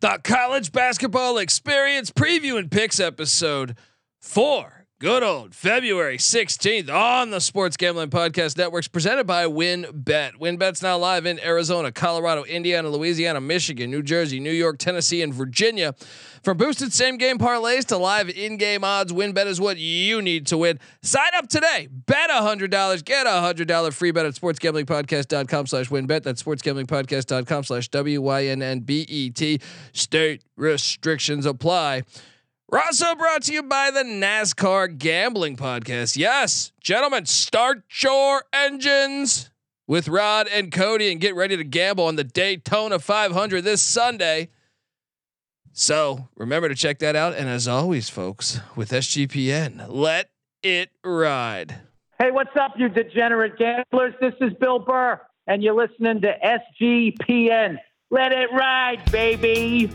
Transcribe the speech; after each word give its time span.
the 0.00 0.20
college 0.22 0.72
basketball 0.72 1.38
experience 1.38 2.10
preview 2.10 2.58
and 2.58 2.70
picks 2.70 3.00
episode 3.00 3.76
four. 4.20 4.77
Good 5.00 5.22
old 5.22 5.54
February 5.54 6.18
16th 6.18 6.92
on 6.92 7.30
the 7.30 7.40
Sports 7.40 7.76
Gambling 7.76 8.10
Podcast 8.10 8.58
Networks 8.58 8.88
presented 8.88 9.28
by 9.28 9.44
WynnBET. 9.44 10.32
WynnBET's 10.40 10.82
now 10.82 10.98
live 10.98 11.24
in 11.24 11.38
Arizona, 11.38 11.92
Colorado, 11.92 12.42
Indiana, 12.42 12.88
Louisiana, 12.88 13.40
Michigan, 13.40 13.92
New 13.92 14.02
Jersey, 14.02 14.40
New 14.40 14.50
York, 14.50 14.78
Tennessee, 14.78 15.22
and 15.22 15.32
Virginia. 15.32 15.94
From 16.42 16.56
boosted 16.56 16.92
same 16.92 17.16
game 17.16 17.38
parlays 17.38 17.84
to 17.84 17.96
live 17.96 18.28
in 18.28 18.56
game 18.56 18.82
odds, 18.82 19.12
WynnBET 19.12 19.46
is 19.46 19.60
what 19.60 19.76
you 19.76 20.20
need 20.20 20.48
to 20.48 20.58
win. 20.58 20.80
Sign 21.02 21.30
up 21.36 21.48
today. 21.48 21.86
Bet 21.92 22.30
$100. 22.30 23.04
Get 23.04 23.24
a 23.24 23.30
$100 23.30 23.92
free 23.92 24.10
bet 24.10 24.26
at 24.26 24.34
sportsgamblingpodcast.com 24.34 25.66
slash 25.68 25.90
wynnbet. 25.90 26.24
That's 26.24 26.42
sportsgamblingpodcast.com 26.42 27.62
slash 27.62 27.86
W-Y-N-N-B-E-T. 27.86 29.60
State 29.92 30.42
restrictions 30.56 31.46
apply. 31.46 32.02
We're 32.70 32.80
also 32.80 33.14
brought 33.14 33.44
to 33.44 33.52
you 33.54 33.62
by 33.62 33.90
the 33.90 34.02
NASCAR 34.02 34.98
Gambling 34.98 35.56
Podcast. 35.56 36.18
Yes, 36.18 36.72
gentlemen, 36.82 37.24
start 37.24 37.82
your 38.02 38.44
engines 38.52 39.48
with 39.86 40.06
Rod 40.06 40.48
and 40.52 40.70
Cody 40.70 41.10
and 41.10 41.18
get 41.18 41.34
ready 41.34 41.56
to 41.56 41.64
gamble 41.64 42.04
on 42.04 42.16
the 42.16 42.24
Daytona 42.24 42.98
500 42.98 43.64
this 43.64 43.80
Sunday. 43.80 44.50
So 45.72 46.28
remember 46.36 46.68
to 46.68 46.74
check 46.74 46.98
that 46.98 47.16
out. 47.16 47.32
And 47.34 47.48
as 47.48 47.66
always, 47.66 48.10
folks, 48.10 48.60
with 48.76 48.90
SGPN, 48.90 49.86
let 49.88 50.28
it 50.62 50.90
ride. 51.02 51.74
Hey, 52.18 52.32
what's 52.32 52.54
up, 52.60 52.72
you 52.76 52.90
degenerate 52.90 53.56
gamblers? 53.56 54.12
This 54.20 54.34
is 54.42 54.52
Bill 54.60 54.78
Burr, 54.78 55.18
and 55.46 55.62
you're 55.62 55.72
listening 55.72 56.20
to 56.20 56.34
SGPN. 56.82 57.78
Let 58.10 58.32
it 58.32 58.52
ride, 58.52 59.10
baby. 59.10 59.90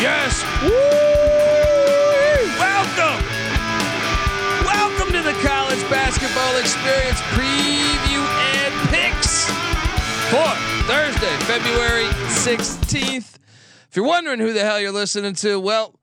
Yes, 0.00 0.42
yes. 0.42 0.62
Woo! 0.62 0.70
Welcome. 2.58 3.20
Welcome 4.64 5.12
to 5.12 5.22
the 5.22 5.34
college 5.46 5.82
basketball 5.90 6.56
experience 6.56 7.20
preview 7.36 8.24
and 8.56 8.88
picks 8.88 9.44
for 10.30 10.48
Thursday, 10.86 11.36
February 11.44 12.06
16th. 12.28 13.36
If 13.90 13.96
you're 13.96 14.06
wondering 14.06 14.40
who 14.40 14.54
the 14.54 14.64
hell 14.64 14.80
you're 14.80 14.90
listening 14.90 15.34
to, 15.34 15.60
well, 15.60 16.00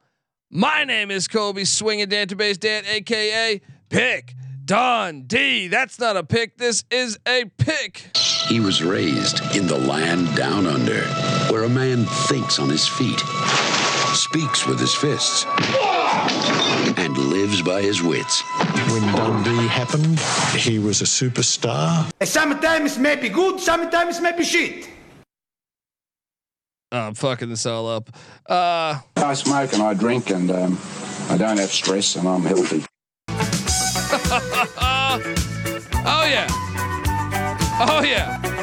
my 0.52 0.84
name 0.84 1.10
is 1.10 1.28
Colby 1.28 1.66
Swinging 1.66 2.08
Database 2.08 2.60
Dan, 2.60 2.86
aka 2.86 3.60
Pick 3.90 4.36
Dundee. 4.64 5.70
That's 5.70 5.98
not 5.98 6.18
a 6.18 6.24
pick. 6.24 6.58
This 6.58 6.84
is 6.92 7.18
a 7.28 7.46
pick. 7.58 8.16
He 8.48 8.60
was 8.60 8.84
raised 8.84 9.42
in 9.56 9.66
the 9.66 9.78
land 9.78 10.36
down 10.36 10.68
under, 10.68 11.02
where 11.50 11.64
a 11.64 11.70
man 11.70 12.06
thinks 12.28 12.60
on 12.60 12.70
his 12.70 12.88
feet, 12.88 13.20
speaks 14.14 14.66
with 14.68 14.80
his 14.80 14.94
fists, 14.94 15.46
and 16.98 17.18
lives 17.18 17.62
by 17.62 17.82
his 17.82 18.02
wits. 18.02 18.42
When 18.92 19.02
Dundee 19.16 19.68
happened, 19.68 20.20
he 20.60 20.80
was 20.80 21.02
a 21.02 21.06
superstar. 21.06 22.10
Sometimes 22.24 22.98
may 22.98 23.16
be 23.16 23.30
good, 23.30 23.60
sometimes 23.60 24.20
may 24.22 24.36
be 24.36 24.44
shit. 24.44 24.90
Oh, 26.92 27.00
I'm 27.00 27.14
fucking 27.16 27.50
this 27.50 27.66
all 27.66 27.88
up. 27.88 28.10
Uh, 28.48 29.00
I 29.18 29.34
smoke 29.34 29.74
and 29.74 29.84
I 29.84 29.94
drink 29.94 30.30
and 30.30 30.50
um, 30.50 30.80
I 31.30 31.38
don't 31.38 31.58
have 31.58 31.72
stress 31.72 32.16
and 32.16 32.28
I'm 32.28 32.44
healthy. 32.44 32.86
oh 36.08 36.26
yeah. 36.26 36.48
Oh 37.80 38.02
yeah. 38.04 38.57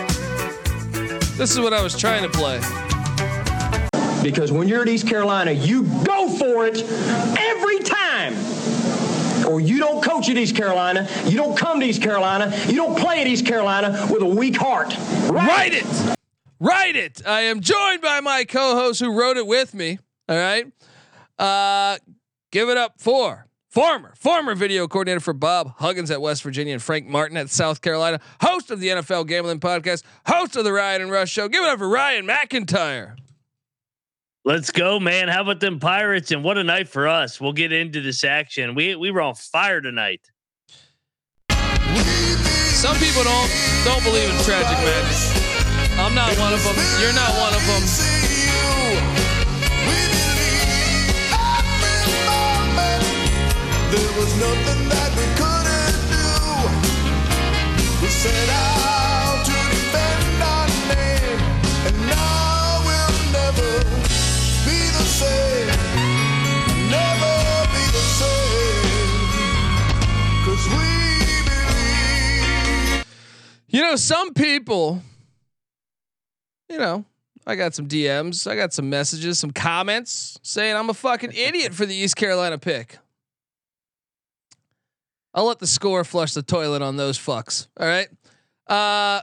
This 1.36 1.50
is 1.50 1.58
what 1.58 1.72
I 1.72 1.82
was 1.82 1.98
trying 1.98 2.22
to 2.22 2.28
play. 2.28 2.60
Because 4.22 4.52
when 4.52 4.68
you're 4.68 4.82
at 4.82 4.88
East 4.88 5.08
Carolina, 5.08 5.50
you 5.50 5.82
go 6.04 6.28
for 6.28 6.64
it 6.64 6.80
every 6.80 7.80
time. 7.80 8.34
Or 9.44 9.60
you 9.60 9.78
don't 9.78 10.02
coach 10.02 10.30
at 10.30 10.36
East 10.36 10.54
Carolina, 10.54 11.08
you 11.26 11.36
don't 11.36 11.56
come 11.56 11.80
to 11.80 11.86
East 11.86 12.02
Carolina, 12.02 12.56
you 12.68 12.76
don't 12.76 12.96
play 12.96 13.20
at 13.20 13.26
East 13.26 13.46
Carolina 13.46 14.06
with 14.10 14.22
a 14.22 14.26
weak 14.26 14.56
heart. 14.56 14.96
Write 15.28 15.74
it. 15.74 16.16
Write 16.60 16.94
it. 16.94 17.26
I 17.26 17.42
am 17.42 17.60
joined 17.60 18.00
by 18.00 18.20
my 18.20 18.44
co-host 18.44 19.00
who 19.00 19.12
wrote 19.18 19.36
it 19.36 19.46
with 19.46 19.74
me. 19.74 19.98
All 20.28 20.36
right. 20.36 20.66
Uh, 21.36 21.98
give 22.52 22.68
it 22.68 22.76
up 22.76 22.94
for 22.98 23.48
former 23.74 24.14
former 24.16 24.54
video 24.54 24.86
coordinator 24.86 25.18
for 25.18 25.32
Bob 25.32 25.74
Huggins 25.78 26.08
at 26.12 26.22
West 26.22 26.44
Virginia 26.44 26.74
and 26.74 26.82
Frank 26.82 27.08
Martin 27.08 27.36
at 27.36 27.50
South 27.50 27.82
Carolina, 27.82 28.20
host 28.40 28.70
of 28.70 28.78
the 28.78 28.88
NFL 28.88 29.26
Gambling 29.26 29.58
Podcast, 29.58 30.04
host 30.26 30.54
of 30.54 30.62
the 30.62 30.72
Ryan 30.72 31.02
and 31.02 31.10
Rush 31.10 31.30
Show. 31.30 31.48
Give 31.48 31.64
it 31.64 31.68
up 31.68 31.80
for 31.80 31.88
Ryan 31.88 32.24
McIntyre. 32.24 33.16
Let's 34.44 34.70
go, 34.70 35.00
man. 35.00 35.26
How 35.26 35.42
about 35.42 35.58
them 35.58 35.80
Pirates? 35.80 36.30
And 36.30 36.44
what 36.44 36.56
a 36.56 36.62
night 36.62 36.86
for 36.88 37.08
us. 37.08 37.40
We'll 37.40 37.52
get 37.52 37.72
into 37.72 38.00
this 38.00 38.22
action. 38.22 38.76
We 38.76 38.94
we 38.94 39.10
were 39.10 39.22
on 39.22 39.34
fire 39.34 39.80
tonight. 39.80 40.20
Some 41.50 42.96
people 42.98 43.24
don't 43.24 43.50
don't 43.84 44.04
believe 44.04 44.30
in 44.30 44.36
tragic 44.44 44.78
magic. 44.84 45.98
I'm 45.98 46.14
not 46.14 46.38
one 46.38 46.52
of 46.52 46.62
them. 46.62 46.76
You're 47.00 47.12
not 47.12 47.30
one 47.40 47.54
of 47.54 47.66
them. 47.66 48.23
You 73.68 73.80
know, 73.80 73.96
some 73.96 74.34
people, 74.34 75.02
you 76.68 76.78
know, 76.78 77.04
I 77.44 77.56
got 77.56 77.74
some 77.74 77.88
DMs, 77.88 78.48
I 78.48 78.54
got 78.54 78.72
some 78.72 78.88
messages, 78.88 79.40
some 79.40 79.50
comments 79.50 80.38
saying 80.42 80.76
I'm 80.76 80.90
a 80.90 80.94
fucking 80.94 81.32
idiot 81.32 81.74
for 81.74 81.84
the 81.84 81.94
East 81.94 82.14
Carolina 82.14 82.56
pick. 82.56 82.98
I'll 85.34 85.46
let 85.46 85.58
the 85.58 85.66
score 85.66 86.04
flush 86.04 86.32
the 86.32 86.42
toilet 86.42 86.80
on 86.80 86.96
those 86.96 87.18
fucks. 87.18 87.66
All 87.78 87.86
right. 87.86 88.08
Uh, 88.68 89.22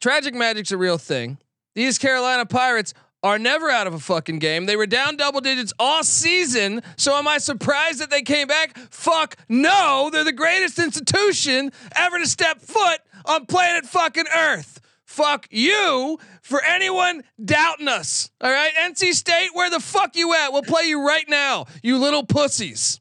tragic 0.00 0.34
magic's 0.34 0.70
a 0.70 0.78
real 0.78 0.98
thing. 0.98 1.38
These 1.74 1.98
Carolina 1.98 2.46
Pirates 2.46 2.94
are 3.22 3.38
never 3.38 3.68
out 3.68 3.88
of 3.88 3.94
a 3.94 3.98
fucking 3.98 4.38
game. 4.38 4.66
They 4.66 4.76
were 4.76 4.86
down 4.86 5.16
double 5.16 5.40
digits 5.40 5.72
all 5.78 6.04
season. 6.04 6.82
So 6.96 7.16
am 7.16 7.26
I 7.26 7.38
surprised 7.38 7.98
that 8.00 8.10
they 8.10 8.22
came 8.22 8.46
back? 8.46 8.78
Fuck 8.90 9.36
no. 9.48 10.08
They're 10.12 10.22
the 10.24 10.32
greatest 10.32 10.78
institution 10.78 11.72
ever 11.96 12.18
to 12.18 12.26
step 12.26 12.60
foot 12.60 13.00
on 13.24 13.46
planet 13.46 13.86
fucking 13.86 14.26
Earth. 14.34 14.80
Fuck 15.04 15.48
you 15.50 16.18
for 16.42 16.62
anyone 16.62 17.24
doubting 17.44 17.88
us. 17.88 18.30
All 18.40 18.50
right. 18.52 18.72
NC 18.84 19.14
State, 19.14 19.50
where 19.52 19.70
the 19.70 19.80
fuck 19.80 20.14
you 20.14 20.32
at? 20.34 20.52
We'll 20.52 20.62
play 20.62 20.84
you 20.84 21.04
right 21.04 21.28
now, 21.28 21.66
you 21.82 21.98
little 21.98 22.24
pussies. 22.24 23.00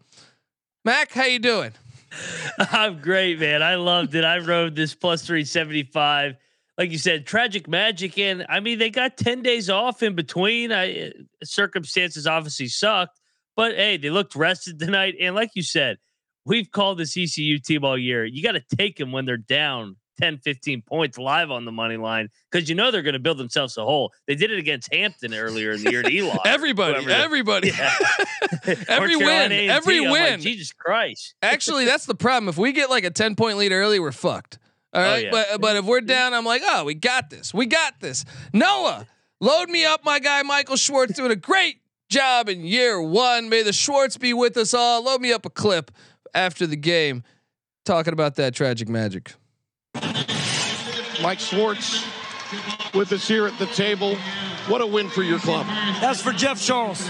Mac, 0.83 1.11
how 1.11 1.25
you 1.25 1.37
doing? 1.37 1.73
I'm 2.59 2.99
great, 2.99 3.39
man. 3.39 3.61
I 3.63 3.75
loved 3.75 4.15
it. 4.15 4.23
I 4.23 4.39
rode 4.39 4.75
this 4.75 4.93
plus 4.93 5.25
375. 5.25 6.35
Like 6.77 6.91
you 6.91 6.97
said, 6.97 7.25
tragic 7.25 7.67
magic. 7.67 8.17
And 8.17 8.45
I 8.49 8.59
mean, 8.59 8.79
they 8.79 8.89
got 8.89 9.17
10 9.17 9.41
days 9.41 9.69
off 9.69 10.03
in 10.03 10.15
between. 10.15 10.71
I 10.71 11.07
uh, 11.07 11.09
circumstances 11.43 12.27
obviously 12.27 12.67
sucked, 12.67 13.19
but 13.55 13.75
hey, 13.75 13.97
they 13.97 14.09
looked 14.09 14.35
rested 14.35 14.79
tonight. 14.79 15.15
And 15.19 15.35
like 15.35 15.51
you 15.55 15.63
said, 15.63 15.97
we've 16.45 16.71
called 16.71 16.99
this 16.99 17.17
ECU 17.17 17.59
team 17.59 17.83
all 17.83 17.97
year. 17.97 18.25
You 18.25 18.43
got 18.43 18.53
to 18.53 18.63
take 18.77 18.97
them 18.97 19.11
when 19.11 19.25
they're 19.25 19.37
down 19.37 19.97
10, 20.19 20.39
15 20.39 20.81
points 20.81 21.17
live 21.17 21.51
on 21.51 21.65
the 21.65 21.71
money 21.71 21.97
line 21.97 22.29
because 22.51 22.69
you 22.69 22.75
know 22.75 22.91
they're 22.91 23.01
going 23.01 23.13
to 23.13 23.19
build 23.19 23.37
themselves 23.37 23.77
a 23.77 23.83
hole. 23.83 24.11
They 24.27 24.35
did 24.35 24.51
it 24.51 24.59
against 24.59 24.93
Hampton 24.93 25.33
earlier 25.33 25.71
in 25.71 25.83
the 25.83 25.91
year 25.91 26.03
to 26.03 26.09
Eli. 26.13 26.35
everybody, 26.45 27.11
everybody, 27.11 27.69
Yeah. 27.69 27.93
every 28.87 29.15
win, 29.15 29.51
A&T. 29.51 29.69
every 29.69 29.97
I'm 29.99 30.03
like, 30.05 30.11
win. 30.11 30.41
Jesus 30.41 30.73
Christ. 30.73 31.35
Actually, 31.41 31.85
that's 31.85 32.05
the 32.05 32.15
problem. 32.15 32.49
If 32.49 32.57
we 32.57 32.71
get 32.71 32.89
like 32.89 33.03
a 33.03 33.11
10 33.11 33.35
point 33.35 33.57
lead 33.57 33.71
early, 33.71 33.99
we're 33.99 34.11
fucked. 34.11 34.59
All 34.93 35.01
oh, 35.01 35.05
right. 35.05 35.25
yeah. 35.25 35.31
But 35.31 35.61
but 35.61 35.75
if 35.75 35.85
we're 35.85 36.01
down, 36.01 36.33
I'm 36.33 36.45
like, 36.45 36.61
oh, 36.65 36.85
we 36.85 36.93
got 36.93 37.29
this. 37.29 37.53
We 37.53 37.65
got 37.65 37.99
this. 37.99 38.25
Noah, 38.53 39.05
load 39.39 39.69
me 39.69 39.85
up, 39.85 40.03
my 40.03 40.19
guy 40.19 40.41
Michael 40.43 40.77
Schwartz 40.77 41.13
doing 41.13 41.31
a 41.31 41.35
great 41.35 41.81
job 42.09 42.47
in 42.49 42.63
year 42.63 43.01
one. 43.01 43.49
May 43.49 43.63
the 43.63 43.73
Schwartz 43.73 44.17
be 44.17 44.33
with 44.33 44.55
us 44.57 44.73
all. 44.73 45.03
Load 45.03 45.21
me 45.21 45.33
up 45.33 45.45
a 45.45 45.49
clip 45.49 45.91
after 46.33 46.65
the 46.65 46.77
game. 46.77 47.23
talking 47.85 48.13
about 48.13 48.35
that 48.35 48.55
tragic 48.55 48.87
magic. 48.89 49.33
Mike 51.27 51.41
Schwartz 51.41 52.05
with 52.93 53.11
us 53.11 53.27
here 53.27 53.47
at 53.47 53.59
the 53.59 53.65
table. 53.65 54.15
What 54.69 54.79
a 54.79 54.87
win 54.87 55.09
for 55.09 55.23
your 55.23 55.39
club. 55.39 55.65
That's 55.99 56.21
for 56.21 56.31
Jeff 56.31 56.61
Charles. 56.61 57.05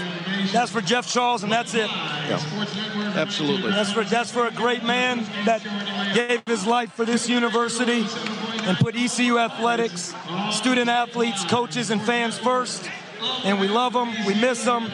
That's 0.50 0.72
for 0.72 0.80
Jeff 0.80 1.08
Charles, 1.08 1.44
and 1.44 1.52
that's 1.52 1.72
it. 1.74 1.88
Yeah, 1.88 2.40
absolutely. 3.14 3.70
That's 3.70 3.92
for 3.92 4.02
that's 4.02 4.32
for 4.32 4.48
a 4.48 4.50
great 4.50 4.82
man 4.82 5.24
that 5.44 5.62
gave 6.16 6.42
his 6.46 6.66
life 6.66 6.92
for 6.94 7.04
this 7.04 7.28
university 7.28 8.04
and 8.64 8.76
put 8.78 8.96
ECU 8.96 9.38
athletics, 9.38 10.12
student 10.50 10.90
athletes, 10.90 11.44
coaches, 11.44 11.92
and 11.92 12.02
fans 12.02 12.36
first. 12.36 12.90
And 13.44 13.60
we 13.60 13.68
love 13.68 13.94
him. 13.94 14.08
We 14.26 14.34
miss 14.34 14.64
him. 14.64 14.90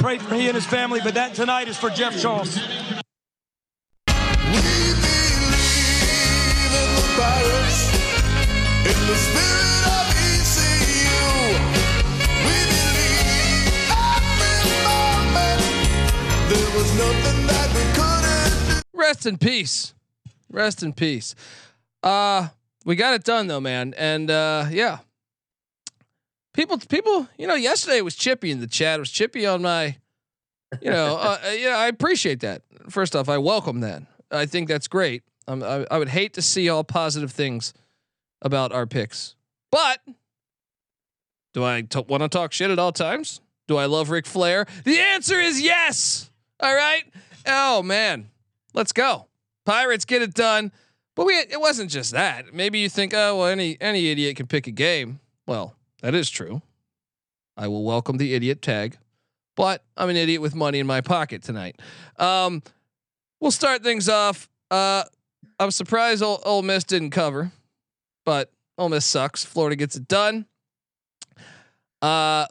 Pray 0.00 0.18
for 0.18 0.34
he 0.34 0.48
and 0.48 0.54
his 0.54 0.66
family. 0.66 1.00
But 1.02 1.14
that 1.14 1.32
tonight 1.32 1.68
is 1.68 1.78
for 1.78 1.88
Jeff 1.88 2.20
Charles. 2.20 2.58
Rest 18.94 19.26
in 19.26 19.38
peace. 19.38 19.94
Rest 20.50 20.82
in 20.82 20.92
peace. 20.92 21.36
Uh 22.02 22.48
we 22.84 22.96
got 22.96 23.14
it 23.14 23.22
done 23.22 23.46
though, 23.46 23.60
man. 23.60 23.94
And 23.96 24.28
uh 24.28 24.66
yeah. 24.70 24.98
People 26.52 26.78
people, 26.78 27.28
you 27.38 27.46
know, 27.46 27.54
yesterday 27.54 28.00
was 28.00 28.16
chippy 28.16 28.50
in 28.50 28.60
the 28.60 28.66
chat. 28.66 28.96
It 28.96 29.00
was 29.00 29.12
chippy 29.12 29.46
on 29.46 29.62
my 29.62 29.96
you 30.80 30.90
know, 30.90 31.16
uh, 31.16 31.38
uh, 31.44 31.50
yeah, 31.50 31.76
I 31.76 31.86
appreciate 31.86 32.40
that. 32.40 32.62
First 32.88 33.14
off, 33.14 33.28
I 33.28 33.38
welcome 33.38 33.80
that. 33.80 34.02
I 34.32 34.46
think 34.46 34.66
that's 34.66 34.88
great. 34.88 35.22
I, 35.46 35.86
I 35.88 35.98
would 35.98 36.08
hate 36.08 36.32
to 36.34 36.42
see 36.42 36.68
all 36.68 36.82
positive 36.82 37.30
things 37.30 37.72
about 38.42 38.72
our 38.72 38.86
picks, 38.86 39.34
but 39.70 40.00
do 41.54 41.64
I 41.64 41.82
t- 41.82 42.04
want 42.08 42.22
to 42.22 42.28
talk 42.28 42.52
shit 42.52 42.70
at 42.70 42.78
all 42.78 42.92
times? 42.92 43.40
Do 43.66 43.76
I 43.76 43.86
love 43.86 44.10
Ric 44.10 44.26
Flair? 44.26 44.66
The 44.84 44.98
answer 44.98 45.40
is 45.40 45.60
yes. 45.60 46.30
All 46.60 46.74
right. 46.74 47.04
Oh 47.46 47.82
man, 47.82 48.28
let's 48.74 48.92
go. 48.92 49.26
Pirates 49.64 50.04
get 50.04 50.22
it 50.22 50.34
done. 50.34 50.72
But 51.14 51.26
we 51.26 51.32
it 51.32 51.60
wasn't 51.60 51.90
just 51.90 52.12
that. 52.12 52.52
Maybe 52.52 52.78
you 52.78 52.88
think, 52.88 53.14
oh 53.14 53.38
well, 53.38 53.46
any 53.46 53.76
any 53.80 54.10
idiot 54.10 54.36
can 54.36 54.46
pick 54.46 54.66
a 54.66 54.70
game. 54.70 55.18
Well, 55.46 55.74
that 56.02 56.14
is 56.14 56.28
true. 56.30 56.60
I 57.56 57.68
will 57.68 57.84
welcome 57.84 58.18
the 58.18 58.34
idiot 58.34 58.60
tag, 58.60 58.98
but 59.56 59.82
I'm 59.96 60.10
an 60.10 60.16
idiot 60.16 60.42
with 60.42 60.54
money 60.54 60.78
in 60.78 60.86
my 60.86 61.00
pocket 61.00 61.42
tonight. 61.42 61.80
Um, 62.18 62.62
we'll 63.40 63.50
start 63.50 63.82
things 63.82 64.10
off. 64.10 64.50
Uh, 64.70 65.04
I'm 65.58 65.70
surprised 65.70 66.22
Ole, 66.22 66.42
Ole 66.44 66.60
Miss 66.60 66.84
didn't 66.84 67.10
cover, 67.10 67.50
but 68.26 68.52
Ole 68.76 68.90
Miss 68.90 69.06
sucks. 69.06 69.42
Florida 69.44 69.76
gets 69.76 69.96
it 69.96 70.06
done. 70.06 70.44
Uh, 72.02 72.44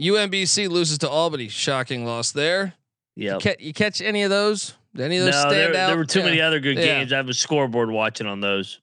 UMBC 0.00 0.68
loses 0.68 0.98
to 0.98 1.08
Albany. 1.08 1.48
Shocking 1.48 2.04
loss 2.06 2.30
there. 2.30 2.74
Yeah. 3.16 3.38
Ca- 3.42 3.56
you 3.58 3.72
catch 3.72 4.00
any 4.00 4.22
of 4.22 4.30
those? 4.30 4.74
Did 4.94 5.04
any 5.06 5.16
of 5.18 5.24
those 5.24 5.34
No, 5.34 5.40
stand 5.50 5.74
there, 5.74 5.82
out? 5.82 5.86
there 5.88 5.96
were 5.96 6.04
too 6.04 6.20
Yeah. 6.20 6.24
many 6.26 6.40
other 6.40 6.60
good 6.60 6.76
Yeah. 6.78 6.84
games. 6.84 7.12
I 7.12 7.16
have 7.16 7.28
a 7.28 7.34
scoreboard 7.34 7.90
watching 7.90 8.28
on 8.28 8.40
those. 8.40 8.78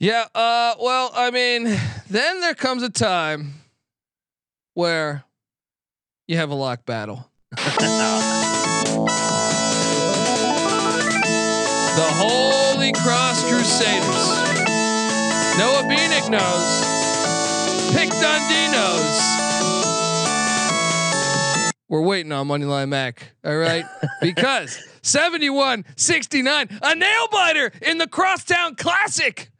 Yeah. 0.00 0.26
Uh. 0.34 0.74
Well, 0.80 1.12
I 1.14 1.30
mean, 1.30 1.64
then 2.08 2.40
there 2.40 2.54
comes 2.54 2.82
a 2.82 2.90
time 2.90 3.54
where 4.74 5.22
you 6.26 6.36
have 6.38 6.50
a 6.50 6.54
lock 6.54 6.84
battle. 6.84 7.30
The 11.96 12.06
Holy 12.16 12.92
Cross 12.92 13.42
Crusaders. 13.50 14.49
Noah 15.58 15.82
Beanick 15.84 16.30
knows. 16.30 17.94
Pick 17.94 18.10
Dundee 18.10 18.72
knows. 18.72 19.40
We're 21.88 22.02
waiting 22.02 22.30
on 22.30 22.46
Moneyline 22.46 22.88
Mac. 22.88 23.32
All 23.44 23.56
right. 23.56 23.84
because 24.20 24.80
71 25.02 25.84
69, 25.96 26.78
a 26.82 26.94
nail 26.94 27.28
biter 27.32 27.72
in 27.82 27.98
the 27.98 28.06
Crosstown 28.06 28.76
Classic. 28.76 29.50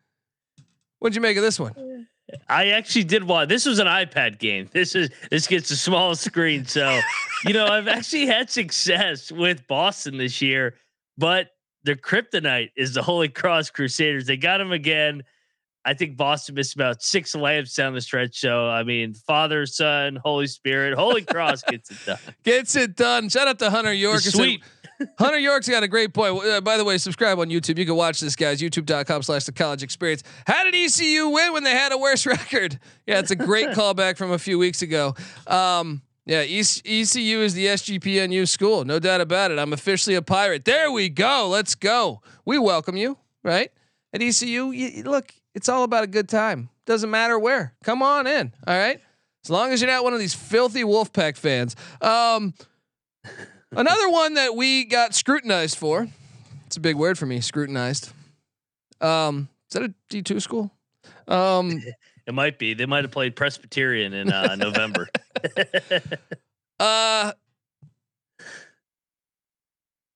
What'd 1.01 1.17
you 1.17 1.23
make 1.23 1.37
of 1.37 1.43
this 1.43 1.59
one? 1.59 2.07
I 2.49 2.69
actually 2.69 3.05
did 3.05 3.25
watch. 3.25 3.49
This 3.49 3.67
was 3.67 3.79
an 3.79 3.87
iPad 3.87 4.39
game. 4.39 4.69
This 4.73 4.95
is 4.95 5.11
this 5.31 5.47
gets 5.47 5.71
a 5.71 5.77
small 5.77 6.15
screen, 6.15 6.65
so 6.65 7.01
you 7.45 7.53
know 7.53 7.67
I've 7.67 7.89
actually 7.89 8.27
had 8.27 8.51
success 8.51 9.33
with 9.33 9.67
Boston 9.67 10.17
this 10.17 10.41
year, 10.41 10.75
but 11.19 11.49
their 11.83 11.97
kryptonite 11.97 12.71
is 12.77 12.95
the 12.95 13.03
Holy 13.03 13.29
Cross 13.29 13.71
Crusaders. 13.71 14.27
They 14.27 14.37
got 14.37 14.59
them 14.59 14.73
again. 14.73 15.25
I 15.85 15.95
think 15.95 16.17
Boston 16.17 16.55
missed 16.57 16.75
about 16.75 17.03
six 17.03 17.35
lamps 17.35 17.75
down 17.75 17.95
the 17.95 18.01
stretch. 18.01 18.39
So 18.41 18.69
I 18.69 18.83
mean, 18.83 19.15
Father, 19.15 19.65
Son, 19.67 20.17
Holy 20.23 20.47
Spirit, 20.47 20.95
Holy 20.95 21.23
Cross 21.23 21.63
gets 21.63 21.91
it 21.91 21.99
done. 22.05 22.19
Gets 22.45 22.77
it 22.77 22.97
done. 22.97 23.29
Shout 23.29 23.49
out 23.49 23.59
to 23.61 23.71
Hunter 23.71 23.93
York. 23.93 24.21
A- 24.27 24.59
Hunter 25.19 25.39
York's 25.39 25.67
got 25.69 25.83
a 25.83 25.89
great 25.89 26.13
point. 26.13 26.45
Uh, 26.45 26.61
by 26.61 26.77
the 26.77 26.85
way, 26.85 26.99
subscribe 26.99 27.39
on 27.39 27.49
YouTube. 27.49 27.79
You 27.79 27.87
can 27.87 27.97
watch 27.97 28.21
this, 28.21 28.37
guys. 28.37 28.61
YouTube.com 28.61 29.23
slash 29.23 29.45
the 29.45 29.53
college 29.53 29.83
experience. 29.83 30.23
How 30.47 30.63
did 30.65 30.75
ECU 30.75 31.29
win 31.31 31.55
when 31.55 31.65
they 31.65 31.71
had 31.71 31.93
a 31.93 31.97
worse 31.99 32.27
record? 32.27 32.79
Yeah, 33.07 33.19
it's 33.19 33.31
a 33.31 33.37
great 33.37 33.69
callback 33.71 34.19
from 34.19 34.33
a 34.33 34.39
few 34.39 34.59
weeks 34.59 34.83
ago. 34.83 35.15
Um, 35.47 36.03
yeah, 36.27 36.43
EC- 36.43 36.83
ECU 36.87 37.39
is 37.41 37.55
the 37.55 37.67
SGPNU 37.67 38.47
school. 38.47 38.85
No 38.85 38.99
doubt 38.99 39.23
about 39.23 39.51
it. 39.51 39.59
I'm 39.59 39.73
officially 39.73 40.15
a 40.17 40.23
pirate. 40.23 40.67
There 40.67 40.93
we 40.93 41.09
go. 41.09 41.49
Let's 41.49 41.75
go. 41.75 42.21
We 42.45 42.59
welcome 42.59 42.99
you, 42.99 43.17
right? 43.43 43.71
At 44.13 44.21
ECU, 44.21 44.71
you- 44.73 45.03
look, 45.05 45.33
it's 45.55 45.69
all 45.69 45.85
about 45.85 46.05
a 46.05 46.07
good 46.07 46.29
time. 46.29 46.71
Doesn't 46.87 47.11
matter 47.11 47.39
where. 47.39 47.75
Come 47.85 48.03
on 48.03 48.27
in. 48.27 48.53
All 48.67 48.77
right. 48.77 49.01
As 49.45 49.51
long 49.51 49.73
as 49.73 49.81
you're 49.81 49.91
not 49.91 50.05
one 50.05 50.13
of 50.13 50.19
these 50.19 50.35
filthy 50.35 50.83
Wolfpack 50.83 51.37
fans. 51.37 51.77
Um, 52.01 52.55
Another 53.73 54.11
one 54.11 54.35
that 54.35 54.57
we 54.57 54.85
got 54.85 55.15
scrutinized 55.15 55.79
for. 55.79 56.09
It's 56.67 56.77
a 56.77 56.81
big 56.81 56.97
word 56.97 57.17
for 57.19 57.27
me, 57.27 57.41
scrutinized. 57.41 58.13
Um, 59.01 59.49
is 59.69 59.75
that 59.75 59.83
a 59.85 59.95
D 60.09 60.23
two 60.23 60.41
school? 60.41 60.73
Um, 61.29 61.81
It 62.27 62.35
might 62.35 62.59
be. 62.61 62.75
They 62.75 62.87
might 62.87 63.03
have 63.03 63.11
played 63.11 63.35
Presbyterian 63.35 64.13
in 64.13 64.31
uh, 64.31 64.55
November. 64.55 65.09
uh, 66.79 67.33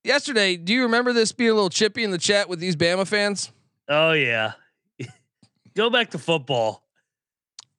yesterday, 0.05 0.57
do 0.57 0.73
you 0.73 0.83
remember 0.83 1.13
this 1.13 1.33
being 1.33 1.51
a 1.51 1.55
little 1.55 1.71
chippy 1.71 2.05
in 2.05 2.13
the 2.13 2.19
chat 2.19 2.49
with 2.49 2.61
these 2.61 2.77
Bama 2.77 3.05
fans? 3.07 3.51
oh 3.89 4.13
yeah. 4.13 4.53
Go 5.77 5.91
back 5.91 6.11
to 6.11 6.19
football. 6.19 6.83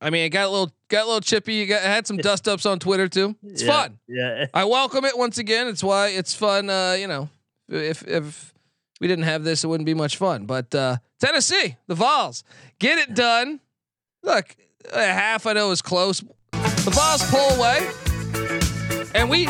I 0.02 0.10
mean, 0.10 0.25
it 0.25 0.30
got 0.30 0.46
a 0.46 0.50
little 0.50 0.72
got 0.90 1.04
a 1.04 1.08
little 1.08 1.22
chippy. 1.22 1.56
You 1.56 1.66
got 1.66 1.82
had 1.82 2.06
some 2.06 2.18
dust 2.18 2.48
ups 2.48 2.66
on 2.66 2.80
Twitter 2.80 3.08
too. 3.08 3.36
It's 3.44 3.64
Yeah, 3.64 3.72
fun. 3.72 4.00
Yeah. 4.08 4.46
I 4.54 4.66
welcome 4.66 5.06
it 5.06 5.18
once 5.18 5.38
again. 5.38 5.68
It's 5.68 5.84
why 5.84 6.10
it's 6.10 6.34
fun. 6.34 6.70
Uh, 6.70 6.96
you 7.00 7.08
know, 7.08 7.30
if 7.70 8.06
if 8.08 8.54
we 9.00 9.08
didn't 9.08 9.24
have 9.25 9.44
this, 9.44 9.64
it 9.64 9.68
wouldn't 9.68 9.86
be 9.86 9.94
much 9.94 10.18
fun. 10.18 10.46
But 10.46 10.75
uh, 10.75 10.98
Tennessee, 11.20 11.78
the 11.88 11.96
Vols, 11.96 12.44
get 12.80 12.98
it 12.98 13.16
done. 13.16 13.62
Look, 14.22 14.56
a 14.92 15.06
half 15.06 15.46
I 15.46 15.54
know 15.54 15.72
is 15.72 15.82
close. 15.82 16.20
The 16.52 16.92
Vols 16.92 17.30
pull 17.32 17.50
away, 17.58 17.90
and 19.16 19.30
we. 19.30 19.48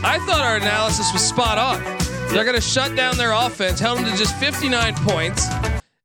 I 0.00 0.18
thought 0.26 0.40
our 0.42 0.56
analysis 0.56 1.12
was 1.12 1.22
spot 1.26 1.58
on. 1.58 1.82
They're 2.28 2.44
going 2.44 2.54
to 2.54 2.60
shut 2.60 2.94
down 2.94 3.16
their 3.16 3.32
offense, 3.32 3.80
held 3.80 3.98
them 3.98 4.04
to 4.04 4.16
just 4.16 4.36
59 4.36 4.94
points. 4.98 5.48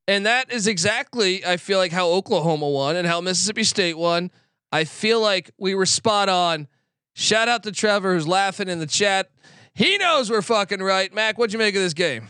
And 0.07 0.25
that 0.25 0.51
is 0.51 0.67
exactly, 0.67 1.45
I 1.45 1.57
feel 1.57 1.77
like, 1.77 1.91
how 1.91 2.09
Oklahoma 2.09 2.69
won 2.69 2.95
and 2.95 3.07
how 3.07 3.21
Mississippi 3.21 3.63
State 3.63 3.97
won. 3.97 4.31
I 4.71 4.83
feel 4.83 5.21
like 5.21 5.51
we 5.57 5.75
were 5.75 5.85
spot 5.85 6.29
on. 6.29 6.67
Shout 7.13 7.47
out 7.47 7.63
to 7.63 7.71
Trevor 7.71 8.13
who's 8.13 8.27
laughing 8.27 8.67
in 8.67 8.79
the 8.79 8.87
chat. 8.87 9.29
He 9.75 9.97
knows 9.97 10.29
we're 10.29 10.41
fucking 10.41 10.81
right. 10.81 11.13
Mac, 11.13 11.37
what'd 11.37 11.53
you 11.53 11.59
make 11.59 11.75
of 11.75 11.81
this 11.81 11.93
game? 11.93 12.27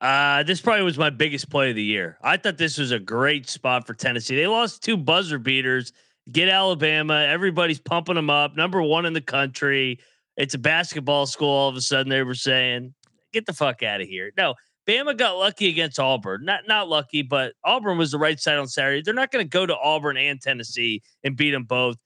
Uh, 0.00 0.42
this 0.42 0.60
probably 0.60 0.82
was 0.82 0.98
my 0.98 1.10
biggest 1.10 1.48
play 1.50 1.70
of 1.70 1.76
the 1.76 1.82
year. 1.82 2.18
I 2.22 2.36
thought 2.36 2.58
this 2.58 2.78
was 2.78 2.92
a 2.92 2.98
great 2.98 3.48
spot 3.48 3.86
for 3.86 3.94
Tennessee. 3.94 4.36
They 4.36 4.46
lost 4.46 4.82
two 4.82 4.96
buzzer 4.96 5.38
beaters. 5.38 5.92
Get 6.30 6.48
Alabama. 6.48 7.24
Everybody's 7.26 7.80
pumping 7.80 8.14
them 8.16 8.30
up. 8.30 8.56
Number 8.56 8.82
one 8.82 9.06
in 9.06 9.12
the 9.12 9.20
country. 9.20 9.98
It's 10.36 10.54
a 10.54 10.58
basketball 10.58 11.26
school. 11.26 11.48
All 11.48 11.68
of 11.68 11.76
a 11.76 11.80
sudden, 11.80 12.10
they 12.10 12.22
were 12.22 12.34
saying, 12.34 12.94
"Get 13.32 13.46
the 13.46 13.54
fuck 13.54 13.82
out 13.82 14.02
of 14.02 14.08
here." 14.08 14.32
No, 14.36 14.54
Bama 14.86 15.16
got 15.16 15.36
lucky 15.36 15.68
against 15.68 15.98
Auburn. 15.98 16.44
Not 16.44 16.68
not 16.68 16.88
lucky, 16.88 17.22
but 17.22 17.54
Auburn 17.64 17.98
was 17.98 18.12
the 18.12 18.18
right 18.18 18.38
side 18.38 18.58
on 18.58 18.68
Saturday. 18.68 19.02
They're 19.02 19.14
not 19.14 19.32
going 19.32 19.44
to 19.44 19.48
go 19.48 19.66
to 19.66 19.76
Auburn 19.76 20.16
and 20.16 20.40
Tennessee 20.40 21.02
and 21.24 21.36
beat 21.36 21.50
them 21.50 21.64
both. 21.64 21.96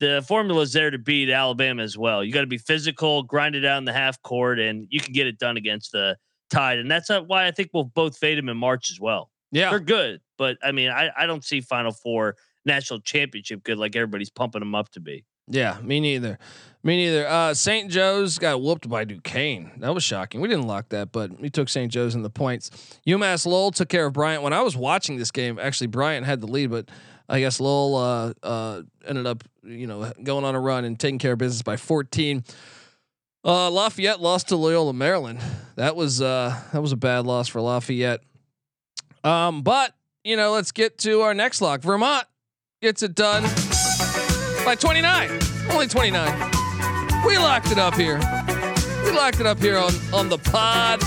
The 0.00 0.24
formula 0.26 0.62
is 0.62 0.72
there 0.72 0.90
to 0.90 0.98
beat 0.98 1.28
Alabama 1.28 1.82
as 1.82 1.98
well. 1.98 2.24
You 2.24 2.32
got 2.32 2.40
to 2.40 2.46
be 2.46 2.56
physical, 2.56 3.22
grind 3.22 3.54
it 3.54 3.66
out 3.66 3.76
in 3.76 3.84
the 3.84 3.92
half 3.92 4.22
court, 4.22 4.58
and 4.58 4.86
you 4.88 4.98
can 4.98 5.12
get 5.12 5.26
it 5.26 5.38
done 5.38 5.58
against 5.58 5.92
the 5.92 6.16
Tide. 6.50 6.78
And 6.78 6.90
that's 6.90 7.10
uh, 7.10 7.22
why 7.22 7.46
I 7.46 7.52
think 7.52 7.70
we'll 7.72 7.84
both 7.84 8.16
fade 8.16 8.36
them 8.36 8.48
in 8.48 8.56
March 8.56 8.90
as 8.90 8.98
well. 8.98 9.30
Yeah. 9.52 9.70
They're 9.70 9.80
good, 9.80 10.20
but 10.38 10.58
I 10.62 10.72
mean, 10.72 10.90
I, 10.90 11.10
I 11.16 11.26
don't 11.26 11.44
see 11.44 11.60
Final 11.60 11.92
Four 11.92 12.36
national 12.64 13.00
championship 13.00 13.62
good 13.62 13.78
like 13.78 13.96
everybody's 13.96 14.30
pumping 14.30 14.60
them 14.60 14.74
up 14.74 14.90
to 14.92 15.00
be. 15.00 15.24
Yeah, 15.50 15.78
me 15.82 16.00
neither. 16.00 16.38
Me 16.82 16.96
neither. 16.96 17.28
Uh, 17.28 17.52
St. 17.52 17.90
Joe's 17.90 18.38
got 18.38 18.62
whooped 18.62 18.88
by 18.88 19.04
Duquesne. 19.04 19.72
That 19.78 19.92
was 19.92 20.02
shocking. 20.02 20.40
We 20.40 20.48
didn't 20.48 20.66
lock 20.66 20.88
that, 20.90 21.12
but 21.12 21.38
we 21.38 21.50
took 21.50 21.68
St. 21.68 21.92
Joe's 21.92 22.14
in 22.14 22.22
the 22.22 22.30
points. 22.30 22.70
UMass 23.06 23.44
Lowell 23.44 23.70
took 23.70 23.90
care 23.90 24.06
of 24.06 24.14
Bryant. 24.14 24.42
When 24.42 24.54
I 24.54 24.62
was 24.62 24.76
watching 24.76 25.18
this 25.18 25.30
game, 25.30 25.58
actually 25.58 25.88
Bryant 25.88 26.24
had 26.24 26.40
the 26.40 26.46
lead, 26.46 26.70
but 26.70 26.88
I 27.28 27.40
guess 27.40 27.60
Lowell 27.60 27.96
uh, 27.96 28.32
uh, 28.42 28.82
ended 29.06 29.26
up, 29.26 29.44
you 29.62 29.86
know, 29.86 30.10
going 30.22 30.44
on 30.44 30.54
a 30.54 30.60
run 30.60 30.86
and 30.86 30.98
taking 30.98 31.18
care 31.18 31.32
of 31.32 31.38
business 31.38 31.60
by 31.62 31.76
14. 31.76 32.44
Uh, 33.44 33.70
Lafayette 33.70 34.20
lost 34.20 34.48
to 34.48 34.56
Loyola 34.56 34.94
Maryland. 34.94 35.40
That 35.76 35.96
was 35.96 36.20
uh, 36.20 36.58
that 36.72 36.82
was 36.82 36.92
a 36.92 36.96
bad 36.96 37.24
loss 37.24 37.48
for 37.48 37.60
Lafayette. 37.60 38.20
Um, 39.24 39.62
but 39.62 39.94
you 40.24 40.36
know, 40.36 40.52
let's 40.52 40.72
get 40.72 40.98
to 40.98 41.22
our 41.22 41.34
next 41.34 41.62
lock. 41.62 41.80
Vermont 41.80 42.24
gets 42.82 43.02
it 43.02 43.14
done 43.14 43.44
by 44.70 44.76
29. 44.76 45.40
Only 45.72 45.88
29. 45.88 46.50
We 47.26 47.38
locked 47.38 47.72
it 47.72 47.78
up 47.78 47.92
here. 47.96 48.18
We 49.02 49.10
locked 49.10 49.40
it 49.40 49.46
up 49.46 49.58
here 49.58 49.76
on 49.76 49.92
on 50.12 50.28
the 50.28 50.38
pod. 50.38 51.02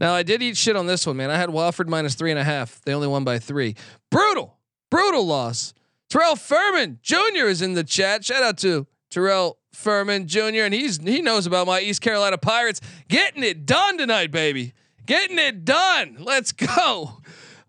Now 0.00 0.14
I 0.14 0.22
did 0.22 0.42
eat 0.42 0.56
shit 0.56 0.74
on 0.74 0.86
this 0.86 1.06
one, 1.06 1.18
man. 1.18 1.30
I 1.30 1.36
had 1.36 1.50
Wofford 1.50 1.86
minus 1.86 2.14
three 2.14 2.30
and 2.30 2.40
a 2.40 2.44
half. 2.44 2.80
They 2.86 2.94
only 2.94 3.08
won 3.08 3.24
by 3.24 3.38
three. 3.38 3.76
Brutal, 4.10 4.56
brutal 4.90 5.26
loss. 5.26 5.74
Terrell 6.08 6.34
Furman 6.34 6.98
Jr. 7.02 7.44
is 7.48 7.60
in 7.60 7.74
the 7.74 7.84
chat. 7.84 8.24
Shout 8.24 8.42
out 8.42 8.56
to 8.60 8.86
Terrell 9.10 9.58
Furman 9.74 10.28
Jr. 10.28 10.62
and 10.62 10.72
he's 10.72 10.96
he 10.96 11.20
knows 11.20 11.46
about 11.46 11.66
my 11.66 11.80
East 11.80 12.00
Carolina 12.00 12.38
Pirates 12.38 12.80
getting 13.08 13.44
it 13.44 13.66
done 13.66 13.98
tonight, 13.98 14.30
baby. 14.30 14.72
Getting 15.04 15.38
it 15.38 15.66
done. 15.66 16.16
Let's 16.20 16.52
go. 16.52 17.18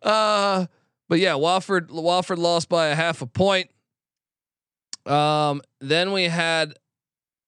Uh, 0.01 0.67
but 1.09 1.19
yeah, 1.19 1.33
Wofford 1.33 1.89
Wofford 1.89 2.37
lost 2.37 2.69
by 2.69 2.87
a 2.87 2.95
half 2.95 3.21
a 3.21 3.27
point. 3.27 3.69
Um, 5.05 5.61
then 5.79 6.11
we 6.11 6.25
had 6.25 6.73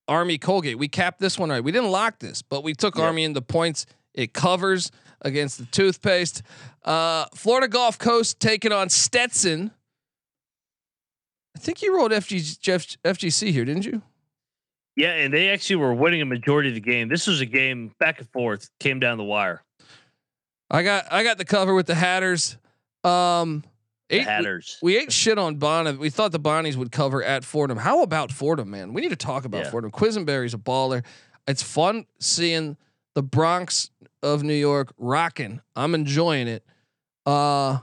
Army 0.07 0.38
Colgate. 0.38 0.77
We 0.77 0.88
capped 0.88 1.19
this 1.19 1.38
one 1.38 1.50
right. 1.50 1.63
We 1.63 1.72
didn't 1.72 1.91
lock 1.91 2.19
this, 2.19 2.41
but 2.41 2.63
we 2.63 2.74
took 2.74 2.95
Yep. 2.95 3.05
Army 3.05 3.24
into 3.24 3.41
points. 3.41 3.86
It 4.13 4.33
covers 4.33 4.91
against 5.22 5.57
the 5.57 5.65
toothpaste. 5.65 6.41
Uh, 6.83 7.25
Florida 7.33 7.67
Gulf 7.67 7.98
Coast 7.98 8.39
taking 8.39 8.72
on 8.72 8.89
Stetson. 8.89 9.72
I 11.55 11.60
think 11.60 11.81
you 11.81 11.95
rolled 11.95 12.12
FG, 12.12 12.98
FGC 13.03 13.51
here, 13.51 13.63
didn't 13.65 13.86
you? 13.86 14.01
Yeah, 14.95 15.13
and 15.13 15.33
they 15.33 15.50
actually 15.50 15.77
were 15.77 15.93
winning 15.93 16.22
a 16.22 16.25
majority 16.25 16.69
of 16.69 16.75
the 16.75 16.81
game. 16.81 17.07
This 17.10 17.25
was 17.25 17.41
a 17.41 17.45
game 17.45 17.93
back 18.00 18.19
and 18.19 18.29
forth, 18.29 18.69
came 18.79 19.00
down 19.00 19.17
the 19.17 19.24
wire. 19.24 19.63
I 20.69 20.83
got 20.83 21.12
I 21.12 21.24
got 21.24 21.38
the 21.38 21.45
cover 21.45 21.74
with 21.74 21.86
the 21.88 21.95
Hatters. 21.95 22.57
Um, 23.03 23.63
The 23.63 23.69
eight- 24.10 24.24
Hatters. 24.24 24.77
We 24.81 24.98
ate 24.98 25.12
shit 25.12 25.38
on 25.38 25.55
Bonham. 25.55 25.98
We 26.00 26.10
thought 26.10 26.31
the 26.31 26.39
Bonnies 26.39 26.75
would 26.75 26.91
cover 26.91 27.24
at 27.24 27.43
Fordham. 27.43 27.77
How 27.77 28.01
about 28.03 28.31
Fordham, 28.31 28.69
man? 28.72 28.93
We 28.93 29.01
need 29.01 29.10
to 29.10 29.15
talk 29.15 29.45
about 29.45 29.65
Yeah. 29.65 29.72
Fordham. 29.72 29.91
Quisenberry's 29.91 30.53
a 30.53 30.57
baller. 30.57 31.03
It's 31.48 31.62
fun 31.63 32.05
seeing 32.19 32.77
the 33.15 33.24
Bronx 33.24 33.89
of 34.22 34.43
New 34.43 34.53
York 34.53 34.93
rocking. 34.98 35.62
I'm 35.75 35.93
enjoying 35.95 36.48
it. 36.48 36.65
Uh 37.25 37.79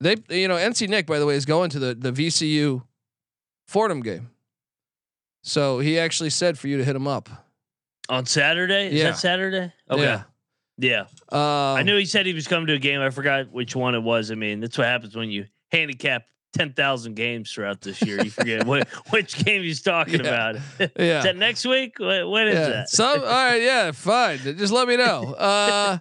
they 0.00 0.16
you 0.30 0.48
know, 0.48 0.56
NC 0.56 0.88
Nick, 0.88 1.06
by 1.06 1.18
the 1.18 1.26
way, 1.26 1.34
is 1.34 1.44
going 1.44 1.70
to 1.70 1.78
the 1.78 1.94
the 1.94 2.12
VCU 2.12 2.82
Fordham 3.66 4.00
game. 4.02 4.30
So 5.42 5.78
he 5.78 5.98
actually 5.98 6.30
said 6.30 6.58
for 6.58 6.68
you 6.68 6.76
to 6.78 6.84
hit 6.84 6.94
him 6.96 7.06
up. 7.06 7.28
On 8.08 8.26
Saturday? 8.26 8.88
Is 8.88 8.94
Yeah. 8.94 9.04
that 9.10 9.18
Saturday? 9.18 9.72
Okay. 9.90 10.02
Yeah. 10.02 10.22
Yeah. 10.80 11.02
Um, 11.30 11.38
I 11.78 11.82
knew 11.82 11.96
he 11.96 12.04
said 12.06 12.26
he 12.26 12.32
was 12.32 12.48
coming 12.48 12.66
to 12.68 12.72
a 12.74 12.78
game. 12.78 13.00
I 13.00 13.10
forgot 13.10 13.50
which 13.52 13.76
one 13.76 13.94
it 13.94 14.00
was. 14.02 14.30
I 14.30 14.34
mean, 14.34 14.60
that's 14.60 14.78
what 14.78 14.86
happens 14.86 15.14
when 15.14 15.30
you 15.30 15.46
handicap 15.70 16.24
10,000 16.56 17.14
games 17.14 17.52
throughout 17.52 17.80
this 17.80 18.00
year. 18.02 18.20
You 18.22 18.30
forget 18.30 18.66
what, 18.66 18.88
which 19.10 19.44
game 19.44 19.62
he's 19.62 19.82
talking 19.82 20.24
Yeah. 20.24 20.50
about. 20.50 20.56
Yeah. 20.98 21.18
Is 21.18 21.24
that 21.24 21.36
next 21.36 21.64
week? 21.66 21.98
What, 21.98 22.28
when 22.28 22.48
is 22.48 22.54
yeah. 22.54 22.68
that? 22.68 22.88
Some 22.88 23.20
all 23.20 23.26
right, 23.26 23.62
yeah, 23.62 23.92
fine. 23.92 24.38
Just 24.38 24.72
let 24.72 24.88
me 24.88 24.96
know. 24.96 25.34
Uh 25.38 25.98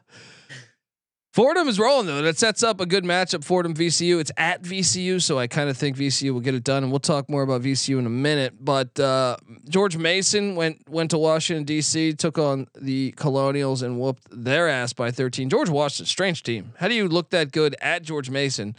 Fordham 1.40 1.70
is 1.70 1.80
rolling 1.80 2.06
though. 2.06 2.22
That 2.22 2.38
sets 2.38 2.64
up 2.64 2.82
a 2.82 2.86
good 2.86 3.06
matchup. 3.06 3.46
Fordham 3.46 3.74
VCU. 3.74 4.20
It's 4.20 4.32
at 4.36 4.62
VCU, 4.62 5.22
so 5.22 5.40
I 5.40 5.48
kind 5.48 5.70
of 5.70 5.78
think 5.78 5.96
VCU 5.96 6.32
will 6.34 6.42
get 6.42 6.54
it 6.54 6.66
done, 6.66 6.84
and 6.84 6.92
we'll 6.92 7.00
talk 7.00 7.30
more 7.30 7.44
about 7.44 7.62
VCU 7.62 7.98
in 7.98 8.06
a 8.06 8.10
minute. 8.10 8.56
But 8.60 9.00
uh, 9.00 9.38
George 9.70 9.96
Mason 9.96 10.58
went 10.58 10.90
went 10.90 11.12
to 11.12 11.18
Washington 11.18 11.64
D.C., 11.64 12.12
took 12.16 12.38
on 12.38 12.68
the 12.76 13.12
Colonials, 13.14 13.82
and 13.84 13.98
whooped 13.98 14.24
their 14.32 14.68
ass 14.68 14.92
by 14.92 15.12
13. 15.12 15.50
George 15.50 15.70
Washington, 15.70 16.08
strange 16.08 16.44
team. 16.44 16.74
How 16.78 16.90
do 16.90 16.94
you 16.94 17.08
look 17.08 17.30
that 17.30 17.54
good 17.54 17.74
at 17.80 18.04
George 18.04 18.30
Mason? 18.30 18.76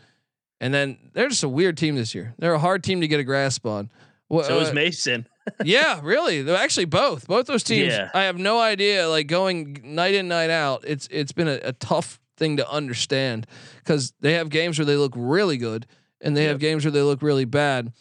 And 0.61 0.75
then 0.75 0.99
they're 1.15 1.31
just 1.31 1.43
a 1.43 1.49
weird 1.49 1.79
team 1.79 1.95
this 1.97 2.15
year. 2.15 2.35
They're 2.39 2.53
a 2.53 2.59
hard 2.59 2.85
team 2.85 3.01
to 3.01 3.09
get 3.09 3.21
a 3.21 3.25
grasp 3.25 3.65
on. 3.65 3.91
Wha- 4.29 4.43
So 4.43 4.61
is 4.61 4.69
uh, 4.69 4.75
Mason. 4.75 5.27
yeah, 5.65 5.99
really. 6.03 6.43
They're 6.43 6.59
actually 6.59 6.85
both. 6.85 7.27
Both 7.27 7.47
those 7.47 7.63
teams. 7.63 7.95
Yeah. 7.95 8.11
I 8.13 8.25
have 8.25 8.37
no 8.37 8.61
idea. 8.61 9.09
Like 9.09 9.29
going 9.29 9.81
night 9.83 10.13
in, 10.13 10.29
night 10.29 10.51
out. 10.51 10.85
It's 10.87 11.09
it's 11.11 11.33
been 11.33 11.49
a, 11.49 11.59
a 11.63 11.73
tough 11.73 12.21
thing 12.41 12.57
to 12.57 12.69
understand 12.69 13.47
because 13.79 14.13
they 14.21 14.33
have 14.33 14.49
games 14.49 14.79
where 14.79 14.87
they 14.87 14.97
look 14.97 15.13
really 15.15 15.59
good 15.59 15.87
and 16.21 16.37
they 16.37 16.45
have 16.45 16.59
games 16.59 16.85
where 16.85 16.91
they 16.91 17.03
look 17.03 17.23
really 17.23 17.45
bad. 17.45 17.93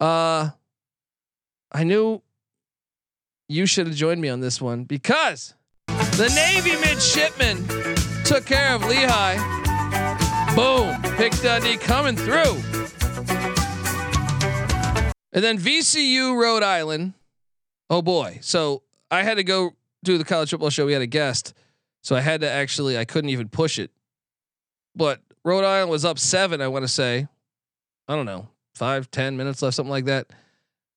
Uh 0.00 0.50
I 1.70 1.84
knew 1.84 2.22
you 3.48 3.66
should 3.66 3.86
have 3.86 3.96
joined 3.96 4.20
me 4.20 4.28
on 4.30 4.40
this 4.40 4.62
one 4.62 4.84
because 4.84 5.54
the 5.88 6.32
Navy 6.34 6.80
midshipmen 6.80 7.64
took 8.24 8.46
care 8.46 8.74
of 8.74 8.84
Lehigh. 8.86 9.36
Boom. 10.54 11.00
Pick 11.16 11.32
Dundee 11.40 11.76
coming 11.76 12.16
through. 12.16 12.60
And 15.32 15.42
then 15.42 15.58
VCU 15.58 16.40
Rhode 16.40 16.62
Island. 16.62 17.14
Oh 17.90 18.02
boy. 18.02 18.38
So 18.42 18.82
I 19.10 19.22
had 19.22 19.34
to 19.38 19.44
go 19.44 19.72
do 20.04 20.18
the 20.18 20.24
college 20.24 20.50
football 20.50 20.70
show. 20.70 20.86
We 20.86 20.92
had 20.92 21.02
a 21.02 21.06
guest. 21.06 21.54
So 22.02 22.16
I 22.16 22.20
had 22.20 22.40
to 22.42 22.50
actually 22.50 22.98
I 22.98 23.04
couldn't 23.04 23.30
even 23.30 23.48
push 23.48 23.78
it. 23.78 23.90
But 24.94 25.20
Rhode 25.44 25.64
Island 25.64 25.90
was 25.90 26.04
up 26.04 26.18
seven, 26.18 26.60
I 26.60 26.68
want 26.68 26.84
to 26.84 26.88
say. 26.88 27.26
I 28.08 28.16
don't 28.16 28.26
know, 28.26 28.48
five, 28.74 29.10
ten 29.10 29.36
minutes 29.36 29.62
left, 29.62 29.76
something 29.76 29.90
like 29.90 30.04
that. 30.06 30.26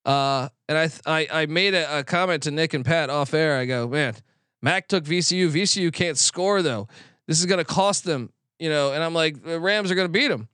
Uh, 0.05 0.49
and 0.67 0.77
I 0.77 0.89
I 1.05 1.27
I 1.31 1.45
made 1.45 1.73
a, 1.73 1.99
a 1.99 2.03
comment 2.03 2.43
to 2.43 2.51
Nick 2.51 2.73
and 2.73 2.83
Pat 2.85 3.09
off 3.09 3.33
air. 3.33 3.57
I 3.57 3.65
go, 3.65 3.87
man, 3.87 4.15
Mac 4.61 4.87
took 4.87 5.03
VCU. 5.03 5.49
VCU 5.49 5.93
can't 5.93 6.17
score 6.17 6.61
though. 6.61 6.87
This 7.27 7.39
is 7.39 7.45
gonna 7.45 7.63
cost 7.63 8.03
them, 8.03 8.31
you 8.59 8.69
know. 8.69 8.91
And 8.91 9.03
I'm 9.03 9.13
like, 9.13 9.43
the 9.43 9.59
Rams 9.59 9.91
are 9.91 9.95
gonna 9.95 10.09
beat 10.09 10.27
them. 10.27 10.49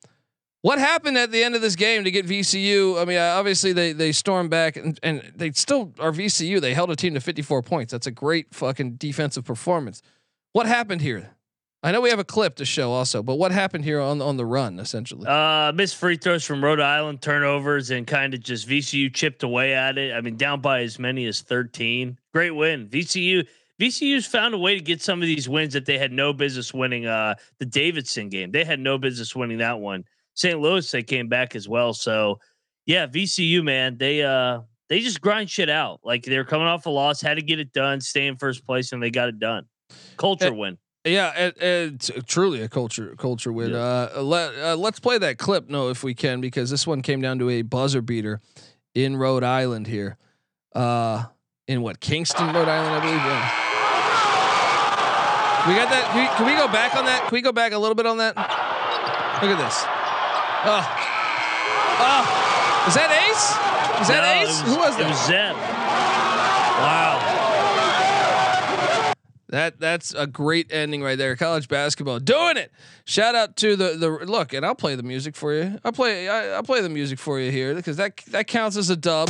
What 0.61 0.77
happened 0.77 1.17
at 1.17 1.31
the 1.31 1.43
end 1.43 1.55
of 1.55 1.61
this 1.61 1.75
game 1.75 2.03
to 2.03 2.11
get 2.11 2.27
VCU? 2.27 3.01
I 3.01 3.05
mean, 3.05 3.17
uh, 3.17 3.35
obviously 3.37 3.73
they 3.73 3.93
they 3.93 4.11
stormed 4.11 4.51
back 4.51 4.77
and, 4.77 4.99
and 5.01 5.31
they 5.35 5.51
still 5.51 5.91
are 5.99 6.11
VCU. 6.11 6.61
They 6.61 6.73
held 6.73 6.91
a 6.91 6.95
team 6.95 7.15
to 7.15 7.19
54 7.19 7.63
points. 7.63 7.91
That's 7.91 8.07
a 8.07 8.11
great 8.11 8.53
fucking 8.53 8.93
defensive 8.93 9.43
performance. 9.43 10.01
What 10.53 10.65
happened 10.65 11.01
here? 11.01 11.31
I 11.83 11.91
know 11.91 12.01
we 12.01 12.09
have 12.11 12.19
a 12.19 12.23
clip 12.23 12.57
to 12.57 12.65
show 12.65 12.91
also, 12.91 13.23
but 13.23 13.35
what 13.35 13.51
happened 13.51 13.83
here 13.83 13.99
on 13.99 14.21
on 14.21 14.37
the 14.37 14.45
run 14.45 14.79
essentially? 14.79 15.27
Uh, 15.27 15.71
missed 15.73 15.95
free 15.95 16.15
throws 16.15 16.45
from 16.45 16.63
Rhode 16.63 16.79
Island, 16.79 17.21
turnovers, 17.21 17.89
and 17.89 18.05
kind 18.05 18.35
of 18.35 18.41
just 18.41 18.67
VCU 18.67 19.11
chipped 19.11 19.41
away 19.41 19.73
at 19.73 19.97
it. 19.97 20.13
I 20.13 20.21
mean, 20.21 20.37
down 20.37 20.61
by 20.61 20.81
as 20.81 20.99
many 20.99 21.25
as 21.25 21.41
13. 21.41 22.17
Great 22.33 22.51
win. 22.51 22.87
VCU. 22.87 23.47
VCU's 23.79 24.27
found 24.27 24.53
a 24.53 24.59
way 24.59 24.75
to 24.75 24.83
get 24.83 25.01
some 25.01 25.23
of 25.23 25.27
these 25.27 25.49
wins 25.49 25.73
that 25.73 25.87
they 25.87 25.97
had 25.97 26.11
no 26.11 26.33
business 26.33 26.71
winning. 26.71 27.07
Uh, 27.07 27.33
the 27.57 27.65
Davidson 27.65 28.29
game, 28.29 28.51
they 28.51 28.63
had 28.63 28.79
no 28.79 28.99
business 28.99 29.35
winning 29.35 29.57
that 29.57 29.79
one. 29.79 30.03
St. 30.35 30.59
Louis, 30.59 30.89
they 30.91 31.01
came 31.01 31.29
back 31.29 31.55
as 31.55 31.67
well. 31.67 31.93
So, 31.93 32.39
yeah, 32.85 33.07
VCU, 33.07 33.63
man, 33.63 33.97
they 33.97 34.21
uh 34.23 34.61
they 34.87 34.99
just 34.99 35.19
grind 35.19 35.49
shit 35.49 35.69
out. 35.69 36.01
Like 36.03 36.23
they 36.23 36.37
were 36.37 36.43
coming 36.43 36.67
off 36.67 36.85
a 36.85 36.91
loss, 36.91 37.21
had 37.21 37.35
to 37.35 37.41
get 37.41 37.59
it 37.59 37.73
done, 37.73 38.01
stay 38.01 38.27
in 38.27 38.37
first 38.37 38.65
place, 38.65 38.91
and 38.91 39.01
they 39.01 39.09
got 39.09 39.29
it 39.29 39.39
done. 39.39 39.65
Culture 40.17 40.47
Eh, 40.47 40.49
win. 40.49 40.77
Yeah, 41.03 41.33
it, 41.35 41.57
it's 41.59 42.11
truly 42.27 42.61
a 42.61 42.69
culture 42.69 43.15
culture 43.17 43.51
win. 43.51 43.73
Uh, 43.73 44.09
let 44.21 44.53
uh, 44.55 44.75
let's 44.75 44.99
play 44.99 45.17
that 45.17 45.39
clip, 45.39 45.67
no, 45.67 45.89
if 45.89 46.03
we 46.03 46.13
can, 46.13 46.41
because 46.41 46.69
this 46.69 46.85
one 46.85 47.01
came 47.01 47.21
down 47.21 47.39
to 47.39 47.49
a 47.49 47.63
buzzer 47.63 48.01
beater 48.03 48.39
in 48.93 49.17
Rhode 49.17 49.43
Island 49.43 49.87
here, 49.87 50.17
uh, 50.75 51.23
in 51.67 51.81
what 51.81 51.99
Kingston, 52.01 52.47
Rhode 52.53 52.67
Island, 52.67 52.93
I 52.93 52.99
believe. 52.99 53.17
Yeah. 53.17 53.49
We 55.67 55.73
got 55.77 55.89
that. 55.89 56.09
Can 56.09 56.17
we, 56.21 56.27
can 56.37 56.45
we 56.45 56.55
go 56.57 56.67
back 56.67 56.95
on 56.95 57.05
that? 57.05 57.21
Can 57.29 57.33
we 57.33 57.41
go 57.41 57.51
back 57.51 57.71
a 57.71 57.77
little 57.77 57.93
bit 57.95 58.05
on 58.05 58.17
that? 58.17 58.33
Look 59.41 59.51
at 59.53 59.57
this. 59.61 59.77
Oh, 60.65 60.81
oh, 62.01 62.21
is 62.89 62.93
that 62.97 63.09
Ace? 63.13 63.45
Is 64.01 64.07
that 64.09 64.21
No, 64.21 64.41
Ace? 64.41 64.61
Who 64.61 64.77
was 64.77 64.97
that? 64.97 65.05
It 65.05 65.09
was 65.09 65.21
Zeb. 65.25 65.53
Wow. 66.81 67.10
That 69.51 69.79
that's 69.79 70.13
a 70.13 70.25
great 70.27 70.71
ending 70.71 71.03
right 71.03 71.17
there. 71.17 71.35
College 71.35 71.67
basketball 71.67 72.19
doing 72.19 72.57
it. 72.57 72.71
Shout 73.05 73.35
out 73.35 73.55
to 73.57 73.75
the 73.75 73.95
the 73.97 74.09
look, 74.09 74.53
and 74.53 74.65
I'll 74.65 74.75
play 74.75 74.95
the 74.95 75.03
music 75.03 75.35
for 75.35 75.53
you. 75.53 75.77
I'll 75.83 75.91
play 75.91 76.27
I, 76.29 76.55
I'll 76.55 76.63
play 76.63 76.81
the 76.81 76.89
music 76.89 77.19
for 77.19 77.39
you 77.39 77.51
here 77.51 77.75
because 77.75 77.97
that 77.97 78.17
that 78.27 78.47
counts 78.47 78.77
as 78.77 78.89
a 78.89 78.95
dub. 78.95 79.29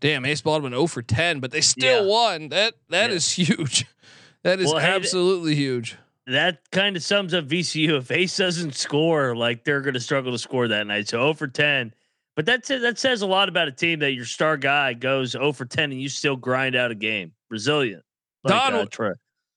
Damn, 0.00 0.24
Ace 0.24 0.40
Baldwin 0.40 0.72
0 0.72 0.86
for 0.86 1.02
10, 1.02 1.40
but 1.40 1.50
they 1.50 1.60
still 1.60 2.04
Yeah. 2.04 2.08
won. 2.10 2.48
That 2.48 2.74
that 2.88 3.10
Yeah. 3.10 3.16
is 3.16 3.30
huge. 3.32 3.86
That 4.42 4.58
is 4.58 4.68
Well, 4.72 4.78
hey, 4.78 4.86
absolutely 4.94 5.54
huge. 5.54 5.96
that 6.26 6.62
kind 6.72 6.96
of 6.96 7.02
sums 7.02 7.34
up 7.34 7.44
VCU. 7.46 7.98
If 7.98 8.10
Ace 8.10 8.38
doesn't 8.38 8.74
score, 8.74 9.36
like 9.36 9.64
they're 9.64 9.82
going 9.82 9.92
to 9.92 10.00
struggle 10.00 10.32
to 10.32 10.38
score 10.38 10.66
that 10.68 10.86
night. 10.86 11.08
So 11.08 11.18
0 11.18 11.34
for 11.34 11.46
10. 11.46 11.92
But 12.40 12.46
that's 12.46 12.68
that 12.68 12.98
says 12.98 13.20
a 13.20 13.26
lot 13.26 13.50
about 13.50 13.68
a 13.68 13.70
team 13.70 13.98
that 13.98 14.12
your 14.12 14.24
star 14.24 14.56
guy 14.56 14.94
goes 14.94 15.32
0 15.32 15.52
for 15.52 15.66
10 15.66 15.92
and 15.92 16.00
you 16.00 16.08
still 16.08 16.36
grind 16.36 16.74
out 16.74 16.90
a 16.90 16.94
game. 16.94 17.32
Resilient. 17.50 18.02
Like, 18.42 18.72
Don, 18.72 18.88
uh. 18.98 19.12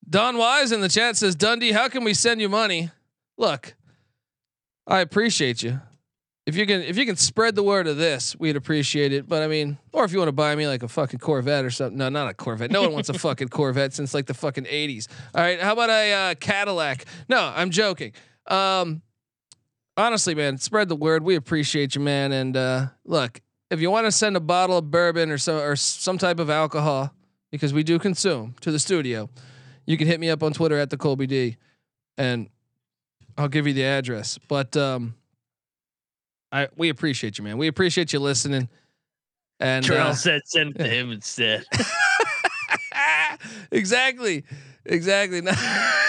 Don 0.10 0.36
Wise 0.36 0.74
in 0.74 0.82
the 0.82 0.90
chat 0.90 1.16
says, 1.16 1.34
Dundee, 1.34 1.72
how 1.72 1.88
can 1.88 2.04
we 2.04 2.14
send 2.14 2.42
you 2.42 2.50
money? 2.50 2.92
Look, 3.38 3.76
I 4.86 5.00
appreciate 5.00 5.64
you. 5.64 5.80
If 6.46 6.58
you 6.58 6.66
can, 6.66 6.82
if 6.82 6.98
you 6.98 7.06
can 7.06 7.16
spread 7.16 7.56
the 7.56 7.64
word 7.64 7.88
of 7.88 7.96
this, 7.96 8.36
we'd 8.38 8.58
appreciate 8.58 9.14
it. 9.14 9.30
But 9.30 9.44
I 9.44 9.48
mean, 9.48 9.78
or 9.94 10.04
if 10.04 10.12
you 10.12 10.18
want 10.18 10.28
to 10.28 10.34
buy 10.34 10.54
me 10.54 10.68
like 10.68 10.84
a 10.84 10.90
fucking 10.90 11.22
Corvette 11.22 11.64
or 11.64 11.72
something. 11.72 11.98
No, 11.98 12.10
not 12.10 12.28
a 12.28 12.34
Corvette. 12.34 12.70
No 12.70 12.82
one 12.82 12.92
wants 12.92 13.08
a 13.08 13.14
fucking 13.18 13.48
Corvette 13.48 13.94
since 13.94 14.14
like 14.14 14.26
the 14.26 14.34
fucking 14.34 14.68
eighties. 14.70 15.08
All 15.34 15.42
right, 15.42 15.58
how 15.58 15.72
about 15.72 15.90
a 15.90 16.12
uh, 16.12 16.36
Cadillac? 16.36 17.06
No, 17.30 17.50
I'm 17.56 17.70
joking. 17.70 18.12
Um, 18.46 19.04
honestly, 19.98 20.36
man, 20.36 20.58
spread 20.58 20.90
the 20.90 20.96
word. 20.96 21.24
We 21.24 21.36
appreciate 21.36 21.96
you, 21.96 22.02
man. 22.02 22.32
And 22.32 22.58
uh, 22.58 22.88
look, 23.06 23.42
if 23.70 23.82
you 23.82 23.92
want 23.92 24.06
to 24.06 24.12
send 24.12 24.36
a 24.36 24.40
bottle 24.40 24.78
of 24.78 24.92
bourbon 24.92 25.32
or 25.32 25.38
some 25.38 25.58
or 25.58 25.76
some 25.76 26.18
type 26.18 26.40
of 26.40 26.50
alcohol, 26.50 27.14
because 27.52 27.74
we 27.74 27.84
do 27.84 28.00
consume 28.00 28.56
to 28.62 28.72
the 28.72 28.80
studio, 28.80 29.30
you 29.86 29.98
can 29.98 30.08
hit 30.08 30.20
me 30.20 30.30
up 30.30 30.44
on 30.44 30.54
Twitter 30.54 30.78
at 30.78 30.90
the 30.90 30.98
Colby 30.98 31.28
D, 31.28 31.58
and 32.18 32.50
I'll 33.38 33.48
give 33.48 33.68
you 33.68 33.74
the 33.74 33.86
address. 33.86 34.40
But 34.48 34.76
um, 34.78 35.16
I 36.52 36.68
we 36.76 36.90
appreciate 36.90 37.38
you, 37.38 37.44
man. 37.44 37.58
We 37.58 37.68
appreciate 37.68 38.14
you 38.14 38.20
listening. 38.20 38.70
And 39.60 39.86
Terrell 39.86 40.10
uh, 40.10 40.14
said 40.14 40.42
send 40.46 40.76
it 40.76 40.80
to 40.80 40.90
him 40.90 41.12
instead. 41.12 41.66
exactly, 43.72 44.44
exactly. 44.86 45.42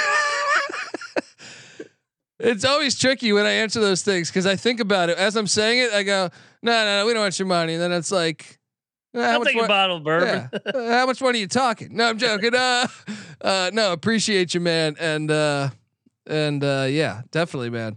it's 2.39 2.65
always 2.65 2.99
tricky 2.99 3.33
when 3.33 3.47
I 3.47 3.51
answer 3.51 3.81
those 3.81 4.03
things 4.03 4.29
because 4.29 4.47
I 4.47 4.57
think 4.57 4.81
about 4.81 5.11
it 5.11 5.19
as 5.19 5.37
I'm 5.37 5.47
saying 5.47 5.79
it. 5.79 5.93
I 5.93 6.03
go, 6.03 6.31
no, 6.63 6.73
no, 6.73 7.01
no, 7.01 7.07
we 7.07 7.13
don't 7.13 7.23
want 7.23 7.39
your 7.39 7.47
money. 7.47 7.75
And 7.75 7.83
then 7.83 7.93
it's 7.93 8.11
like, 8.11 8.59
how 9.15 9.21
I'll 9.21 9.39
much 9.39 9.49
take 9.49 9.57
mo- 9.57 9.65
a 9.65 9.69
bottle 9.69 9.97
of 9.99 10.05
bourbon. 10.05 10.51
yeah. 10.53 10.73
Uh, 10.73 10.89
how 10.91 11.07
much 11.07 11.21
money 11.21 11.39
are 11.39 11.43
you 11.43 11.47
talking? 11.47 11.95
No, 11.97 12.09
I'm 12.09 12.19
joking. 12.19 12.55
Uh, 12.55 12.89
uh, 13.41 13.71
no, 13.73 13.93
appreciate 13.93 14.55
you, 14.55 14.61
man. 14.61 14.97
And 14.99 15.31
uh, 15.31 15.71
and 16.27 16.65
uh, 16.65 16.87
yeah, 16.89 17.23
definitely, 17.31 17.71
man. 17.71 17.97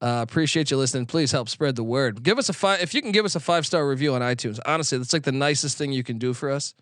Uh, 0.00 0.20
appreciate 0.22 0.70
you 0.70 0.76
listening. 0.76 1.06
Please 1.06 1.32
help 1.32 1.48
spread 1.48 1.74
the 1.74 1.82
word. 1.82 2.22
Give 2.22 2.38
us 2.38 2.48
a 2.48 2.52
five 2.52 2.80
if 2.82 2.94
you 2.94 3.02
can 3.02 3.12
give 3.12 3.24
us 3.24 3.34
a 3.34 3.40
five 3.40 3.66
star 3.66 3.88
review 3.88 4.14
on 4.14 4.20
iTunes. 4.20 4.60
Honestly, 4.66 4.98
that's 4.98 5.12
like 5.12 5.24
the 5.24 5.32
nicest 5.32 5.78
thing 5.78 5.92
you 5.92 6.04
can 6.04 6.18
do 6.18 6.34
for 6.34 6.50
us. 6.50 6.74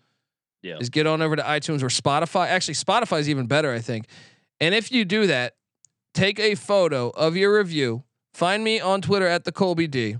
Yeah. 0.61 0.77
Is 0.79 0.89
get 0.89 1.07
on 1.07 1.21
over 1.21 1.35
to 1.35 1.43
iTunes 1.43 1.81
or 1.81 1.87
Spotify. 1.87 2.47
Actually, 2.47 2.73
Spotify 2.73 3.19
is 3.19 3.29
even 3.29 3.45
better, 3.45 3.71
I 3.71 3.79
think. 3.79 4.07
And 4.59 4.75
if 4.75 4.91
you 4.91 5.05
do 5.05 5.27
that, 5.27 5.53
take 6.17 6.39
a 6.39 6.55
photo 6.55 7.09
of 7.09 7.37
your 7.37 7.55
review. 7.57 8.03
Find 8.33 8.63
me 8.63 8.79
on 8.79 9.01
Twitter 9.01 9.27
at 9.27 9.43
the 9.43 9.51
Colby 9.51 9.87
D, 9.87 10.17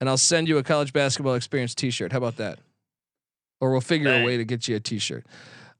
and 0.00 0.08
I'll 0.08 0.16
send 0.16 0.48
you 0.48 0.56
a 0.56 0.62
college 0.62 0.92
basketball 0.92 1.34
experience 1.34 1.74
T-shirt. 1.74 2.12
How 2.12 2.18
about 2.18 2.36
that? 2.36 2.58
Or 3.60 3.72
we'll 3.72 3.82
figure 3.82 4.12
a 4.12 4.24
way 4.24 4.38
to 4.38 4.44
get 4.44 4.66
you 4.68 4.76
a 4.76 4.80
T-shirt. 4.80 5.24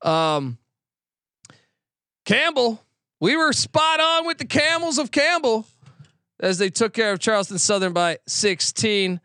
Um, 0.02 0.58
Campbell, 2.26 2.82
we 3.20 3.36
were 3.36 3.52
spot 3.52 4.00
on 4.00 4.26
with 4.26 4.38
the 4.38 4.44
Camels 4.44 4.98
of 4.98 5.10
Campbell 5.10 5.66
as 6.38 6.58
they 6.58 6.68
took 6.68 6.92
care 6.92 7.12
of 7.12 7.18
Charleston 7.18 7.58
Southern 7.58 7.92
by 7.92 8.18
16. 8.26 9.20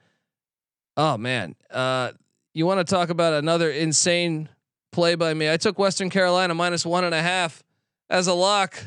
Oh 0.95 1.17
man, 1.17 1.55
uh, 1.69 2.11
you 2.53 2.65
want 2.65 2.85
to 2.85 2.89
talk 2.89 3.09
about 3.09 3.33
another 3.33 3.69
insane 3.69 4.47
play 4.91 5.15
by 5.15 5.33
me? 5.33 5.51
I 5.51 5.57
took 5.57 5.77
Western 5.77 6.09
Carolina 6.09 6.53
minus 6.55 6.85
one 6.85 7.03
and 7.03 7.13
a 7.13 7.21
half 7.21 7.61
as 8.09 8.27
a 8.27 8.33
lock. 8.33 8.81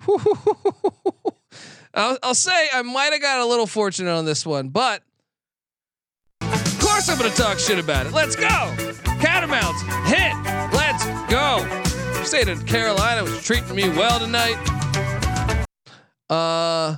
I'll, 1.94 2.18
I'll 2.22 2.34
say 2.34 2.68
I 2.72 2.82
might 2.82 3.12
have 3.12 3.22
got 3.22 3.40
a 3.40 3.46
little 3.46 3.66
fortunate 3.66 4.10
on 4.10 4.24
this 4.24 4.44
one, 4.44 4.68
but 4.68 5.02
of 6.42 6.78
course 6.80 7.08
I'm 7.08 7.18
going 7.18 7.30
to 7.30 7.36
talk 7.36 7.58
shit 7.58 7.78
about 7.78 8.06
it. 8.06 8.12
Let's 8.12 8.36
go. 8.36 8.74
Catamounts 9.20 9.82
hit. 10.08 10.34
Let's 10.72 11.04
go. 11.30 11.82
State 12.24 12.48
of 12.48 12.66
Carolina 12.66 13.22
was 13.22 13.42
treating 13.42 13.74
me 13.74 13.88
well 13.88 14.18
tonight. 14.18 14.56
Uh, 16.28 16.96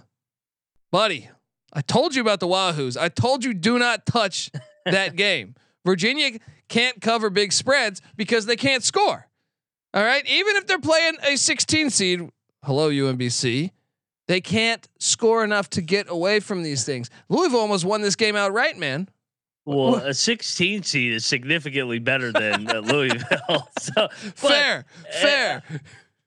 buddy, 0.91 1.29
I 1.73 1.81
told 1.83 2.15
you 2.15 2.23
about 2.23 2.41
the 2.41 2.47
Wahoos. 2.47 2.97
I 2.97 3.09
told 3.09 3.45
you 3.45 3.55
do 3.55 3.79
not 3.79 4.07
touch 4.07 4.51
that 4.85 5.17
game. 5.17 5.55
Virginia 5.85 6.39
can't 6.69 7.01
cover 7.01 7.31
big 7.31 7.53
spreads 7.53 8.01
because 8.17 8.47
they 8.47 8.57
can't 8.57 8.83
score. 8.83 9.29
All 9.95 10.03
right, 10.03 10.25
even 10.27 10.57
if 10.57 10.67
they're 10.67 10.79
playing 10.79 11.17
a 11.23 11.37
16 11.37 11.91
seed, 11.91 12.29
hello 12.69 12.91
UMBC, 12.91 13.71
they 14.27 14.43
can't 14.43 14.87
score 14.99 15.43
enough 15.43 15.71
to 15.71 15.81
get 15.81 16.11
away 16.11 16.39
from 16.39 16.63
these 16.63 16.85
things. 16.85 17.09
Louisville 17.31 17.61
almost 17.61 17.87
won 17.87 18.03
this 18.03 18.15
game 18.15 18.37
outright, 18.37 18.77
man. 18.77 19.09
Well, 19.65 19.95
a 19.95 20.13
16 20.13 20.83
seed 20.83 21.15
is 21.15 21.25
significantly 21.25 21.99
better 21.99 22.31
than 22.31 22.69
uh, 22.69 22.81
Louisville. 22.85 23.71
so 23.79 24.09
fair, 24.13 24.85
fair. 25.19 25.63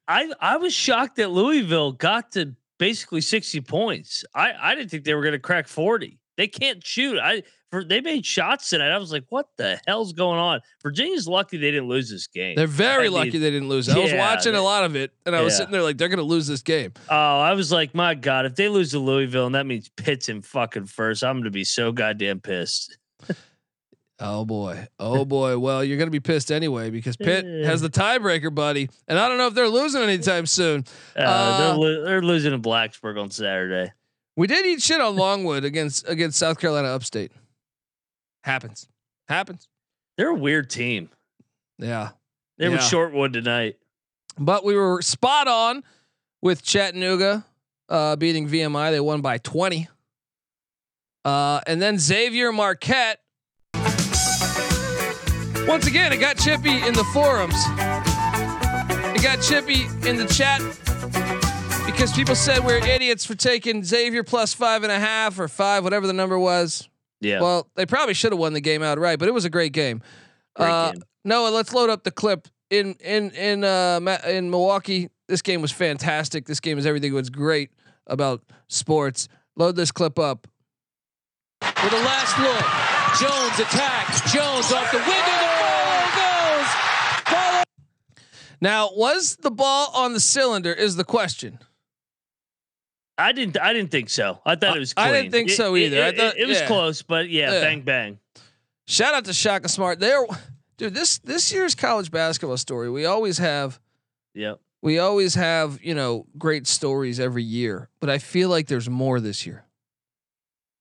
I 0.08 0.32
I 0.39 0.58
was 0.58 0.73
shocked 0.73 1.17
that 1.17 1.30
Louisville 1.30 1.91
got 1.91 2.32
to 2.32 2.56
basically 2.80 3.21
60 3.21 3.62
points. 3.62 4.25
I 4.34 4.54
I 4.60 4.73
didn't 4.73 4.89
think 4.89 5.04
they 5.04 5.13
were 5.13 5.21
going 5.21 5.34
to 5.34 5.39
crack 5.39 5.67
40. 5.67 6.17
They 6.38 6.47
can't 6.47 6.84
shoot. 6.84 7.19
I 7.19 7.43
for 7.71 7.84
they 7.84 8.01
made 8.01 8.25
shots 8.25 8.69
tonight. 8.69 8.91
I 8.91 8.97
was 8.97 9.12
like, 9.12 9.23
what 9.29 9.47
the 9.57 9.79
hell's 9.88 10.13
going 10.13 10.38
on? 10.39 10.60
Virginia's 10.84 11.27
lucky 11.27 11.57
they 11.57 11.71
didn't 11.71 11.88
lose 11.88 12.10
this 12.10 12.27
game. 12.27 12.55
They're 12.55 12.67
very 12.67 13.05
I 13.05 13.10
mean, 13.10 13.13
lucky 13.13 13.38
they 13.38 13.49
didn't 13.49 13.69
lose. 13.69 13.88
I 13.89 13.97
was 13.97 14.13
watching 14.13 14.51
they- 14.51 14.57
a 14.57 14.62
lot 14.62 14.84
of 14.84 14.95
it, 14.95 15.12
and 15.25 15.36
I 15.36 15.41
was 15.41 15.55
sitting 15.57 15.71
there 15.71 15.81
like, 15.81 15.97
they're 15.97 16.10
going 16.10 16.17
to 16.19 16.23
lose 16.23 16.47
this 16.47 16.62
game. 16.62 16.93
Oh, 17.10 17.15
I 17.39 17.53
was 17.53 17.71
like, 17.71 17.95
my 17.95 18.13
God, 18.13 18.45
if 18.45 18.55
they 18.55 18.67
lose 18.69 18.91
to 18.91 18.99
Louisville 18.99 19.45
and 19.45 19.55
that 19.55 19.65
means 19.65 19.89
Pitt's 19.95 20.29
in 20.29 20.41
fucking 20.41 20.86
first, 20.88 21.23
I'm 21.23 21.38
gonna 21.39 21.49
be 21.49 21.63
so 21.63 21.91
goddamn 21.91 22.41
pissed. 22.41 22.97
Oh 24.19 24.45
boy. 24.45 24.88
Oh 24.99 25.25
boy. 25.38 25.57
Well, 25.57 25.84
you're 25.84 25.97
gonna 25.97 26.12
be 26.12 26.19
pissed 26.19 26.51
anyway 26.51 26.89
because 26.89 27.17
Pitt 27.17 27.43
has 27.65 27.81
the 27.81 27.89
tiebreaker, 27.89 28.53
buddy. 28.53 28.89
And 29.07 29.17
I 29.17 29.27
don't 29.27 29.38
know 29.38 29.47
if 29.47 29.53
they're 29.55 29.67
losing 29.69 30.01
anytime 30.03 30.45
soon. 30.45 30.86
Uh, 31.15 31.21
Uh, 31.21 31.57
they're, 31.57 31.75
lo- 31.77 32.05
they're 32.05 32.21
losing 32.21 32.51
to 32.51 32.60
Blacksburg 32.60 33.19
on 33.19 33.31
Saturday. 33.31 33.91
We 34.38 34.47
did 34.47 34.65
eat 34.65 34.81
shit 34.81 35.01
on 35.01 35.15
Longwood 35.15 35.63
against 35.65 36.07
against 36.07 36.38
South 36.39 36.60
Carolina 36.60 36.89
Upstate. 36.89 37.31
Happens. 38.43 38.88
Happens. 39.27 39.67
They're 40.17 40.30
a 40.30 40.36
weird 40.36 40.69
team. 40.69 41.10
Yeah. 41.77 42.10
They 42.58 42.69
were 42.69 42.80
short 42.80 43.13
one 43.13 43.34
tonight. 43.34 43.77
But 44.38 44.63
we 44.63 44.75
were 44.75 45.01
spot 45.01 45.47
on 45.47 45.84
with 46.41 46.63
Chattanooga 46.63 47.45
uh, 47.89 48.15
beating 48.15 48.47
VMI. 48.47 48.91
They 48.91 48.99
won 48.99 49.21
by 49.21 49.38
20. 49.39 49.88
Uh, 51.23 51.62
and 51.67 51.82
then 51.82 51.99
Xavier 51.99 52.51
Marquette. 52.51 53.19
Once 55.67 55.88
again, 55.88 56.12
it 56.12 56.17
got 56.17 56.38
chippy 56.38 56.86
in 56.86 56.93
the 56.93 57.08
forums. 57.13 57.56
It 59.15 59.23
got 59.23 59.41
chippy 59.41 59.86
in 60.08 60.17
the 60.17 60.25
chat 60.25 60.60
because 61.86 62.12
people 62.13 62.36
said 62.36 62.65
we're 62.65 62.77
idiots 62.77 63.25
for 63.25 63.36
taking 63.36 63.84
Xavier 63.84 64.23
plus 64.23 64.54
five 64.54 64.84
and 64.84 64.91
a 64.91 64.99
half 64.99 65.39
or 65.39 65.47
five, 65.47 65.84
whatever 65.84 66.08
the 66.08 66.13
number 66.13 66.39
was. 66.39 66.89
Yeah. 67.21 67.39
Well, 67.39 67.69
they 67.75 67.86
probably 67.86 68.15
should 68.15 68.31
have 68.31 68.39
won 68.39 68.53
the 68.53 68.62
game 68.62 68.84
outright, 68.84 69.19
but 69.19 69.27
it 69.27 69.34
was 69.34 69.45
a 69.45 69.49
great 69.49 69.73
game. 69.73 70.01
Great 70.55 70.69
uh, 70.69 70.91
game. 70.91 71.03
Noah, 71.23 71.49
let's 71.49 71.71
load 71.71 71.89
up 71.89 72.03
the 72.03 72.12
clip 72.12 72.47
in 72.69 72.95
in 72.95 73.29
in 73.31 73.63
uh 73.63 73.99
in 74.27 74.49
Milwaukee. 74.49 75.10
This 75.27 75.41
game 75.41 75.62
was 75.62 75.71
fantastic. 75.71 76.45
This 76.45 76.60
game 76.60 76.77
is 76.77 76.86
everything 76.86 77.13
was 77.13 77.29
great 77.29 77.69
about 78.07 78.41
sports. 78.67 79.27
Load 79.55 79.75
this 79.75 79.91
clip 79.91 80.17
up. 80.17 80.47
With 81.62 81.93
a 81.93 82.03
last 82.03 82.38
look, 82.39 82.65
Jones 83.19 83.60
attacks. 83.60 84.34
Jones 84.34 84.71
off 84.71 84.91
the 84.91 84.97
window. 84.97 85.13
The 85.13 85.62
ball 85.62 86.05
goes. 86.15 87.65
Now, 88.62 88.89
was 88.93 89.38
the 89.38 89.51
ball 89.51 89.91
on 89.93 90.13
the 90.13 90.19
cylinder? 90.19 90.73
Is 90.73 90.95
the 90.95 91.03
question. 91.03 91.60
I 93.21 93.31
didn't. 93.31 93.60
I 93.62 93.73
didn't 93.73 93.91
think 93.91 94.10
so. 94.10 94.39
I 94.45 94.55
thought 94.55 94.75
it 94.75 94.79
was. 94.79 94.93
Close. 94.93 95.05
I 95.07 95.12
didn't 95.12 95.31
think 95.31 95.49
It- 95.49 95.55
so 95.55 95.75
it- 95.75 95.81
either. 95.84 96.03
I 96.03 96.07
It, 96.10 96.17
thought- 96.17 96.38
it 96.38 96.47
was 96.47 96.60
yeah. 96.60 96.67
close, 96.67 97.01
but 97.01 97.29
yeah, 97.29 97.51
Yeah. 97.53 97.62
bang 97.62 97.81
bang. 97.81 98.19
Shout 98.88 99.13
out 99.13 99.25
to 99.25 99.34
Shaka 99.34 99.69
Smart. 99.69 99.99
There, 99.99 100.25
dude. 100.77 100.93
This 100.93 101.19
this 101.19 101.51
year's 101.53 101.75
college 101.75 102.12
basketball 102.12 102.57
story. 102.57 102.89
We 102.89 103.05
always 103.05 103.38
have 103.38 103.79
Yep. 104.34 104.60
we 104.81 104.99
always 104.99 105.36
have 105.36 105.79
you 105.84 105.93
know 105.95 106.25
great 106.38 106.67
stories 106.67 107.19
every 107.19 107.43
year, 107.43 107.89
but 107.99 108.10
I 108.10 108.17
feel 108.17 108.49
like 108.49 108.67
there's 108.67 108.89
more 108.89 109.19
this 109.19 109.45
year. 109.45 109.65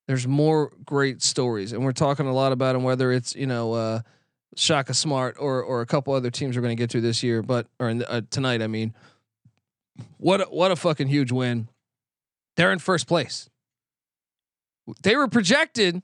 There's 0.09 0.27
more 0.27 0.73
great 0.85 1.23
stories, 1.23 1.73
and 1.73 1.85
we're 1.85 1.93
talking 1.93 2.27
a 2.27 2.33
lot 2.33 2.51
about 2.51 2.73
them. 2.73 2.83
Whether 2.83 3.13
it's 3.13 3.37
you 3.37 3.47
know 3.47 3.75
uh, 3.75 4.01
Shaka 4.57 4.93
Smart 4.95 5.37
or 5.39 5.63
or 5.63 5.83
a 5.83 5.87
couple 5.87 6.13
other 6.15 6.31
teams 6.31 6.57
we're 6.57 6.63
going 6.63 6.77
to 6.77 6.81
get 6.83 6.91
to 6.91 7.01
this 7.01 7.23
year, 7.23 7.43
but 7.43 7.69
or 7.79 7.89
in 7.89 7.99
the, 7.99 8.11
uh, 8.11 8.23
tonight. 8.31 8.61
I 8.61 8.67
mean, 8.67 8.93
what 10.17 10.41
a, 10.41 10.45
what 10.47 10.73
a 10.73 10.77
fucking 10.77 11.07
huge 11.07 11.31
win! 11.31 11.69
They're 12.57 12.73
in 12.73 12.79
first 12.79 13.07
place. 13.07 13.49
They 15.03 15.17
were 15.17 15.29
projected, 15.29 16.03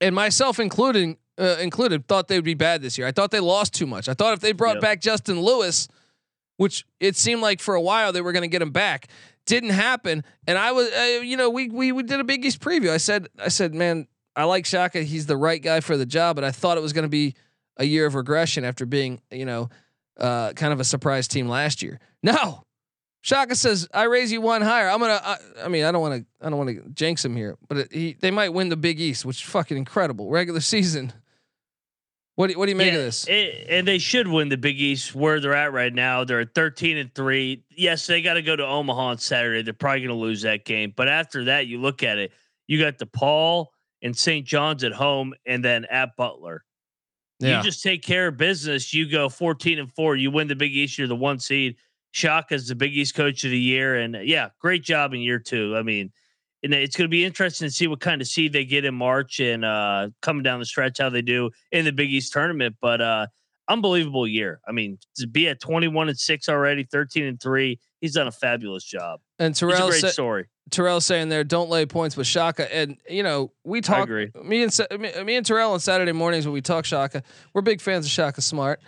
and 0.00 0.14
myself 0.14 0.60
including 0.60 1.18
uh, 1.38 1.56
included, 1.60 2.06
thought 2.06 2.28
they 2.28 2.36
would 2.36 2.44
be 2.44 2.54
bad 2.54 2.82
this 2.82 2.98
year. 2.98 3.06
I 3.06 3.12
thought 3.12 3.30
they 3.30 3.40
lost 3.40 3.74
too 3.74 3.86
much. 3.86 4.08
I 4.08 4.14
thought 4.14 4.34
if 4.34 4.40
they 4.40 4.52
brought 4.52 4.76
Yep. 4.76 4.82
back 4.82 5.00
Justin 5.00 5.40
Lewis 5.40 5.88
which 6.60 6.84
it 7.00 7.16
seemed 7.16 7.40
like 7.40 7.58
for 7.58 7.74
a 7.74 7.80
while 7.80 8.12
they 8.12 8.20
were 8.20 8.32
going 8.32 8.42
to 8.42 8.48
get 8.48 8.60
him 8.60 8.70
back. 8.70 9.08
Didn't 9.46 9.70
happen, 9.70 10.22
and 10.46 10.58
I 10.58 10.72
was, 10.72 10.90
uh, 10.92 11.22
you 11.22 11.38
know, 11.38 11.48
we, 11.48 11.70
we 11.70 11.90
we 11.90 12.02
did 12.02 12.20
a 12.20 12.24
Big 12.24 12.44
East 12.44 12.60
preview. 12.60 12.90
I 12.90 12.98
said, 12.98 13.28
I 13.38 13.48
said, 13.48 13.74
man, 13.74 14.06
I 14.36 14.44
like 14.44 14.66
Shaka. 14.66 15.02
He's 15.02 15.24
the 15.24 15.38
right 15.38 15.60
guy 15.62 15.80
for 15.80 15.96
the 15.96 16.04
job, 16.04 16.36
but 16.36 16.44
I 16.44 16.50
thought 16.50 16.76
it 16.76 16.82
was 16.82 16.92
going 16.92 17.04
to 17.04 17.08
be 17.08 17.34
a 17.78 17.84
year 17.84 18.04
of 18.04 18.14
regression 18.14 18.66
after 18.66 18.84
being, 18.84 19.22
you 19.30 19.46
know, 19.46 19.70
uh, 20.18 20.52
kind 20.52 20.74
of 20.74 20.80
a 20.80 20.84
surprise 20.84 21.26
team 21.28 21.48
last 21.48 21.80
year. 21.82 21.98
No, 22.22 22.62
Shaka 23.22 23.54
says, 23.54 23.86
"I 23.92 24.04
raise 24.04 24.32
you 24.32 24.40
one 24.40 24.62
higher. 24.62 24.88
I'm 24.88 24.98
gonna. 25.00 25.20
I, 25.22 25.36
I 25.64 25.68
mean, 25.68 25.84
I 25.84 25.92
don't 25.92 26.00
want 26.00 26.22
to. 26.22 26.46
I 26.46 26.48
don't 26.50 26.58
want 26.58 26.70
to 26.70 26.88
jinx 26.90 27.24
him 27.24 27.36
here, 27.36 27.56
but 27.68 27.76
it, 27.78 27.92
he, 27.92 28.16
they 28.18 28.30
might 28.30 28.50
win 28.50 28.68
the 28.70 28.76
Big 28.76 28.98
East, 29.00 29.24
which 29.24 29.42
is 29.42 29.48
fucking 29.48 29.76
incredible. 29.76 30.30
Regular 30.30 30.60
season. 30.60 31.12
What 32.36 32.48
do, 32.48 32.58
what 32.58 32.66
do 32.66 32.70
you 32.72 32.76
make 32.76 32.92
Yeah, 32.92 33.00
of 33.00 33.04
this? 33.04 33.26
it- 33.28 33.66
and 33.68 33.86
they 33.86 33.98
should 33.98 34.26
win 34.26 34.48
the 34.48 34.56
Big 34.56 34.80
East 34.80 35.14
where 35.14 35.40
they're 35.40 35.54
at 35.54 35.74
right 35.74 35.92
now. 35.92 36.24
They're 36.24 36.40
at 36.40 36.54
13 36.54 36.96
and 36.96 37.14
3. 37.14 37.62
Yes, 37.76 38.06
they 38.06 38.22
got 38.22 38.34
to 38.34 38.42
go 38.42 38.56
to 38.56 38.64
Omaha 38.64 38.98
on 39.02 39.18
Saturday. 39.18 39.60
They're 39.62 39.74
probably 39.74 40.00
going 40.00 40.08
to 40.08 40.14
lose 40.14 40.40
that 40.42 40.64
game. 40.64 40.94
But 40.96 41.08
after 41.08 41.44
that, 41.44 41.66
you 41.66 41.78
look 41.82 42.02
at 42.02 42.16
it, 42.16 42.32
you 42.66 42.78
got 42.80 42.96
DePaul 42.96 43.66
and 44.00 44.16
St. 44.16 44.46
John's 44.46 44.84
at 44.84 44.92
home 44.92 45.34
and 45.44 45.62
then 45.62 45.84
at 45.86 46.16
Butler. 46.16 46.64
Yeah. 47.40 47.58
You 47.58 47.62
just 47.64 47.82
take 47.82 48.02
care 48.02 48.28
of 48.28 48.38
business. 48.38 48.94
You 48.94 49.10
go 49.10 49.28
14 49.28 49.78
and 49.78 49.92
4. 49.92 50.16
You 50.16 50.30
win 50.30 50.48
the 50.48 50.56
Big 50.56 50.74
East. 50.74 50.96
You're 50.96 51.08
the 51.08 51.16
one 51.16 51.40
seed. 51.40 51.76
Shaka's 52.12 52.68
the 52.68 52.74
Big 52.74 52.96
East 52.96 53.14
coach 53.14 53.44
of 53.44 53.50
the 53.50 53.58
year. 53.58 53.96
And 53.96 54.16
uh, 54.16 54.20
yeah, 54.20 54.50
great 54.60 54.82
job 54.82 55.14
in 55.14 55.20
year 55.20 55.38
two. 55.38 55.76
I 55.76 55.82
mean, 55.82 56.12
and 56.62 56.74
it's 56.74 56.96
going 56.96 57.08
to 57.08 57.10
be 57.10 57.24
interesting 57.24 57.68
to 57.68 57.72
see 57.72 57.86
what 57.86 58.00
kind 58.00 58.20
of 58.20 58.26
seed 58.26 58.52
they 58.52 58.64
get 58.64 58.84
in 58.84 58.94
March 58.94 59.40
and 59.40 59.64
uh, 59.64 60.08
coming 60.20 60.42
down 60.42 60.58
the 60.58 60.66
stretch, 60.66 60.98
how 60.98 61.08
they 61.08 61.22
do 61.22 61.50
in 61.72 61.84
the 61.84 61.92
Big 61.92 62.10
East 62.10 62.32
tournament. 62.32 62.76
But 62.80 63.00
uh, 63.00 63.26
unbelievable 63.68 64.26
year. 64.26 64.60
I 64.68 64.72
mean, 64.72 64.98
to 65.16 65.26
be 65.26 65.48
at 65.48 65.60
21 65.60 66.08
and 66.08 66.18
6 66.18 66.48
already, 66.48 66.84
13 66.84 67.24
and 67.24 67.40
3, 67.40 67.78
he's 68.00 68.12
done 68.14 68.26
a 68.26 68.32
fabulous 68.32 68.84
job. 68.84 69.20
And 69.38 69.52
It's 69.52 69.62
a 69.62 69.68
Terrell 69.68 69.88
great 69.88 70.00
sa- 70.00 70.08
story. 70.08 70.46
Terrell 70.70 71.00
saying 71.00 71.30
there, 71.30 71.44
don't 71.44 71.70
lay 71.70 71.86
points 71.86 72.16
with 72.16 72.26
Shaka. 72.26 72.72
And 72.74 72.96
you 73.08 73.22
know, 73.22 73.52
we 73.64 73.80
talk. 73.80 74.04
agree. 74.04 74.30
Me 74.42 74.62
and 74.62 75.26
me 75.26 75.36
and 75.36 75.44
Terrell 75.44 75.72
on 75.72 75.80
Saturday 75.80 76.12
mornings 76.12 76.46
when 76.46 76.52
we 76.52 76.60
talk 76.60 76.84
Shaka, 76.84 77.22
we're 77.52 77.62
big 77.62 77.80
fans 77.80 78.06
of 78.06 78.12
Shaka 78.12 78.40
Smart, 78.40 78.80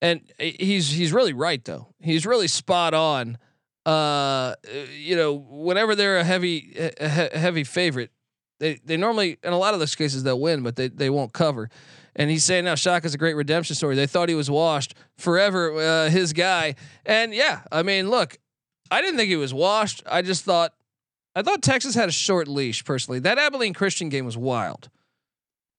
and 0.00 0.20
he's 0.38 0.90
he's 0.90 1.12
really 1.12 1.32
right 1.32 1.64
though. 1.64 1.88
He's 2.00 2.26
really 2.26 2.48
spot 2.48 2.94
on. 2.94 3.38
Uh, 3.86 4.54
you 4.96 5.16
know, 5.16 5.32
whenever 5.32 5.94
they're 5.94 6.18
a 6.18 6.24
heavy 6.24 6.74
a 7.00 7.08
he- 7.08 7.38
heavy 7.38 7.64
favorite, 7.64 8.10
they 8.60 8.74
they 8.84 8.96
normally 8.96 9.38
in 9.42 9.52
a 9.52 9.58
lot 9.58 9.74
of 9.74 9.80
those 9.80 9.94
cases 9.94 10.22
they'll 10.22 10.40
win, 10.40 10.62
but 10.62 10.76
they 10.76 10.88
they 10.88 11.10
won't 11.10 11.32
cover. 11.32 11.70
And 12.14 12.30
he's 12.30 12.44
saying 12.44 12.64
now 12.64 12.74
Shaka's 12.74 13.14
a 13.14 13.18
great 13.18 13.36
redemption 13.36 13.76
story. 13.76 13.94
They 13.94 14.06
thought 14.06 14.28
he 14.28 14.34
was 14.34 14.50
washed 14.50 14.94
forever, 15.16 15.74
uh, 15.78 16.10
his 16.10 16.32
guy. 16.32 16.74
And 17.06 17.32
yeah, 17.32 17.60
I 17.70 17.84
mean, 17.84 18.10
look, 18.10 18.38
I 18.90 19.00
didn't 19.00 19.16
think 19.16 19.28
he 19.28 19.36
was 19.36 19.54
washed. 19.54 20.02
I 20.04 20.22
just 20.22 20.44
thought 20.44 20.72
I 21.34 21.42
thought 21.42 21.62
Texas 21.62 21.94
had 21.94 22.08
a 22.08 22.12
short 22.12 22.48
leash 22.48 22.84
personally. 22.84 23.20
That 23.20 23.38
Abilene 23.38 23.74
Christian 23.74 24.08
game 24.08 24.24
was 24.24 24.36
wild. 24.36 24.90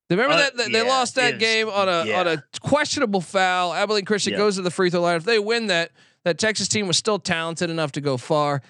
Remember 0.10 0.34
Uh, 0.34 0.38
that, 0.38 0.58
they 0.58 0.72
yeah, 0.72 0.82
lost 0.84 1.16
that 1.16 1.34
was- 1.36 1.40
game 1.40 1.70
on 1.70 1.88
a 1.88 2.12
on 2.14 2.28
a 2.28 2.44
questionable 2.62 3.22
foul. 3.22 3.74
Abilene 3.74 4.06
Christian 4.06 4.34
Yeah. 4.34 4.40
goes 4.40 4.56
to 4.56 4.62
the 4.62 4.72
free 4.72 4.90
throw 4.90 5.02
line. 5.02 5.18
If 5.18 5.24
they 5.24 5.40
win 5.40 5.68
that, 5.68 5.92
that 6.24 6.38
Texas 6.40 6.68
team 6.68 6.88
was 6.88 6.98
still 6.98 7.20
talented 7.20 7.70
enough 7.70 7.92
to 7.94 8.02
go 8.02 8.18
far. 8.18 8.62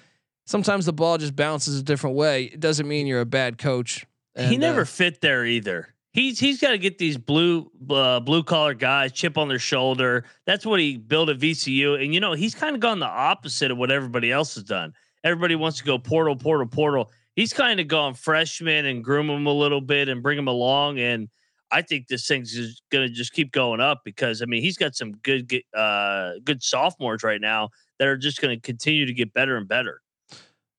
Sometimes 0.46 0.84
the 0.86 0.92
ball 0.92 1.16
just 1.18 1.36
bounces 1.36 1.78
a 1.78 1.82
different 1.82 2.16
way. 2.16 2.44
It 2.44 2.60
doesn't 2.60 2.86
mean 2.88 3.06
you're 3.06 3.20
a 3.20 3.26
bad 3.26 3.56
coach. 3.58 4.04
he 4.36 4.56
never 4.56 4.82
uh, 4.82 4.84
fit 4.86 5.20
there 5.20 5.44
either. 5.46 5.94
He's 6.12 6.40
he's 6.40 6.60
got 6.60 6.70
to 6.72 6.78
get 6.78 6.98
these 6.98 7.16
blue 7.16 7.70
uh, 7.88 8.18
blue 8.20 8.42
collar 8.42 8.74
guys 8.74 9.12
chip 9.12 9.38
on 9.38 9.46
their 9.48 9.60
shoulder. 9.60 10.24
That's 10.44 10.66
what 10.66 10.80
he 10.80 10.96
built 10.96 11.28
at 11.28 11.38
VCU, 11.38 12.02
and 12.02 12.12
you 12.12 12.18
know 12.20 12.32
he's 12.32 12.54
kind 12.54 12.74
of 12.74 12.80
gone 12.80 12.98
the 12.98 13.06
opposite 13.06 13.70
of 13.70 13.78
what 13.78 13.92
everybody 13.92 14.32
else 14.32 14.56
has 14.56 14.64
done. 14.64 14.92
Everybody 15.22 15.54
wants 15.54 15.78
to 15.78 15.84
go 15.84 15.98
portal, 15.98 16.34
portal, 16.34 16.66
portal. 16.66 17.12
He's 17.40 17.54
kind 17.54 17.80
of 17.80 17.88
gone 17.88 18.12
freshman 18.12 18.84
and 18.84 19.02
groom 19.02 19.30
him 19.30 19.46
a 19.46 19.52
little 19.52 19.80
bit 19.80 20.10
and 20.10 20.22
bring 20.22 20.36
him 20.36 20.46
along. 20.46 20.98
And 20.98 21.30
I 21.70 21.80
think 21.80 22.06
this 22.06 22.26
thing's 22.26 22.82
going 22.92 23.08
to 23.08 23.14
just 23.14 23.32
keep 23.32 23.50
going 23.50 23.80
up 23.80 24.02
because 24.04 24.42
I 24.42 24.44
mean 24.44 24.60
he's 24.60 24.76
got 24.76 24.94
some 24.94 25.12
good 25.22 25.50
uh, 25.74 26.32
good 26.44 26.62
sophomores 26.62 27.22
right 27.22 27.40
now 27.40 27.70
that 27.98 28.08
are 28.08 28.18
just 28.18 28.42
going 28.42 28.54
to 28.54 28.60
continue 28.60 29.06
to 29.06 29.14
get 29.14 29.32
better 29.32 29.56
and 29.56 29.66
better. 29.66 30.02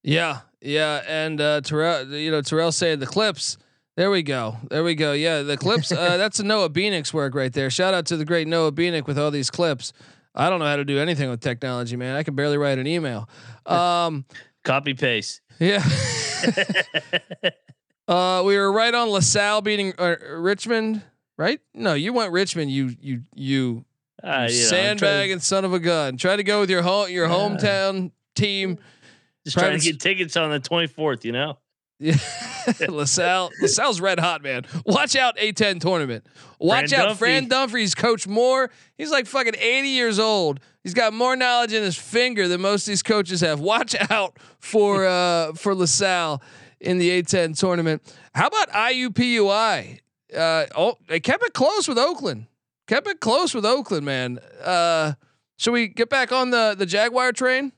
Yeah, 0.04 0.42
yeah, 0.60 1.02
and 1.08 1.40
uh, 1.40 1.62
Terrell, 1.62 2.06
you 2.14 2.30
know, 2.30 2.42
Terrell 2.42 2.70
saying 2.70 3.00
the 3.00 3.06
clips. 3.06 3.58
There 3.96 4.12
we 4.12 4.22
go. 4.22 4.56
There 4.70 4.84
we 4.84 4.94
go. 4.94 5.14
Yeah, 5.14 5.42
the 5.42 5.56
clips. 5.56 5.90
Uh, 5.90 6.16
that's 6.16 6.38
a 6.38 6.44
Noah 6.44 6.70
Beanick's 6.70 7.12
work 7.12 7.34
right 7.34 7.52
there. 7.52 7.70
Shout 7.70 7.92
out 7.92 8.06
to 8.06 8.16
the 8.16 8.24
great 8.24 8.46
Noah 8.46 8.70
Beanick 8.70 9.08
with 9.08 9.18
all 9.18 9.32
these 9.32 9.50
clips. 9.50 9.92
I 10.32 10.48
don't 10.48 10.60
know 10.60 10.66
how 10.66 10.76
to 10.76 10.84
do 10.84 11.00
anything 11.00 11.28
with 11.28 11.40
technology, 11.40 11.96
man. 11.96 12.14
I 12.14 12.22
can 12.22 12.36
barely 12.36 12.56
write 12.56 12.78
an 12.78 12.86
email. 12.86 13.28
Um, 13.66 14.24
Copy 14.64 14.94
paste. 14.94 15.40
Yeah. 15.58 15.82
uh, 18.08 18.42
we 18.44 18.56
were 18.56 18.72
right 18.72 18.94
on 18.94 19.08
LaSalle 19.10 19.62
beating 19.62 19.92
uh, 19.98 20.16
Richmond, 20.30 21.02
right? 21.38 21.60
No, 21.74 21.94
you 21.94 22.12
went 22.12 22.32
Richmond. 22.32 22.70
You 22.70 22.94
you 23.00 23.22
you, 23.34 23.84
Uh, 24.22 24.26
you 24.26 24.30
know, 24.32 24.36
trying 24.38 24.50
sandbag 24.50 25.28
to- 25.28 25.32
and 25.34 25.42
son 25.42 25.64
of 25.64 25.72
a 25.72 25.78
gun. 25.78 26.16
Try 26.16 26.36
to 26.36 26.44
go 26.44 26.60
with 26.60 26.70
your 26.70 26.82
home 26.82 27.10
your 27.10 27.28
hometown 27.28 28.10
team. 28.34 28.78
Just 29.44 29.54
trying 29.56 29.70
private 29.70 29.82
to 29.82 29.88
s- 29.88 29.92
get 29.92 30.00
tickets 30.00 30.36
on 30.36 30.50
the 30.50 30.60
24th, 30.60 31.24
you 31.24 31.32
know? 31.32 31.58
Yeah, 31.98 32.16
LaSalle. 32.88 33.50
LaSalle's 33.60 34.00
red 34.00 34.18
hot, 34.20 34.42
man. 34.42 34.64
Watch 34.86 35.14
out, 35.16 35.36
A10 35.36 35.80
tournament. 35.80 36.26
Watch 36.58 36.90
Fran 36.90 37.00
out, 37.08 37.16
Fran 37.16 37.48
Dunphy, 37.48 37.96
Coach 37.96 38.26
Moore. 38.26 38.70
He's 38.98 39.10
like 39.10 39.26
fucking 39.26 39.54
80 39.56 39.88
years 39.88 40.18
old. 40.18 40.60
He's 40.82 40.94
got 40.94 41.12
more 41.12 41.36
knowledge 41.36 41.72
in 41.72 41.82
his 41.82 41.96
finger 41.96 42.48
than 42.48 42.60
most 42.60 42.82
of 42.82 42.92
these 42.92 43.02
coaches 43.02 43.40
have. 43.40 43.60
Watch 43.60 43.94
out 44.10 44.38
for 44.58 45.06
uh 45.06 45.52
for 45.54 45.74
LaSalle 45.74 46.42
in 46.80 46.98
the 46.98 47.22
A10 47.22 47.58
tournament. 47.58 48.02
How 48.34 48.48
about 48.48 48.70
IUPUI? 48.70 50.00
Uh, 50.36 50.66
oh, 50.76 50.98
they 51.08 51.20
kept 51.20 51.44
it 51.44 51.52
close 51.52 51.86
with 51.86 51.98
Oakland. 51.98 52.46
Kept 52.88 53.06
it 53.06 53.20
close 53.20 53.54
with 53.54 53.64
Oakland, 53.64 54.04
man. 54.04 54.38
Uh, 54.62 55.12
should 55.58 55.72
we 55.72 55.88
get 55.88 56.08
back 56.08 56.32
on 56.32 56.50
the 56.50 56.74
the 56.76 56.86
Jaguar 56.86 57.32
train? 57.32 57.72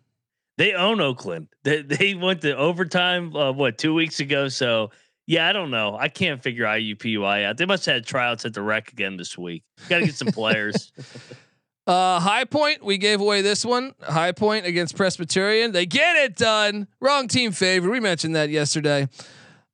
They 0.57 0.73
own 0.73 1.01
Oakland. 1.01 1.49
They, 1.65 1.83
they 1.83 2.15
went 2.15 2.43
to 2.43 2.57
overtime, 2.57 3.35
uh, 3.35 3.53
what, 3.53 3.77
two 3.77 3.93
weeks 3.93 4.21
ago? 4.21 4.49
So, 4.49 4.91
yeah, 5.27 5.49
I 5.49 5.53
don't 5.53 5.71
know. 5.71 5.97
I 5.99 6.09
can't 6.09 6.43
figure 6.43 6.65
IUPUI 6.65 7.45
out. 7.45 7.57
They 7.57 7.67
must 7.67 7.87
have 7.87 7.95
had 7.95 8.07
tryouts 8.07 8.45
at 8.45 8.55
the 8.55 8.63
rec 8.63 8.93
again 8.93 9.17
this 9.17 9.37
week. 9.37 9.65
Got 9.89 9.99
to 9.99 10.07
get 10.07 10.15
some 10.15 10.29
players. 10.29 10.93
Uh, 11.87 12.19
High 12.19 12.45
Point, 12.45 12.83
we 12.83 12.97
gave 12.97 13.21
away 13.21 13.43
this 13.43 13.65
one. 13.65 13.95
High 14.01 14.33
Point 14.33 14.65
against 14.65 14.97
Presbyterian. 14.97 15.73
They 15.73 15.85
get 15.85 16.17
it 16.17 16.37
done. 16.37 16.89
Wrong 17.01 17.29
team 17.29 17.53
favor. 17.53 17.91
We 17.91 18.01
mentioned 18.01 18.37
that 18.37 18.49
yesterday. 18.49 19.09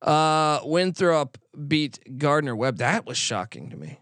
Uh, 0.01 0.59
Winthrop 0.63 1.37
beat 1.67 1.99
Gardner 2.17 2.55
Webb. 2.55 2.77
That 2.77 3.05
was 3.05 3.17
shocking 3.17 3.69
to 3.69 3.77
me. 3.77 3.99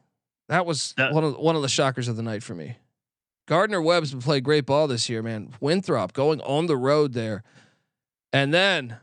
That 0.48 0.66
was 0.66 0.96
one 0.98 1.24
of 1.24 1.38
one 1.38 1.56
of 1.56 1.62
the 1.62 1.70
shockers 1.70 2.08
of 2.08 2.16
the 2.16 2.24
night 2.24 2.42
for 2.42 2.56
me. 2.56 2.78
Gardner 3.48 3.82
Webb's 3.82 4.12
been 4.12 4.22
playing 4.22 4.44
great 4.44 4.66
ball 4.66 4.88
this 4.88 5.10
year, 5.10 5.22
man. 5.22 5.54
Winthrop 5.60 6.14
going 6.14 6.42
on 6.42 6.66
the 6.66 6.78
road 6.78 7.14
there, 7.14 7.44
and 8.34 8.52
then 8.52 8.98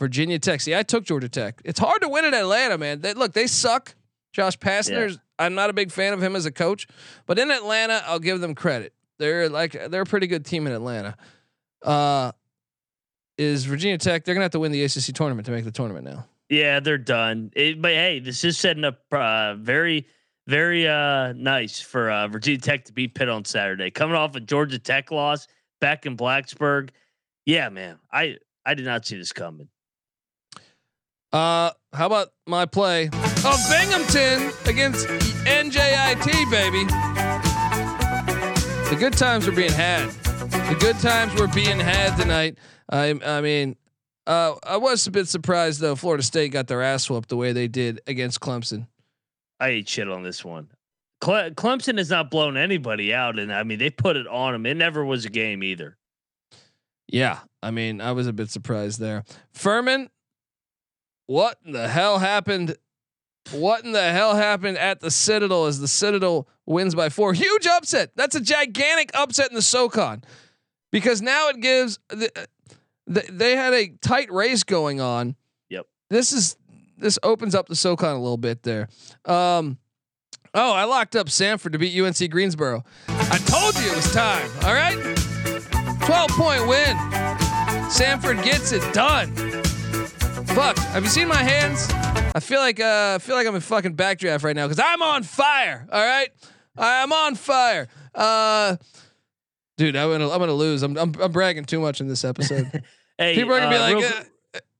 Virginia 0.00 0.38
Tech. 0.40 0.60
See, 0.60 0.74
I 0.74 0.82
took 0.82 1.04
Georgia 1.04 1.28
Tech. 1.28 1.60
It's 1.64 1.78
hard 1.78 2.00
to 2.02 2.08
win 2.08 2.24
in 2.24 2.34
Atlanta, 2.34 2.78
man. 2.78 3.00
They, 3.00 3.14
look, 3.14 3.32
they 3.32 3.46
suck. 3.46 3.94
Josh 4.34 4.58
Pastner's. 4.60 5.18
I'm 5.38 5.54
not 5.54 5.70
a 5.70 5.72
big 5.72 5.90
fan 5.90 6.12
of 6.12 6.22
him 6.22 6.36
as 6.36 6.44
a 6.44 6.52
coach, 6.52 6.86
but 7.24 7.38
in 7.38 7.50
Atlanta, 7.50 8.02
I'll 8.06 8.18
give 8.18 8.40
them 8.40 8.54
credit. 8.54 8.92
They're 9.18 9.48
like 9.48 9.72
they're 9.90 10.02
a 10.02 10.06
pretty 10.06 10.26
good 10.26 10.44
team 10.44 10.66
in 10.66 10.72
Atlanta. 10.72 11.16
Uh, 11.82 12.32
is 13.38 13.64
Virginia 13.64 13.96
Tech? 13.96 14.24
They're 14.24 14.34
gonna 14.34 14.44
have 14.44 14.52
to 14.52 14.60
win 14.60 14.72
the 14.72 14.82
ACC 14.82 15.14
tournament 15.14 15.46
to 15.46 15.52
make 15.52 15.64
the 15.64 15.70
tournament 15.70 16.04
now. 16.04 16.26
yeah, 16.50 16.80
they're 16.80 16.98
done. 16.98 17.52
It, 17.54 17.80
but 17.80 17.92
hey, 17.92 18.18
this 18.18 18.44
is 18.44 18.58
setting 18.58 18.84
up 18.84 19.00
uh, 19.12 19.54
very, 19.54 20.06
very 20.48 20.86
uh, 20.86 21.32
nice 21.32 21.80
for 21.80 22.10
uh, 22.10 22.26
Virginia 22.28 22.60
Tech 22.60 22.84
to 22.86 22.92
beat 22.92 23.14
Pitt 23.14 23.28
on 23.28 23.44
Saturday. 23.44 23.90
Coming 23.90 24.16
off 24.16 24.34
a 24.34 24.40
Georgia 24.40 24.78
Tech 24.78 25.10
loss 25.12 25.46
back 25.80 26.06
in 26.06 26.16
Blacksburg. 26.16 26.90
Yeah, 27.46 27.68
man. 27.68 27.98
I, 28.12 28.38
I 28.66 28.74
did 28.74 28.84
not 28.86 29.06
see 29.06 29.16
this 29.16 29.32
coming. 29.32 29.68
Uh, 31.32 31.70
how 31.92 32.06
about 32.06 32.28
my 32.46 32.64
play 32.66 33.10
of 33.44 33.58
Binghamton 33.68 34.52
against 34.66 35.06
NJIT, 35.46 36.50
baby? 36.50 36.84
The 38.90 38.96
good 38.98 39.12
times 39.14 39.46
are 39.46 39.52
being 39.52 39.72
had. 39.72 40.08
The 40.10 40.76
good 40.80 40.98
times 40.98 41.38
were 41.38 41.48
being 41.48 41.78
had 41.78 42.16
tonight. 42.16 42.58
I, 42.90 43.14
I 43.24 43.40
mean, 43.40 43.76
uh, 44.26 44.54
I 44.62 44.78
was 44.78 45.06
a 45.06 45.10
bit 45.10 45.28
surprised 45.28 45.80
though. 45.80 45.94
Florida 45.94 46.22
State 46.22 46.52
got 46.52 46.68
their 46.68 46.82
ass 46.82 47.10
whooped 47.10 47.28
the 47.28 47.36
way 47.36 47.52
they 47.52 47.68
did 47.68 48.00
against 48.06 48.40
Clemson. 48.40 48.86
I 49.60 49.68
ate 49.68 49.88
shit 49.88 50.08
on 50.08 50.22
this 50.22 50.44
one. 50.44 50.70
Cle- 51.20 51.50
Clemson 51.50 51.98
has 51.98 52.10
not 52.10 52.30
blown 52.30 52.56
anybody 52.56 53.12
out, 53.12 53.38
and 53.38 53.52
I 53.52 53.62
mean 53.62 53.78
they 53.78 53.90
put 53.90 54.16
it 54.16 54.26
on 54.26 54.52
them. 54.52 54.66
It 54.66 54.76
never 54.76 55.04
was 55.04 55.24
a 55.24 55.30
game 55.30 55.62
either. 55.62 55.96
Yeah, 57.06 57.40
I 57.62 57.70
mean, 57.70 58.00
I 58.00 58.12
was 58.12 58.26
a 58.26 58.32
bit 58.32 58.50
surprised 58.50 58.98
there. 59.00 59.24
Furman, 59.52 60.08
what 61.26 61.58
the 61.64 61.88
hell 61.88 62.18
happened 62.18 62.76
what 63.52 63.84
in 63.84 63.92
the 63.92 64.12
hell 64.12 64.34
happened 64.34 64.78
at 64.78 65.00
the 65.00 65.10
Citadel 65.10 65.66
as 65.66 65.80
the 65.80 65.88
Citadel 65.88 66.48
wins 66.66 66.94
by 66.94 67.08
four? 67.08 67.32
Huge 67.34 67.66
upset. 67.66 68.10
That's 68.16 68.34
a 68.34 68.40
gigantic 68.40 69.10
upset 69.14 69.50
in 69.50 69.54
the 69.54 69.62
SoCon 69.62 70.22
because 70.90 71.20
now 71.20 71.48
it 71.48 71.60
gives 71.60 71.98
the, 72.08 72.30
the, 73.06 73.24
they 73.30 73.56
had 73.56 73.74
a 73.74 73.88
tight 74.00 74.32
race 74.32 74.62
going 74.62 75.00
on. 75.00 75.36
Yep. 75.68 75.86
This 76.10 76.32
is 76.32 76.56
this 76.96 77.18
opens 77.22 77.54
up 77.54 77.68
the 77.68 77.76
SoCon 77.76 78.14
a 78.14 78.20
little 78.20 78.36
bit 78.36 78.62
there. 78.62 78.88
Um, 79.24 79.78
oh, 80.54 80.72
I 80.72 80.84
locked 80.84 81.16
up 81.16 81.26
Samford 81.26 81.72
to 81.72 81.78
beat 81.78 82.00
UNC 82.00 82.30
Greensboro. 82.30 82.84
I 83.08 83.38
told 83.38 83.74
you 83.76 83.90
it 83.90 83.96
was 83.96 84.12
time. 84.12 84.48
All 84.62 84.74
right, 84.74 84.96
twelve 86.06 86.30
point 86.30 86.66
win. 86.66 86.96
Samford 87.90 88.42
gets 88.42 88.72
it 88.72 88.94
done. 88.94 89.34
Fuck. 90.54 90.78
Have 90.78 91.02
you 91.02 91.10
seen 91.10 91.28
my 91.28 91.42
hands? 91.42 91.88
I 92.34 92.40
feel 92.40 92.58
like 92.60 92.80
uh, 92.80 93.14
I 93.14 93.18
feel 93.18 93.36
like 93.36 93.46
I'm 93.46 93.54
in 93.54 93.60
fucking 93.60 93.96
backdraft 93.96 94.42
right 94.42 94.56
now 94.56 94.66
because 94.66 94.82
I'm 94.84 95.02
on 95.02 95.22
fire. 95.22 95.86
All 95.90 96.04
right, 96.04 96.28
I'm 96.76 97.12
on 97.12 97.34
fire. 97.36 97.86
Uh, 98.14 98.76
dude, 99.76 99.94
I'm 99.96 100.10
gonna 100.10 100.28
I'm 100.30 100.38
gonna 100.40 100.52
lose. 100.52 100.82
I'm 100.82 100.96
I'm, 100.96 101.12
I'm 101.20 101.32
bragging 101.32 101.64
too 101.64 101.80
much 101.80 102.00
in 102.00 102.08
this 102.08 102.24
episode. 102.24 102.82
Hey, 103.16 103.36
People 103.36 103.54
are 103.54 103.60
gonna 103.60 103.70
be 103.70 103.76
uh, 103.76 103.80
like, 103.80 103.94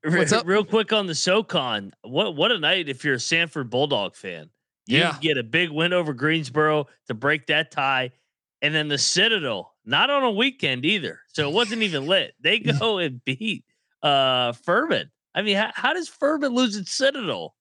real, 0.04 0.14
uh, 0.14 0.18
what's 0.18 0.32
up? 0.32 0.44
real 0.44 0.64
quick 0.64 0.92
on 0.92 1.06
the 1.06 1.14
SoCon. 1.14 1.92
What 2.02 2.34
what 2.34 2.50
a 2.50 2.58
night 2.58 2.88
if 2.88 3.04
you're 3.04 3.14
a 3.14 3.18
Samford 3.18 3.70
Bulldog 3.70 4.16
fan. 4.16 4.50
You 4.86 4.98
Yeah. 4.98 5.16
get 5.20 5.38
a 5.38 5.44
big 5.44 5.70
win 5.70 5.92
over 5.92 6.12
Greensboro 6.12 6.88
to 7.06 7.14
break 7.14 7.46
that 7.46 7.70
tie, 7.70 8.10
and 8.60 8.74
then 8.74 8.88
the 8.88 8.98
Citadel 8.98 9.72
not 9.84 10.10
on 10.10 10.24
a 10.24 10.32
weekend 10.32 10.84
either, 10.84 11.20
so 11.28 11.48
it 11.48 11.52
wasn't 11.54 11.82
even 11.82 12.06
lit. 12.08 12.34
They 12.40 12.58
go 12.80 12.98
and 12.98 13.24
beat 13.24 13.64
uh 14.02 14.52
Furman. 14.52 15.12
I 15.34 15.42
mean, 15.42 15.56
how, 15.56 15.70
how 15.74 15.92
does 15.94 16.08
Furman 16.08 16.54
lose 16.54 16.76
at 16.76 16.86
Citadel? 16.86 17.54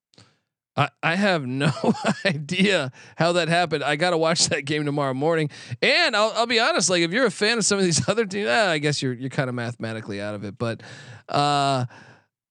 I, 0.76 0.90
I 1.04 1.16
have 1.16 1.46
no 1.46 1.72
idea 2.26 2.92
how 3.16 3.34
that 3.34 3.48
happened. 3.48 3.84
I 3.84 3.96
got 3.96 4.12
to 4.12 4.18
watch 4.18 4.48
that 4.50 4.66
game 4.66 4.86
tomorrow 4.86 5.14
morning. 5.14 5.50
And 5.82 6.16
I'll, 6.16 6.32
I'll 6.36 6.48
be 6.48 6.60
honest, 6.60 6.90
like 6.90 7.02
if 7.02 7.12
you're 7.12 7.26
a 7.26 7.32
fan 7.32 7.60
of 7.60 7.66
some 7.66 7.78
of 7.78 7.84
these 7.84 8.08
other 8.10 8.26
teams, 8.26 8.48
eh, 8.48 8.72
I 8.72 8.78
guess 8.80 9.02
you're 9.02 9.14
you're 9.14 9.30
kind 9.30 9.50
of 9.50 9.56
mathematically 9.56 10.22
out 10.22 10.36
of 10.36 10.44
it. 10.44 10.58
But 10.58 10.82
uh, 11.30 11.86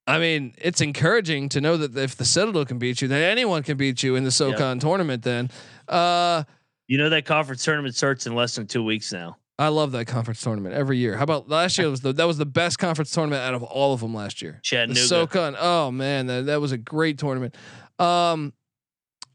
I 0.07 0.19
mean, 0.19 0.55
it's 0.59 0.81
encouraging 0.81 1.49
to 1.51 1.61
know 1.61 1.77
that 1.77 1.97
if 1.97 2.17
the 2.17 2.25
Citadel 2.25 2.65
can 2.65 2.79
beat 2.79 3.03
you, 3.03 3.09
then 3.09 3.23
anyone 3.23 3.63
can 3.63 3.77
beat 3.77 4.03
you 4.03 4.17
in 4.17 4.25
the 4.25 4.31
SoCon 4.31 4.79
tournament. 4.79 5.23
Then 5.23 5.51
uh, 5.89 6.45
You 6.87 6.99
know 6.99 7.09
that 7.09 7.25
conference 7.25 7.65
tournament 7.65 7.95
starts 7.95 8.27
in 8.27 8.35
less 8.35 8.55
than 8.55 8.67
two 8.67 8.85
weeks 8.85 9.13
now. 9.13 9.37
I 9.63 9.69
love 9.69 9.93
that 9.93 10.07
conference 10.07 10.41
tournament 10.41 10.75
every 10.75 10.99
year. 10.99 11.17
How 11.17 11.23
about 11.23 11.49
last 11.49 11.79
year? 11.79 11.89
Was 11.89 12.01
the 12.01 12.13
that 12.15 12.27
was 12.27 12.37
the 12.37 12.45
best 12.45 12.81
conference 12.81 13.13
tournament 13.13 13.43
out 13.43 13.55
of 13.55 13.63
all 13.63 13.95
of 13.95 14.01
them 14.01 14.13
last 14.13 14.43
year. 14.43 14.59
Chattanooga. 14.61 15.07
SoCon. 15.07 15.55
Oh 15.57 15.93
man, 15.93 16.27
that, 16.27 16.47
that 16.47 16.61
was 16.61 16.73
a 16.73 16.77
great 16.77 17.17
tournament. 17.17 17.55
Um, 18.01 18.55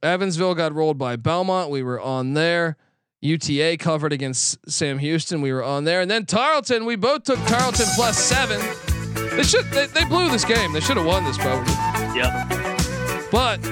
Evansville 0.04 0.54
got 0.54 0.76
rolled 0.76 0.98
by 0.98 1.16
Belmont. 1.16 1.70
We 1.70 1.82
were 1.82 2.02
on 2.02 2.34
there. 2.34 2.76
UTA 3.22 3.78
covered 3.78 4.12
against 4.12 4.70
Sam 4.70 5.00
Houston. 5.00 5.40
We 5.40 5.54
were 5.54 5.64
on 5.64 5.86
there, 5.86 6.02
and 6.02 6.12
then 6.12 6.26
Tarleton. 6.26 6.84
We 6.84 6.98
both 6.98 7.24
took 7.24 7.40
Tarleton 7.46 7.86
plus 7.96 8.18
seven. 8.18 8.60
They 9.30 9.44
should. 9.44 9.64
They, 9.72 9.86
they 9.86 10.04
blew 10.04 10.30
this 10.30 10.44
game. 10.44 10.74
They 10.74 10.82
should 10.82 10.98
have 10.98 11.06
won 11.06 11.24
this 11.24 11.38
probably. 11.38 11.72
Yep. 12.20 13.32
But 13.32 13.64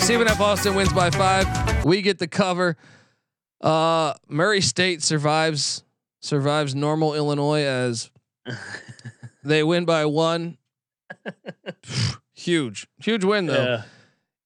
Stephen 0.00 0.28
F. 0.28 0.40
Austin 0.40 0.74
wins 0.74 0.94
by 0.94 1.10
five. 1.10 1.84
We 1.84 2.00
get 2.00 2.18
the 2.18 2.26
cover. 2.26 2.78
Uh, 3.62 4.14
Murray 4.28 4.60
State 4.60 5.02
survives 5.02 5.84
survives 6.20 6.74
normal 6.74 7.14
Illinois 7.14 7.62
as 7.62 8.10
they 9.44 9.62
win 9.62 9.84
by 9.84 10.04
one. 10.06 10.58
huge, 12.34 12.86
huge 12.98 13.24
win 13.24 13.46
though. 13.46 13.64
Yeah. 13.64 13.82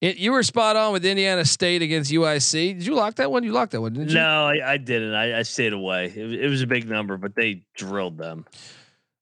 It, 0.02 0.18
you 0.18 0.32
were 0.32 0.42
spot 0.42 0.76
on 0.76 0.92
with 0.92 1.06
Indiana 1.06 1.44
State 1.46 1.80
against 1.80 2.12
UIC. 2.12 2.52
Did 2.78 2.86
you 2.86 2.94
lock 2.94 3.14
that 3.14 3.30
one? 3.32 3.42
You 3.44 3.52
locked 3.52 3.72
that 3.72 3.80
one, 3.80 3.94
didn't 3.94 4.10
you? 4.10 4.14
No, 4.16 4.44
I, 4.46 4.72
I 4.72 4.76
didn't. 4.76 5.14
I, 5.14 5.38
I 5.38 5.42
stayed 5.42 5.72
away. 5.72 6.12
It, 6.14 6.22
was- 6.24 6.38
it 6.38 6.46
was 6.48 6.62
a 6.62 6.66
big 6.66 6.86
number, 6.88 7.16
but 7.16 7.34
they 7.34 7.62
drilled 7.74 8.18
them. 8.18 8.44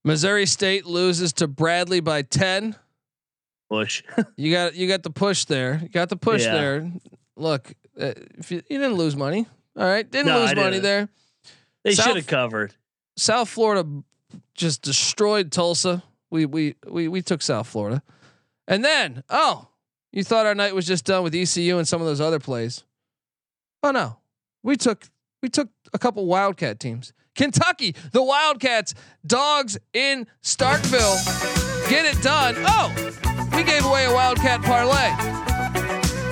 Missouri 0.04 0.46
State 0.46 0.84
loses 0.84 1.32
to 1.34 1.46
Bradley 1.46 2.00
by 2.00 2.22
ten. 2.22 2.74
Bush. 3.70 4.02
You 4.36 4.52
got 4.52 4.74
you 4.74 4.88
got 4.88 5.02
the 5.04 5.10
push 5.10 5.44
there. 5.44 5.78
You 5.82 5.88
got 5.88 6.08
the 6.08 6.16
push 6.16 6.42
Yeah. 6.44 6.52
there. 6.54 6.92
Look, 7.36 7.72
uh, 7.98 8.12
if 8.36 8.50
you, 8.50 8.60
you 8.68 8.78
didn't 8.78 8.94
lose 8.96 9.14
money, 9.16 9.46
all 9.76 9.84
right, 9.86 10.08
didn't 10.10 10.26
No, 10.26 10.40
lose 10.40 10.54
money 10.54 10.70
didn't. 10.72 10.82
there. 10.82 11.08
They 11.84 11.94
should 11.94 12.16
have 12.16 12.26
covered. 12.26 12.74
South 13.16 13.48
Florida 13.48 13.86
just 14.54 14.82
destroyed 14.82 15.52
Tulsa. 15.52 16.02
We 16.30 16.46
we 16.46 16.74
we 16.88 17.08
we 17.08 17.22
took 17.22 17.42
South 17.42 17.66
Florida, 17.68 18.02
and 18.66 18.84
then 18.84 19.22
oh, 19.30 19.68
you 20.12 20.24
thought 20.24 20.46
our 20.46 20.54
night 20.54 20.74
was 20.74 20.86
just 20.86 21.04
done 21.04 21.22
with 21.22 21.34
ECU 21.34 21.78
and 21.78 21.86
some 21.86 22.00
of 22.00 22.06
those 22.06 22.20
other 22.20 22.38
plays. 22.40 22.82
Oh 23.82 23.90
no, 23.90 24.16
we 24.62 24.76
took 24.76 25.08
we 25.42 25.48
took 25.48 25.68
a 25.92 25.98
couple 25.98 26.24
Wildcat 26.26 26.80
teams. 26.80 27.12
Kentucky, 27.34 27.94
the 28.12 28.22
Wildcats, 28.22 28.94
dogs 29.26 29.76
in 29.92 30.26
Starkville, 30.42 31.90
get 31.90 32.04
it 32.06 32.22
done. 32.22 32.54
Oh, 32.58 32.92
we 33.56 33.62
gave 33.64 33.84
away 33.84 34.06
a 34.06 34.12
Wildcat 34.12 34.62
parlay. 34.62 35.12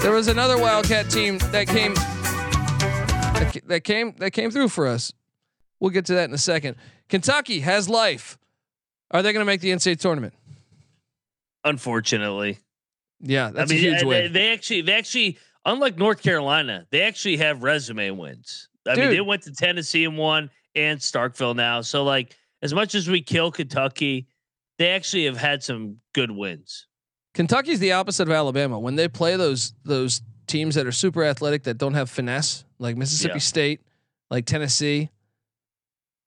There 0.01 0.13
was 0.13 0.29
another 0.29 0.59
Wildcat 0.59 1.11
team 1.11 1.39
that 1.51 1.67
came 1.69 1.95
that, 3.45 3.69
that 3.69 3.85
came 3.85 4.15
that 4.19 4.31
came 4.33 4.51
through 4.51 4.69
for 4.69 4.87
us. 4.87 5.13
We'll 5.81 5.91
get 5.91 6.07
to 6.07 6.15
that 6.15 6.29
in 6.29 6.35
a 6.35 6.39
second. 6.39 6.77
Kentucky 7.09 7.61
has 7.61 7.89
life. 7.89 8.39
Are 9.11 9.23
they 9.23 9.33
going 9.33 9.41
to 9.43 9.47
make 9.47 9.61
the 9.61 9.71
NCAA 9.71 9.99
tournament? 9.99 10.33
Unfortunately, 11.65 12.59
Yeah, 13.21 13.51
that's 13.51 13.71
I 13.71 13.75
mean, 13.75 13.85
a 13.85 13.89
huge 13.89 14.01
they, 14.01 14.07
win. 14.07 14.33
they 14.33 14.53
actually, 14.53 14.81
they 14.83 14.95
actually, 14.95 15.39
unlike 15.65 15.97
North 15.97 16.23
Carolina, 16.23 16.87
they 16.91 17.03
actually 17.03 17.37
have 17.37 17.63
resume 17.63 18.11
wins. 18.11 18.69
I 18.89 18.97
mean, 18.97 19.11
they 19.11 19.21
went 19.21 19.43
to 19.43 19.53
Tennessee 19.53 20.05
and 20.05 20.19
won, 20.19 20.51
and 20.75 20.99
Starkville 20.99 21.55
now. 21.55 21.83
So, 21.83 22.03
like, 22.03 22.37
as 22.63 22.75
much 22.75 22.95
as 22.97 23.09
we 23.09 23.23
kill 23.23 23.53
Kentucky, 23.53 24.27
they 24.79 24.91
actually 24.91 25.27
have 25.27 25.37
had 25.37 25.63
some 25.63 25.99
good 26.15 26.31
wins. 26.33 26.87
Kentucky's 27.35 27.79
the 27.79 27.93
opposite 27.93 28.27
of 28.29 28.33
Alabama. 28.33 28.79
When 28.79 28.97
they 28.97 29.07
play 29.09 29.37
those 29.37 29.75
those 29.85 30.21
teams 30.49 30.75
that 30.75 30.87
are 30.87 30.93
super 30.93 31.23
athletic 31.25 31.63
that 31.65 31.79
don't 31.79 31.95
have 31.95 32.11
finesse, 32.11 32.65
like 32.83 32.97
Mississippi 32.97 33.35
Yeah. 33.35 33.39
State, 33.39 33.81
like 34.31 34.45
Tennessee, 34.45 35.11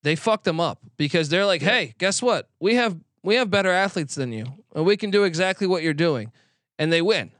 they 0.04 0.16
fuck 0.16 0.44
them 0.44 0.60
up 0.60 0.80
because 0.98 1.30
they're 1.30 1.46
like, 1.46 1.62
"Hey, 1.62 1.94
guess 1.98 2.22
what? 2.22 2.50
We 2.60 2.76
have 2.76 2.98
we 3.24 3.36
have 3.36 3.50
better 3.50 3.70
athletes 3.72 4.16
than 4.16 4.32
you, 4.32 4.46
and 4.76 4.86
we 4.86 4.98
can 4.98 5.12
do 5.12 5.24
exactly 5.24 5.68
what 5.68 5.84
you're 5.84 5.94
doing," 5.94 6.32
and 6.80 6.92
they 6.92 7.02
win. 7.02 7.32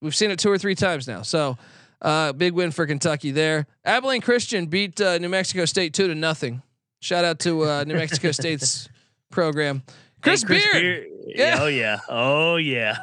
We've 0.00 0.14
seen 0.14 0.30
it 0.30 0.38
two 0.38 0.50
or 0.50 0.58
three 0.58 0.76
times 0.76 1.08
now. 1.08 1.22
So, 1.22 1.58
uh, 2.00 2.32
big 2.32 2.52
win 2.52 2.70
for 2.70 2.86
Kentucky 2.86 3.32
there. 3.32 3.66
Abilene 3.84 4.20
Christian 4.20 4.66
beat 4.66 5.00
uh, 5.00 5.18
New 5.18 5.28
Mexico 5.28 5.64
State 5.64 5.92
two 5.92 6.06
to 6.08 6.14
nothing. 6.14 6.62
Shout 7.00 7.24
out 7.24 7.38
to 7.40 7.64
uh, 7.64 7.84
New 7.84 7.94
Mexico 7.94 8.30
State's 8.32 8.88
program. 9.30 9.82
Chris, 10.22 10.42
Hey, 10.42 10.48
Beard. 10.48 10.72
Beard. 10.72 11.06
Yeah. 11.26 11.58
Oh 11.60 11.66
yeah. 11.66 11.98
Oh 12.08 12.56
yeah. 12.56 12.98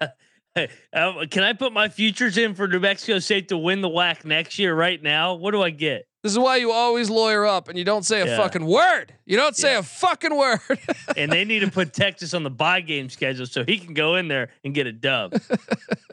Hey, 0.54 0.68
um, 0.92 1.26
can 1.28 1.42
I 1.42 1.52
put 1.52 1.72
my 1.72 1.88
futures 1.88 2.38
in 2.38 2.54
for 2.54 2.66
New 2.68 2.80
Mexico 2.80 3.18
State 3.18 3.48
to 3.48 3.58
win 3.58 3.80
the 3.80 3.88
WAC 3.88 4.24
next 4.24 4.58
year? 4.58 4.74
Right 4.74 5.02
now, 5.02 5.34
what 5.34 5.50
do 5.52 5.62
I 5.62 5.70
get? 5.70 6.06
This 6.22 6.32
is 6.32 6.38
why 6.38 6.56
you 6.56 6.72
always 6.72 7.10
lawyer 7.10 7.44
up 7.44 7.68
and 7.68 7.76
you 7.78 7.84
don't 7.84 8.04
say 8.04 8.22
a 8.22 8.26
Yeah. 8.26 8.36
fucking 8.38 8.64
word. 8.64 9.12
You 9.26 9.36
don't 9.36 9.54
say 9.54 9.72
Yeah. 9.72 9.80
a 9.80 9.82
fucking 9.82 10.34
word. 10.34 10.60
and 11.18 11.30
they 11.30 11.44
need 11.44 11.58
to 11.60 11.70
put 11.70 11.92
Texas 11.92 12.32
on 12.32 12.44
the 12.44 12.50
bye 12.50 12.80
game 12.80 13.10
schedule 13.10 13.44
so 13.44 13.62
he 13.62 13.78
can 13.78 13.92
go 13.92 14.14
in 14.16 14.28
there 14.28 14.48
and 14.64 14.74
get 14.74 14.86
a 14.86 14.92
dub. 14.92 15.34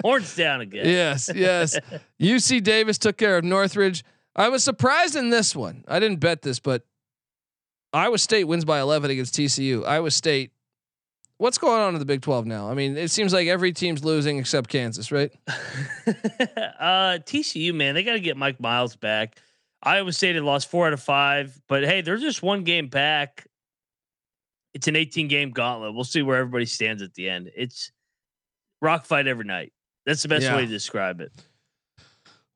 Horns 0.04 0.36
down 0.36 0.60
again. 0.60 0.86
yes, 0.86 1.30
yes. 1.34 1.80
UC 2.22 2.62
Davis 2.62 2.98
took 2.98 3.18
care 3.18 3.38
of 3.38 3.46
Northridge. 3.46 4.04
I 4.36 4.50
was 4.50 4.66
surprised 4.66 5.16
in 5.16 5.30
this 5.30 5.56
one. 5.56 5.86
I 5.88 6.00
didn't 6.00 6.20
bet 6.20 6.42
this, 6.42 6.60
but 6.60 6.84
Iowa 7.94 8.18
State 8.18 8.46
wins 8.46 8.66
by 8.66 8.80
11 8.82 9.12
against 9.12 9.34
TCU. 9.36 9.86
Iowa 9.86 10.12
State. 10.12 10.52
What's 11.42 11.58
going 11.58 11.82
on 11.82 11.96
in 11.96 12.00
the 12.00 12.06
Big 12.06 12.22
12 12.22 12.46
now? 12.46 12.70
I 12.70 12.76
mean, 12.76 12.96
it 12.96 13.10
seems 13.10 13.34
like 13.34 13.48
every 13.48 13.74
team's 13.74 14.04
losing 14.04 14.38
except 14.38 14.70
Kansas, 14.70 15.12
right? 15.12 15.32
uh, 15.48 17.18
TCU 17.26 17.74
man, 17.74 17.96
they 17.96 18.04
got 18.04 18.14
to 18.14 18.20
get 18.20 18.38
Mike 18.38 18.60
Miles 18.60 18.96
back. 18.96 19.40
Iowa 19.82 20.14
State 20.14 20.36
had 20.36 20.44
lost 20.44 20.70
four 20.70 20.86
out 20.86 20.94
of 20.94 21.02
five, 21.02 21.60
but 21.68 21.84
hey, 21.84 22.02
they're 22.02 22.18
just 22.18 22.44
one 22.44 22.64
game 22.64 22.90
back. 22.90 23.48
It's 24.76 24.88
an 24.88 24.96
18 24.96 25.30
game 25.30 25.50
gauntlet. 25.50 25.96
We'll 25.96 26.04
see 26.04 26.22
where 26.22 26.38
everybody 26.38 26.68
stands 26.68 27.02
at 27.02 27.16
the 27.16 27.28
end. 27.28 27.50
It's 27.56 27.92
rock 28.80 29.06
fight 29.06 29.26
every 29.26 29.46
night. 29.46 29.74
That's 30.06 30.22
the 30.22 30.28
best 30.28 30.44
Yeah. 30.44 30.56
way 30.58 30.66
to 30.66 30.72
describe 30.72 31.22
it. 31.22 31.32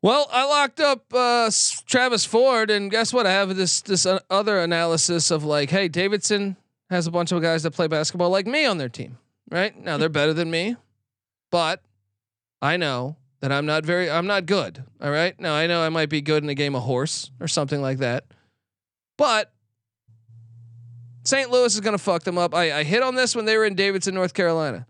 Well, 0.03 0.27
I 0.31 0.45
locked 0.45 0.79
up 0.79 1.11
uh, 1.11 1.49
Travis 1.87 2.23
Ford, 2.23 2.69
and 2.69 2.91
guess 2.91 3.11
what? 3.11 3.25
I 3.25 3.31
have 3.31 3.55
this 3.55 3.81
this 3.81 4.05
uh, 4.05 4.19
other 4.29 4.59
analysis 4.59 5.31
of 5.31 5.43
like, 5.43 5.71
hey, 5.71 5.87
Davidson 5.87 6.57
has 6.89 7.07
a 7.07 7.11
bunch 7.11 7.31
of 7.31 7.41
guys 7.41 7.63
that 7.63 7.71
play 7.71 7.87
basketball 7.87 8.29
like 8.29 8.47
me 8.47 8.65
on 8.65 8.77
their 8.77 8.89
team, 8.89 9.17
right? 9.49 9.77
Now 9.77 9.97
they're 9.97 10.09
better 10.09 10.33
than 10.33 10.51
me, 10.51 10.75
but 11.51 11.81
I 12.61 12.77
know 12.77 13.17
that 13.41 13.51
I'm 13.51 13.65
not 13.65 13.85
very, 13.85 14.09
I'm 14.09 14.27
not 14.27 14.45
good. 14.45 14.83
All 15.01 15.11
right. 15.11 15.39
Now 15.39 15.53
I 15.53 15.67
know 15.67 15.81
I 15.81 15.89
might 15.89 16.09
be 16.09 16.21
good 16.21 16.43
in 16.43 16.49
a 16.49 16.55
game 16.55 16.75
of 16.75 16.83
horse 16.83 17.31
or 17.39 17.47
something 17.47 17.81
like 17.81 17.99
that, 17.99 18.25
but 19.17 19.51
St. 21.25 21.49
Louis 21.49 21.73
is 21.73 21.81
going 21.81 21.97
to 21.97 22.03
fuck 22.03 22.23
them 22.23 22.37
up. 22.37 22.53
I, 22.53 22.79
I 22.79 22.83
hit 22.83 23.01
on 23.01 23.15
this 23.15 23.35
when 23.35 23.45
they 23.45 23.57
were 23.57 23.65
in 23.65 23.75
Davidson, 23.75 24.13
North 24.13 24.33
Carolina. 24.33 24.85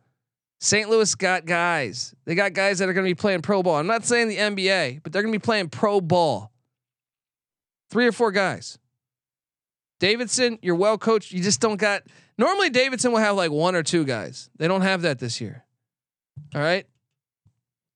St. 0.60 0.90
Louis 0.90 1.14
got 1.16 1.46
guys. 1.46 2.14
They 2.26 2.36
got 2.36 2.54
guys 2.54 2.80
that 2.80 2.90
are 2.90 2.94
going 2.94 3.06
to 3.06 3.10
be 3.10 3.16
playing 3.16 3.42
pro 3.42 3.64
ball. 3.64 3.78
I'm 3.78 3.88
not 3.88 4.04
saying 4.04 4.28
the 4.28 4.38
NBA, 4.38 5.02
but 5.04 5.14
they're 5.14 5.22
going 5.22 5.32
to 5.32 5.40
be 5.40 5.44
playing 5.44 5.70
pro 5.70 6.02
ball. 6.02 6.52
Three 7.90 8.08
or 8.08 8.12
four 8.12 8.32
guys. 8.32 8.78
Davidson, 10.00 10.60
you're 10.62 10.76
well 10.76 10.98
coached. 10.98 11.32
You 11.32 11.42
just 11.42 11.62
don't 11.62 11.78
got. 11.78 12.04
Normally, 12.38 12.70
Davidson 12.70 13.12
will 13.12 13.20
have 13.20 13.36
like 13.36 13.52
one 13.52 13.76
or 13.76 13.84
two 13.84 14.04
guys. 14.04 14.50
They 14.58 14.68
don't 14.68 14.82
have 14.82 15.04
that 15.04 15.20
this 15.20 15.40
year. 15.40 15.64
All 16.54 16.62
right. 16.62 16.86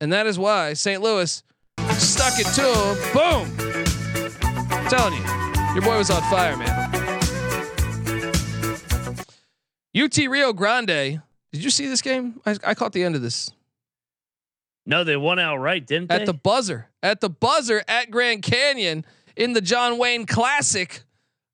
And 0.01 0.13
that 0.13 0.27
is 0.27 0.39
why 0.39 0.73
St. 0.73 1.01
Louis 1.01 1.43
stuck 1.91 2.33
it 2.39 2.47
to 2.55 2.63
him. 2.63 2.97
Boom. 3.13 3.55
I'm 4.71 4.89
telling 4.89 5.13
you, 5.13 5.73
your 5.73 5.81
boy 5.81 5.97
was 5.97 6.09
on 6.09 6.21
fire, 6.23 6.55
man. 6.55 6.89
UT 9.95 10.17
Rio 10.17 10.53
Grande. 10.53 11.21
Did 11.51 11.63
you 11.63 11.69
see 11.69 11.88
this 11.88 12.01
game? 12.01 12.39
I, 12.45 12.55
I 12.63 12.73
caught 12.75 12.93
the 12.93 13.03
end 13.03 13.15
of 13.15 13.21
this. 13.21 13.51
No, 14.85 15.03
they 15.03 15.17
won 15.17 15.39
outright, 15.39 15.85
didn't 15.85 16.12
At 16.12 16.17
they? 16.17 16.21
At 16.21 16.25
the 16.25 16.33
buzzer. 16.33 16.88
At 17.03 17.21
the 17.21 17.29
buzzer 17.29 17.83
at 17.88 18.09
Grand 18.09 18.41
Canyon 18.41 19.05
in 19.35 19.53
the 19.53 19.62
John 19.62 19.97
Wayne 19.97 20.25
Classic. 20.25 21.01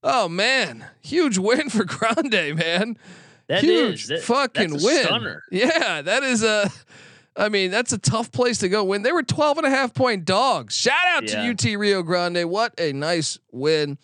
Oh 0.07 0.29
man, 0.29 0.85
huge 1.01 1.37
win 1.39 1.69
for 1.69 1.83
Grande, 1.83 2.55
man. 2.55 2.97
That 3.47 3.63
huge 3.63 4.03
is. 4.03 4.07
That- 4.09 4.21
fucking 4.23 4.71
win. 4.83 5.03
stunner. 5.05 5.43
Yeah, 5.51 6.01
that 6.03 6.23
is 6.23 6.43
a. 6.43 6.69
I 7.37 7.49
mean, 7.49 7.69
that's 7.71 7.91
a 7.91 7.97
tough 7.97 8.31
place 8.31 8.59
to 8.59 8.69
go 8.69 8.83
win. 8.85 9.01
They 9.01 9.11
were 9.11 9.23
12 9.23 9.57
and 9.57 9.67
a 9.67 9.69
half 9.69 9.93
point 9.93 10.23
dogs. 10.23 10.73
Shout 10.75 10.93
out 11.09 11.23
Yeah. 11.29 11.51
to 11.53 11.71
UT 11.73 11.77
Rio 11.77 12.01
Grande. 12.01 12.49
What 12.49 12.73
a 12.79 12.93
nice 12.93 13.39
win. 13.51 13.97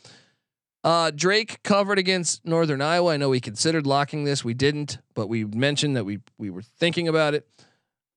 Uh, 0.83 1.11
Drake 1.11 1.61
covered 1.63 1.97
against 1.99 2.43
Northern 2.45 2.81
Iowa. 2.81 3.13
I 3.13 3.17
know 3.17 3.29
we 3.29 3.39
considered 3.39 3.85
locking 3.87 4.23
this. 4.25 4.43
We 4.43 4.53
didn't, 4.55 4.97
but 5.13 5.29
we 5.29 5.45
mentioned 5.45 5.95
that 5.95 6.03
we 6.03 6.19
we 6.37 6.49
were 6.49 6.63
thinking 6.63 7.07
about 7.07 7.33
it. 7.35 7.47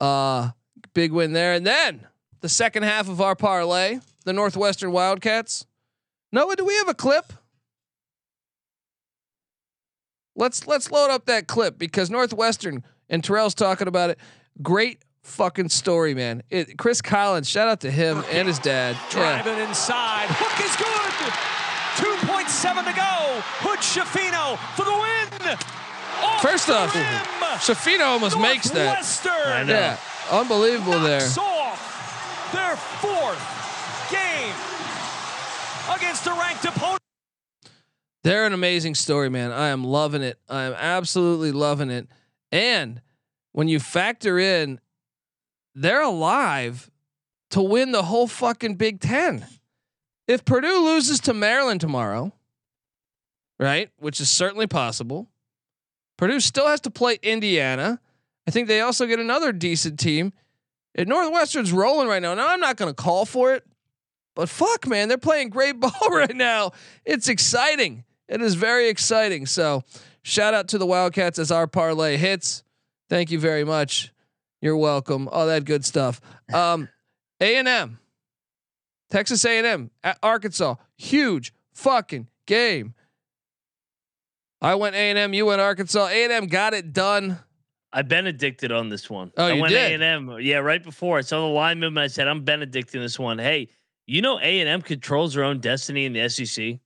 Uh, 0.00 0.50
big 0.94 1.12
win 1.12 1.32
there. 1.32 1.52
And 1.52 1.66
then 1.66 2.06
the 2.40 2.48
second 2.48 2.82
half 2.84 3.08
of 3.08 3.20
our 3.20 3.36
parlay, 3.36 4.00
the 4.24 4.32
Northwestern 4.32 4.90
Wildcats. 4.92 5.66
Noah, 6.32 6.56
do 6.56 6.64
we 6.64 6.74
have 6.78 6.88
a 6.88 6.94
clip? 6.94 7.32
Let's 10.36 10.66
let's 10.66 10.90
load 10.90 11.10
up 11.10 11.26
that 11.26 11.46
clip 11.46 11.78
because 11.78 12.10
Northwestern 12.10 12.82
and 13.08 13.22
Terrell's 13.22 13.54
talking 13.54 13.86
about 13.88 14.10
it. 14.10 14.18
Great 14.62 15.00
fucking 15.22 15.68
story, 15.68 16.14
man. 16.14 16.42
It, 16.50 16.76
Chris 16.78 17.00
Collins, 17.00 17.48
shout 17.48 17.68
out 17.68 17.80
to 17.80 17.90
him 17.90 18.24
and 18.30 18.48
his 18.48 18.58
dad. 18.58 18.96
Yeah. 19.14 19.42
Driving 19.42 19.68
inside. 19.68 20.26
Hook 20.28 20.60
is 20.64 20.74
good. 20.76 20.90
2.7 21.94 22.84
to 22.84 22.92
go. 22.92 23.40
Hood-Schifino 23.62 24.58
for 24.74 24.84
the 24.84 24.92
win. 24.92 25.58
Off 26.22 26.42
First 26.42 26.68
off, 26.70 26.94
rim. 26.94 27.04
Shafino 27.58 28.06
almost 28.06 28.38
makes 28.38 28.70
that. 28.70 28.84
Northwestern 28.86 29.68
Yeah, 29.68 29.96
unbelievable 30.30 30.98
there. 31.00 31.20
knocks 31.20 31.38
off 31.38 32.50
their 32.52 32.76
fourth 32.76 33.38
game 34.10 34.54
against 35.96 36.26
a 36.26 36.32
ranked 36.32 36.64
opponent. 36.64 37.03
They're 38.24 38.46
an 38.46 38.54
amazing 38.54 38.94
story, 38.94 39.28
man. 39.28 39.52
I 39.52 39.68
am 39.68 39.84
loving 39.84 40.22
it. 40.22 40.38
I 40.48 40.62
am 40.62 40.72
absolutely 40.72 41.52
loving 41.52 41.90
it. 41.90 42.08
And 42.50 43.02
when 43.52 43.68
you 43.68 43.78
factor 43.78 44.38
in, 44.38 44.80
they're 45.74 46.02
alive 46.02 46.90
to 47.50 47.60
win 47.60 47.92
the 47.92 48.04
whole 48.04 48.26
fucking 48.26 48.76
Big 48.76 49.00
Ten. 49.00 49.46
If 50.26 50.46
Purdue 50.46 50.84
loses 50.86 51.20
to 51.20 51.34
Maryland 51.34 51.82
tomorrow, 51.82 52.32
right, 53.60 53.90
which 53.98 54.20
is 54.20 54.30
certainly 54.30 54.66
possible, 54.66 55.28
Purdue 56.16 56.40
still 56.40 56.66
has 56.66 56.80
to 56.80 56.90
play 56.90 57.18
Indiana. 57.22 58.00
I 58.48 58.50
think 58.50 58.68
they 58.68 58.80
also 58.80 59.04
get 59.04 59.20
another 59.20 59.52
decent 59.52 59.98
team. 59.98 60.32
And 60.94 61.10
Northwestern's 61.10 61.72
rolling 61.72 62.08
right 62.08 62.22
now. 62.22 62.32
Now 62.32 62.48
I'm 62.48 62.60
not 62.60 62.76
going 62.76 62.90
to 62.90 62.94
call 62.94 63.26
for 63.26 63.52
it, 63.52 63.64
but 64.34 64.48
fuck, 64.48 64.86
man, 64.86 65.08
they're 65.08 65.18
playing 65.18 65.50
great 65.50 65.78
ball 65.80 66.08
right 66.10 66.34
now. 66.34 66.72
It's 67.04 67.28
exciting. 67.28 68.04
It 68.28 68.40
is 68.40 68.54
very 68.54 68.88
exciting. 68.88 69.46
So, 69.46 69.84
shout 70.22 70.54
out 70.54 70.68
to 70.68 70.78
the 70.78 70.86
Wildcats 70.86 71.38
as 71.38 71.50
our 71.50 71.66
parlay 71.66 72.16
hits. 72.16 72.64
Thank 73.10 73.30
you 73.30 73.38
very 73.38 73.64
much. 73.64 74.12
You're 74.60 74.76
welcome. 74.76 75.28
All 75.28 75.46
that 75.46 75.64
good 75.64 75.84
stuff. 75.84 76.20
Um, 76.52 76.88
A 77.40 77.56
and 77.56 77.68
M, 77.68 77.98
Texas 79.10 79.44
A 79.44 79.58
and 79.58 79.66
M 79.66 79.90
at 80.02 80.18
Arkansas, 80.22 80.76
huge 80.96 81.52
fucking 81.74 82.28
game. 82.46 82.94
I 84.62 84.76
went 84.76 84.94
A 84.94 85.10
and 85.10 85.18
M. 85.18 85.34
You 85.34 85.46
went 85.46 85.60
Arkansas. 85.60 86.06
A 86.06 86.24
and 86.24 86.32
M 86.32 86.46
got 86.46 86.72
it 86.72 86.94
done. 86.94 87.38
I 87.92 88.02
benedicted 88.02 88.72
on 88.72 88.88
this 88.88 89.10
one. 89.10 89.30
Oh, 89.36 89.44
I 89.44 89.52
you 89.52 89.60
went 89.60 89.72
did? 89.72 89.90
A 89.90 89.94
and 89.94 90.02
M. 90.02 90.38
Yeah, 90.40 90.56
right 90.58 90.82
before 90.82 91.18
I 91.18 91.20
saw 91.20 91.40
the 91.46 91.52
line 91.52 91.78
movement. 91.78 92.04
I 92.04 92.08
said 92.08 92.26
I'm 92.26 92.42
benedicting 92.42 93.00
this 93.00 93.18
one. 93.18 93.38
Hey, 93.38 93.68
you 94.06 94.22
know 94.22 94.38
A 94.40 94.60
and 94.60 94.68
M 94.68 94.80
controls 94.80 95.34
their 95.34 95.44
own 95.44 95.60
destiny 95.60 96.06
in 96.06 96.12
the 96.14 96.28
SEC, 96.28 96.78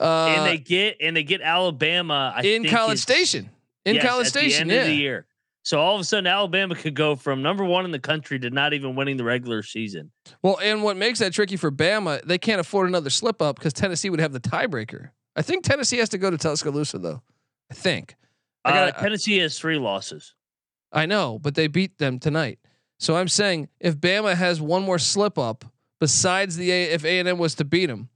Uh, 0.00 0.34
and 0.36 0.46
they 0.46 0.58
get 0.58 0.96
and 1.00 1.14
they 1.14 1.22
get 1.22 1.42
Alabama 1.42 2.32
I 2.34 2.42
in 2.42 2.64
College 2.64 2.98
Station. 2.98 3.50
In 3.84 3.96
yes, 3.96 4.06
College 4.06 4.26
at 4.26 4.30
Station, 4.30 4.68
the 4.68 4.74
end 4.74 4.86
yeah. 4.86 4.90
of 4.90 4.96
the 4.96 5.02
year. 5.02 5.26
So 5.62 5.78
all 5.78 5.94
of 5.94 6.00
a 6.00 6.04
sudden, 6.04 6.26
Alabama 6.26 6.74
could 6.74 6.94
go 6.94 7.16
from 7.16 7.42
number 7.42 7.64
one 7.64 7.84
in 7.84 7.90
the 7.90 7.98
country 7.98 8.38
to 8.38 8.50
not 8.50 8.72
even 8.72 8.96
winning 8.96 9.18
the 9.18 9.24
regular 9.24 9.62
season. 9.62 10.10
Well, 10.42 10.58
and 10.62 10.82
what 10.82 10.96
makes 10.96 11.18
that 11.18 11.34
tricky 11.34 11.56
for 11.56 11.70
Bama, 11.70 12.22
they 12.24 12.38
can't 12.38 12.60
afford 12.60 12.88
another 12.88 13.10
slip 13.10 13.42
up 13.42 13.56
because 13.56 13.74
Tennessee 13.74 14.08
would 14.08 14.20
have 14.20 14.32
the 14.32 14.40
tiebreaker. 14.40 15.10
I 15.36 15.42
think 15.42 15.64
Tennessee 15.64 15.98
has 15.98 16.08
to 16.10 16.18
go 16.18 16.30
to 16.30 16.38
Tuscaloosa 16.38 16.98
though. 16.98 17.22
I 17.70 17.74
think. 17.74 18.16
I 18.64 18.70
Uh, 18.70 18.90
got. 18.90 19.00
Tennessee 19.00 19.38
has 19.38 19.58
three 19.58 19.78
losses. 19.78 20.34
I 20.92 21.06
know, 21.06 21.38
but 21.38 21.54
they 21.54 21.68
beat 21.68 21.98
them 21.98 22.18
tonight. 22.18 22.58
So 22.98 23.16
I'm 23.16 23.28
saying 23.28 23.68
if 23.80 23.96
Bama 23.96 24.34
has 24.34 24.60
one 24.60 24.82
more 24.82 24.98
slip 24.98 25.38
up 25.38 25.64
besides 26.00 26.56
the 26.56 26.70
a, 26.70 26.84
if 26.90 27.04
A 27.04 27.18
and 27.18 27.28
M 27.28 27.38
was 27.38 27.54
to 27.54 27.64
beat 27.64 27.86
them, 27.86 28.09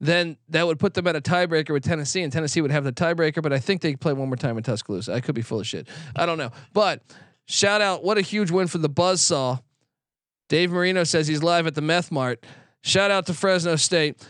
then 0.00 0.36
that 0.48 0.66
would 0.66 0.78
put 0.78 0.94
them 0.94 1.06
at 1.06 1.16
a 1.16 1.20
tiebreaker 1.20 1.72
with 1.72 1.84
Tennessee, 1.84 2.22
and 2.22 2.32
Tennessee 2.32 2.60
would 2.60 2.70
have 2.70 2.84
the 2.84 2.92
tiebreaker. 2.92 3.42
But 3.42 3.52
I 3.52 3.58
think 3.58 3.80
they 3.80 3.96
play 3.96 4.12
one 4.12 4.28
more 4.28 4.36
time 4.36 4.56
in 4.56 4.62
Tuscaloosa. 4.62 5.12
I 5.12 5.20
could 5.20 5.34
be 5.34 5.42
full 5.42 5.60
of 5.60 5.66
shit. 5.66 5.88
I 6.14 6.26
don't 6.26 6.38
know. 6.38 6.50
But 6.72 7.02
shout 7.46 7.80
out! 7.80 8.04
What 8.04 8.18
a 8.18 8.22
huge 8.22 8.50
win 8.50 8.68
for 8.68 8.78
the 8.78 8.90
Buzzsaw. 8.90 9.60
Dave 10.48 10.70
Marino 10.70 11.04
says 11.04 11.26
he's 11.26 11.42
live 11.42 11.66
at 11.66 11.74
the 11.74 11.82
Meth 11.82 12.10
Mart. 12.10 12.44
Shout 12.82 13.10
out 13.10 13.26
to 13.26 13.34
Fresno 13.34 13.76
State, 13.76 14.24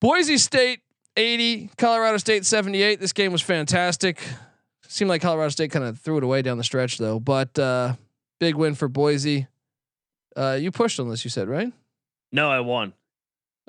Boise 0.00 0.38
State 0.38 0.80
80, 1.16 1.70
Colorado 1.76 2.18
State 2.18 2.44
78. 2.44 3.00
This 3.00 3.12
game 3.12 3.32
was 3.32 3.42
fantastic. 3.42 4.20
Seemed 4.86 5.08
like 5.08 5.22
Colorado 5.22 5.48
State 5.50 5.70
kind 5.70 5.84
of 5.84 5.98
threw 5.98 6.18
it 6.18 6.24
away 6.24 6.42
down 6.42 6.58
the 6.58 6.64
stretch 6.64 6.98
though, 6.98 7.18
but 7.20 7.58
uh, 7.58 7.94
big 8.38 8.54
win 8.54 8.74
for 8.74 8.88
Boise. 8.88 9.46
Uh, 10.36 10.58
you 10.60 10.70
pushed 10.70 11.00
on 11.00 11.08
this, 11.08 11.24
you 11.24 11.30
said, 11.30 11.48
right? 11.48 11.72
No, 12.32 12.50
I 12.50 12.60
won. 12.60 12.92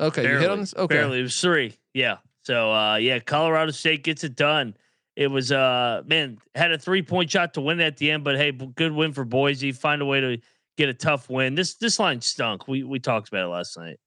Okay, 0.01 0.23
you 0.23 0.37
hit 0.37 0.49
on 0.49 0.59
this. 0.59 0.73
Okay, 0.75 0.95
Barely. 0.95 1.19
It 1.19 1.23
was 1.23 1.39
three. 1.39 1.75
Yeah. 1.93 2.17
So 2.43 2.71
uh 2.71 2.95
yeah, 2.95 3.19
Colorado 3.19 3.71
State 3.71 4.03
gets 4.03 4.23
it 4.23 4.35
done. 4.35 4.75
It 5.15 5.27
was 5.27 5.51
uh 5.51 6.01
man, 6.05 6.39
had 6.55 6.71
a 6.71 6.77
three 6.77 7.03
point 7.03 7.29
shot 7.29 7.53
to 7.53 7.61
win 7.61 7.79
at 7.79 7.97
the 7.97 8.11
end, 8.11 8.23
but 8.23 8.35
hey, 8.37 8.51
good 8.51 8.91
win 8.91 9.13
for 9.13 9.23
Boise. 9.25 9.71
Find 9.71 10.01
a 10.01 10.05
way 10.05 10.21
to 10.21 10.37
get 10.77 10.89
a 10.89 10.93
tough 10.93 11.29
win. 11.29 11.55
This 11.55 11.75
this 11.75 11.99
line 11.99 12.21
stunk. 12.21 12.67
We 12.67 12.83
we 12.83 12.99
talked 12.99 13.27
about 13.27 13.45
it 13.45 13.49
last 13.49 13.77
night. 13.77 13.99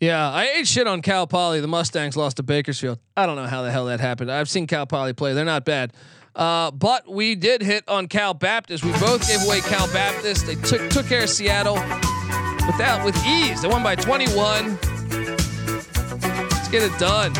Yeah, 0.00 0.28
I 0.28 0.48
ate 0.56 0.66
shit 0.66 0.86
on 0.86 1.00
Cal 1.02 1.26
Poly. 1.26 1.60
The 1.60 1.68
Mustangs 1.68 2.16
lost 2.16 2.36
to 2.38 2.42
Bakersfield. 2.42 2.98
I 3.16 3.26
don't 3.26 3.36
know 3.36 3.46
how 3.46 3.62
the 3.62 3.70
hell 3.70 3.86
that 3.86 4.00
happened. 4.00 4.30
I've 4.30 4.48
seen 4.48 4.66
Cal 4.66 4.86
Poly 4.86 5.12
play. 5.12 5.32
They're 5.32 5.44
not 5.44 5.64
bad. 5.64 5.92
Uh, 6.34 6.72
but 6.72 7.08
we 7.08 7.36
did 7.36 7.62
hit 7.62 7.88
on 7.88 8.08
Cal 8.08 8.34
Baptist. 8.34 8.84
We 8.84 8.90
both 8.92 9.26
gave 9.28 9.42
away 9.46 9.60
Cal 9.60 9.86
Baptist. 9.92 10.46
They 10.46 10.56
took 10.56 10.90
took 10.90 11.06
care 11.06 11.22
of 11.22 11.30
Seattle 11.30 11.76
without 12.66 13.04
with 13.04 13.16
ease. 13.24 13.62
They 13.62 13.68
won 13.68 13.82
by 13.82 13.94
21. 13.94 14.78
Get 16.74 16.92
it 16.92 16.98
done. 16.98 17.32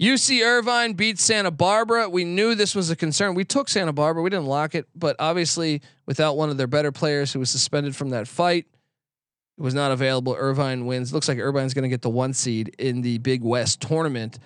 UC 0.00 0.44
Irvine 0.44 0.94
beats 0.94 1.22
Santa 1.22 1.52
Barbara. 1.52 2.08
We 2.08 2.24
knew 2.24 2.56
this 2.56 2.74
was 2.74 2.90
a 2.90 2.96
concern. 2.96 3.36
We 3.36 3.44
took 3.44 3.68
Santa 3.68 3.92
Barbara. 3.92 4.20
We 4.20 4.30
didn't 4.30 4.46
lock 4.46 4.74
it, 4.74 4.88
but 4.96 5.14
obviously 5.20 5.80
without 6.06 6.36
one 6.36 6.50
of 6.50 6.56
their 6.56 6.66
better 6.66 6.90
players 6.90 7.32
who 7.32 7.38
was 7.38 7.50
suspended 7.50 7.94
from 7.94 8.10
that 8.10 8.26
fight, 8.26 8.66
it 9.56 9.62
was 9.62 9.74
not 9.74 9.92
available. 9.92 10.34
Irvine 10.36 10.86
wins. 10.86 11.12
Looks 11.12 11.28
like 11.28 11.38
Irvine's 11.38 11.72
going 11.72 11.84
to 11.84 11.88
get 11.88 12.02
the 12.02 12.10
one 12.10 12.32
seed 12.32 12.74
in 12.80 13.00
the 13.02 13.18
Big 13.18 13.44
West 13.44 13.80
tournament. 13.80 14.40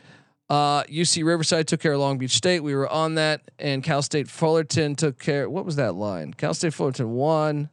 Uh, 0.50 0.82
UC 0.82 1.24
Riverside 1.24 1.66
took 1.66 1.80
care 1.80 1.94
of 1.94 2.00
Long 2.00 2.18
Beach 2.18 2.32
State. 2.32 2.60
We 2.60 2.74
were 2.74 2.90
on 2.90 3.14
that, 3.14 3.50
and 3.58 3.82
Cal 3.82 4.02
State 4.02 4.28
Fullerton 4.28 4.94
took 4.94 5.18
care. 5.18 5.48
What 5.48 5.64
was 5.64 5.76
that 5.76 5.94
line? 5.94 6.34
Cal 6.34 6.52
State 6.52 6.74
Fullerton 6.74 7.12
won. 7.12 7.70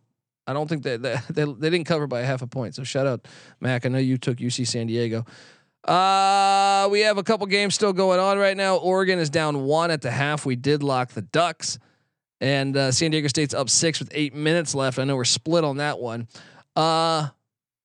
I 0.48 0.54
don't 0.54 0.70
think 0.70 0.84
that 0.84 1.02
they, 1.02 1.18
they, 1.30 1.44
they 1.44 1.70
didn't 1.70 1.86
cover 1.86 2.08
by 2.08 2.22
half 2.22 2.42
a 2.42 2.48
point. 2.48 2.76
So 2.76 2.86
shout 2.86 3.08
out 3.08 3.28
Mac. 3.60 3.86
I 3.86 3.90
know 3.90 3.98
you 3.98 4.18
took 4.18 4.38
UC 4.38 4.66
San 4.66 4.88
Diego. 4.88 5.26
Uh, 5.86 6.88
we 6.90 7.02
have 7.02 7.18
a 7.18 7.24
couple 7.24 7.46
games 7.48 7.76
still 7.76 7.94
going 7.94 8.20
on 8.20 8.38
right 8.38 8.56
now. 8.56 8.78
Oregon 8.78 9.20
is 9.20 9.30
down 9.30 9.64
one 9.64 9.92
at 9.92 10.02
the 10.02 10.12
half. 10.12 10.46
We 10.46 10.56
did 10.56 10.82
lock 10.82 11.12
the 11.12 11.22
Ducks, 11.22 11.78
and 12.40 12.76
uh, 12.78 12.92
San 12.92 13.12
Diego 13.12 13.28
State's 13.28 13.54
up 13.54 13.70
six 13.70 14.00
with 14.00 14.10
eight 14.14 14.34
minutes 14.34 14.74
left. 14.74 14.98
I 14.98 15.04
know 15.04 15.16
we're 15.16 15.26
split 15.26 15.64
on 15.64 15.78
that 15.78 16.00
one. 16.00 16.28
Uh, 16.76 17.30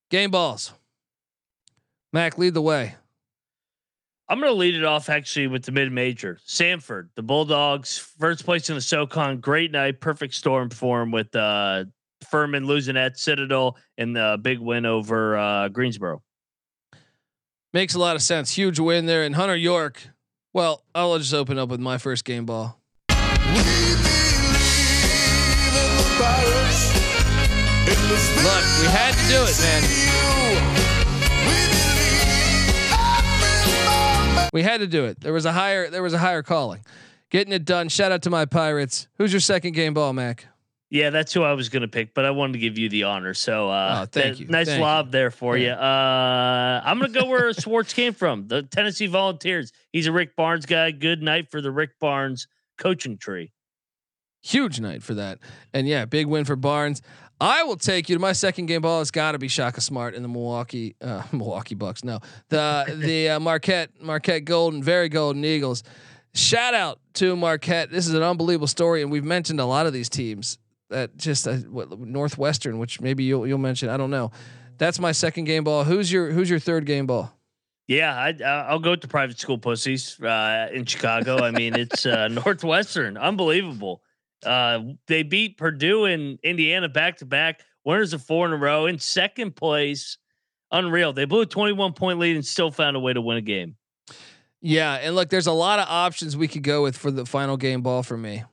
game 0.09 0.31
balls. 0.31 0.73
Mac, 2.13 2.37
lead 2.37 2.53
the 2.53 2.61
way. 2.61 2.95
I'm 4.29 4.39
going 4.39 4.51
to 4.51 4.57
lead 4.57 4.75
it 4.75 4.85
off 4.85 5.09
actually 5.09 5.47
with 5.47 5.63
the 5.63 5.71
mid 5.71 5.91
major. 5.91 6.39
Samford, 6.47 7.09
the 7.15 7.23
Bulldogs, 7.23 7.97
first 7.97 8.45
place 8.45 8.69
in 8.69 8.75
the 8.75 8.81
SoCon. 8.81 9.39
Great 9.39 9.71
night, 9.71 9.99
perfect 9.99 10.35
storm 10.35 10.69
for 10.69 11.01
him 11.01 11.11
with 11.11 11.35
uh, 11.35 11.85
Furman 12.29 12.65
losing 12.65 12.95
at 12.95 13.17
Citadel 13.17 13.75
and 13.97 14.15
the 14.15 14.39
big 14.41 14.59
win 14.59 14.85
over 14.85 15.35
uh, 15.35 15.67
Greensboro. 15.69 16.21
Makes 17.73 17.93
a 17.93 17.99
lot 17.99 18.15
of 18.15 18.21
sense. 18.21 18.51
Huge 18.55 18.79
win 18.79 19.05
there. 19.05 19.23
And 19.23 19.35
Hunter 19.35 19.55
York, 19.55 20.09
well, 20.53 20.83
I'll 20.95 21.17
just 21.19 21.33
open 21.33 21.59
up 21.59 21.69
with 21.69 21.79
my 21.79 21.97
first 21.97 22.25
game 22.25 22.45
ball. 22.45 22.79
Look, 28.43 28.65
we 28.79 28.87
had 28.87 29.13
to 29.13 29.27
do 29.29 29.43
it, 29.47 29.59
man. 29.61 29.83
We 34.51 34.63
had 34.63 34.79
to 34.79 34.87
do 34.87 35.05
it. 35.05 35.19
There 35.19 35.33
was 35.33 35.45
a 35.45 35.51
higher 35.51 35.89
there 35.89 36.01
was 36.01 36.13
a 36.13 36.17
higher 36.17 36.41
calling. 36.41 36.81
Getting 37.29 37.53
it 37.53 37.65
done. 37.65 37.89
Shout 37.89 38.11
out 38.11 38.23
to 38.23 38.31
my 38.31 38.45
Pirates. 38.45 39.07
Who's 39.17 39.31
your 39.31 39.39
second 39.39 39.73
game 39.73 39.93
ball, 39.93 40.13
Mac? 40.13 40.47
Yeah, 40.91 41.11
that's 41.11 41.31
who 41.33 41.43
I 41.43 41.53
was 41.53 41.69
going 41.69 41.83
to 41.83 41.87
pick, 41.87 42.15
but 42.15 42.25
I 42.25 42.31
wanted 42.31 42.53
to 42.53 42.59
give 42.59 42.79
you 42.79 42.89
the 42.89 43.03
honor. 43.03 43.35
So, 43.35 43.69
uh, 43.69 44.01
oh, 44.01 44.05
thank 44.11 44.39
you. 44.39 44.47
Nice 44.47 44.67
thank 44.67 44.81
lob 44.81 45.07
you. 45.07 45.11
there 45.11 45.29
for 45.29 45.55
yeah. 45.55 45.67
you. 45.67 45.71
Uh, 45.73 46.81
I'm 46.83 46.97
going 46.97 47.13
to 47.13 47.19
go 47.19 47.27
where 47.27 47.53
Schwartz 47.53 47.93
came 47.93 48.13
from, 48.13 48.47
the 48.47 48.63
Tennessee 48.63 49.05
Volunteers. 49.05 49.71
He's 49.93 50.07
a 50.07 50.11
Rick 50.11 50.35
Barnes 50.35 50.65
guy. 50.65 50.89
Good 50.89 51.21
night 51.21 51.51
for 51.51 51.61
the 51.61 51.69
Rick 51.69 51.99
Barnes 51.99 52.47
coaching 52.79 53.17
tree. 53.17 53.51
Huge 54.41 54.79
night 54.79 55.03
for 55.03 55.13
that, 55.15 55.39
and 55.73 55.87
yeah, 55.87 56.05
big 56.05 56.25
win 56.25 56.45
for 56.45 56.55
Barnes. 56.55 57.01
I 57.41 57.63
will 57.63 57.77
take 57.77 58.09
you 58.09 58.15
to 58.15 58.19
my 58.19 58.31
second 58.31 58.65
game 58.65 58.81
ball. 58.81 59.01
It's 59.01 59.11
got 59.11 59.33
to 59.33 59.37
be 59.37 59.47
Shaka 59.47 59.81
Smart 59.81 60.15
in 60.15 60.23
the 60.23 60.29
Milwaukee 60.29 60.95
uh, 61.01 61.23
Milwaukee 61.31 61.75
Bucks. 61.75 62.03
No, 62.03 62.19
the 62.47 62.85
the 62.97 63.29
uh, 63.29 63.39
Marquette 63.39 63.91
Marquette 64.01 64.45
Golden, 64.45 64.81
very 64.81 65.09
Golden 65.09 65.43
Eagles. 65.45 65.83
Shout 66.33 66.73
out 66.73 66.99
to 67.15 67.35
Marquette. 67.35 67.91
This 67.91 68.07
is 68.07 68.13
an 68.13 68.23
unbelievable 68.23 68.67
story, 68.67 69.01
and 69.01 69.11
we've 69.11 69.25
mentioned 69.25 69.59
a 69.59 69.65
lot 69.65 69.85
of 69.85 69.93
these 69.93 70.09
teams 70.09 70.57
that 70.89 71.17
just 71.17 71.47
uh, 71.47 71.55
what, 71.55 71.99
Northwestern, 71.99 72.79
which 72.79 73.01
maybe 73.01 73.23
you'll 73.23 73.47
you'll 73.47 73.57
mention. 73.57 73.89
I 73.89 73.97
don't 73.97 74.11
know. 74.11 74.31
That's 74.77 74.99
my 74.99 75.11
second 75.11 75.45
game 75.45 75.63
ball. 75.63 75.83
Who's 75.83 76.11
your 76.11 76.31
Who's 76.31 76.49
your 76.49 76.59
third 76.59 76.85
game 76.85 77.05
ball? 77.05 77.33
Yeah, 77.87 78.15
I, 78.15 78.43
I'll 78.43 78.79
go 78.79 78.95
to 78.95 79.07
private 79.07 79.39
school 79.39 79.57
pussies 79.57 80.19
uh, 80.21 80.69
in 80.71 80.85
Chicago. 80.85 81.37
I 81.37 81.49
mean, 81.49 81.75
it's 81.75 82.05
uh, 82.05 82.27
Northwestern, 82.45 83.17
unbelievable. 83.17 84.03
Uh, 84.45 84.81
they 85.07 85.23
beat 85.23 85.57
Purdue 85.57 86.05
and 86.05 86.37
Indiana 86.43 86.87
back 86.87 87.17
to 87.17 87.25
back, 87.25 87.61
winners 87.83 88.13
of 88.13 88.21
four 88.21 88.45
in 88.45 88.53
a 88.53 88.57
row 88.57 88.85
in 88.85 88.99
second 88.99 89.55
place. 89.55 90.19
Unreal. 90.71 91.13
They 91.13 91.25
blew 91.25 91.41
a 91.41 91.45
21 91.47 91.93
point 91.93 92.19
lead 92.19 92.35
and 92.35 92.45
still 92.45 92.69
found 92.69 92.95
a 92.95 92.99
way 92.99 93.11
to 93.11 93.21
win 93.21 93.37
a 93.37 93.41
game. 93.41 93.75
Yeah, 94.61 94.93
and 94.95 95.15
look, 95.15 95.29
there's 95.29 95.47
a 95.47 95.51
lot 95.51 95.79
of 95.79 95.87
options 95.89 96.37
we 96.37 96.47
could 96.47 96.63
go 96.63 96.83
with 96.83 96.95
for 96.95 97.09
the 97.09 97.25
final 97.25 97.57
game 97.57 97.81
ball 97.81 98.03
for 98.03 98.17
me. 98.17 98.43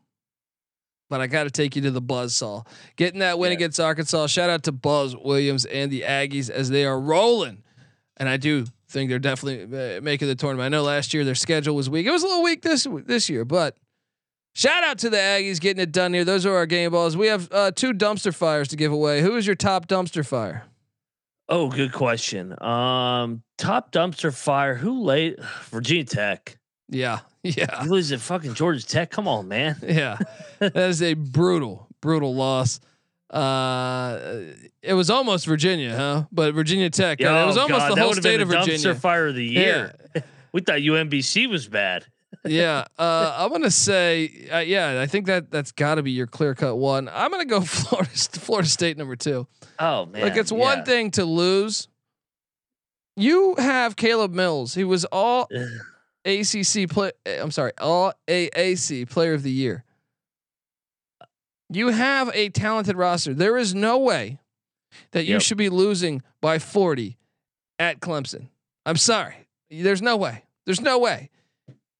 But 1.09 1.21
I 1.21 1.29
got 1.29 1.45
to 1.45 1.51
take 1.51 1.77
you 1.77 1.83
to 1.83 1.91
the 1.91 2.01
buzz 2.01 2.35
saw. 2.35 2.65
Getting 2.97 3.21
that 3.21 3.39
win 3.39 3.53
yeah. 3.53 3.57
against 3.57 3.79
Arkansas. 3.79 4.27
Shout 4.27 4.51
out 4.51 4.65
to 4.65 4.73
Buzz 4.73 5.17
Williams 5.17 5.65
and 5.65 5.91
the 5.91 6.03
Aggies 6.03 6.51
as 6.51 6.69
they 6.71 6.85
are 6.85 6.99
rolling. 6.99 7.63
And 8.17 8.29
I 8.29 8.37
do 8.37 8.67
think 8.89 9.11
they're 9.11 9.19
definitely 9.19 9.97
uh, 9.97 10.01
making 10.01 10.29
the 10.29 10.35
tournament. 10.35 10.67
I 10.67 10.69
know 10.69 10.83
last 10.83 11.13
year 11.15 11.25
their 11.25 11.35
schedule 11.35 11.75
was 11.75 11.91
weak. 11.91 12.07
It 12.07 12.11
was 12.11 12.23
a 12.23 12.27
little 12.27 12.43
weak 12.43 12.63
this 12.63 12.87
this 13.05 13.29
year, 13.29 13.45
but 13.45 13.77
shout 14.55 14.83
out 14.85 14.99
to 14.99 15.11
the 15.11 15.17
Aggies 15.17 15.61
getting 15.61 15.83
it 15.83 15.93
done 15.93 16.15
here. 16.15 16.25
Those 16.25 16.47
are 16.47 16.55
our 16.55 16.67
game 16.67 16.91
balls. 16.91 17.17
We 17.17 17.27
have 17.29 17.49
uh, 17.53 17.71
two 17.73 17.93
dumpster 17.93 18.35
fires 18.35 18.69
to 18.69 18.77
give 18.77 18.93
away. 18.93 19.21
Who 19.21 19.37
is 19.37 19.47
your 19.47 19.57
top 19.57 19.87
dumpster 19.87 20.27
fire? 20.27 20.65
Oh, 21.49 21.69
good 21.69 21.93
question. 21.93 22.61
Um, 22.63 23.43
top 23.59 23.93
dumpster 23.93 24.35
fire. 24.35 24.75
Who 24.75 25.03
laid 25.03 25.39
Virginia 25.71 26.05
Tech? 26.05 26.59
Yeah, 26.89 27.21
yeah. 27.57 27.85
You 27.85 27.91
lose 27.91 28.13
at 28.13 28.21
fucking 28.21 28.55
Georgia 28.55 28.87
Tech. 28.87 29.11
Come 29.11 29.29
on, 29.29 29.49
man. 29.49 29.77
yeah, 29.83 30.19
that 30.59 30.77
is 30.77 31.03
a 31.03 31.15
brutal, 31.15 31.89
brutal 32.01 32.35
loss. 32.35 32.81
Uh, 33.31 34.19
it 34.83 34.95
was 34.95 35.11
almost 35.11 35.47
Virginia, 35.47 35.97
huh? 35.97 36.25
But 36.31 36.55
Virginia 36.55 36.91
Tech. 36.91 37.21
Oh, 37.21 37.43
it 37.43 37.47
was 37.47 37.57
almost 37.57 37.89
God, 37.89 37.97
the 37.97 38.03
whole 38.03 38.15
state 38.15 38.41
of 38.41 38.49
Virginia. 38.49 38.79
Dumpster 38.79 38.97
fire 38.97 39.29
of 39.29 39.35
the 39.35 39.45
year. 39.45 39.95
Yeah. 40.15 40.23
we 40.53 40.61
thought 40.61 40.79
UMBC 40.79 41.49
was 41.49 41.67
bad. 41.69 42.07
yeah, 42.45 42.85
uh, 42.99 43.35
I'm 43.39 43.51
gonna 43.51 43.71
say, 43.71 44.49
uh, 44.53 44.59
yeah, 44.59 45.01
I 45.01 45.07
think 45.07 45.27
that 45.27 45.51
that's 45.51 45.73
got 45.73 45.97
to 45.97 46.03
be 46.03 46.13
your 46.13 46.27
clear 46.27 46.55
cut 46.55 46.77
one. 46.77 47.09
I'm 47.13 47.31
gonna 47.31 47.45
go 47.45 47.61
Florida, 47.61 48.11
Florida 48.11 48.69
State 48.69 48.97
number 48.97 49.17
two. 49.17 49.47
Oh 49.79 50.07
man, 50.07 50.23
like 50.23 50.37
it's 50.37 50.53
one 50.53 50.79
yeah. 50.79 50.85
thing 50.85 51.11
to 51.13 51.25
lose. 51.25 51.89
You 53.17 53.55
have 53.57 53.97
Caleb 53.97 54.33
Mills. 54.33 54.75
He 54.75 54.85
was 54.85 55.05
all 55.07 55.49
ACC 56.27 56.89
play. 56.91 57.13
Eh, 57.25 57.39
I'm 57.41 57.51
sorry, 57.51 57.73
all 57.81 58.13
AAC 58.29 59.09
Player 59.09 59.35
of 59.35 59.43
the 59.43 59.51
Year. 59.51 59.85
You 61.71 61.89
have 61.89 62.31
a 62.35 62.49
talented 62.51 62.97
roster. 62.97 63.35
There 63.35 63.57
is 63.57 63.75
no 63.75 63.99
way 63.99 64.39
that 65.13 65.25
you 65.25 65.35
Yep. 65.35 65.43
should 65.43 65.59
be 65.59 65.69
losing 65.69 66.23
by 66.41 66.59
40 66.59 67.17
at 67.79 68.01
Clemson. 68.01 68.49
I'm 68.85 68.97
sorry. 68.97 69.49
There's 69.71 70.03
no 70.03 70.17
way. 70.17 70.45
There's 70.65 70.81
no 70.81 70.99
way. 70.99 71.31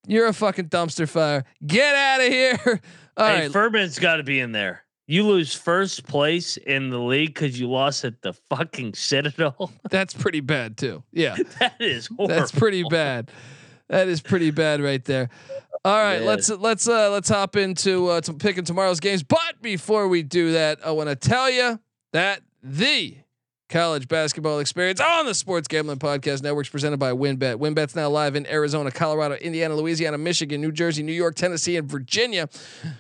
You're 0.07 0.29
a 0.29 0.33
fucking 0.33 0.69
dumpster 0.69 1.09
fire. 1.09 1.45
Get 1.67 1.95
out 1.97 2.21
of 2.21 2.29
here. 2.29 2.81
All 3.17 3.27
hey, 3.27 3.41
right. 3.43 3.53
Furman's 3.53 3.99
got 3.99 4.17
to 4.17 4.23
be 4.23 4.39
in 4.39 4.53
there. 4.53 4.85
You 5.09 5.25
lose 5.25 5.53
first 5.55 6.05
place 6.07 6.57
in 6.57 6.91
the 6.91 6.99
league 6.99 7.35
because 7.35 7.59
you 7.59 7.69
lost 7.71 8.05
at 8.05 8.23
the 8.23 8.33
fucking 8.51 8.95
Citadel. 8.95 9.73
That's 9.91 10.15
pretty 10.15 10.41
bad 10.41 10.77
too. 10.77 11.03
Yeah. 11.13 11.37
that 11.59 11.75
is 11.81 12.07
horrible. 12.07 12.29
That's 12.29 12.53
pretty 12.53 12.85
bad. 12.89 13.31
That 13.89 14.09
is 14.09 14.21
pretty 14.21 14.51
bad 14.51 14.81
right 14.81 15.05
there. 15.05 15.29
All 15.85 15.97
right, 15.97 16.19
Man. 16.19 16.27
let's 16.27 16.49
let's 16.49 16.89
uh 16.89 17.11
let's 17.11 17.29
hop 17.29 17.55
into 17.55 18.09
uh 18.09 18.21
to 18.23 18.33
picking 18.35 18.65
tomorrow's 18.65 18.99
games. 19.01 19.23
But 19.23 19.63
before 19.63 20.09
we 20.09 20.23
do 20.23 20.53
that, 20.53 20.85
I 20.85 20.91
want 20.91 21.09
to 21.09 21.17
tell 21.17 21.49
you 21.49 21.79
that 22.13 22.41
the 22.63 23.17
college 23.69 24.07
basketball 24.07 24.61
experience 24.61 25.01
on 25.01 25.27
the 25.27 25.35
Sports 25.35 25.67
Gambling 25.67 25.99
Podcast 25.99 26.43
Network 26.43 26.67
is 26.67 26.71
presented 26.71 26.99
by 26.99 27.11
WynnBET. 27.11 27.57
WynnBET's 27.57 27.97
now 27.97 28.09
live 28.09 28.37
in 28.37 28.47
Arizona, 28.47 28.91
Colorado, 28.91 29.35
Indiana, 29.37 29.75
Louisiana, 29.75 30.19
Michigan, 30.19 30.61
New 30.61 30.71
Jersey, 30.71 31.03
New 31.03 31.13
York, 31.13 31.35
Tennessee, 31.35 31.77
and 31.77 31.89
Virginia. 31.89 32.49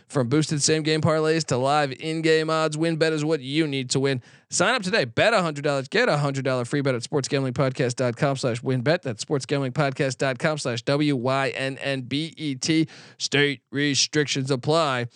From 0.09 0.28
boosted 0.28 0.62
same 0.62 0.82
game 0.82 1.01
parlays 1.01 1.45
to 1.47 1.57
live 1.57 1.93
in-game 1.93 2.51
odds, 2.51 2.76
WynnBET 2.76 3.12
is 3.12 3.24
what 3.24 3.41
you 3.41 3.66
need 3.66 3.91
to 3.91 4.01
win. 4.01 4.22
Sign 4.51 4.74
up 4.74 4.82
today. 4.82 5.05
Bet 5.05 5.32
$100. 5.32 5.90
Get 5.90 6.09
a 6.09 6.12
$100 6.12 6.66
free 6.66 6.80
bet 6.80 6.94
at 6.94 7.03
sportsgamblingpodcast.com 7.03 8.36
slash 8.36 8.61
wynnbet. 8.61 9.03
That's 9.03 9.24
sportsgamblingpodcast.com 9.24 10.59
slash 10.59 10.82
W-Y-N-N-B-E-T. 10.82 12.88
State 13.18 13.62
restrictions 13.72 14.53
apply. 14.53 15.07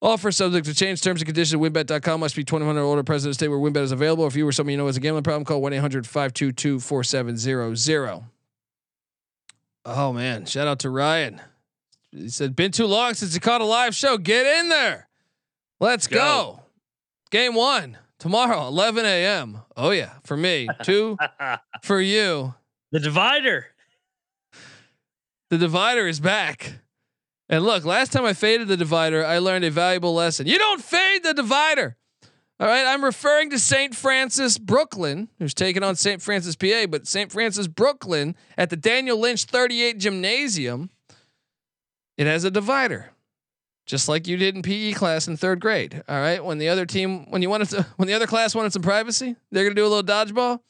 Offer 0.00 0.32
subject 0.32 0.66
to 0.66 0.74
change. 0.74 1.02
Terms 1.02 1.20
and 1.20 1.26
conditions 1.26 1.54
at 1.54 1.60
wynnbet.com 1.60 2.20
must 2.20 2.36
be 2.36 2.44
21 2.44 2.78
or 2.78 2.82
older. 2.82 3.02
President 3.02 3.34
state 3.34 3.48
where 3.48 3.58
wynnbet 3.58 3.82
is 3.82 3.92
available. 3.92 4.26
If 4.26 4.34
you 4.34 4.48
or 4.48 4.52
someone 4.52 4.72
you 4.72 4.78
know 4.78 4.86
has 4.86 4.96
a 4.96 5.00
gambling 5.00 5.24
problem, 5.24 5.44
call 5.44 5.60
1-800-522-4700. 5.62 8.24
Oh 9.84 10.12
man, 10.12 10.46
shout 10.46 10.66
out 10.66 10.80
to 10.80 10.90
Ryan. 10.90 11.40
He 12.10 12.28
said, 12.28 12.56
been 12.56 12.72
too 12.72 12.86
long 12.86 13.14
since 13.14 13.34
he 13.34 13.40
caught 13.40 13.60
a 13.60 13.64
live 13.64 13.94
show. 13.94 14.18
Get 14.18 14.46
in 14.46 14.68
there. 14.68 15.08
Let's 15.80 16.06
go. 16.06 16.16
Go. 16.16 16.60
Game 17.30 17.54
one 17.54 17.98
tomorrow, 18.18 18.66
11 18.68 19.04
a.m. 19.04 19.58
Oh 19.76 19.90
yeah, 19.90 20.14
for 20.24 20.36
me. 20.36 20.68
Two 20.82 21.16
for 21.82 22.00
you. 22.00 22.54
the 22.92 23.00
divider. 23.00 23.66
The 25.50 25.58
divider 25.58 26.06
is 26.08 26.18
back. 26.20 26.80
And 27.48 27.64
look, 27.64 27.84
last 27.84 28.12
time 28.12 28.24
I 28.24 28.32
faded 28.32 28.66
the 28.66 28.76
divider, 28.76 29.24
I 29.24 29.38
learned 29.38 29.64
a 29.64 29.70
valuable 29.70 30.14
lesson. 30.14 30.46
You 30.48 30.58
don't 30.58 30.82
fade 30.82 31.22
the 31.22 31.32
divider. 31.34 31.96
All 32.58 32.66
right, 32.66 32.86
I'm 32.86 33.04
referring 33.04 33.50
to 33.50 33.58
St. 33.58 33.94
Francis 33.94 34.56
Brooklyn, 34.58 35.28
who's 35.38 35.52
taking 35.54 35.82
on 35.82 35.94
St. 35.94 36.22
Francis 36.22 36.56
PA, 36.56 36.86
but 36.88 37.06
St. 37.06 37.30
Francis 37.30 37.68
Brooklyn 37.68 38.34
at 38.56 38.70
the 38.70 38.76
Daniel 38.76 39.20
Lynch 39.20 39.44
38 39.44 39.98
Gymnasium, 39.98 40.90
it 42.16 42.26
has 42.26 42.44
a 42.44 42.50
divider. 42.50 43.12
Just 43.86 44.08
like 44.08 44.26
you 44.26 44.36
did 44.36 44.56
in 44.56 44.62
PE 44.62 44.92
class 44.92 45.28
in 45.28 45.36
third 45.36 45.60
grade. 45.60 46.02
All 46.08 46.18
right. 46.20 46.44
When 46.44 46.58
the 46.58 46.68
other 46.68 46.84
team, 46.84 47.30
when 47.30 47.40
you 47.40 47.48
wanted 47.48 47.68
to, 47.70 47.86
when 47.96 48.08
the 48.08 48.14
other 48.14 48.26
class 48.26 48.54
wanted 48.54 48.72
some 48.72 48.82
privacy, 48.82 49.36
they're 49.52 49.64
gonna 49.64 49.76
do 49.76 49.86
a 49.86 49.88
little 49.88 50.02
dodgeball. 50.02 50.60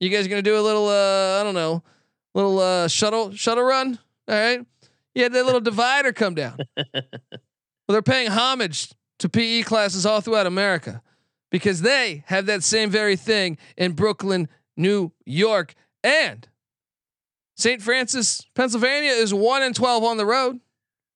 You 0.00 0.10
guys 0.10 0.26
are 0.26 0.28
gonna 0.28 0.42
do 0.42 0.58
a 0.58 0.60
little, 0.60 0.88
uh, 0.88 1.40
I 1.40 1.44
don't 1.44 1.54
know, 1.54 1.82
little 2.34 2.58
uh, 2.58 2.88
shuttle 2.88 3.32
shuttle 3.32 3.64
run. 3.64 3.98
All 4.28 4.34
right. 4.34 4.66
You 5.14 5.22
had 5.22 5.32
that 5.32 5.46
little 5.46 5.60
divider 5.72 6.12
come 6.12 6.34
down. 6.34 6.58
Well, 6.76 7.04
they're 7.88 8.02
paying 8.02 8.30
homage 8.30 8.92
to 9.20 9.28
PE 9.28 9.62
classes 9.62 10.04
all 10.04 10.20
throughout 10.20 10.46
America 10.46 11.02
because 11.50 11.82
they 11.82 12.24
have 12.26 12.46
that 12.46 12.64
same 12.64 12.90
very 12.90 13.14
thing 13.14 13.58
in 13.76 13.92
Brooklyn, 13.92 14.48
New 14.76 15.12
York, 15.24 15.74
and 16.02 16.48
St. 17.56 17.80
Francis, 17.80 18.42
Pennsylvania 18.54 19.12
is 19.12 19.32
one 19.32 19.62
and 19.62 19.74
twelve 19.74 20.02
on 20.02 20.16
the 20.16 20.26
road. 20.26 20.60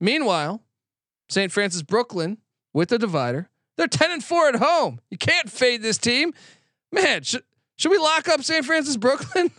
Meanwhile, 0.00 0.62
St. 1.30 1.50
Francis, 1.52 1.82
Brooklyn, 1.82 2.38
with 2.74 2.88
the 2.88 2.98
divider, 2.98 3.48
they're 3.76 3.86
ten 3.86 4.10
and 4.10 4.22
four 4.22 4.48
at 4.48 4.56
home. 4.56 5.00
You 5.10 5.18
can't 5.18 5.50
fade 5.50 5.82
this 5.82 5.96
team, 5.96 6.34
man. 6.92 7.22
Should 7.22 7.44
should 7.76 7.90
we 7.90 7.98
lock 7.98 8.28
up 8.28 8.42
St. 8.42 8.64
Francis, 8.64 8.96
Brooklyn? 8.96 9.50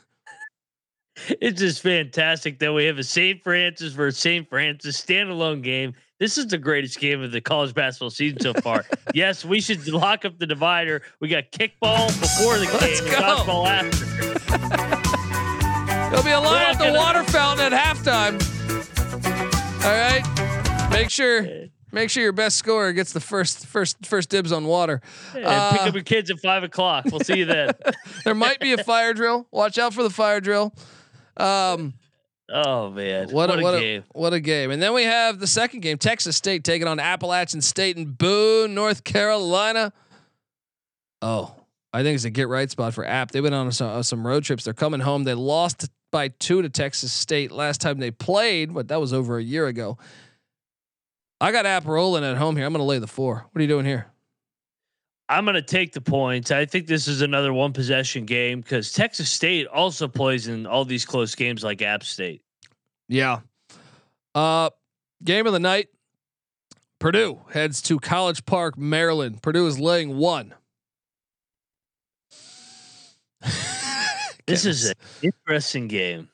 it's 1.41 1.59
just 1.59 1.81
fantastic 1.81 2.59
that 2.59 2.71
we 2.73 2.85
have 2.85 2.97
a 2.97 3.03
St. 3.03 3.41
Francis 3.41 3.93
versus 3.93 4.19
St. 4.19 4.47
Francis 4.47 5.01
standalone 5.01 5.63
game. 5.63 5.93
This 6.19 6.37
is 6.37 6.47
the 6.47 6.59
greatest 6.59 6.99
game 6.99 7.23
of 7.23 7.31
the 7.31 7.41
college 7.41 7.73
basketball 7.73 8.11
season 8.11 8.39
so 8.41 8.53
far. 8.53 8.85
yes, 9.15 9.43
we 9.43 9.59
should 9.59 9.87
lock 9.87 10.23
up 10.23 10.37
the 10.37 10.45
divider. 10.45 11.01
We 11.19 11.29
got 11.29 11.51
kickball 11.51 12.07
before 12.19 12.59
the 12.59 12.65
Let's 12.65 13.01
game, 13.01 13.11
go. 13.11 13.17
dodgeball 13.17 13.67
after. 13.67 14.05
There'll 16.09 16.23
be 16.23 16.31
a 16.31 16.39
line 16.39 16.75
at 16.75 16.77
the 16.77 16.93
water 16.95 17.23
fountain 17.23 17.73
at 17.73 17.95
halftime. 17.97 18.39
All 19.83 19.91
right. 19.91 20.40
Make 20.91 21.09
sure 21.09 21.47
make 21.91 22.09
sure 22.09 22.23
your 22.23 22.31
best 22.31 22.57
scorer 22.57 22.93
gets 22.93 23.13
the 23.13 23.19
first 23.19 23.65
first 23.65 24.05
first 24.05 24.29
dibs 24.29 24.51
on 24.51 24.65
water. 24.65 25.01
And 25.35 25.45
Uh, 25.45 25.71
pick 25.71 25.81
up 25.81 25.93
your 25.93 26.03
kids 26.03 26.29
at 26.29 26.39
five 26.39 26.63
o'clock. 26.63 27.05
We'll 27.11 27.21
see 27.21 27.39
you 27.39 27.45
then. 27.45 27.71
there 28.25 28.35
might 28.35 28.59
be 28.59 28.73
a 28.73 28.83
fire 28.83 29.13
drill. 29.13 29.47
Watch 29.51 29.77
out 29.77 29.93
for 29.93 30.03
the 30.03 30.09
fire 30.09 30.41
drill. 30.41 30.73
Um, 31.37 31.93
oh 32.51 32.89
man, 32.91 33.29
what, 33.29 33.49
a, 33.49 33.61
what, 33.61 33.79
game! 33.79 34.03
A, 34.13 34.19
what 34.19 34.33
a 34.33 34.39
game! 34.39 34.71
And 34.71 34.81
then 34.81 34.93
we 34.93 35.03
have 35.03 35.39
the 35.39 35.47
second 35.47 35.79
game: 35.81 35.97
Texas 35.97 36.35
State 36.35 36.63
taking 36.63 36.87
on 36.87 36.99
Appalachian 36.99 37.61
State 37.61 37.97
in 37.97 38.11
Boone, 38.11 38.73
North 38.73 39.03
Carolina. 39.03 39.93
Oh, 41.21 41.55
I 41.93 42.03
think 42.03 42.15
it's 42.15 42.25
a 42.25 42.29
get 42.29 42.47
right 42.47 42.69
spot 42.69 42.93
for 42.93 43.05
App. 43.05 43.31
They've 43.31 43.43
been 43.43 43.53
on 43.53 43.71
some, 43.71 43.89
uh, 43.89 44.03
some 44.03 44.25
road 44.25 44.43
trips. 44.43 44.63
They're 44.63 44.73
coming 44.73 44.99
home. 45.01 45.23
They 45.23 45.33
lost 45.33 45.89
by 46.11 46.29
two 46.29 46.61
to 46.61 46.69
Texas 46.69 47.13
State 47.13 47.51
last 47.51 47.79
time 47.79 47.99
they 47.99 48.11
played, 48.11 48.73
but 48.73 48.87
that 48.89 48.99
was 48.99 49.13
over 49.13 49.37
a 49.37 49.43
year 49.43 49.67
ago. 49.67 49.97
I 51.41 51.51
got 51.51 51.65
App 51.65 51.85
rolling 51.85 52.23
at 52.23 52.37
home 52.37 52.55
here. 52.55 52.67
I'm 52.67 52.71
going 52.71 52.81
to 52.81 52.85
lay 52.85 52.99
the 52.99 53.07
four. 53.07 53.47
What 53.51 53.59
are 53.59 53.61
you 53.61 53.67
doing 53.67 53.85
here? 53.85 54.05
I'm 55.27 55.43
going 55.43 55.55
to 55.55 55.61
take 55.63 55.91
the 55.91 56.01
points. 56.01 56.51
I 56.51 56.65
think 56.65 56.85
this 56.85 57.07
is 57.07 57.21
another 57.21 57.51
one 57.51 57.73
possession 57.73 58.25
game 58.25 58.61
because 58.61 58.91
Texas 58.91 59.31
State 59.31 59.65
also 59.65 60.07
plays 60.07 60.47
in 60.47 60.67
all 60.67 60.85
these 60.85 61.03
close 61.03 61.33
games 61.33 61.63
like 61.63 61.81
App 61.81 62.03
State. 62.03 62.43
Yeah. 63.07 63.39
Uh, 64.35 64.69
game 65.23 65.47
of 65.47 65.53
the 65.53 65.59
night. 65.59 65.87
Purdue 66.99 67.41
heads 67.49 67.81
to 67.83 67.99
College 67.99 68.45
Park, 68.45 68.77
Maryland. 68.77 69.41
Purdue 69.41 69.65
is 69.65 69.79
laying 69.79 70.17
one. 70.17 70.53
This 74.45 74.65
is 74.65 74.89
an 74.89 74.95
interesting 75.23 75.87
game. 75.87 76.29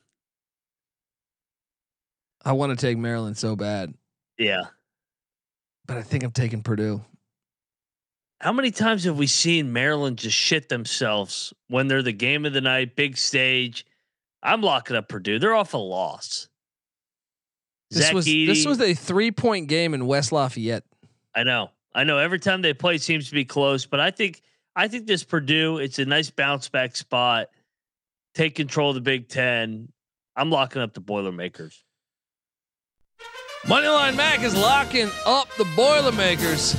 I 2.44 2.52
want 2.52 2.78
to 2.78 2.86
take 2.86 2.98
Maryland 2.98 3.38
so 3.38 3.56
bad, 3.56 3.94
Yeah. 4.38 4.64
But 5.88 5.98
I 5.98 6.02
think 6.04 6.24
I'm 6.24 6.32
taking 6.32 6.62
Purdue. 6.62 7.02
How 8.40 8.52
many 8.52 8.70
times 8.70 9.06
have 9.06 9.18
we 9.18 9.26
seen 9.26 9.74
Maryland 9.74 10.20
just 10.20 10.38
shit 10.38 10.70
themselves 10.70 11.54
when 11.70 11.88
they're 11.88 12.04
the 12.04 12.12
game 12.12 12.46
of 12.46 12.54
the 12.54 12.62
night, 12.62 12.96
big 12.96 13.18
stage? 13.18 13.86
I'm 14.44 14.62
locking 14.62 14.96
up 14.96 15.10
Purdue. 15.10 15.40
They're 15.40 15.56
off 15.56 15.74
a 15.74 15.78
loss. 15.78 16.48
This 17.90 18.04
Zach 18.04 18.14
was 18.14 18.26
this 18.26 18.66
was 18.66 18.80
a 18.80 18.94
three 18.94 19.32
point 19.32 19.68
game 19.68 19.94
in 19.94 20.06
West 20.06 20.32
Lafayette. 20.32 20.84
I 21.34 21.44
know. 21.44 21.72
I 21.96 22.04
know 22.04 22.20
every 22.20 22.38
time 22.38 22.62
they 22.62 22.74
play 22.74 23.00
seems 23.00 23.30
to 23.30 23.34
be 23.34 23.46
close, 23.46 23.86
but 23.86 24.00
I 24.00 24.12
think 24.12 24.44
I 24.76 24.88
think 24.88 25.08
this 25.08 25.24
Purdue, 25.24 25.80
it's 25.80 25.98
a 25.98 26.06
nice 26.06 26.30
bounce 26.30 26.70
back 26.70 26.96
spot. 26.96 27.48
Take 28.36 28.54
control 28.54 28.90
of 28.90 28.96
the 28.96 29.02
Big 29.02 29.30
10. 29.30 29.92
I'm 30.36 30.52
locking 30.52 30.84
up 30.84 30.94
the 30.94 31.00
Boilermakers. 31.00 31.84
Moneyline 33.68 34.16
Mac 34.16 34.44
is 34.44 34.56
locking 34.56 35.10
up 35.26 35.50
the 35.58 35.68
Boilermakers. 35.76 36.74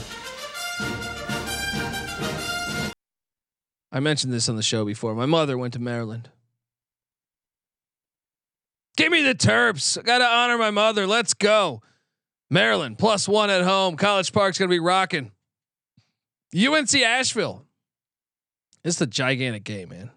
I 3.92 4.00
mentioned 4.00 4.32
this 4.32 4.48
on 4.48 4.56
the 4.56 4.62
show 4.62 4.86
before. 4.86 5.14
My 5.14 5.26
mother 5.26 5.58
went 5.58 5.74
to 5.74 5.80
Maryland. 5.80 6.30
Give 8.96 9.12
me 9.12 9.22
the 9.22 9.34
Terps. 9.34 9.98
I 9.98 10.02
got 10.02 10.18
to 10.18 10.24
honor 10.24 10.56
my 10.56 10.70
mother. 10.70 11.06
Let's 11.06 11.34
go. 11.34 11.82
Maryland 12.50 12.98
plus 12.98 13.28
one 13.28 13.50
at 13.50 13.62
home. 13.62 13.96
College 13.96 14.32
Park's 14.32 14.58
going 14.58 14.70
to 14.70 14.74
be 14.74 14.80
rocking. 14.80 15.30
UNC 16.56 16.94
Asheville. 16.94 17.66
This 18.82 18.94
is 18.94 19.02
a 19.02 19.06
gigantic 19.06 19.64
game, 19.64 19.90
man. 19.90 20.10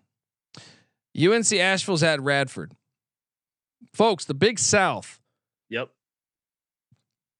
UNC 1.22 1.51
Asheville's 1.51 2.03
at 2.03 2.22
Radford. 2.22 2.72
Folks, 3.93 4.24
the 4.24 4.34
Big 4.34 4.57
South. 4.57 5.20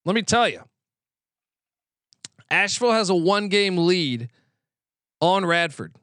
Let 0.04 0.14
me 0.14 0.22
tell 0.22 0.48
you. 0.48 0.62
Asheville 2.50 2.92
has 2.92 3.08
a 3.10 3.14
one 3.14 3.48
game 3.48 3.76
lead 3.78 4.28
on 5.20 5.46
Radford. 5.46 5.94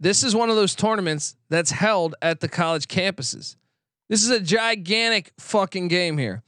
This 0.00 0.22
is 0.22 0.34
one 0.34 0.48
of 0.48 0.56
those 0.56 0.74
tournaments 0.74 1.36
that's 1.50 1.70
held 1.70 2.14
at 2.22 2.40
the 2.40 2.48
college 2.48 2.86
campuses. 2.86 3.56
This 4.08 4.22
is 4.22 4.30
a 4.30 4.40
gigantic 4.40 5.32
fucking 5.38 5.88
game 5.88 6.16
here. 6.16 6.42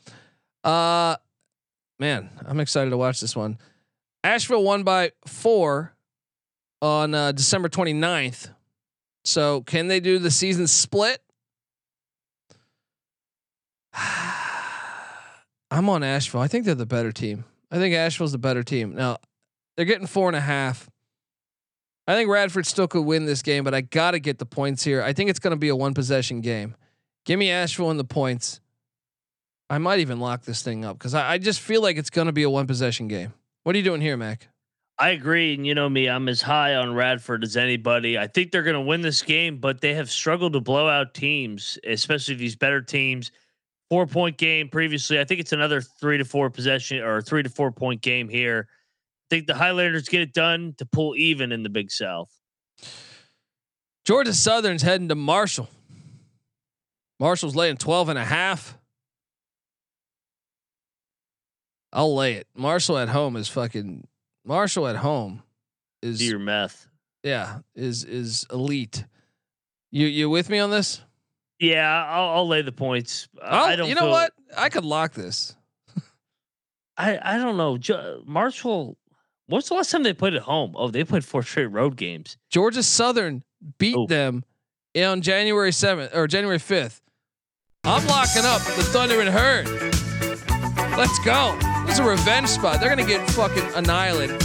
Uh 0.65 1.17
man, 1.99 2.31
I'm 2.47 2.61
excited 2.61 2.91
to 2.91 2.97
watch 2.97 3.21
this 3.21 3.35
one. 3.37 3.59
Asheville 4.23 4.63
won 4.63 4.83
by 4.83 5.13
4 5.27 5.95
on 6.83 7.15
uh, 7.15 7.33
December 7.33 7.69
29th. 7.69 8.53
So, 9.25 9.63
can 9.63 9.89
they 9.89 10.01
do 10.01 10.19
the 10.19 10.31
season 10.31 10.67
split? 10.67 11.23
I'm 15.71 15.89
on 15.89 16.03
Asheville. 16.03 16.41
I 16.41 16.49
think 16.49 16.65
they're 16.65 16.75
the 16.75 16.87
better 16.87 17.13
team. 17.13 17.45
I 17.71 17.77
think 17.77 17.95
Asheville's 17.95 18.33
the 18.33 18.39
better 18.39 18.63
team. 18.63 18.95
Now, 18.95 19.19
they're 19.77 19.85
getting 19.85 20.07
four 20.07 20.29
and 20.29 20.37
a 20.37 20.41
half. 20.41 20.91
I 22.07 22.15
think 22.15 22.29
Radford 22.29 22.67
still 22.67 22.89
could 22.89 23.03
win 23.03 23.25
this 23.25 23.43
game, 23.43 23.63
but 23.63 23.73
I 23.73 23.83
got 23.83 24.13
to 24.13 24.19
get 24.19 24.39
the 24.39 24.47
points 24.47 24.83
here. 24.83 25.01
I 25.03 25.13
think 25.13 25.31
it's 25.31 25.39
going 25.39 25.53
to 25.53 25.59
be 25.59 25.69
a 25.69 25.77
one 25.77 25.95
possession 25.95 26.41
game. 26.41 26.75
Give 27.25 27.39
me 27.39 27.51
Asheville 27.51 27.91
and 27.91 28.01
the 28.01 28.05
points. 28.05 28.61
I 29.69 29.79
might 29.79 30.01
even 30.01 30.19
lock 30.19 30.43
this 30.43 30.63
thing 30.63 30.85
up 30.85 30.99
because 30.99 31.15
I, 31.15 31.33
I 31.33 31.39
just 31.39 31.61
feel 31.61 31.83
like 31.83 31.97
it's 31.97 32.11
going 32.11 32.27
to 32.27 32.33
be 32.33 32.43
a 32.43 32.51
one 32.51 32.67
possession 32.67 33.07
game. 33.07 33.33
What 33.63 33.77
are 33.77 33.79
you 33.79 33.85
doing 33.85 34.01
here, 34.01 34.17
Mac? 34.17 34.49
I 34.99 35.11
agree. 35.11 35.55
And 35.55 35.65
you 35.67 35.75
know 35.75 35.89
me, 35.89 36.09
I'm 36.09 36.29
as 36.29 36.43
high 36.43 36.75
on 36.75 36.95
Radford 36.95 37.45
as 37.45 37.57
anybody. 37.57 38.19
I 38.19 38.27
think 38.27 38.51
they're 38.51 38.65
going 38.65 38.75
to 38.75 38.81
win 38.81 39.03
this 39.03 39.23
game, 39.23 39.59
but 39.59 39.81
they 39.81 39.95
have 39.95 40.11
struggled 40.11 40.55
to 40.55 40.61
blow 40.61 40.89
out 40.89 41.15
teams, 41.15 41.79
especially 41.87 42.35
these 42.35 42.57
better 42.57 42.83
teams. 42.83 43.31
Four 43.91 44.07
point 44.07 44.39
game 44.39 44.69
previously. 44.69 45.19
I 45.19 45.25
think 45.25 45.41
it's 45.41 45.53
another 45.53 45.81
three 45.81 46.19
to 46.19 46.25
four 46.25 46.49
possession 46.49 47.03
or 47.03 47.21
three 47.21 47.43
to 47.43 47.49
four 47.49 47.73
point 47.73 48.01
game 48.01 48.29
here. 48.29 48.69
I 48.71 49.27
think 49.35 49.47
the 49.49 49.55
Highlanders 49.55 50.09
get 50.09 50.21
it 50.23 50.33
done 50.33 50.75
to 50.79 50.87
pull 50.87 51.17
even 51.17 51.51
in 51.53 51.63
the 51.65 51.69
Big 51.69 51.91
South. 51.91 52.31
Georgia 54.05 54.33
Southern's 54.33 54.83
heading 54.83 55.09
to 55.09 55.15
Marshall. 55.15 55.69
Marshall's 57.19 57.55
laying 57.55 57.77
12 57.77 58.09
and 58.11 58.19
a 58.19 58.25
half. 58.25 58.79
I'll 61.93 62.15
lay 62.15 62.35
it. 62.35 62.47
Marshall 62.55 62.97
at 62.99 63.09
home 63.09 63.37
is 63.37 63.49
fucking 63.49 64.07
Marshall 64.45 64.87
at 64.87 64.97
home 64.97 65.43
is 66.03 66.19
Do 66.19 66.25
your 66.25 66.39
meth. 66.39 66.89
yeah, 67.25 67.59
is 67.75 68.05
is 68.05 68.47
elite. 68.53 69.05
You 69.91 70.07
you 70.07 70.31
with 70.31 70.49
me 70.49 70.61
on 70.61 70.71
this? 70.71 71.03
Yeah, 71.61 72.05
I'll, 72.09 72.31
I'll 72.39 72.49
lay 72.49 72.63
the 72.63 72.73
points. 72.73 73.29
I'll- 73.43 73.65
oh, 73.65 73.67
I 73.69 73.77
don't. 73.77 73.89
you 73.89 73.95
know 73.95 74.01
feel- 74.03 74.11
what? 74.11 74.33
I 74.57 74.69
could 74.71 74.85
lock 74.85 75.13
this. 75.13 75.55
I 76.97 77.19
I 77.23 77.39
don't 77.39 77.57
know. 77.57 77.79
Jo- 77.79 78.23
Marshall. 78.27 78.97
What's 79.47 79.69
the 79.69 79.75
last 79.75 79.91
time 79.91 80.03
they 80.03 80.13
played 80.13 80.35
at 80.35 80.43
home? 80.43 80.75
Oh, 80.77 80.91
they 80.91 81.03
played 81.05 81.25
four 81.25 81.43
straight 81.43 81.67
road 81.67 81.97
games. 81.97 82.37
Georgia 82.51 82.83
Southern 82.83 83.43
beat 83.79 83.97
Oh. 83.97 84.07
them 84.07 84.45
on 84.97 85.23
January 85.23 85.71
7th 85.73 86.15
or 86.15 86.27
January 86.27 86.59
5th. 86.59 87.01
I'm 87.85 88.07
locking 88.07 88.45
up 88.45 88.61
the 88.63 88.83
Thundering 88.85 89.27
Herd. 89.29 89.67
Let's 90.97 91.19
go. 91.25 91.57
This 91.87 91.95
is 91.95 91.99
a 92.01 92.05
revenge 92.09 92.49
spot. 92.49 92.81
They're 92.81 92.91
gonna 92.91 93.05
get 93.07 93.29
fucking 93.31 93.65
annihilated. 93.75 94.41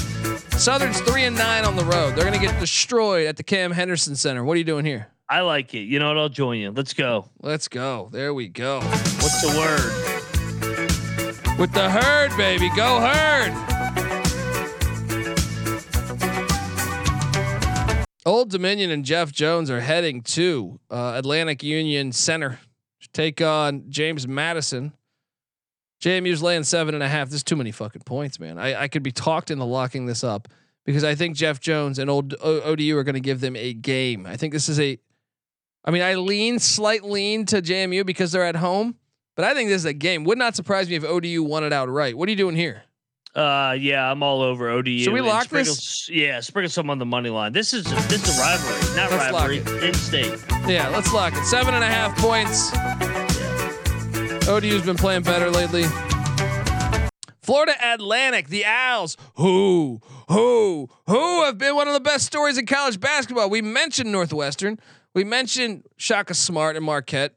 Southern's 0.54 1.02
three 1.02 1.24
and 1.26 1.36
nine 1.36 1.66
on 1.66 1.76
the 1.76 1.84
road. 1.86 2.16
They're 2.16 2.24
gonna 2.26 2.40
get 2.40 2.58
destroyed 2.60 3.28
at 3.28 3.36
the 3.38 3.44
Cam 3.44 3.72
Henderson 3.72 4.16
Center. 4.16 4.44
What 4.44 4.54
are 4.56 4.58
you 4.58 4.64
doing 4.64 4.86
here? 4.86 5.08
I 5.28 5.42
like 5.42 5.74
it. 5.74 5.80
You 5.82 6.00
know 6.00 6.10
what? 6.10 6.18
I'll 6.18 6.30
join 6.30 6.60
you. 6.60 6.72
Let's 6.72 6.94
go. 6.94 7.30
Let's 7.42 7.68
go. 7.68 8.10
There 8.12 8.34
we 8.34 8.48
go. 8.48 8.80
What's 8.82 9.42
the 9.42 9.58
word? 9.58 11.60
With 11.60 11.72
the 11.74 11.90
herd, 11.90 12.36
baby. 12.38 12.70
Go 12.76 13.00
herd. 13.00 13.52
Old 18.26 18.50
Dominion 18.50 18.90
and 18.92 19.06
Jeff 19.06 19.32
Jones 19.32 19.70
are 19.70 19.82
heading 19.82 20.22
to 20.22 20.80
uh, 20.90 21.14
Atlantic 21.16 21.64
Union 21.64 22.12
Center 22.12 22.60
to 23.02 23.10
take 23.14 23.42
on 23.42 23.86
James 23.90 24.28
Madison. 24.28 24.94
JMU's 26.04 26.42
laying 26.44 26.64
seven 26.64 26.94
and 26.94 27.04
a 27.04 27.08
half. 27.08 27.30
This 27.30 27.38
is 27.38 27.44
too 27.44 27.56
many 27.56 27.72
fucking 27.72 28.02
points, 28.04 28.40
man. 28.40 28.60
I, 28.60 28.84
I 28.84 28.88
could 28.88 29.04
be 29.04 29.12
talked 29.12 29.50
into 29.50 29.64
locking 29.64 30.06
this 30.06 30.24
up 30.24 30.48
because 30.86 31.04
I 31.04 31.16
think 31.16 31.36
Jeff 31.36 31.60
Jones 31.60 31.98
and 32.00 32.10
old 32.10 32.36
o- 32.42 32.62
ODU 32.62 32.98
are 32.98 33.04
going 33.04 33.16
to 33.16 33.20
give 33.22 33.42
them 33.42 33.56
a 33.56 33.74
game. 33.74 34.26
I 34.28 34.38
think 34.38 34.54
this 34.54 34.70
is 34.70 34.80
a. 34.80 35.00
I 35.86 35.92
mean, 35.92 36.02
I 36.02 36.16
lean 36.16 36.58
slight 36.58 37.04
lean 37.04 37.46
to 37.46 37.62
JMU 37.62 38.06
because 38.06 38.32
they're 38.32 38.44
at 38.46 38.56
home, 38.56 38.96
but 39.36 39.46
I 39.46 39.54
think 39.54 39.70
this 39.70 39.82
is 39.82 39.86
a 39.86 39.94
game. 39.94 40.24
Would 40.24 40.40
not 40.40 40.56
surprise 40.56 40.90
me 40.90 40.96
if 40.96 41.04
ODU 41.04 41.44
won 41.44 41.64
it 41.64 41.72
outright. 41.72 42.18
What 42.18 42.28
are 42.28 42.32
you 42.32 42.36
doing 42.36 42.56
here? 42.56 42.84
Uh, 43.36 43.76
yeah, 43.78 44.10
I'm 44.10 44.24
all 44.24 44.42
over 44.42 44.70
ODU. 44.70 45.00
Should 45.00 45.14
we 45.14 45.22
lock 45.22 45.44
sprinkle, 45.44 45.74
this? 45.74 46.10
Yeah, 46.10 46.40
sprinkle 46.40 46.70
some 46.72 46.90
on 46.90 46.98
the 46.98 47.06
money 47.06 47.30
line. 47.30 47.52
This 47.52 47.74
is 47.74 47.84
this 47.84 48.28
is 48.28 48.38
a 48.38 48.42
rivalry, 48.42 48.96
not 48.96 49.12
Let's 49.12 49.32
rivalry. 49.32 49.88
In 49.88 49.94
state. 49.94 50.44
Yeah, 50.68 50.88
let's 50.88 51.14
lock 51.14 51.34
it. 51.36 51.44
Seven 51.44 51.74
and 51.74 51.84
a 51.84 51.88
half 51.88 52.18
points. 52.18 52.72
ODU's 54.48 54.84
been 54.84 54.96
playing 54.98 55.24
better 55.24 55.52
lately. 55.52 55.84
Florida 57.42 57.74
Atlantic, 57.84 58.48
the 58.48 58.66
Owls, 58.66 59.18
who, 59.36 60.02
who, 60.30 60.90
who 61.06 61.44
have 61.44 61.60
been 61.60 61.76
one 61.76 61.88
of 61.88 61.94
the 61.94 62.00
best 62.00 62.26
stories 62.26 62.58
in 62.58 62.66
college 62.66 63.00
basketball. 63.00 63.52
We 63.52 63.62
mentioned 63.62 64.12
Northwestern, 64.12 64.80
we 65.16 65.24
mentioned 65.24 65.86
Shaka 65.98 66.36
Smart 66.36 66.76
and 66.76 66.86
Marquette, 66.86 67.34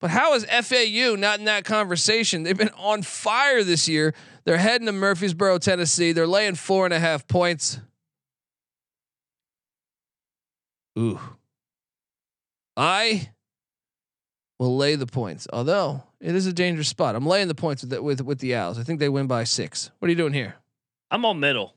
but 0.00 0.10
how 0.10 0.34
is 0.34 0.44
FAU 0.44 1.14
not 1.16 1.38
in 1.38 1.44
that 1.46 1.64
conversation? 1.64 2.42
They've 2.42 2.58
been 2.58 2.70
on 2.76 3.02
fire 3.02 3.62
this 3.62 3.88
year. 3.88 4.14
They're 4.44 4.58
heading 4.58 4.86
to 4.86 4.92
Murfreesboro, 4.92 5.58
Tennessee. 5.58 6.12
They're 6.12 6.26
laying 6.26 6.56
four 6.56 6.84
and 6.84 6.92
a 6.92 6.98
half 6.98 7.28
points. 7.28 7.78
Ooh. 10.98 11.20
I 12.76 13.30
will 14.58 14.76
lay 14.76 14.96
the 14.96 15.06
points, 15.06 15.46
although 15.52 16.02
it 16.20 16.34
is 16.34 16.46
a 16.46 16.52
dangerous 16.52 16.88
spot. 16.88 17.14
I'm 17.14 17.26
laying 17.26 17.48
the 17.48 17.54
points 17.54 17.82
with 17.82 17.90
the, 17.90 18.02
with 18.02 18.20
with 18.22 18.40
the 18.40 18.54
Owls. 18.54 18.78
I 18.78 18.82
think 18.82 19.00
they 19.00 19.08
win 19.08 19.26
by 19.26 19.44
six. 19.44 19.90
What 19.98 20.06
are 20.06 20.10
you 20.10 20.16
doing 20.16 20.32
here? 20.32 20.56
I'm 21.10 21.24
on 21.24 21.38
middle. 21.40 21.74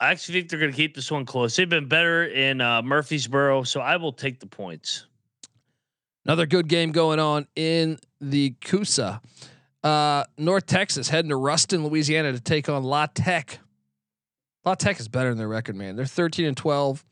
I 0.00 0.10
actually 0.10 0.40
think 0.40 0.50
they're 0.50 0.58
going 0.58 0.70
to 0.72 0.76
keep 0.76 0.94
this 0.94 1.10
one 1.10 1.26
close. 1.26 1.54
They've 1.56 1.68
been 1.68 1.86
better 1.88 2.24
in 2.24 2.60
uh, 2.60 2.80
Murfreesboro, 2.82 3.64
so 3.64 3.80
I 3.80 3.96
will 3.96 4.12
take 4.12 4.40
the 4.40 4.46
points. 4.46 5.06
Another 6.24 6.46
good 6.46 6.68
game 6.68 6.92
going 6.92 7.18
on 7.18 7.46
in 7.54 7.98
the 8.20 8.54
Coosa. 8.62 9.20
Uh, 9.82 10.24
North 10.38 10.66
Texas 10.66 11.08
heading 11.08 11.30
to 11.30 11.36
Ruston, 11.36 11.84
Louisiana 11.86 12.32
to 12.32 12.40
take 12.40 12.68
on 12.68 12.82
La 12.82 13.06
Tech. 13.06 13.58
La 14.64 14.74
Tech 14.74 15.00
is 15.00 15.08
better 15.08 15.30
than 15.30 15.38
their 15.38 15.48
record, 15.48 15.76
man. 15.76 15.96
They're 15.96 16.04
13 16.06 16.46
and 16.46 16.56
12. 16.56 17.04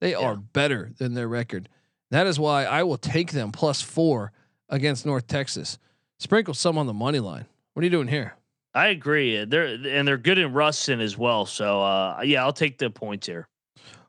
They 0.00 0.10
Yeah. 0.12 0.18
are 0.18 0.36
better 0.36 0.90
than 0.98 1.14
their 1.14 1.28
record. 1.28 1.68
That 2.10 2.26
is 2.26 2.38
why 2.38 2.64
I 2.64 2.82
will 2.84 2.98
take 2.98 3.32
them 3.32 3.50
plus 3.52 3.80
four 3.82 4.32
against 4.68 5.06
North 5.06 5.26
Texas. 5.26 5.78
Sprinkle 6.18 6.54
some 6.54 6.78
on 6.78 6.86
the 6.86 6.92
money 6.94 7.20
line. 7.20 7.46
What 7.72 7.82
are 7.82 7.84
you 7.86 7.90
doing 7.90 8.08
here? 8.08 8.34
I 8.76 8.88
agree. 8.88 9.42
They're 9.46 9.64
and 9.64 10.06
they're 10.06 10.18
good 10.18 10.36
in 10.36 10.52
Ruston 10.52 11.00
as 11.00 11.16
well. 11.16 11.46
So 11.46 11.80
uh, 11.80 12.20
yeah, 12.22 12.44
I'll 12.44 12.52
take 12.52 12.76
the 12.76 12.90
points 12.90 13.26
here. 13.26 13.48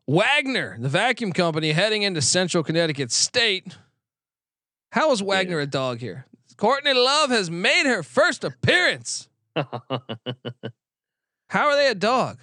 Wagner, 0.08 0.78
the 0.78 0.90
vacuum 0.90 1.32
company, 1.32 1.72
heading 1.72 2.02
into 2.02 2.22
Central 2.22 2.64
Connecticut 2.64 3.12
State. 3.14 3.78
How 4.92 5.12
is 5.14 5.24
Wagner 5.24 5.60
a 5.60 5.66
dog 5.66 6.00
here? 6.00 6.26
Courtney 6.58 6.94
Love 6.94 7.30
has 7.30 7.50
made 7.50 7.86
her 7.86 8.04
first 8.04 8.44
appearance. 8.44 9.30
How 9.56 9.70
are 11.70 11.76
they 11.78 11.88
a 11.88 11.96
dog? 11.96 12.40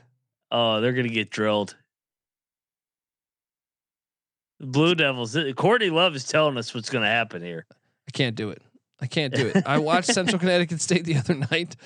Oh, 0.50 0.80
they're 0.80 0.92
gonna 0.94 1.08
get 1.08 1.28
drilled. 1.30 1.76
Blue 4.60 4.94
Devils. 4.94 5.36
Courtney 5.56 5.90
Love 5.90 6.16
is 6.16 6.24
telling 6.24 6.56
us 6.56 6.74
what's 6.74 6.88
gonna 6.88 7.06
happen 7.06 7.42
here. 7.42 7.66
I 8.08 8.12
can't 8.12 8.34
do 8.34 8.48
it. 8.48 8.62
I 9.00 9.06
can't 9.06 9.34
do 9.34 9.48
it. 9.48 9.62
I 9.66 9.76
watched 9.76 10.14
Central 10.14 10.38
Connecticut 10.38 10.80
State 10.80 11.04
the 11.04 11.16
other 11.16 11.34
night, 11.34 11.76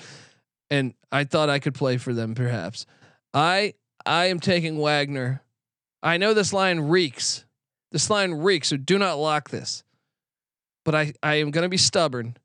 and 0.69 0.93
I 1.11 1.23
thought 1.23 1.49
I 1.49 1.59
could 1.59 1.73
play 1.73 1.97
for 1.97 2.13
them. 2.13 2.35
Perhaps 2.35 2.85
I 3.33 3.73
I 4.05 4.25
am 4.25 4.39
taking 4.39 4.77
Wagner. 4.77 5.43
I 6.01 6.17
know 6.17 6.33
this 6.33 6.53
line 6.53 6.79
reeks. 6.79 7.45
This 7.91 8.09
line 8.09 8.33
reeks. 8.33 8.69
So 8.69 8.77
do 8.77 8.97
not 8.97 9.17
lock 9.17 9.49
this. 9.49 9.83
But 10.85 10.95
I 10.95 11.13
I 11.21 11.35
am 11.35 11.51
going 11.51 11.63
to 11.63 11.69
be 11.69 11.77
stubborn. 11.77 12.37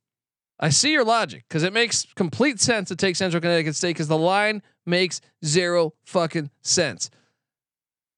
I 0.60 0.68
see 0.68 0.92
your 0.92 1.04
logic 1.04 1.44
because 1.48 1.62
it 1.62 1.72
makes 1.72 2.06
complete 2.14 2.60
sense 2.60 2.88
to 2.88 2.96
take 2.96 3.16
Central 3.16 3.40
Connecticut 3.40 3.74
State 3.74 3.90
because 3.90 4.08
the 4.08 4.16
line 4.16 4.62
makes 4.86 5.20
zero 5.44 5.94
fucking 6.04 6.50
sense. 6.62 7.10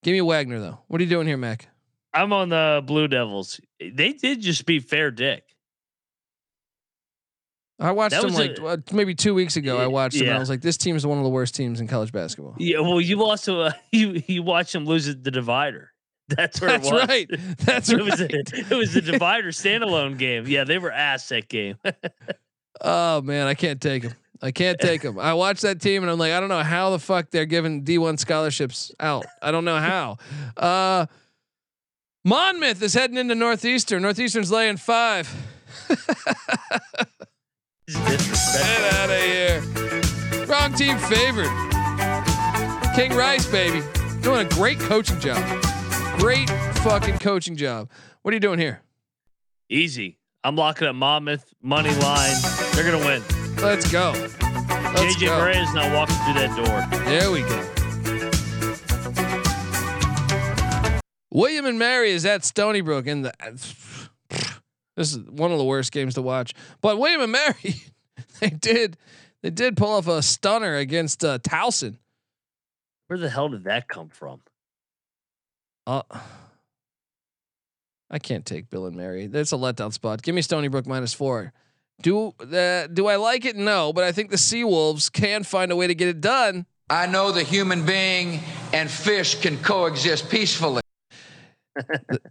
Give 0.02 0.12
me 0.12 0.20
Wagner 0.20 0.60
though. 0.60 0.78
What 0.88 1.00
are 1.00 1.04
you 1.04 1.10
doing 1.10 1.26
here, 1.26 1.36
Mac? 1.36 1.68
I'm 2.12 2.32
on 2.32 2.48
the 2.48 2.82
Blue 2.84 3.08
Devils. 3.08 3.60
They 3.78 4.12
did 4.12 4.40
just 4.40 4.64
beat 4.64 4.84
Fair 4.84 5.10
Dick. 5.10 5.45
I 7.78 7.92
watched 7.92 8.12
That 8.12 8.22
them 8.22 8.32
like 8.34 8.58
a- 8.58 8.64
uh, 8.66 8.76
maybe 8.92 9.14
two 9.14 9.34
weeks 9.34 9.56
ago. 9.56 9.76
I 9.78 9.86
watched 9.86 10.16
them. 10.18 10.28
And 10.28 10.36
I 10.36 10.38
was 10.38 10.48
like, 10.48 10.62
this 10.62 10.76
team 10.78 10.96
is 10.96 11.06
one 11.06 11.18
of 11.18 11.24
the 11.24 11.30
worst 11.30 11.54
teams 11.54 11.80
in 11.80 11.86
college 11.88 12.10
basketball. 12.12 12.54
Yeah, 12.58 12.80
well, 12.80 13.00
you 13.00 13.22
also 13.22 13.60
uh, 13.62 13.72
you 13.92 14.22
you 14.26 14.42
watch 14.42 14.72
them 14.72 14.86
lose 14.86 15.06
the 15.06 15.30
divider. 15.30 15.92
That's 16.28 16.60
where 16.60 16.70
That's 16.78 16.88
it 16.88 16.92
was. 16.94 17.06
right. 17.08 17.30
That's 17.58 17.88
it 17.90 18.02
was 18.02 18.20
right. 18.20 18.30
a, 18.32 18.58
it 18.70 18.76
was 18.76 18.94
the 18.94 19.02
divider 19.02 19.48
standalone 19.50 20.18
game. 20.18 20.46
Yeah, 20.46 20.64
they 20.64 20.78
were 20.78 20.90
ass 20.90 21.28
that 21.28 21.48
game. 21.48 21.76
Oh 22.80 23.20
man, 23.22 23.46
I 23.46 23.54
can't 23.54 23.80
take 23.80 24.04
them. 24.04 24.12
I 24.42 24.50
can't 24.52 24.78
take 24.78 25.02
them. 25.02 25.18
I 25.18 25.32
watched 25.34 25.62
that 25.62 25.80
team 25.80 26.02
and 26.02 26.10
I'm 26.10 26.18
like, 26.18 26.32
I 26.32 26.40
don't 26.40 26.48
know 26.50 26.62
how 26.62 26.90
the 26.90 26.98
fuck 26.98 27.30
they're 27.30 27.46
giving 27.46 27.84
D1 27.84 28.18
scholarships 28.18 28.92
out. 29.00 29.24
I 29.40 29.50
don't 29.50 29.64
know 29.64 29.78
how. 29.78 30.18
Uh, 30.58 31.06
Monmouth 32.22 32.82
is 32.82 32.92
heading 32.92 33.16
into 33.16 33.34
Northeastern. 33.34 34.02
Northeastern's 34.02 34.50
laying 34.50 34.76
five. 34.76 35.34
Get 37.88 38.94
out 38.94 39.10
of 39.10 39.22
here. 39.22 39.62
Wrong 40.46 40.72
team 40.72 40.98
favored. 40.98 41.46
King 42.96 43.14
Rice, 43.14 43.46
baby. 43.46 43.80
Doing 44.22 44.44
a 44.44 44.48
great 44.50 44.80
coaching 44.80 45.20
job. 45.20 45.38
Great 46.18 46.50
fucking 46.78 47.18
coaching 47.18 47.54
job. 47.54 47.88
What 48.22 48.32
are 48.32 48.34
you 48.34 48.40
doing 48.40 48.58
here? 48.58 48.80
Easy. 49.68 50.18
I'm 50.42 50.56
locking 50.56 50.88
up 50.88 50.96
Monmouth 50.96 51.54
money 51.62 51.94
line. 51.96 52.34
They're 52.72 52.90
gonna 52.90 53.04
win. 53.04 53.22
Let's 53.58 53.88
go. 53.90 54.12
Let's 54.16 55.14
JJ 55.14 55.26
go. 55.26 55.38
Barea 55.38 55.62
is 55.62 55.72
not 55.72 55.92
walking 55.94 56.16
through 56.24 56.34
that 56.34 56.56
door. 56.56 56.84
There 57.04 57.30
we 57.30 57.42
go. 57.42 57.62
William 61.30 61.66
and 61.66 61.78
Mary 61.78 62.10
is 62.10 62.26
at 62.26 62.44
Stony 62.44 62.80
Brook 62.80 63.06
in 63.06 63.22
the. 63.22 63.32
This 64.96 65.12
is 65.12 65.18
one 65.18 65.52
of 65.52 65.58
the 65.58 65.64
worst 65.64 65.92
games 65.92 66.14
to 66.14 66.22
watch. 66.22 66.54
But 66.80 66.98
William 66.98 67.20
and 67.20 67.32
Mary, 67.32 67.82
they 68.40 68.50
did, 68.50 68.96
they 69.42 69.50
did 69.50 69.76
pull 69.76 69.92
off 69.92 70.08
a 70.08 70.22
stunner 70.22 70.76
against 70.76 71.24
uh, 71.24 71.38
Towson. 71.38 71.98
Where 73.06 73.18
the 73.18 73.28
hell 73.28 73.48
did 73.48 73.64
that 73.64 73.88
come 73.88 74.08
from? 74.08 74.40
Uh, 75.86 76.02
I 78.10 78.18
can't 78.18 78.44
take 78.44 78.70
Bill 78.70 78.86
and 78.86 78.96
Mary. 78.96 79.26
That's 79.26 79.52
a 79.52 79.56
letdown 79.56 79.92
spot. 79.92 80.22
Give 80.22 80.34
me 80.34 80.42
Stony 80.42 80.68
Brook 80.68 80.86
minus 80.86 81.12
four. 81.12 81.52
Do 82.02 82.34
uh, 82.40 82.88
do 82.88 83.06
I 83.06 83.16
like 83.16 83.44
it? 83.44 83.56
No, 83.56 83.92
but 83.92 84.04
I 84.04 84.12
think 84.12 84.30
the 84.30 84.38
Sea 84.38 84.64
Wolves 84.64 85.08
can 85.08 85.44
find 85.44 85.72
a 85.72 85.76
way 85.76 85.86
to 85.86 85.94
get 85.94 86.08
it 86.08 86.20
done. 86.20 86.66
I 86.90 87.06
know 87.06 87.32
the 87.32 87.42
human 87.42 87.84
being 87.86 88.40
and 88.72 88.90
fish 88.90 89.40
can 89.40 89.56
coexist 89.58 90.28
peacefully. 90.30 90.82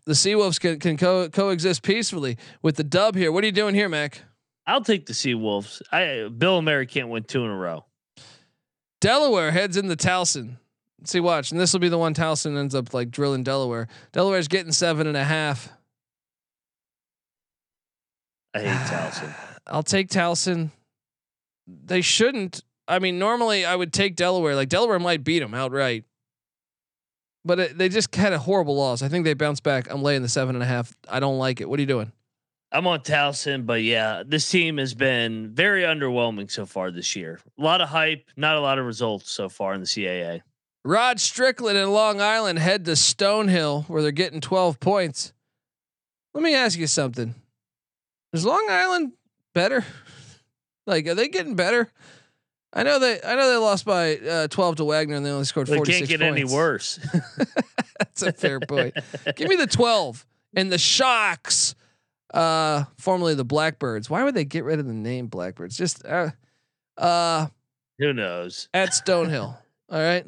The 0.05 0.13
Seawolves 0.13 0.59
can 0.59 0.79
can 0.79 0.97
co- 0.97 1.29
coexist 1.29 1.83
peacefully 1.83 2.37
with 2.61 2.75
the 2.75 2.83
dub 2.83 3.15
here. 3.15 3.31
What 3.31 3.43
are 3.43 3.47
you 3.47 3.53
doing 3.53 3.75
here, 3.75 3.89
Mac? 3.89 4.21
I'll 4.67 4.83
take 4.83 5.05
the 5.05 5.13
Seawolves. 5.13 5.81
I 5.91 6.27
Bill 6.29 6.57
and 6.57 6.65
Mary 6.65 6.87
can't 6.87 7.09
win 7.09 7.23
two 7.23 7.43
in 7.43 7.51
a 7.51 7.55
row. 7.55 7.85
Delaware 9.01 9.51
heads 9.51 9.77
into 9.77 9.95
Towson. 9.95 10.57
See, 11.03 11.19
watch, 11.19 11.51
and 11.51 11.59
this 11.59 11.71
will 11.73 11.79
be 11.79 11.89
the 11.89 11.97
one 11.97 12.15
Towson 12.15 12.57
ends 12.57 12.73
up 12.73 12.93
like 12.93 13.11
drilling 13.11 13.43
Delaware. 13.43 13.87
Delaware's 14.11 14.47
getting 14.47 14.71
seven 14.71 15.05
and 15.05 15.17
a 15.17 15.23
half. 15.23 15.69
I 18.55 18.59
hate 18.61 18.87
Towson. 18.87 19.35
I'll 19.67 19.83
take 19.83 20.09
Towson. 20.09 20.71
They 21.67 22.01
shouldn't. 22.01 22.63
I 22.87 22.99
mean, 22.99 23.19
normally 23.19 23.65
I 23.65 23.75
would 23.75 23.93
take 23.93 24.15
Delaware. 24.15 24.55
Like 24.55 24.69
Delaware 24.69 24.99
might 24.99 25.23
beat 25.23 25.39
them 25.39 25.53
outright, 25.53 26.05
but 27.45 27.59
it, 27.59 27.77
they 27.77 27.87
just 27.87 28.13
had 28.15 28.33
a 28.33 28.39
horrible 28.39 28.75
loss. 28.75 29.01
I 29.01 29.07
think 29.07 29.23
they 29.23 29.35
bounced 29.35 29.63
back. 29.63 29.87
I'm 29.89 30.01
laying 30.01 30.23
the 30.23 30.29
seven 30.29 30.55
and 30.55 30.63
a 30.63 30.65
half. 30.65 30.93
I 31.07 31.19
don't 31.19 31.37
like 31.37 31.61
it. 31.61 31.69
What 31.69 31.79
are 31.79 31.81
you 31.81 31.87
doing? 31.87 32.11
I'm 32.71 32.87
on 32.87 32.99
Towson, 33.01 33.65
but 33.65 33.83
yeah, 33.83 34.23
this 34.25 34.49
team 34.49 34.79
has 34.79 34.93
been 34.93 35.51
very 35.53 35.83
underwhelming 35.83 36.51
so 36.51 36.65
far 36.65 36.91
this 36.91 37.15
year. 37.15 37.39
A 37.57 37.61
lot 37.61 37.79
of 37.79 37.87
hype, 37.87 38.25
not 38.35 38.57
a 38.57 38.59
lot 38.59 38.79
of 38.79 38.85
results 38.85 39.31
so 39.31 39.47
far 39.47 39.73
in 39.73 39.79
the 39.79 39.85
CAA. 39.85 40.41
Rod 40.83 41.19
Strickland 41.19 41.77
and 41.77 41.93
Long 41.93 42.19
Island 42.19 42.59
head 42.59 42.85
to 42.85 42.91
Stonehill 42.91 43.87
where 43.87 44.01
they're 44.01 44.11
getting 44.11 44.41
12 44.41 44.79
points. 44.79 45.31
Let 46.33 46.43
me 46.43 46.53
ask 46.53 46.77
you 46.77 46.87
something. 46.87 47.33
Is 48.33 48.45
Long 48.45 48.67
Island 48.69 49.13
better? 49.53 49.85
Like, 50.87 51.07
are 51.07 51.15
they 51.15 51.29
getting 51.29 51.55
better? 51.55 51.91
I 52.75 52.83
know 52.83 52.99
they 52.99 53.19
I 53.23 53.35
know 53.35 53.49
they 53.49 53.55
lost 53.55 53.85
by 53.85 54.17
uh, 54.17 54.47
12 54.49 54.75
to 54.77 54.85
Wagner 54.85 55.15
and 55.15 55.25
they 55.25 55.31
only 55.31 55.45
scored 55.45 55.67
They 55.67 55.77
46 55.77 56.09
can't 56.09 56.19
get 56.19 56.21
any 56.21 56.43
worse. 56.43 56.99
That's 57.97 58.21
a 58.21 58.33
fair 58.33 58.59
point. 58.59 58.95
Give 59.37 59.47
me 59.47 59.55
the 59.55 59.67
12 59.67 60.25
and 60.55 60.69
the 60.69 60.77
Sharks, 60.77 61.73
uh, 62.33 62.83
formerly 62.97 63.33
the 63.33 63.45
Blackbirds. 63.45 64.09
Why 64.09 64.23
would 64.23 64.35
they 64.35 64.43
get 64.43 64.65
rid 64.65 64.79
of 64.79 64.87
the 64.87 64.93
name 64.93 65.27
Blackbirds? 65.27 65.77
Just 65.77 66.05
uh, 66.05 66.31
uh, 66.97 67.47
Who 67.99 68.11
knows? 68.11 68.67
at 68.73 68.89
Stonehill. 68.89 69.57
All 69.89 69.99
right. 69.99 70.25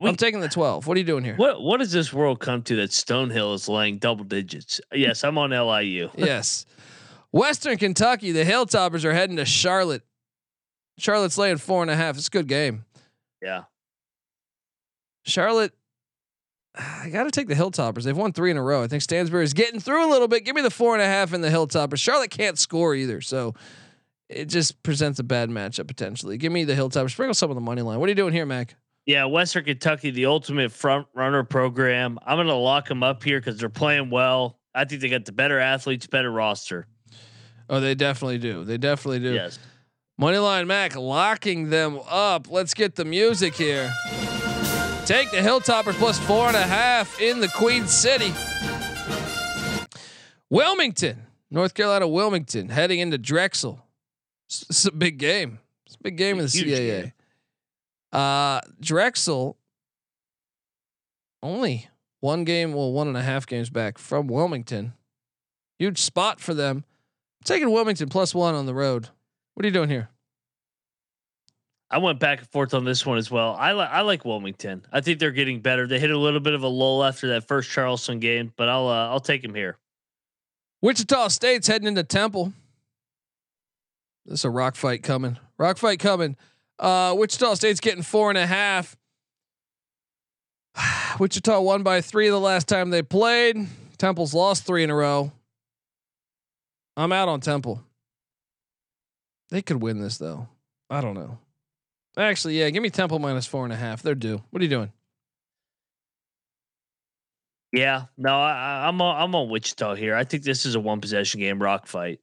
I'm 0.00 0.16
taking 0.16 0.40
the 0.40 0.48
12. 0.48 0.86
What 0.86 0.96
are 0.96 1.00
you 1.00 1.06
doing 1.06 1.24
here? 1.24 1.34
What 1.36 1.60
what 1.60 1.78
does 1.78 1.90
this 1.90 2.12
world 2.12 2.38
come 2.40 2.62
to 2.64 2.76
that 2.76 2.90
Stonehill 2.90 3.54
is 3.54 3.68
laying 3.68 3.98
double 3.98 4.24
digits? 4.24 4.80
Yes, 4.92 5.24
I'm 5.24 5.38
on 5.38 5.50
LIU. 5.50 6.10
yes. 6.16 6.66
Western 7.32 7.76
Kentucky, 7.78 8.32
the 8.32 8.44
Hilltoppers 8.44 9.04
are 9.04 9.12
heading 9.12 9.36
to 9.36 9.44
Charlotte. 9.44 10.02
Charlotte's 10.98 11.38
laying 11.38 11.56
four 11.56 11.82
and 11.82 11.90
a 11.90 11.96
half. 11.96 12.16
It's 12.16 12.26
a 12.26 12.30
good 12.30 12.48
game. 12.48 12.84
Yeah. 13.40 13.64
Charlotte, 15.24 15.72
I 16.74 17.08
got 17.10 17.24
to 17.24 17.30
take 17.30 17.48
the 17.48 17.54
Hilltoppers. 17.54 18.02
They've 18.04 18.16
won 18.16 18.32
three 18.32 18.50
in 18.50 18.56
a 18.56 18.62
row. 18.62 18.82
I 18.82 18.88
think 18.88 19.02
Stansbury's 19.02 19.52
getting 19.52 19.80
through 19.80 20.06
a 20.06 20.10
little 20.10 20.28
bit. 20.28 20.44
Give 20.44 20.56
me 20.56 20.62
the 20.62 20.70
four 20.70 20.94
and 20.94 21.02
a 21.02 21.06
half 21.06 21.32
in 21.32 21.40
the 21.40 21.48
Hilltoppers. 21.48 21.98
Charlotte 21.98 22.30
can't 22.30 22.58
score 22.58 22.94
either, 22.94 23.20
so 23.20 23.54
it 24.28 24.46
just 24.46 24.82
presents 24.82 25.18
a 25.18 25.24
bad 25.24 25.50
matchup 25.50 25.86
potentially. 25.86 26.36
Give 26.36 26.52
me 26.52 26.64
the 26.64 26.74
Hilltoppers. 26.74 27.10
Sprinkle 27.10 27.34
some 27.34 27.50
of 27.50 27.54
the 27.54 27.60
money 27.60 27.82
line. 27.82 27.98
What 28.00 28.06
are 28.06 28.10
you 28.10 28.16
doing 28.16 28.32
here, 28.32 28.46
Mac? 28.46 28.74
Yeah, 29.06 29.24
Western 29.24 29.64
Kentucky, 29.64 30.10
the 30.10 30.26
ultimate 30.26 30.70
front 30.70 31.06
runner 31.14 31.42
program. 31.42 32.18
I'm 32.26 32.36
going 32.36 32.46
to 32.46 32.54
lock 32.54 32.88
them 32.88 33.02
up 33.02 33.22
here 33.22 33.40
because 33.40 33.58
they're 33.58 33.70
playing 33.70 34.10
well. 34.10 34.58
I 34.74 34.84
think 34.84 35.00
they 35.00 35.08
got 35.08 35.24
the 35.24 35.32
better 35.32 35.58
athletes, 35.58 36.06
better 36.06 36.30
roster. 36.30 36.86
Oh, 37.70 37.80
they 37.80 37.94
definitely 37.94 38.38
do. 38.38 38.64
They 38.64 38.78
definitely 38.78 39.20
do. 39.20 39.34
Yes. 39.34 39.58
Moneyline 40.20 40.66
Mac 40.66 40.96
locking 40.96 41.70
them 41.70 42.00
up. 42.08 42.50
Let's 42.50 42.74
get 42.74 42.96
the 42.96 43.04
music 43.04 43.54
here. 43.54 43.92
Take 45.06 45.30
the 45.30 45.38
Hilltoppers 45.38 45.94
plus 45.94 46.18
four 46.18 46.48
and 46.48 46.56
a 46.56 46.62
half 46.62 47.20
in 47.20 47.40
the 47.40 47.48
Queen 47.48 47.86
City. 47.86 48.32
Wilmington, 50.50 51.26
North 51.50 51.74
Carolina, 51.74 52.08
Wilmington, 52.08 52.68
heading 52.68 52.98
into 52.98 53.16
Drexel. 53.18 53.80
It's, 54.48 54.62
it's 54.68 54.84
a 54.86 54.92
big 54.92 55.18
game. 55.18 55.60
It's 55.86 55.94
a 55.94 56.02
big 56.02 56.16
game 56.16 56.38
in 56.38 56.44
the 56.46 56.50
CAA. 56.50 57.02
game. 57.02 57.12
Uh, 58.12 58.60
Drexel 58.80 59.56
only 61.42 61.88
one 62.20 62.44
game, 62.44 62.72
well, 62.72 62.92
one 62.92 63.06
and 63.08 63.16
a 63.16 63.22
half 63.22 63.46
games 63.46 63.70
back 63.70 63.98
from 63.98 64.26
Wilmington. 64.26 64.94
Huge 65.78 65.98
spot 65.98 66.40
for 66.40 66.54
them. 66.54 66.84
taking 67.44 67.70
Wilmington 67.70 68.08
plus 68.08 68.34
one 68.34 68.54
on 68.54 68.66
the 68.66 68.74
road. 68.74 69.10
What 69.58 69.64
are 69.64 69.68
you 69.70 69.72
doing 69.72 69.88
here? 69.88 70.08
I 71.90 71.98
went 71.98 72.20
back 72.20 72.38
and 72.38 72.48
forth 72.48 72.74
on 72.74 72.84
this 72.84 73.04
one 73.04 73.18
as 73.18 73.28
well. 73.28 73.56
I 73.58 73.72
like 73.72 73.90
I 73.90 74.02
like 74.02 74.24
Wilmington. 74.24 74.86
I 74.92 75.00
think 75.00 75.18
they're 75.18 75.32
getting 75.32 75.58
better. 75.58 75.88
They 75.88 75.98
hit 75.98 76.12
a 76.12 76.16
little 76.16 76.38
bit 76.38 76.54
of 76.54 76.62
a 76.62 76.68
lull 76.68 77.02
after 77.02 77.26
that 77.30 77.48
first 77.48 77.68
Charleston 77.68 78.20
game, 78.20 78.52
but 78.56 78.68
I'll 78.68 78.86
uh, 78.86 79.08
I'll 79.08 79.18
take 79.18 79.42
him 79.42 79.56
here. 79.56 79.76
Wichita 80.80 81.26
State's 81.26 81.66
heading 81.66 81.88
into 81.88 82.04
Temple. 82.04 82.52
There's 84.26 84.44
a 84.44 84.50
rock 84.50 84.76
fight 84.76 85.02
coming. 85.02 85.38
Rock 85.58 85.76
fight 85.76 85.98
coming. 85.98 86.36
Uh, 86.78 87.16
Wichita 87.18 87.54
State's 87.54 87.80
getting 87.80 88.04
four 88.04 88.28
and 88.28 88.38
a 88.38 88.46
half. 88.46 88.96
Wichita 91.18 91.60
won 91.60 91.82
by 91.82 92.00
three 92.00 92.28
the 92.28 92.38
last 92.38 92.68
time 92.68 92.90
they 92.90 93.02
played. 93.02 93.66
Temple's 93.98 94.34
lost 94.34 94.64
three 94.64 94.84
in 94.84 94.90
a 94.90 94.94
row. 94.94 95.32
I'm 96.96 97.10
out 97.10 97.28
on 97.28 97.40
Temple. 97.40 97.82
They 99.50 99.62
could 99.62 99.82
win 99.82 100.00
this 100.00 100.18
though. 100.18 100.48
I 100.90 101.00
don't 101.00 101.14
know. 101.14 101.38
Actually, 102.16 102.58
yeah, 102.58 102.70
give 102.70 102.82
me 102.82 102.90
Temple 102.90 103.18
minus 103.18 103.46
four 103.46 103.64
and 103.64 103.72
a 103.72 103.76
half. 103.76 104.02
They're 104.02 104.14
due. 104.14 104.42
What 104.50 104.60
are 104.60 104.64
you 104.64 104.70
doing? 104.70 104.92
Yeah, 107.72 108.04
no, 108.16 108.30
I, 108.34 108.88
I'm 108.88 109.00
on, 109.02 109.22
I'm 109.22 109.34
on 109.34 109.50
Wichita 109.50 109.94
here. 109.94 110.14
I 110.14 110.24
think 110.24 110.42
this 110.42 110.64
is 110.64 110.74
a 110.74 110.80
one 110.80 111.00
possession 111.00 111.40
game, 111.40 111.60
rock 111.60 111.86
fight. 111.86 112.20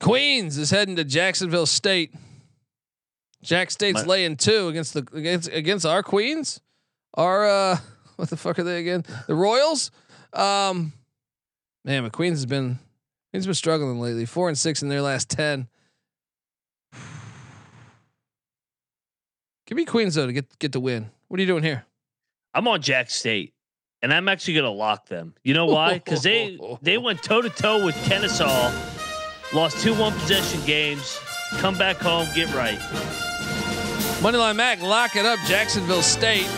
Queens 0.00 0.58
is 0.58 0.70
heading 0.70 0.96
to 0.96 1.04
Jacksonville 1.04 1.64
State. 1.64 2.12
Jack 3.42 3.70
State's 3.70 4.02
My- 4.02 4.06
laying 4.06 4.36
two 4.36 4.68
against 4.68 4.92
the 4.92 5.06
against 5.14 5.48
against 5.48 5.86
our 5.86 6.02
Queens. 6.02 6.60
Our 7.14 7.46
uh 7.46 7.78
what 8.16 8.28
the 8.28 8.36
fuck 8.36 8.58
are 8.58 8.64
they 8.64 8.80
again? 8.80 9.04
The 9.26 9.34
Royals? 9.34 9.90
Um 10.32 10.92
man, 11.84 12.02
but 12.02 12.12
Queens 12.12 12.38
has 12.38 12.46
been 12.46 12.78
Queens 13.30 13.44
has 13.44 13.46
been 13.46 13.54
struggling 13.54 14.00
lately. 14.00 14.26
Four 14.26 14.48
and 14.48 14.58
six 14.58 14.82
in 14.82 14.88
their 14.88 15.00
last 15.00 15.30
ten. 15.30 15.68
Give 19.66 19.76
me 19.76 19.84
Queens 19.84 20.14
though 20.14 20.26
to 20.26 20.32
get 20.32 20.58
get 20.58 20.72
the 20.72 20.80
win. 20.80 21.10
What 21.28 21.38
are 21.38 21.42
you 21.42 21.46
doing 21.46 21.64
here? 21.64 21.84
I'm 22.54 22.68
on 22.68 22.80
Jack 22.80 23.10
State, 23.10 23.52
and 24.00 24.14
I'm 24.14 24.28
actually 24.28 24.54
going 24.54 24.64
to 24.64 24.70
lock 24.70 25.08
them. 25.08 25.34
You 25.42 25.54
know 25.54 25.66
why? 25.66 25.94
Because 25.94 26.22
they 26.22 26.58
they 26.82 26.98
went 26.98 27.22
toe 27.22 27.42
to 27.42 27.50
toe 27.50 27.84
with 27.84 27.96
Kennesaw, 28.04 28.72
lost 29.52 29.82
two 29.82 29.94
one 29.94 30.12
possession 30.12 30.64
games, 30.64 31.18
come 31.58 31.76
back 31.76 31.96
home, 31.96 32.28
get 32.34 32.52
right. 32.54 32.78
Moneyline 34.20 34.56
Mac, 34.56 34.80
lock 34.80 35.16
it 35.16 35.26
up, 35.26 35.38
Jacksonville 35.46 36.02
State. 36.02 36.48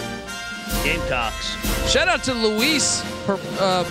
Gamecocks. 0.85 1.57
Shout 1.91 2.09
out 2.09 2.23
to 2.25 2.35
Luis 2.35 3.03
per, 3.25 3.39
uh, 3.59 3.85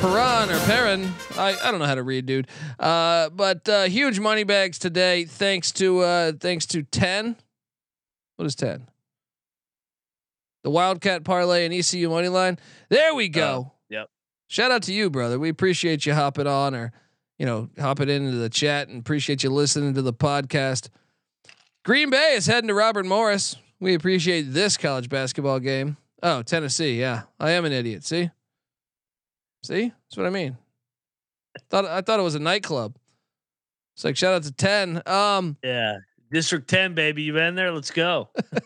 Perron 0.00 0.50
or 0.50 0.58
Perrin. 0.66 1.12
I, 1.38 1.56
I 1.62 1.70
don't 1.70 1.78
know 1.78 1.86
how 1.86 1.94
to 1.94 2.02
read, 2.02 2.26
dude. 2.26 2.48
Uh, 2.78 3.30
but 3.30 3.68
uh, 3.68 3.84
huge 3.84 4.18
money 4.18 4.42
bags 4.44 4.78
today, 4.78 5.24
thanks 5.24 5.70
to 5.72 6.00
uh, 6.00 6.32
thanks 6.38 6.66
to 6.66 6.82
ten. 6.82 7.36
What 8.36 8.46
is 8.46 8.54
ten? 8.54 8.88
The 10.62 10.70
Wildcat 10.70 11.24
parlay 11.24 11.64
and 11.66 11.74
ECU 11.74 12.08
money 12.08 12.28
line. 12.28 12.58
There 12.88 13.14
we 13.14 13.28
go. 13.28 13.72
Yep. 13.90 14.08
Shout 14.48 14.70
out 14.70 14.82
to 14.84 14.92
you, 14.94 15.10
brother. 15.10 15.38
We 15.38 15.50
appreciate 15.50 16.06
you 16.06 16.14
hopping 16.14 16.46
on 16.46 16.74
or 16.74 16.92
you 17.38 17.46
know 17.46 17.68
hopping 17.78 18.08
into 18.08 18.32
the 18.32 18.48
chat 18.48 18.88
and 18.88 19.00
appreciate 19.00 19.42
you 19.44 19.50
listening 19.50 19.94
to 19.94 20.02
the 20.02 20.12
podcast. 20.12 20.88
Green 21.84 22.08
Bay 22.10 22.34
is 22.34 22.46
heading 22.46 22.68
to 22.68 22.74
Robert 22.74 23.04
Morris. 23.04 23.56
We 23.78 23.94
appreciate 23.94 24.42
this 24.52 24.76
college 24.78 25.08
basketball 25.10 25.60
game. 25.60 25.98
Oh, 26.22 26.42
Tennessee. 26.42 26.98
Yeah, 26.98 27.22
I 27.38 27.50
am 27.50 27.66
an 27.66 27.72
idiot. 27.72 28.04
See, 28.04 28.30
see, 29.62 29.92
that's 30.08 30.16
what 30.16 30.26
I 30.26 30.30
mean. 30.30 30.56
Thought 31.68 31.84
I 31.84 32.00
thought 32.00 32.18
it 32.20 32.22
was 32.24 32.34
a 32.34 32.40
nightclub. 32.40 32.96
It's 33.94 34.04
like 34.04 34.16
shout 34.16 34.32
out 34.34 34.42
to 34.44 34.52
ten. 34.52 35.02
Um, 35.06 35.56
Yeah. 35.62 35.98
District 36.32 36.68
10, 36.68 36.94
baby. 36.94 37.22
You 37.22 37.32
been 37.32 37.54
there? 37.54 37.70
Let's 37.72 37.90
go. 37.90 38.28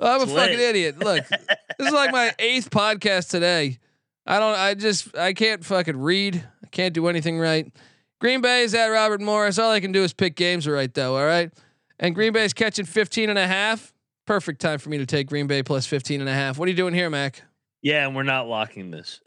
I'm 0.00 0.20
a 0.20 0.22
It's 0.22 0.32
fucking 0.32 0.34
lit. 0.56 0.60
idiot. 0.60 0.98
Look, 1.00 1.26
this 1.28 1.88
is 1.88 1.92
like 1.92 2.12
my 2.12 2.32
eighth 2.38 2.70
podcast 2.70 3.30
today. 3.30 3.78
I 4.26 4.38
don't. 4.38 4.54
I 4.56 4.74
just. 4.74 5.16
I 5.16 5.32
can't 5.32 5.64
fucking 5.64 5.96
read. 5.96 6.44
I 6.62 6.66
can't 6.68 6.94
do 6.94 7.08
anything 7.08 7.38
right. 7.38 7.72
Green 8.20 8.40
Bay 8.40 8.62
is 8.62 8.74
at 8.74 8.86
Robert 8.88 9.20
Morris. 9.20 9.58
All 9.58 9.70
I 9.70 9.80
can 9.80 9.92
do 9.92 10.02
is 10.04 10.12
pick 10.12 10.36
games 10.36 10.66
right 10.68 10.92
though. 10.92 11.16
All 11.16 11.24
right. 11.26 11.50
And 11.98 12.14
Green 12.14 12.32
Bay's 12.32 12.52
catching 12.52 12.84
15 12.84 13.30
and 13.30 13.38
a 13.38 13.46
half. 13.46 13.92
Perfect 14.26 14.60
time 14.60 14.78
for 14.78 14.88
me 14.90 14.98
to 14.98 15.06
take 15.06 15.26
Green 15.28 15.46
Bay 15.46 15.62
plus 15.62 15.86
15 15.86 16.20
and 16.20 16.28
a 16.28 16.32
half. 16.32 16.58
What 16.58 16.66
are 16.66 16.70
you 16.70 16.76
doing 16.76 16.94
here, 16.94 17.10
Mac? 17.10 17.42
yeah, 17.80 18.06
and 18.06 18.14
we're 18.14 18.22
not 18.24 18.46
locking 18.48 18.90
this. 18.90 19.20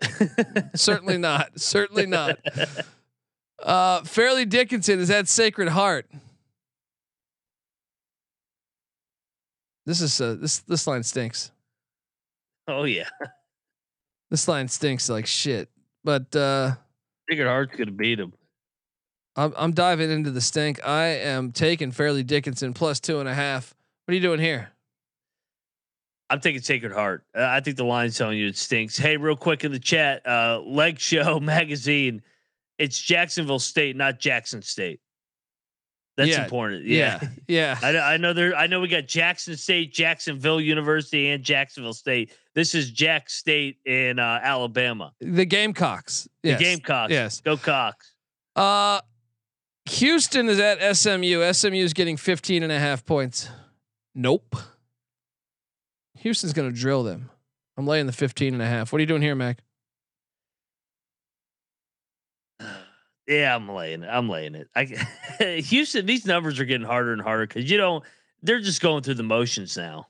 Certainly 0.75 1.17
not. 1.17 1.59
Certainly 1.59 2.05
not. 2.05 2.37
Uh, 3.61 4.03
Fairleigh 4.03 4.45
Dickinson 4.45 4.99
is 4.99 5.09
at 5.09 5.27
Sacred 5.27 5.69
Heart. 5.69 6.07
This 9.85 10.01
is 10.01 10.19
uh, 10.21 10.35
this 10.39 10.59
this 10.59 10.87
line 10.87 11.03
stinks. 11.03 11.51
oh, 12.67 12.83
yeah. 12.83 13.09
This 14.29 14.47
line 14.47 14.67
stinks 14.67 15.09
like 15.09 15.25
shit. 15.25 15.69
But 16.03 16.33
uh, 16.35 16.73
Sacred 17.29 17.47
Heart's 17.47 17.75
going 17.75 17.87
to 17.87 17.91
beat 17.93 18.19
him. 18.19 18.33
I'm 19.35 19.53
I'm 19.57 19.71
diving 19.73 20.11
into 20.11 20.31
the 20.31 20.41
stink. 20.41 20.85
I 20.85 21.05
am 21.07 21.51
taking 21.51 21.91
Fairleigh 21.91 22.23
Dickinson 22.23 22.73
plus 22.73 22.99
two 22.99 23.19
and 23.19 23.27
a 23.27 23.33
half. 23.33 23.73
What 24.05 24.13
are 24.13 24.15
you 24.15 24.21
doing 24.21 24.39
here? 24.39 24.69
I'm 26.29 26.39
taking 26.39 26.61
Sacred 26.61 26.93
Heart. 26.93 27.25
Uh, 27.37 27.43
I 27.43 27.59
think 27.59 27.75
the 27.75 27.83
line's 27.83 28.17
telling 28.17 28.37
you 28.37 28.47
it 28.47 28.57
stinks. 28.57 28.97
Hey, 28.97 29.17
real 29.17 29.35
quick 29.35 29.65
in 29.65 29.71
the 29.73 29.79
chat, 29.79 30.25
uh, 30.25 30.61
Leg 30.61 30.97
Show 30.99 31.39
magazine. 31.41 32.21
It's 32.77 32.97
Jacksonville 32.99 33.59
State, 33.59 33.95
not 33.97 34.19
Jackson 34.19 34.61
State. 34.61 35.01
That's 36.17 36.29
Yeah, 36.29 36.43
important. 36.43 36.85
Yeah, 36.85 37.19
Yeah. 37.21 37.29
yeah. 37.47 37.79
I, 37.81 37.91
know- 37.91 37.99
I 38.01 38.17
know 38.17 38.33
there. 38.33 38.55
I 38.55 38.67
know 38.67 38.79
we 38.81 38.87
got 38.87 39.07
Jackson 39.07 39.55
State, 39.55 39.93
Jacksonville 39.93 40.59
University, 40.61 41.29
and 41.29 41.43
Jacksonville 41.43 41.93
State. 41.93 42.33
This 42.53 42.75
is 42.75 42.91
Jack 42.91 43.29
State 43.29 43.77
in 43.85 44.19
uh, 44.19 44.39
Alabama. 44.43 45.13
The 45.21 45.45
Gamecocks. 45.45 46.27
Yes. 46.43 46.59
The 46.59 46.63
Gamecocks. 46.65 47.11
Yes. 47.11 47.41
Go 47.41 47.55
Cox. 47.57 48.11
Uh, 48.55 48.99
Houston 49.85 50.49
is 50.49 50.59
at 50.59 50.95
SMU. 50.97 51.51
SMU 51.53 51.75
is 51.83 51.93
getting 51.93 52.17
15 52.17 52.63
and 52.63 52.71
a 52.71 52.79
half 52.79 53.05
points. 53.05 53.49
Nope. 54.13 54.55
Houston's 56.17 56.53
going 56.53 56.71
to 56.71 56.77
drill 56.77 57.03
them. 57.03 57.29
I'm 57.77 57.87
laying 57.87 58.05
the 58.05 58.13
15 58.13 58.53
and 58.53 58.61
a 58.61 58.65
half. 58.67 58.91
What 58.91 58.99
are 58.99 59.01
you 59.01 59.07
doing 59.07 59.21
here, 59.21 59.33
Mac? 59.35 59.59
Yeah, 63.27 63.55
I'm 63.55 63.69
laying 63.69 64.03
it. 64.03 64.07
I'm 64.07 64.27
laying 64.29 64.55
it. 64.55 64.67
I 64.75 64.85
Houston. 65.65 66.05
These 66.05 66.25
numbers 66.25 66.59
are 66.59 66.65
getting 66.65 66.85
harder 66.87 67.13
and 67.13 67.21
harder 67.21 67.47
because 67.47 67.69
you 67.69 67.77
don't. 67.77 68.03
They're 68.43 68.59
just 68.59 68.81
going 68.81 69.03
through 69.03 69.13
the 69.15 69.23
motions 69.23 69.77
now. 69.77 70.07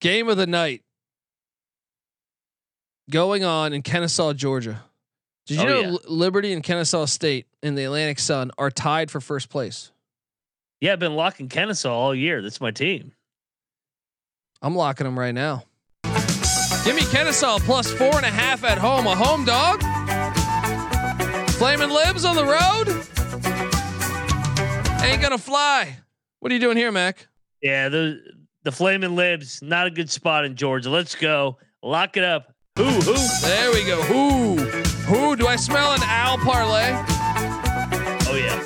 Game 0.00 0.28
of 0.28 0.36
the 0.36 0.46
night 0.46 0.82
going 3.10 3.44
on 3.44 3.72
in 3.72 3.82
Kennesaw, 3.82 4.32
Georgia. 4.32 4.82
Did 5.46 5.58
you 5.58 5.62
Oh, 5.64 5.66
know 5.66 5.80
yeah. 5.80 5.96
Liberty 6.08 6.52
and 6.52 6.62
Kennesaw 6.62 7.04
State 7.06 7.46
in 7.62 7.74
the 7.74 7.84
Atlantic 7.84 8.18
Sun 8.20 8.52
are 8.58 8.70
tied 8.70 9.10
for 9.10 9.20
first 9.20 9.48
place? 9.48 9.90
Yeah, 10.80 10.92
I've 10.92 10.98
been 11.00 11.14
locking 11.16 11.48
Kennesaw 11.48 11.92
all 11.92 12.14
year. 12.14 12.42
That's 12.42 12.60
my 12.60 12.70
team. 12.70 13.12
I'm 14.62 14.76
locking 14.76 15.04
them 15.04 15.18
right 15.18 15.34
now. 15.34 15.64
Give 16.84 16.94
me 16.96 17.02
Kennesaw 17.10 17.58
plus 17.60 17.92
four 17.92 18.14
and 18.16 18.24
a 18.26 18.30
half 18.30 18.64
at 18.64 18.78
home. 18.78 19.06
A 19.06 19.14
home 19.14 19.44
dog. 19.44 19.82
Flaming 21.62 21.90
Libs 21.90 22.24
on 22.24 22.34
the 22.34 22.44
road. 22.44 22.88
Ain't 25.04 25.22
gonna 25.22 25.38
fly. 25.38 25.96
What 26.40 26.50
are 26.50 26.54
you 26.56 26.60
doing 26.60 26.76
here, 26.76 26.90
Mac? 26.90 27.28
Yeah, 27.62 27.88
the 27.88 28.18
the 28.64 28.72
Flaming 28.72 29.14
Libs, 29.14 29.62
not 29.62 29.86
a 29.86 29.90
good 29.92 30.10
spot 30.10 30.44
in 30.44 30.56
Georgia. 30.56 30.90
Let's 30.90 31.14
go. 31.14 31.58
Lock 31.80 32.16
it 32.16 32.24
up. 32.24 32.52
Who, 32.76 32.82
who? 32.86 33.14
There 33.42 33.70
we 33.70 33.84
go. 33.84 34.02
Who? 34.02 34.56
Who? 34.56 35.36
Do 35.36 35.46
I 35.46 35.54
smell 35.54 35.92
an 35.92 36.02
owl 36.02 36.38
parlay? 36.38 36.90
Oh 38.26 38.34
yeah. 38.34 38.58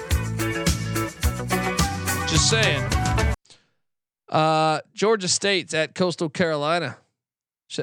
Just 2.27 2.49
saying. 2.49 2.83
Uh, 4.31 4.81
Georgia 4.95 5.29
State's 5.29 5.75
at 5.75 5.95
Coastal 5.95 6.31
Carolina. 6.31 6.97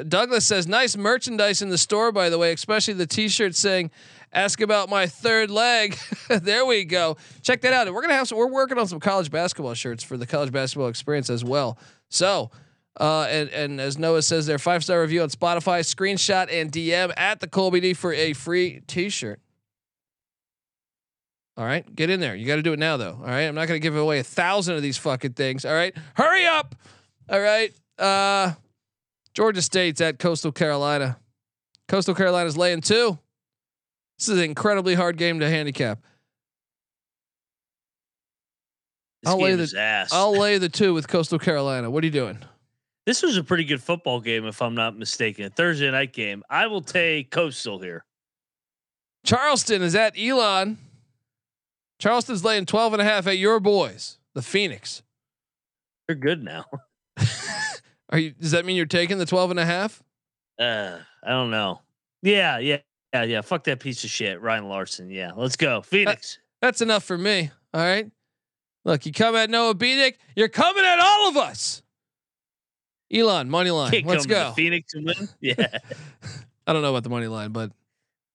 Douglas 0.07 0.45
says, 0.45 0.65
nice 0.65 0.95
merchandise 0.95 1.61
in 1.61 1.69
the 1.69 1.77
store, 1.77 2.11
by 2.13 2.29
the 2.29 2.37
way, 2.37 2.53
especially 2.53 2.93
the 2.93 3.05
t-shirt 3.05 3.53
saying, 3.53 3.91
ask 4.33 4.61
about 4.61 4.89
my 4.89 5.07
third 5.07 5.51
leg. 5.51 5.97
there 6.27 6.65
we 6.65 6.85
go. 6.85 7.17
Check 7.41 7.61
that 7.61 7.73
out. 7.73 7.87
And 7.87 7.95
We're 7.95 8.05
to 8.07 8.13
have 8.13 8.27
some, 8.27 8.37
we're 8.37 8.47
working 8.47 8.77
on 8.77 8.87
some 8.87 8.99
college 8.99 9.31
basketball 9.31 9.73
shirts 9.73 10.03
for 10.03 10.17
the 10.17 10.25
college 10.25 10.51
basketball 10.51 10.87
experience 10.87 11.29
as 11.29 11.43
well. 11.43 11.77
So, 12.09 12.51
uh, 12.99 13.27
and, 13.29 13.49
and 13.49 13.81
as 13.81 13.97
Noah 13.97 14.21
says, 14.21 14.45
their 14.45 14.59
five 14.59 14.83
star 14.83 15.01
review 15.01 15.21
on 15.23 15.29
Spotify, 15.29 15.79
screenshot 15.81 16.51
and 16.51 16.71
DM 16.71 17.13
at 17.17 17.39
the 17.39 17.47
Colby 17.47 17.79
D 17.79 17.93
for 17.93 18.13
a 18.13 18.33
free 18.33 18.81
t-shirt. 18.87 19.39
All 21.55 21.65
right, 21.65 21.95
get 21.95 22.09
in 22.09 22.19
there. 22.19 22.35
You 22.35 22.47
got 22.47 22.55
to 22.55 22.63
do 22.63 22.73
it 22.73 22.79
now, 22.79 22.97
though. 22.97 23.15
All 23.19 23.27
right, 23.27 23.43
I'm 23.43 23.53
not 23.53 23.67
going 23.67 23.79
to 23.79 23.83
give 23.83 23.95
away 23.95 24.17
a 24.19 24.23
thousand 24.23 24.75
of 24.75 24.81
these 24.81 24.97
fucking 24.97 25.33
things. 25.33 25.65
All 25.65 25.73
right, 25.73 25.95
hurry 26.15 26.47
up. 26.47 26.75
All 27.29 27.39
right, 27.39 27.71
uh, 27.99 28.53
Georgia 29.35 29.61
State's 29.61 30.01
at 30.01 30.17
Coastal 30.17 30.51
Carolina. 30.51 31.17
Coastal 31.87 32.15
Carolina's 32.15 32.57
laying 32.57 32.81
two. 32.81 33.19
This 34.17 34.29
is 34.29 34.37
an 34.37 34.43
incredibly 34.43 34.95
hard 34.95 35.17
game 35.17 35.39
to 35.39 35.49
handicap. 35.49 35.99
This 39.23 39.31
I'll 39.31 39.39
lay 39.39 39.55
the 39.55 39.73
ass. 39.77 40.11
I'll 40.11 40.31
lay 40.37 40.57
the 40.57 40.69
two 40.69 40.93
with 40.93 41.07
Coastal 41.07 41.39
Carolina. 41.39 41.89
What 41.89 42.03
are 42.03 42.07
you 42.07 42.11
doing? 42.11 42.39
This 43.05 43.21
was 43.21 43.37
a 43.37 43.43
pretty 43.43 43.65
good 43.65 43.81
football 43.81 44.21
game, 44.21 44.45
if 44.45 44.61
I'm 44.61 44.75
not 44.75 44.97
mistaken. 44.97 45.49
Thursday 45.51 45.91
night 45.91 46.13
game. 46.13 46.43
I 46.49 46.67
will 46.67 46.81
take 46.81 47.31
Coastal 47.31 47.79
here. 47.79 48.05
Charleston 49.25 49.81
is 49.81 49.95
at 49.95 50.17
Elon. 50.17 50.77
Charleston's 51.99 52.43
laying 52.43 52.65
12 52.65 52.93
and 52.93 53.01
a 53.01 53.05
half 53.05 53.27
at 53.27 53.37
your 53.37 53.59
boys, 53.59 54.17
the 54.33 54.41
Phoenix. 54.41 55.03
They're 56.07 56.15
good 56.15 56.43
now. 56.43 56.65
Are 58.09 58.19
you 58.19 58.31
does 58.31 58.51
that 58.51 58.65
mean 58.65 58.75
you're 58.75 58.85
taking 58.85 59.17
the 59.17 59.25
12 59.25 59.51
and 59.51 59.59
a 59.59 59.65
half? 59.65 60.03
Uh, 60.59 60.99
I 61.23 61.29
don't 61.29 61.51
know. 61.51 61.81
Yeah, 62.21 62.59
yeah, 62.59 62.77
yeah, 63.13 63.23
yeah. 63.23 63.41
Fuck 63.41 63.65
that 63.65 63.79
piece 63.79 64.03
of 64.03 64.09
shit, 64.09 64.41
Ryan 64.41 64.67
Larson. 64.67 65.09
Yeah, 65.09 65.31
let's 65.35 65.55
go, 65.55 65.81
Phoenix. 65.81 66.39
That's 66.61 66.81
enough 66.81 67.03
for 67.03 67.17
me. 67.17 67.51
All 67.73 67.81
right. 67.81 68.09
Look, 68.85 69.05
you 69.05 69.11
come 69.11 69.35
at 69.35 69.49
Noah 69.49 69.75
Beanick, 69.75 70.15
you're 70.35 70.49
coming 70.49 70.83
at 70.83 70.99
all 70.99 71.29
of 71.29 71.37
us. 71.37 71.81
Elon, 73.13 73.49
money 73.49 73.71
line. 73.71 73.91
Can't 73.91 74.05
Let's 74.05 74.25
go. 74.25 74.51
Phoenix 74.55 74.93
and 74.93 75.05
win. 75.05 75.29
Yeah, 75.41 75.67
I 76.65 76.73
don't 76.73 76.81
know 76.81 76.89
about 76.89 77.03
the 77.03 77.09
money 77.09 77.27
line, 77.27 77.51
but 77.51 77.71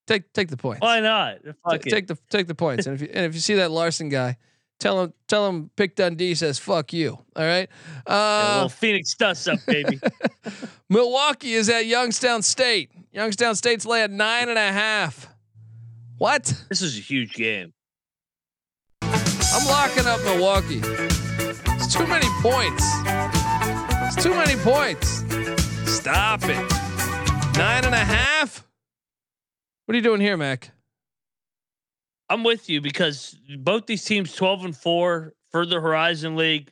take 0.07 0.33
take 0.33 0.49
the 0.49 0.57
points. 0.57 0.81
why 0.81 1.01
not? 1.01 1.39
It. 1.45 1.83
take 1.83 2.07
the 2.07 2.16
take 2.31 2.47
the 2.47 2.55
points. 2.55 2.87
And 2.87 2.95
if 2.95 3.03
you 3.03 3.09
and 3.12 3.26
if 3.26 3.35
you 3.35 3.41
see 3.41 3.55
that 3.55 3.70
Larson 3.70 4.09
guy, 4.09 4.37
tell 4.79 5.03
him 5.03 5.12
tell 5.26 5.49
him 5.49 5.70
Pick 5.76 5.97
Dundee 5.97 6.35
says 6.35 6.59
fuck 6.59 6.93
you. 6.93 7.18
All 7.37 7.45
right. 7.45 7.68
Uh, 8.07 8.61
well, 8.61 8.68
Phoenix 8.68 9.14
dust 9.14 9.49
up, 9.49 9.59
baby. 9.66 10.01
Milwaukee 10.89 11.55
is 11.55 11.68
at 11.68 11.87
Youngstown 11.87 12.43
State. 12.43 12.91
Youngstown 13.12 13.55
State's 13.55 13.85
laying 13.87 14.16
nine 14.16 14.49
and 14.49 14.59
a 14.59 14.72
half. 14.72 15.29
What? 16.18 16.53
this 16.68 16.83
is 16.83 16.99
a 16.99 17.01
huge 17.01 17.35
game. 17.35 17.72
I'm 19.03 19.66
locking 19.66 20.07
up 20.07 20.20
Milwaukee. 20.24 20.81
It's 20.83 21.93
too 21.95 22.07
many 22.07 22.26
points. 22.41 22.85
It's 24.07 24.22
too 24.22 24.35
many 24.35 24.57
points. 24.57 25.24
Stop 25.91 26.43
it. 26.45 26.57
Nine 27.57 27.85
and 27.85 27.95
a 27.95 28.05
half. 28.05 28.66
What 29.87 29.95
are 29.95 29.97
you 29.97 30.03
doing 30.03 30.20
here, 30.20 30.37
Mac? 30.37 30.70
I'm 32.29 32.45
with 32.45 32.68
you 32.68 32.81
because 32.81 33.37
both 33.59 33.87
these 33.87 34.05
teams, 34.05 34.35
12 34.35 34.66
and 34.66 34.76
four, 34.76 35.35
for 35.51 35.64
the 35.64 35.81
Horizon 35.81 36.37
League. 36.37 36.70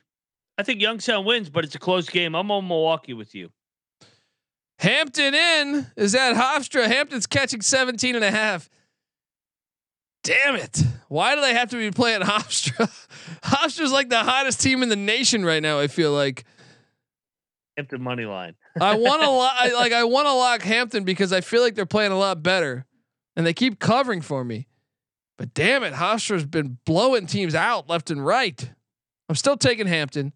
I 0.57 0.63
think 0.63 0.81
Youngstown 0.81 1.25
wins, 1.25 1.49
but 1.49 1.63
it's 1.63 1.75
a 1.75 1.79
close 1.79 2.09
game. 2.09 2.35
I'm 2.35 2.49
on 2.51 2.67
Milwaukee 2.67 3.13
with 3.13 3.35
you. 3.35 3.49
Hampton 4.79 5.33
in 5.33 5.87
is 5.95 6.13
at 6.15 6.35
Hofstra. 6.35 6.87
Hampton's 6.87 7.27
catching 7.27 7.61
17 7.61 8.15
and 8.15 8.23
a 8.23 8.31
half. 8.31 8.69
Damn 10.23 10.55
it. 10.55 10.83
Why 11.07 11.35
do 11.35 11.41
they 11.41 11.53
have 11.53 11.69
to 11.71 11.77
be 11.77 11.91
playing 11.91 12.21
Hofstra? 12.23 12.87
Hofstra's 13.43 13.91
like 13.91 14.09
the 14.09 14.23
hottest 14.23 14.61
team 14.61 14.83
in 14.83 14.89
the 14.89 14.95
nation 14.95 15.45
right 15.45 15.61
now, 15.61 15.79
I 15.79 15.87
feel 15.87 16.11
like. 16.11 16.43
Hampton 17.75 18.01
money 18.01 18.25
line. 18.25 18.55
I 18.79 18.95
want 18.95 19.21
to 19.21 19.27
I, 19.29 19.73
like 19.73 19.93
I 19.93 20.03
want 20.03 20.27
to 20.27 20.33
lock 20.33 20.61
Hampton 20.63 21.03
because 21.03 21.31
I 21.31 21.41
feel 21.41 21.61
like 21.61 21.75
they're 21.75 21.85
playing 21.85 22.11
a 22.11 22.17
lot 22.17 22.43
better 22.43 22.85
and 23.35 23.45
they 23.45 23.53
keep 23.53 23.79
covering 23.79 24.21
for 24.21 24.43
me. 24.43 24.67
But 25.37 25.53
damn 25.53 25.83
it, 25.83 25.93
Hofstra's 25.93 26.45
been 26.45 26.79
blowing 26.85 27.27
teams 27.27 27.55
out 27.55 27.87
left 27.87 28.09
and 28.09 28.25
right. 28.25 28.69
I'm 29.29 29.35
still 29.35 29.57
taking 29.57 29.87
Hampton. 29.87 30.33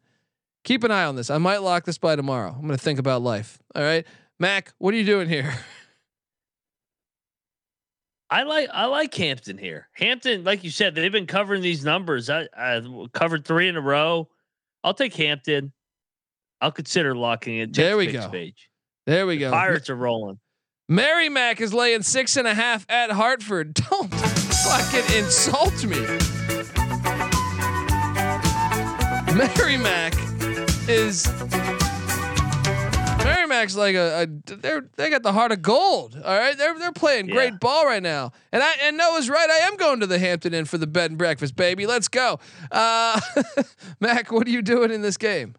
Keep 0.63 0.83
an 0.83 0.91
eye 0.91 1.05
on 1.05 1.15
this. 1.15 1.29
I 1.29 1.39
might 1.39 1.63
lock 1.63 1.85
this 1.85 1.97
by 1.97 2.15
tomorrow. 2.15 2.51
I'm 2.51 2.61
going 2.67 2.77
to 2.77 2.77
think 2.77 2.99
about 2.99 3.21
life. 3.23 3.57
All 3.73 3.81
right. 3.81 4.05
Mac, 4.39 4.73
what 4.77 4.93
are 4.93 4.97
you 4.97 5.05
doing 5.05 5.27
here? 5.27 5.53
I 8.29 8.43
like 8.43 8.69
I 8.71 8.85
like 8.85 9.13
Hampton 9.13 9.57
here. 9.57 9.89
Hampton, 9.91 10.45
like 10.45 10.63
you 10.63 10.71
said, 10.71 10.95
they've 10.95 11.11
been 11.11 11.27
covering 11.27 11.61
these 11.61 11.83
numbers. 11.83 12.29
I, 12.29 12.47
I 12.55 12.81
covered 13.11 13.43
three 13.43 13.67
in 13.67 13.75
a 13.75 13.81
row. 13.81 14.29
I'll 14.85 14.93
take 14.93 15.13
Hampton. 15.15 15.73
I'll 16.61 16.71
consider 16.71 17.13
locking 17.13 17.57
it. 17.57 17.73
There 17.73 17.97
we 17.97 18.07
go. 18.07 18.29
Page. 18.29 18.69
There 19.05 19.27
we 19.27 19.37
go. 19.37 19.51
Pirates 19.51 19.89
are 19.89 19.95
rolling. 19.95 20.39
Merrimack 20.87 21.59
is 21.59 21.73
laying 21.73 22.03
six 22.03 22.37
and 22.37 22.47
a 22.47 22.53
half 22.53 22.85
at 22.89 23.11
Hartford. 23.11 23.73
Don't 23.89 24.09
fucking 24.51 25.17
insult 25.17 25.83
me. 25.85 25.99
Merrimack 29.35 30.13
is 30.87 31.25
Merrimack's 33.51 33.75
like 33.75 33.95
a, 33.95 34.23
a 34.23 34.55
they're 34.55 34.89
they 34.97 35.09
got 35.09 35.23
the 35.23 35.33
heart 35.33 35.51
of 35.51 35.61
gold. 35.61 36.15
All 36.23 36.37
right, 36.37 36.57
they're 36.57 36.77
they're 36.77 36.91
playing 36.91 37.27
great 37.27 37.59
ball 37.59 37.85
right 37.85 38.03
now. 38.03 38.31
And 38.51 38.61
I 38.61 38.73
and 38.83 38.97
Noah's 38.97 39.29
right. 39.29 39.49
I 39.49 39.67
am 39.67 39.77
going 39.77 39.99
to 40.01 40.07
the 40.07 40.19
Hampton 40.19 40.53
Inn 40.53 40.65
for 40.65 40.77
the 40.77 40.87
bed 40.87 41.11
and 41.11 41.17
breakfast, 41.17 41.55
baby. 41.55 41.85
Let's 41.87 42.07
go. 42.07 42.39
Uh, 42.71 43.19
Mac, 43.99 44.31
what 44.31 44.47
are 44.47 44.51
you 44.51 44.61
doing 44.61 44.91
in 44.91 45.01
this 45.01 45.17
game? 45.17 45.55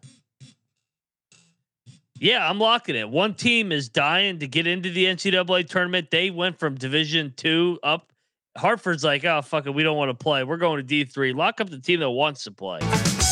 Yeah, 2.19 2.47
I'm 2.47 2.59
locking 2.59 2.95
it. 2.95 3.09
One 3.09 3.33
team 3.33 3.71
is 3.71 3.89
dying 3.89 4.39
to 4.39 4.47
get 4.47 4.65
into 4.65 4.89
the 4.89 5.05
NCAA 5.05 5.67
tournament. 5.67 6.09
They 6.09 6.29
went 6.29 6.59
from 6.59 6.75
Division 6.75 7.33
Two 7.35 7.79
up. 7.83 8.12
Hartford's 8.55 9.03
like, 9.03 9.25
oh 9.25 9.41
fuck 9.41 9.65
it, 9.65 9.71
we 9.71 9.83
don't 9.83 9.97
want 9.97 10.09
to 10.09 10.23
play. 10.23 10.43
We're 10.43 10.57
going 10.57 10.77
to 10.77 10.83
D 10.83 11.05
three. 11.05 11.33
Lock 11.33 11.59
up 11.59 11.69
the 11.69 11.79
team 11.79 11.99
that 12.01 12.09
wants 12.09 12.43
to 12.43 12.51
play. 12.51 12.79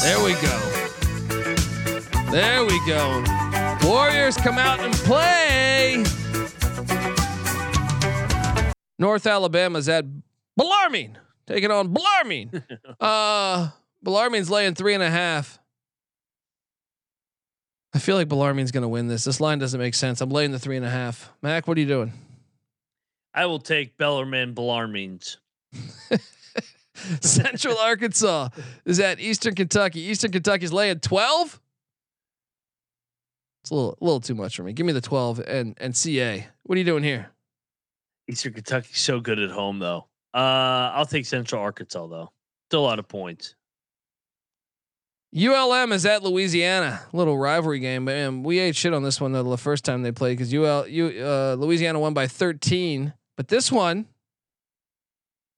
There 0.02 0.24
we 0.24 0.34
go. 0.34 0.82
There 2.32 2.66
we 2.66 2.80
go. 2.88 3.24
Warriors 3.84 4.38
come 4.38 4.58
out 4.58 4.80
and 4.80 4.94
play. 4.94 6.04
North 8.98 9.26
Alabama's 9.26 9.90
at 9.90 10.06
Bellarmine, 10.56 11.18
taking 11.48 11.72
on 11.72 11.94
Bellarmine. 11.94 12.64
uh, 13.00 13.70
Bellarmine's 14.04 14.50
laying 14.50 14.76
three 14.76 14.94
and 14.94 15.04
a 15.04 15.10
half. 15.10 15.60
I 17.94 18.00
feel 18.00 18.16
like 18.16 18.30
Bellarmine's 18.30 18.72
going 18.72 18.84
to 18.84 18.88
win 18.88 19.08
this. 19.08 19.26
This 19.26 19.42
line 19.42 19.60
doesn't 19.60 19.80
make 19.80 19.96
sense. 19.96 20.22
I'm 20.22 20.30
laying 20.30 20.52
the 20.52 20.60
three 20.60 20.78
and 20.78 20.86
a 20.86 20.90
half. 20.90 21.32
Mac, 21.42 21.68
what 21.68 21.78
are 21.78 21.82
you 21.82 21.88
doing? 21.88 22.14
I 23.34 23.46
will 23.46 23.60
take 23.60 23.98
Bellarmine 23.98 24.54
Bellarmines. 24.54 25.38
Central 27.22 27.78
Arkansas 27.78 28.50
is 28.86 29.00
at 29.00 29.20
Eastern 29.20 29.56
Kentucky. 29.56 30.02
Eastern 30.02 30.32
Kentucky's 30.32 30.74
laying 30.74 31.00
12. 31.00 31.60
It's 33.64 33.72
a 33.72 33.76
little, 33.76 33.98
a 34.02 34.04
little 34.04 34.20
too 34.20 34.36
much 34.36 34.56
for 34.56 34.64
me. 34.64 34.74
Give 34.74 34.86
me 34.86 34.94
the 34.94 35.02
12 35.02 35.40
and 35.40 35.76
and 35.80 35.96
CA. 35.96 36.48
What 36.64 36.76
are 36.76 36.80
you 36.80 36.86
doing 36.86 37.04
here? 37.04 37.32
Eastern 38.28 38.54
Kentucky's 38.54 39.00
so 39.00 39.20
good 39.20 39.40
at 39.40 39.52
home 39.52 39.80
though. 39.80 40.08
Uh, 40.34 40.92
I'll 40.94 41.06
take 41.06 41.26
Central 41.26 41.62
Arkansas 41.62 42.08
though. 42.08 42.32
Still 42.70 42.82
a 42.82 42.88
lot 42.88 43.00
of 43.00 43.08
points. 43.08 43.56
ULM 45.34 45.94
is 45.94 46.06
at 46.06 46.24
Louisiana. 46.24 47.02
Little 47.14 47.38
rivalry 47.38 47.80
game, 47.80 48.04
but 48.04 48.16
man, 48.16 48.44
we 48.44 48.60
ate 48.60 48.76
shit 48.76 48.94
on 48.94 49.04
this 49.04 49.22
one 49.22 49.32
though 49.32 49.44
the 49.44 49.58
first 49.58 49.86
time 49.86 50.02
they 50.02 50.12
played 50.12 50.38
because 50.38 50.54
UL 50.54 50.88
you 50.88 51.24
uh, 51.24 51.56
Louisiana 51.58 52.00
won 52.00 52.14
by 52.14 52.28
13, 52.28 53.14
but 53.42 53.48
this 53.48 53.72
one, 53.72 54.06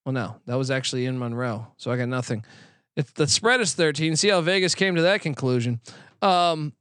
well, 0.06 0.14
no, 0.14 0.38
that 0.46 0.56
was 0.56 0.72
actually 0.72 1.06
in 1.06 1.20
Monroe, 1.20 1.68
so 1.76 1.92
I 1.92 1.98
got 1.98 2.08
nothing. 2.08 2.46
It's 2.96 3.12
the 3.12 3.28
spread 3.28 3.60
is 3.60 3.74
13. 3.74 4.16
See 4.16 4.30
how 4.30 4.40
Vegas 4.40 4.74
came 4.74 4.96
to 4.96 5.02
that 5.02 5.20
conclusion. 5.20 5.82
Um, 6.22 6.72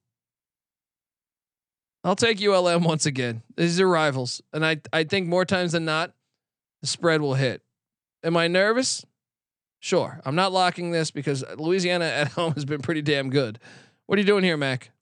I'll 2.04 2.14
take 2.14 2.40
ULM 2.40 2.84
once 2.84 3.04
again. 3.04 3.42
These 3.56 3.80
are 3.80 3.88
rivals, 3.88 4.42
and 4.52 4.64
I 4.64 4.80
I 4.92 5.02
think 5.02 5.26
more 5.26 5.44
times 5.44 5.72
than 5.72 5.84
not, 5.84 6.12
the 6.82 6.86
spread 6.86 7.20
will 7.20 7.34
hit. 7.34 7.62
Am 8.22 8.36
I 8.36 8.46
nervous? 8.46 9.04
Sure, 9.80 10.20
I'm 10.24 10.36
not 10.36 10.52
locking 10.52 10.92
this 10.92 11.10
because 11.10 11.42
Louisiana 11.58 12.04
at 12.04 12.28
home 12.38 12.52
has 12.52 12.64
been 12.64 12.80
pretty 12.80 13.02
damn 13.02 13.28
good. 13.28 13.58
What 14.06 14.20
are 14.20 14.22
you 14.22 14.26
doing 14.28 14.44
here, 14.44 14.56
Mac? 14.56 14.92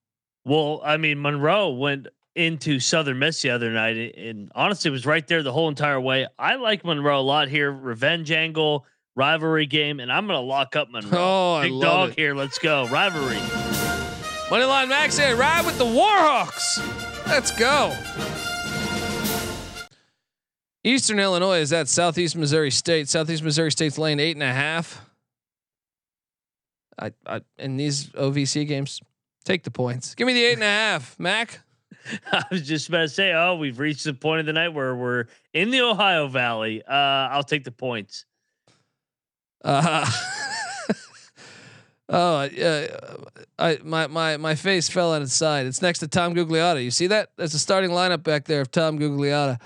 Well, 0.47 0.81
I 0.83 0.97
mean, 0.97 1.21
Monroe 1.21 1.69
went 1.69 2.09
into 2.37 2.79
Southern 2.81 3.19
Miss 3.19 3.43
the 3.43 3.51
other 3.51 3.71
night, 3.71 4.15
and 4.17 4.51
honestly, 4.55 4.91
was 4.91 5.05
right 5.07 5.27
there 5.27 5.43
the 5.43 5.53
whole 5.53 5.69
entire 5.69 6.01
way. 6.01 6.27
I 6.39 6.57
like 6.57 6.85
Monroe 6.85 7.21
a 7.21 7.23
lot 7.23 7.49
here. 7.49 7.71
Revenge 7.73 8.31
angle, 8.31 8.87
rivalry 9.17 9.67
game, 9.67 10.01
and 10.01 10.13
I'm 10.13 10.27
going 10.27 10.37
to 10.39 10.47
lock 10.47 10.77
up 10.77 10.91
Monroe. 10.91 11.11
Oh, 11.19 11.63
Big 11.63 11.81
dog 11.81 12.11
it. 12.11 12.17
here. 12.19 12.35
Let's 12.35 12.59
go 12.59 12.87
rivalry. 12.89 13.37
Moneyline 14.49 14.89
Max 14.89 15.15
saying 15.15 15.37
ride 15.39 15.65
with 15.67 15.79
the 15.79 15.85
Warhawks. 15.85 16.79
Let's 17.27 17.51
go. 17.57 17.95
Eastern 20.83 21.19
Illinois 21.21 21.59
is 21.61 21.73
at 21.73 21.89
Southeast 21.89 22.37
Missouri 22.37 22.71
State. 22.71 23.09
Southeast 23.09 23.43
Missouri 23.43 23.71
State's 23.71 23.99
laying 23.99 24.19
eight 24.19 24.35
and 24.37 24.43
a 24.43 24.53
half. 24.53 25.05
I, 26.99 27.13
I 27.27 27.41
in 27.59 27.77
these 27.77 28.09
OVC 28.11 28.67
games, 28.67 29.01
take 29.45 29.63
the 29.63 29.71
points. 29.71 30.15
Give 30.15 30.27
me 30.27 30.33
the 30.33 30.45
eight 30.45 30.55
and 30.55 30.63
a 30.63 30.67
half, 30.67 31.19
Mac. 31.19 31.61
I 32.33 32.45
was 32.51 32.67
just 32.67 32.89
about 32.89 33.03
to 33.03 33.09
say, 33.09 33.33
oh, 33.33 33.57
we've 33.57 33.79
reached 33.79 34.05
the 34.05 34.15
point 34.15 34.41
of 34.41 34.47
the 34.47 34.53
night 34.53 34.71
where 34.71 34.95
we're 34.95 35.27
in 35.53 35.71
the 35.71 35.81
Ohio 35.81 36.29
Valley. 36.29 36.83
Uh, 36.83 36.93
I'll 36.93 37.43
take 37.43 37.65
the 37.65 37.71
points. 37.71 38.25
Uh, 39.63 40.11
oh, 42.09 42.37
uh, 42.37 42.87
I 43.59 43.79
my 43.83 44.07
my 44.07 44.37
my 44.37 44.55
face 44.55 44.89
fell 44.89 45.13
on 45.13 45.23
its 45.23 45.35
side. 45.35 45.67
It's 45.67 45.83
next 45.83 45.99
to 45.99 46.09
Tom 46.09 46.35
Gugliotta. 46.35 46.83
You 46.83 46.91
see 46.91 47.09
that? 47.09 47.31
That's 47.37 47.55
a 47.55 47.59
starting 47.59 47.91
lineup 47.91 48.23
back 48.23 48.47
there 48.47 48.63
of 48.63 48.71
Tom 48.71 48.99
Gugliotta. 48.99 49.61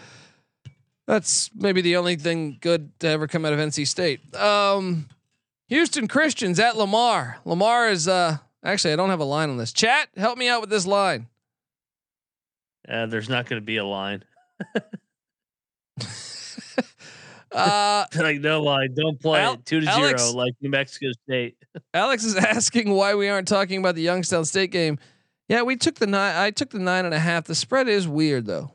That's 1.06 1.50
maybe 1.54 1.80
the 1.80 1.96
only 1.96 2.16
thing 2.16 2.58
good 2.60 2.98
to 3.00 3.08
ever 3.08 3.26
come 3.28 3.44
out 3.44 3.52
of 3.52 3.58
NC 3.58 3.86
State. 3.86 4.34
Um, 4.34 5.06
Houston 5.68 6.08
Christians 6.08 6.58
at 6.58 6.76
Lamar. 6.76 7.38
Lamar 7.44 7.88
is 7.88 8.08
uh 8.08 8.38
actually 8.64 8.94
I 8.94 8.96
don't 8.96 9.10
have 9.10 9.20
a 9.20 9.24
line 9.24 9.50
on 9.50 9.56
this. 9.58 9.72
Chat, 9.72 10.08
help 10.16 10.38
me 10.38 10.48
out 10.48 10.60
with 10.60 10.70
this 10.70 10.86
line. 10.86 11.28
Uh, 12.88 13.06
there's 13.06 13.28
not 13.28 13.46
going 13.46 13.60
to 13.60 13.64
be 13.64 13.76
a 13.78 13.84
line. 13.84 14.24
Uh, 17.54 18.04
like 18.16 18.40
no 18.40 18.60
line. 18.60 18.94
Don't 18.94 19.20
play 19.20 19.40
Al- 19.40 19.54
it 19.54 19.64
two 19.64 19.80
to 19.80 19.86
Alex- 19.86 20.22
zero 20.22 20.36
like 20.36 20.54
New 20.60 20.70
Mexico 20.70 21.06
State. 21.24 21.56
Alex 21.94 22.24
is 22.24 22.36
asking 22.36 22.90
why 22.90 23.14
we 23.14 23.28
aren't 23.28 23.48
talking 23.48 23.78
about 23.78 23.94
the 23.94 24.02
Youngstown 24.02 24.44
State 24.44 24.72
game. 24.72 24.98
Yeah, 25.48 25.62
we 25.62 25.76
took 25.76 25.96
the 25.96 26.06
nine. 26.06 26.34
I 26.36 26.50
took 26.50 26.70
the 26.70 26.78
nine 26.78 27.04
and 27.04 27.14
a 27.14 27.18
half. 27.18 27.44
The 27.44 27.54
spread 27.54 27.88
is 27.88 28.08
weird 28.08 28.46
though. 28.46 28.72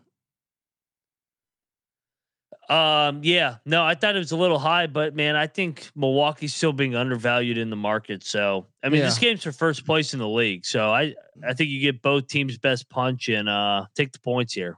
Um, 2.70 3.22
yeah, 3.24 3.56
no, 3.66 3.84
I 3.84 3.96
thought 3.96 4.16
it 4.16 4.20
was 4.20 4.32
a 4.32 4.38
little 4.38 4.60
high, 4.60 4.86
but 4.86 5.16
man, 5.16 5.36
I 5.36 5.48
think 5.48 5.90
Milwaukee's 5.96 6.54
still 6.54 6.72
being 6.72 6.96
undervalued 6.96 7.58
in 7.58 7.72
the 7.72 7.76
market. 7.76 8.24
So, 8.24 8.68
I 8.84 8.90
mean, 8.90 9.02
this 9.02 9.18
game's 9.18 9.44
for 9.44 9.52
first 9.52 9.88
place 9.88 10.14
in 10.14 10.20
the 10.20 10.28
league. 10.28 10.66
So, 10.68 10.92
I 10.92 11.16
I 11.46 11.54
think 11.54 11.72
you 11.72 11.80
get 11.82 12.04
both 12.04 12.28
teams' 12.28 12.60
best 12.60 12.88
punch 12.90 13.28
and 13.28 13.50
uh 13.50 13.86
take 13.96 14.12
the 14.12 14.20
points 14.20 14.54
here. 14.54 14.78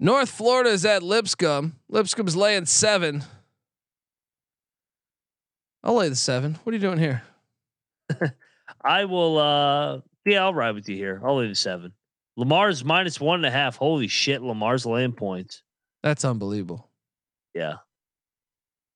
North 0.00 0.30
Florida 0.30 0.70
is 0.70 0.84
at 0.84 1.02
Lipscomb. 1.04 1.76
Lipscomb's 1.88 2.34
laying 2.34 2.66
seven. 2.66 3.22
I'll 5.84 5.94
lay 5.94 6.08
the 6.08 6.16
seven. 6.16 6.58
What 6.64 6.72
are 6.72 6.76
you 6.76 6.80
doing 6.80 6.98
here? 6.98 7.22
I 8.84 9.04
will. 9.04 9.38
uh 9.38 10.00
Yeah, 10.26 10.42
I'll 10.42 10.54
ride 10.54 10.74
with 10.74 10.88
you 10.88 10.96
here. 10.96 11.20
I'll 11.24 11.36
lay 11.36 11.46
the 11.46 11.54
seven. 11.54 11.92
Lamar's 12.36 12.84
minus 12.84 13.20
one 13.20 13.36
and 13.40 13.46
a 13.46 13.50
half. 13.50 13.76
Holy 13.76 14.08
shit, 14.08 14.42
Lamar's 14.42 14.84
laying 14.86 15.12
points. 15.12 15.62
That's 16.02 16.24
unbelievable. 16.24 16.88
Yeah. 17.54 17.76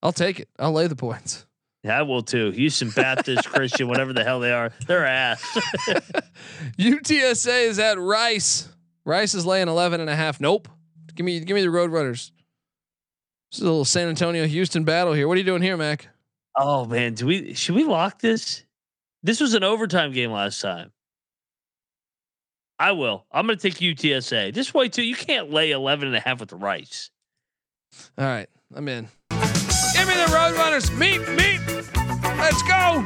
I'll 0.03 0.13
take 0.13 0.41
it. 0.41 0.49
I'll 0.59 0.73
lay 0.73 0.87
the 0.87 0.97
points. 0.97 1.47
Yeah, 1.85 1.99
I 1.99 2.03
will 2.03 2.23
too. 2.23 2.51
Houston 2.53 2.89
Baptist, 2.89 3.47
Christian, 3.51 3.89
whatever 3.89 4.15
the 4.15 4.25
hell 4.25 4.41
they 4.41 4.53
are, 4.53 4.73
they're 4.87 5.05
ass. 5.05 5.43
UTSA 6.79 7.67
is 7.67 7.79
at 7.79 7.99
Rice. 7.99 8.71
Rice 9.05 9.35
is 9.35 9.45
laying 9.45 9.69
11 9.69 10.01
and 10.01 10.09
a 10.09 10.17
half. 10.17 10.41
Nope. 10.41 10.67
Give 11.15 11.27
me 11.27 11.41
give 11.41 11.55
me 11.55 11.61
the 11.61 11.69
Roadrunners. 11.69 12.31
This 13.51 13.59
is 13.59 13.61
a 13.61 13.65
little 13.65 13.85
San 13.85 14.09
Antonio 14.09 14.47
Houston 14.47 14.85
battle 14.85 15.13
here. 15.13 15.29
What 15.29 15.35
are 15.35 15.41
you 15.41 15.45
doing 15.45 15.61
here, 15.61 15.77
Mac? 15.77 16.09
oh 16.57 16.87
man, 16.87 17.13
do 17.13 17.27
we 17.27 17.53
should 17.53 17.75
we 17.75 17.85
lock 17.85 18.19
this? 18.19 18.65
This 19.23 19.39
was 19.43 19.53
an 19.53 19.63
overtime 19.63 20.13
game 20.13 20.31
last 20.31 20.63
time. 20.63 20.91
I 22.79 22.93
will. 22.93 23.27
I'm 23.31 23.47
going 23.47 23.59
to 23.59 23.71
take 23.71 23.79
UTSA. 23.79 24.53
Just 24.53 24.75
wait 24.75 24.93
till 24.93 25.05
you 25.05 25.15
can't 25.15 25.51
lay 25.51 25.71
11 25.71 26.09
and 26.09 26.17
a 26.17 26.21
half 26.21 26.41
with 26.41 26.51
the 26.51 26.57
Rice. 26.57 27.11
All 28.19 28.25
right, 28.25 28.49
I'm 28.75 28.89
in. 28.89 29.09
Give 29.31 30.09
me 30.09 30.15
the 30.15 30.31
Roadrunners. 30.31 30.97
Meet, 30.99 31.21
meet. 31.31 31.61
Let's 32.39 32.63
go. 32.63 33.05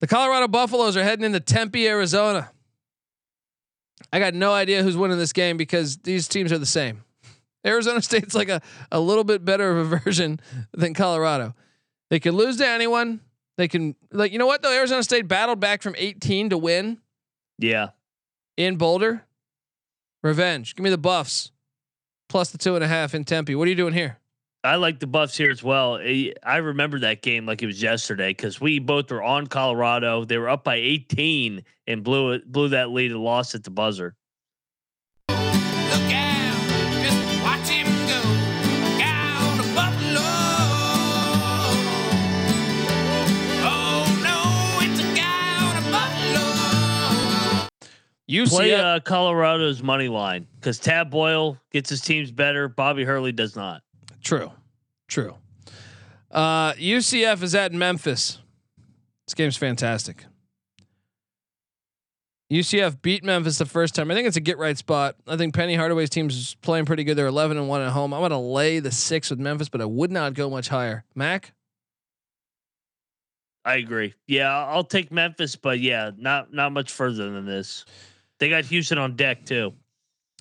The 0.00 0.06
Colorado 0.06 0.48
Buffaloes 0.48 0.96
are 0.96 1.02
heading 1.02 1.24
into 1.24 1.40
Tempe, 1.40 1.86
Arizona. 1.86 2.50
I 4.12 4.18
got 4.18 4.32
no 4.32 4.52
idea 4.52 4.82
who's 4.82 4.96
winning 4.96 5.18
this 5.18 5.32
game 5.32 5.56
because 5.56 5.98
these 5.98 6.28
teams 6.28 6.52
are 6.52 6.58
the 6.58 6.66
same. 6.66 7.04
Arizona 7.66 8.00
State's 8.00 8.34
like 8.34 8.48
a, 8.48 8.62
a 8.90 9.00
little 9.00 9.24
bit 9.24 9.44
better 9.44 9.76
of 9.76 9.92
a 9.92 9.98
version 10.04 10.40
than 10.72 10.94
Colorado. 10.94 11.54
They 12.10 12.20
can 12.20 12.34
lose 12.34 12.56
to 12.58 12.66
anyone. 12.66 13.20
They 13.58 13.68
can 13.68 13.96
like 14.12 14.32
you 14.32 14.38
know 14.38 14.46
what 14.46 14.62
though 14.62 14.72
Arizona 14.72 15.02
State 15.02 15.28
battled 15.28 15.60
back 15.60 15.82
from 15.82 15.94
18 15.98 16.50
to 16.50 16.58
win 16.58 16.98
Yeah. 17.58 17.88
in 18.56 18.76
Boulder. 18.76 19.24
Revenge. 20.22 20.74
Give 20.74 20.82
me 20.84 20.90
the 20.90 20.96
Buffs 20.98 21.52
plus 22.28 22.50
the 22.50 22.58
two 22.58 22.74
and 22.76 22.84
a 22.84 22.88
half 22.88 23.14
in 23.14 23.24
Tempe. 23.24 23.54
What 23.54 23.66
are 23.66 23.70
you 23.70 23.76
doing 23.76 23.94
here? 23.94 24.18
I 24.64 24.74
like 24.76 24.98
the 25.00 25.06
Buffs 25.06 25.36
here 25.36 25.50
as 25.50 25.62
well. 25.62 25.96
I 26.42 26.56
remember 26.56 26.98
that 27.00 27.22
game 27.22 27.46
like 27.46 27.62
it 27.62 27.66
was 27.66 27.80
yesterday 27.82 28.30
because 28.30 28.60
we 28.60 28.78
both 28.80 29.10
were 29.10 29.22
on 29.22 29.46
Colorado. 29.46 30.24
They 30.24 30.36
were 30.38 30.48
up 30.48 30.64
by 30.64 30.74
18 30.76 31.62
and 31.86 32.02
blew 32.02 32.32
it, 32.32 32.50
blew 32.50 32.68
that 32.70 32.90
lead 32.90 33.12
and 33.12 33.20
lost 33.20 33.54
at 33.54 33.62
the 33.64 33.70
buzzer. 33.70 34.14
Buffalo. 48.28 48.58
Play 48.58 48.74
uh, 48.74 49.00
Colorado's 49.00 49.82
money 49.82 50.08
line 50.08 50.46
because 50.60 50.78
Tad 50.78 51.10
Boyle 51.10 51.56
gets 51.72 51.88
his 51.90 52.00
teams 52.00 52.30
better. 52.30 52.68
Bobby 52.68 53.04
Hurley 53.04 53.32
does 53.32 53.56
not. 53.56 53.82
True. 54.22 54.52
True. 55.08 55.34
Uh, 56.30 56.74
UCF 56.74 57.42
is 57.42 57.54
at 57.54 57.72
Memphis. 57.72 58.38
This 59.26 59.34
game's 59.34 59.56
fantastic. 59.56 60.24
UCF 62.52 63.02
beat 63.02 63.24
Memphis 63.24 63.58
the 63.58 63.66
first 63.66 63.94
time. 63.94 64.10
I 64.10 64.14
think 64.14 64.26
it's 64.26 64.38
a 64.38 64.40
get 64.40 64.58
right 64.58 64.76
spot. 64.76 65.16
I 65.26 65.36
think 65.36 65.54
Penny 65.54 65.74
Hardaway's 65.74 66.08
team's 66.08 66.54
playing 66.56 66.86
pretty 66.86 67.04
good. 67.04 67.14
They're 67.14 67.26
11 67.26 67.58
and 67.58 67.68
1 67.68 67.82
at 67.82 67.90
home. 67.90 68.14
I'm 68.14 68.20
going 68.20 68.30
to 68.30 68.38
lay 68.38 68.80
the 68.80 68.90
6 68.90 69.30
with 69.30 69.38
Memphis, 69.38 69.68
but 69.68 69.80
I 69.82 69.84
would 69.84 70.10
not 70.10 70.32
go 70.34 70.48
much 70.48 70.68
higher. 70.68 71.04
Mac? 71.14 71.52
I 73.66 73.76
agree. 73.76 74.14
Yeah, 74.26 74.50
I'll 74.50 74.84
take 74.84 75.12
Memphis, 75.12 75.54
but 75.54 75.78
yeah, 75.78 76.10
not 76.16 76.54
not 76.54 76.72
much 76.72 76.90
further 76.90 77.30
than 77.30 77.44
this. 77.44 77.84
They 78.38 78.48
got 78.48 78.64
Houston 78.66 78.98
on 78.98 79.16
deck 79.16 79.44
too. 79.44 79.72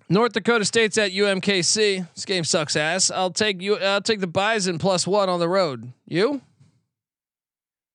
North 0.09 0.33
Dakota 0.33 0.63
State's 0.63 0.97
at 0.97 1.11
UMKC. 1.11 2.07
This 2.13 2.25
game 2.25 2.43
sucks 2.43 2.75
ass. 2.75 3.11
I'll 3.11 3.31
take 3.31 3.61
you 3.61 3.77
I'll 3.77 4.01
take 4.01 4.19
the 4.19 4.27
Bison 4.27 4.77
plus 4.77 5.05
1 5.05 5.29
on 5.29 5.39
the 5.39 5.49
road. 5.49 5.91
You? 6.05 6.41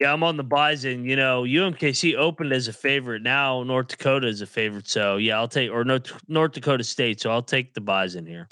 Yeah, 0.00 0.12
I'm 0.12 0.24
on 0.24 0.36
the 0.36 0.42
Bison. 0.42 1.04
You 1.04 1.16
know, 1.16 1.44
UMKC 1.44 2.16
opened 2.16 2.52
as 2.52 2.68
a 2.68 2.72
favorite. 2.72 3.22
Now 3.22 3.62
North 3.62 3.88
Dakota 3.88 4.26
is 4.26 4.40
a 4.40 4.46
favorite. 4.46 4.88
So 4.88 5.16
yeah, 5.16 5.38
I'll 5.38 5.48
take 5.48 5.70
or 5.70 5.84
North 5.84 6.12
North 6.28 6.52
Dakota 6.52 6.84
State. 6.84 7.20
So 7.20 7.30
I'll 7.30 7.42
take 7.42 7.72
the 7.72 7.80
Bison 7.80 8.26
here. 8.26 8.48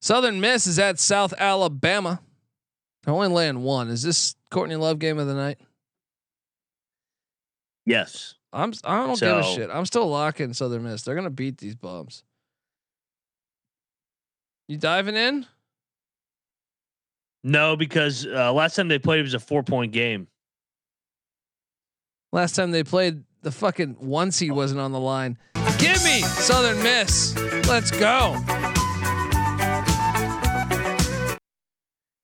Southern 0.00 0.40
Miss 0.40 0.66
is 0.66 0.78
at 0.78 0.98
South 0.98 1.34
Alabama. 1.38 2.20
They're 3.04 3.14
only 3.14 3.28
laying 3.28 3.62
1. 3.62 3.88
Is 3.88 4.02
this 4.02 4.34
Courtney 4.50 4.76
Love 4.76 4.98
game 4.98 5.18
of 5.18 5.26
the 5.26 5.34
night? 5.34 5.58
Yes. 7.84 8.35
I'm 8.56 8.72
I 8.84 9.06
don't 9.06 9.20
give 9.20 9.36
a 9.36 9.42
shit. 9.42 9.70
I'm 9.70 9.84
still 9.84 10.08
locking 10.08 10.54
Southern 10.54 10.84
Miss. 10.84 11.02
They're 11.02 11.14
gonna 11.14 11.30
beat 11.30 11.58
these 11.58 11.74
bums. 11.74 12.24
You 14.66 14.78
diving 14.78 15.14
in? 15.14 15.46
No, 17.44 17.76
because 17.76 18.26
uh, 18.26 18.52
last 18.52 18.74
time 18.74 18.88
they 18.88 18.98
played 18.98 19.20
it 19.20 19.24
was 19.24 19.34
a 19.34 19.38
four 19.38 19.62
point 19.62 19.92
game. 19.92 20.26
Last 22.32 22.56
time 22.56 22.70
they 22.70 22.82
played, 22.82 23.22
the 23.42 23.52
fucking 23.52 23.96
one 24.00 24.32
seed 24.32 24.52
wasn't 24.52 24.80
on 24.80 24.90
the 24.90 25.00
line. 25.00 25.36
Give 25.78 26.02
me 26.02 26.22
Southern 26.22 26.82
Miss. 26.82 27.36
Let's 27.68 27.90
go. 27.90 28.36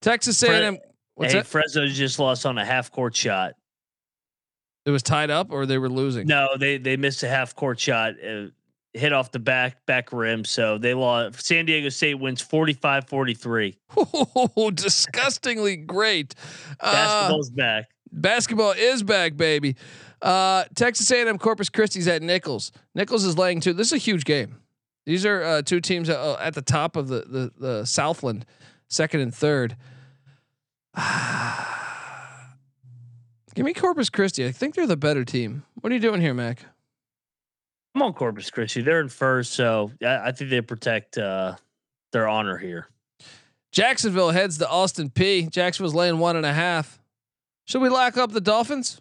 Texas 0.01 0.41
Fre- 0.41 0.51
A&M. 0.53 0.79
What's 1.15 1.33
hey, 1.35 1.41
that? 1.41 1.47
Fresno 1.47 1.87
just 1.87 2.19
lost 2.19 2.47
on 2.47 2.57
a 2.57 2.65
half 2.65 2.91
court 2.91 3.15
shot. 3.15 3.53
It 4.85 4.91
was 4.91 5.03
tied 5.03 5.31
up, 5.31 5.53
or 5.53 5.65
they 5.67 5.79
were 5.79 5.89
losing. 5.89 6.27
No, 6.27 6.49
they 6.59 6.79
they 6.79 6.97
missed 6.97 7.23
a 7.23 7.29
half 7.29 7.55
court 7.55 7.79
shot. 7.79 8.15
Uh, 8.23 8.47
hit 8.95 9.13
off 9.13 9.31
the 9.31 9.39
back 9.39 9.85
back 9.87 10.13
rim. 10.13 10.45
So 10.45 10.79
they 10.79 10.95
lost. 10.95 11.45
San 11.45 11.67
Diego 11.67 11.89
State 11.89 12.15
wins 12.15 12.43
45-43. 12.43 13.77
Oh, 13.97 14.71
disgustingly 14.75 15.77
great. 15.77 16.35
Uh, 16.81 16.93
Basketball's 16.93 17.51
back. 17.51 17.91
Basketball 18.11 18.73
is 18.73 19.03
back, 19.03 19.37
baby. 19.37 19.77
Uh, 20.21 20.65
Texas 20.75 21.11
A&M 21.11 21.39
Corpus 21.39 21.69
Christi's 21.69 22.07
at 22.07 22.23
Nichols. 22.23 22.71
Nichols 22.95 23.25
is 23.25 23.39
laying 23.39 23.61
two. 23.61 23.73
This 23.73 23.89
is 23.89 23.95
a 23.95 23.99
huge 23.99 24.25
game. 24.25 24.57
These 25.05 25.27
are 25.27 25.43
uh, 25.43 25.63
two 25.63 25.81
teams 25.81 26.09
uh, 26.09 26.37
at 26.41 26.55
the 26.55 26.63
top 26.63 26.95
of 26.95 27.09
the, 27.09 27.25
the 27.27 27.53
the 27.59 27.85
Southland, 27.85 28.47
second 28.89 29.21
and 29.21 29.35
third. 29.35 29.77
Give 33.55 33.65
me 33.67 33.75
Corpus 33.75 34.09
Christi. 34.11 34.47
I 34.47 34.53
think 34.53 34.75
they're 34.75 34.87
the 34.87 34.97
better 34.97 35.25
team. 35.25 35.65
What 35.81 35.91
are 35.93 35.95
you 35.95 36.01
doing 36.01 36.21
here, 36.21 36.35
Mac? 36.35 36.65
I'm 37.95 38.03
on 38.03 38.15
Corpus 38.15 38.51
Christi. 38.51 38.81
They're 38.81 39.01
in 39.01 39.09
first, 39.09 39.53
so 39.53 39.91
I, 40.03 40.29
I 40.29 40.33
think 40.33 40.49
they 40.51 40.61
protect 40.63 41.19
uh, 41.19 41.57
their 42.13 42.27
honor 42.29 42.57
here. 42.57 42.89
Jacksonville 43.73 44.31
heads 44.31 44.59
to 44.59 44.69
Austin 44.69 45.11
Peay. 45.11 45.51
Jacksonville's 45.51 45.95
laying 45.95 46.19
one 46.19 46.37
and 46.37 46.47
a 46.47 46.53
half. 46.53 46.99
Should 47.67 47.83
we 47.83 47.89
lock 47.91 48.17
up 48.17 48.33
the 48.33 48.41
Dolphins? 48.41 49.01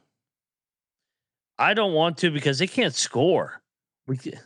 I 1.58 1.74
don't 1.74 1.94
want 1.94 2.18
to 2.20 2.32
because 2.32 2.60
they 2.60 2.68
can't 2.68 2.94
score. 2.94 3.62
We 4.08 4.18
ca- 4.18 4.40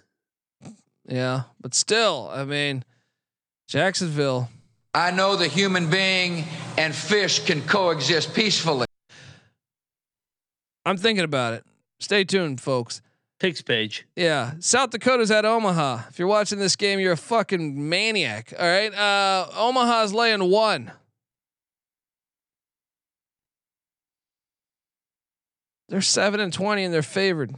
Yeah, 1.08 1.44
but 1.62 1.74
still, 1.74 2.30
I 2.32 2.44
mean, 2.44 2.84
Jacksonville. 3.68 4.50
I 4.94 5.12
know 5.12 5.36
the 5.36 5.48
human 5.48 5.90
being 5.90 6.46
and 6.78 6.94
fish 6.94 7.46
can 7.46 7.62
coexist 7.64 8.34
peacefully. 8.34 8.85
I'm 10.86 10.98
thinking 10.98 11.26
about 11.26 11.54
it. 11.54 11.66
Stay 12.00 12.24
tuned, 12.24 12.62
folks. 12.62 13.02
Picks 13.40 13.62
page. 13.62 14.08
Yeah, 14.16 14.54
South 14.60 14.92
Dakota's 14.92 15.30
at 15.30 15.44
Omaha. 15.44 16.04
If 16.10 16.20
you're 16.20 16.28
watching 16.28 16.58
this 16.58 16.76
game, 16.76 17.00
you're 17.00 17.14
a 17.14 17.18
fucking 17.18 17.90
maniac. 17.90 18.54
All 18.58 18.66
right, 18.66 18.94
uh, 18.94 19.48
Omaha's 19.58 20.14
laying 20.14 20.50
one. 20.50 20.92
They're 25.90 26.02
seven 26.02 26.40
and 26.40 26.54
twenty, 26.54 26.86
and 26.86 26.94
they're 26.94 27.02
favored. 27.02 27.54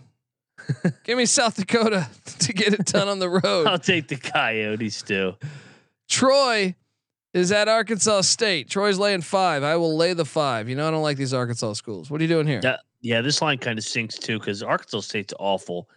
Give 1.04 1.18
me 1.18 1.26
South 1.26 1.56
Dakota 1.56 2.10
to 2.40 2.54
get 2.54 2.74
it 2.74 2.86
done 2.86 3.08
on 3.08 3.20
the 3.20 3.30
road. 3.30 3.68
I'll 3.68 3.80
take 3.80 4.08
the 4.08 4.18
Coyotes 4.18 5.02
too. 5.02 5.36
Troy 6.10 6.76
is 7.34 7.52
at 7.52 7.68
Arkansas 7.68 8.22
State. 8.22 8.70
Troy's 8.70 8.98
laying 8.98 9.22
five. 9.22 9.64
I 9.64 9.76
will 9.76 9.96
lay 9.96 10.14
the 10.14 10.26
five. 10.26 10.68
You 10.68 10.76
know, 10.76 10.88
I 10.88 10.92
don't 10.92 11.04
like 11.04 11.18
these 11.18 11.34
Arkansas 11.34 11.74
schools. 11.74 12.10
What 12.10 12.20
are 12.20 12.24
you 12.24 12.28
doing 12.28 12.48
here? 12.48 12.62
Yeah, 12.64 12.78
yeah. 13.02 13.22
This 13.22 13.42
line 13.42 13.58
kind 13.58 13.78
of 13.78 13.86
sinks 13.86 14.16
too 14.16 14.40
because 14.40 14.64
Arkansas 14.64 15.02
State's 15.02 15.34
awful. 15.40 15.90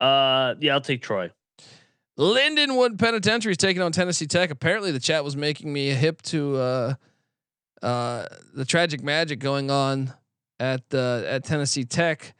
Uh, 0.00 0.54
yeah, 0.60 0.74
I'll 0.74 0.80
take 0.80 1.02
Troy. 1.02 1.30
Lindenwood 2.18 2.98
Penitentiary 2.98 3.52
is 3.52 3.56
taking 3.56 3.82
on 3.82 3.92
Tennessee 3.92 4.26
Tech. 4.26 4.50
Apparently, 4.50 4.90
the 4.92 5.00
chat 5.00 5.24
was 5.24 5.36
making 5.36 5.72
me 5.72 5.90
a 5.90 5.94
hip 5.94 6.20
to 6.22 6.56
uh, 6.56 6.94
uh, 7.82 8.26
the 8.54 8.64
tragic 8.64 9.02
magic 9.02 9.38
going 9.38 9.70
on 9.70 10.12
at 10.58 10.82
uh, 10.92 11.22
at 11.26 11.44
Tennessee 11.44 11.84
Tech 11.84 12.34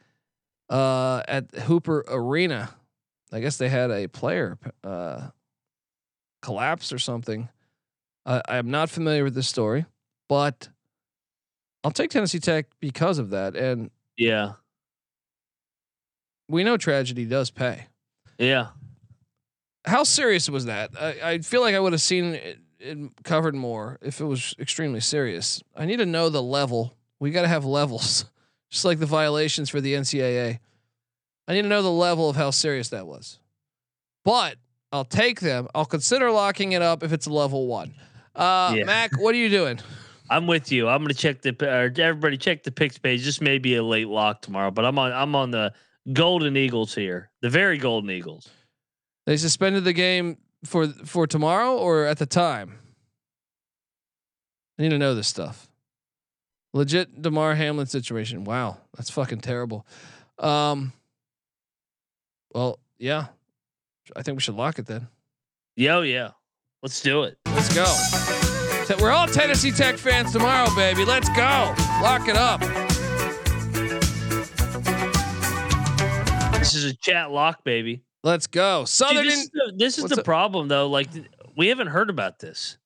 uh, 0.69 1.23
at 1.27 1.51
Hooper 1.55 2.05
Arena. 2.07 2.69
I 3.31 3.39
guess 3.39 3.57
they 3.57 3.69
had 3.69 3.91
a 3.91 4.07
player 4.07 4.59
uh, 4.83 5.29
collapse 6.41 6.93
or 6.93 6.99
something. 6.99 7.49
I 8.25 8.41
I 8.47 8.57
am 8.57 8.69
not 8.69 8.89
familiar 8.89 9.23
with 9.23 9.33
this 9.33 9.47
story, 9.47 9.85
but 10.29 10.69
I'll 11.83 11.91
take 11.91 12.11
Tennessee 12.11 12.39
Tech 12.39 12.67
because 12.79 13.17
of 13.17 13.31
that. 13.31 13.55
And 13.55 13.89
Yeah, 14.17 14.53
we 16.47 16.63
know 16.63 16.77
tragedy 16.77 17.25
does 17.25 17.49
pay. 17.49 17.87
yeah. 18.37 18.67
How 19.83 20.03
serious 20.03 20.47
was 20.47 20.65
that? 20.65 20.91
I, 20.99 21.15
I 21.23 21.37
feel 21.39 21.61
like 21.61 21.73
I 21.73 21.79
would 21.79 21.91
have 21.93 22.01
seen 22.01 22.35
it, 22.35 22.59
it 22.79 22.97
covered 23.23 23.55
more 23.55 23.97
if 24.03 24.21
it 24.21 24.25
was 24.25 24.53
extremely 24.59 24.99
serious. 24.99 25.63
I 25.75 25.85
need 25.85 25.97
to 25.97 26.05
know 26.05 26.29
the 26.29 26.41
level. 26.41 26.95
We 27.19 27.31
got 27.31 27.41
to 27.41 27.47
have 27.47 27.65
levels, 27.65 28.25
just 28.69 28.85
like 28.85 28.99
the 28.99 29.07
violations 29.07 29.71
for 29.71 29.81
the 29.81 29.95
NCAA. 29.95 30.59
I 31.47 31.53
need 31.53 31.63
to 31.63 31.67
know 31.67 31.81
the 31.81 31.89
level 31.91 32.29
of 32.29 32.35
how 32.35 32.51
serious 32.51 32.89
that 32.89 33.07
was. 33.07 33.39
But 34.23 34.57
I'll 34.91 35.03
take 35.03 35.39
them. 35.39 35.67
I'll 35.73 35.85
consider 35.85 36.29
locking 36.29 36.73
it 36.73 36.83
up 36.83 37.01
if 37.01 37.11
it's 37.11 37.25
a 37.25 37.33
level 37.33 37.65
one. 37.65 37.95
Uh, 38.35 38.73
Yeah. 38.77 38.83
Mac, 38.83 39.19
what 39.19 39.33
are 39.33 39.39
you 39.39 39.49
doing? 39.49 39.79
I'm 40.31 40.47
with 40.47 40.71
you. 40.71 40.87
I'm 40.87 41.01
gonna 41.01 41.13
check 41.13 41.41
the 41.41 41.53
or 41.61 41.91
everybody 42.01 42.37
check 42.37 42.63
the 42.63 42.71
picks 42.71 42.97
page. 42.97 43.25
This 43.25 43.41
may 43.41 43.57
be 43.57 43.75
a 43.75 43.83
late 43.83 44.07
lock 44.07 44.41
tomorrow, 44.41 44.71
but 44.71 44.85
I'm 44.85 44.97
on 44.97 45.11
I'm 45.11 45.35
on 45.35 45.51
the 45.51 45.73
Golden 46.13 46.55
Eagles 46.55 46.95
here, 46.95 47.29
the 47.41 47.49
very 47.49 47.77
Golden 47.77 48.09
Eagles. 48.09 48.49
They 49.25 49.35
suspended 49.35 49.83
the 49.83 49.91
game 49.91 50.37
for 50.63 50.87
for 50.87 51.27
tomorrow 51.27 51.75
or 51.77 52.05
at 52.05 52.17
the 52.17 52.25
time. 52.25 52.79
I 54.79 54.83
need 54.83 54.89
to 54.89 54.97
know 54.97 55.13
this 55.15 55.27
stuff. 55.27 55.67
Legit 56.73 57.21
Damar 57.21 57.55
Hamlin 57.55 57.87
situation. 57.87 58.45
Wow, 58.45 58.77
that's 58.95 59.09
fucking 59.09 59.41
terrible. 59.41 59.85
Um. 60.39 60.93
Well, 62.55 62.79
yeah, 62.97 63.27
I 64.15 64.23
think 64.23 64.37
we 64.37 64.41
should 64.41 64.55
lock 64.55 64.79
it 64.79 64.85
then. 64.85 65.09
Yo, 65.75 66.03
yeah, 66.03 66.31
let's 66.81 67.01
do 67.01 67.23
it. 67.23 67.37
Let's 67.47 67.73
go. 67.75 68.50
We're 68.99 69.11
all 69.11 69.27
Tennessee 69.27 69.71
Tech 69.71 69.97
fans 69.97 70.31
tomorrow, 70.31 70.73
baby. 70.75 71.05
Let's 71.05 71.29
go. 71.29 71.73
Lock 72.01 72.27
it 72.27 72.35
up. 72.35 72.59
This 76.59 76.75
is 76.75 76.85
a 76.85 76.93
chat 76.93 77.31
lock, 77.31 77.63
baby. 77.63 78.03
Let's 78.23 78.47
go. 78.47 78.85
Southern. 78.85 79.25
this 79.25 79.39
is 79.39 79.49
the, 79.49 79.73
this 79.75 79.97
is 79.97 80.05
the 80.05 80.23
problem, 80.23 80.67
though. 80.67 80.87
Like 80.87 81.07
we 81.57 81.67
haven't 81.67 81.87
heard 81.87 82.09
about 82.09 82.39
this. 82.39 82.77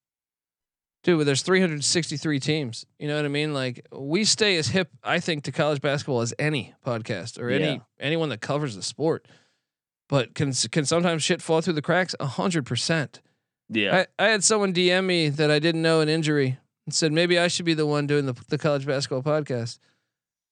Dude, 1.04 1.28
there's 1.28 1.44
363 1.44 2.40
teams. 2.40 2.86
You 2.98 3.08
know 3.08 3.16
what 3.16 3.26
I 3.26 3.28
mean? 3.28 3.54
Like 3.54 3.86
we 3.92 4.24
stay 4.24 4.58
as 4.58 4.68
hip, 4.68 4.90
I 5.04 5.20
think, 5.20 5.44
to 5.44 5.52
college 5.52 5.82
basketball 5.82 6.22
as 6.22 6.34
any 6.40 6.74
podcast 6.86 7.40
or 7.40 7.50
any 7.50 7.66
Yeah. 7.66 7.78
anyone 8.00 8.30
that 8.30 8.42
covers 8.42 8.76
the 8.76 8.82
sport. 8.82 9.28
But 10.08 10.34
can 10.36 10.54
can 10.54 10.86
sometimes 10.86 11.22
shit 11.24 11.42
fall 11.42 11.62
through 11.62 11.74
the 11.74 11.82
cracks? 11.82 12.16
A 12.20 12.26
hundred 12.26 12.66
percent. 12.66 13.22
Yeah, 13.70 14.06
I, 14.20 14.26
I 14.26 14.28
had 14.30 14.44
someone 14.44 14.74
DM 14.74 15.06
me 15.06 15.30
that 15.30 15.50
I 15.50 15.60
didn't 15.60 15.82
know 15.82 16.02
an 16.02 16.10
injury 16.10 16.58
and 16.86 16.94
said 16.94 17.12
maybe 17.12 17.40
I 17.40 17.48
should 17.48 17.66
be 17.66 17.74
the 17.74 17.86
one 17.86 18.06
doing 18.08 18.26
the 18.26 18.34
the 18.50 18.58
college 18.58 18.86
basketball 18.86 19.24
podcast. 19.24 19.80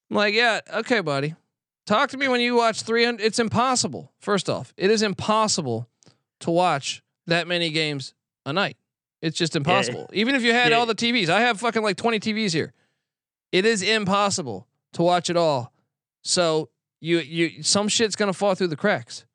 I'm 0.09 0.17
like, 0.17 0.33
yeah, 0.33 0.61
okay, 0.73 0.99
buddy. 1.01 1.35
Talk 1.85 2.09
to 2.11 2.17
me 2.17 2.27
when 2.27 2.39
you 2.41 2.55
watch 2.55 2.81
300. 2.83 3.21
It's 3.23 3.39
impossible. 3.39 4.11
First 4.19 4.49
off, 4.49 4.73
it 4.77 4.89
is 4.89 5.01
impossible 5.01 5.89
to 6.39 6.49
watch 6.51 7.03
that 7.27 7.47
many 7.47 7.69
games 7.71 8.13
a 8.45 8.53
night. 8.53 8.77
It's 9.21 9.37
just 9.37 9.55
impossible. 9.55 10.09
Even 10.13 10.35
if 10.35 10.43
you 10.43 10.51
had 10.53 10.71
Yeah. 10.71 10.77
all 10.77 10.85
the 10.85 10.95
TVs, 10.95 11.29
I 11.29 11.41
have 11.41 11.59
fucking 11.59 11.81
like 11.83 11.97
20 11.97 12.19
TVs 12.19 12.53
here. 12.53 12.73
It 13.51 13.65
is 13.65 13.81
impossible 13.81 14.67
to 14.93 15.03
watch 15.03 15.29
it 15.29 15.37
all. 15.37 15.71
So 16.23 16.69
you 16.99 17.19
you 17.19 17.63
some 17.63 17.87
shit's 17.87 18.15
gonna 18.15 18.33
fall 18.33 18.55
through 18.55 18.67
the 18.67 18.75
cracks. 18.77 19.25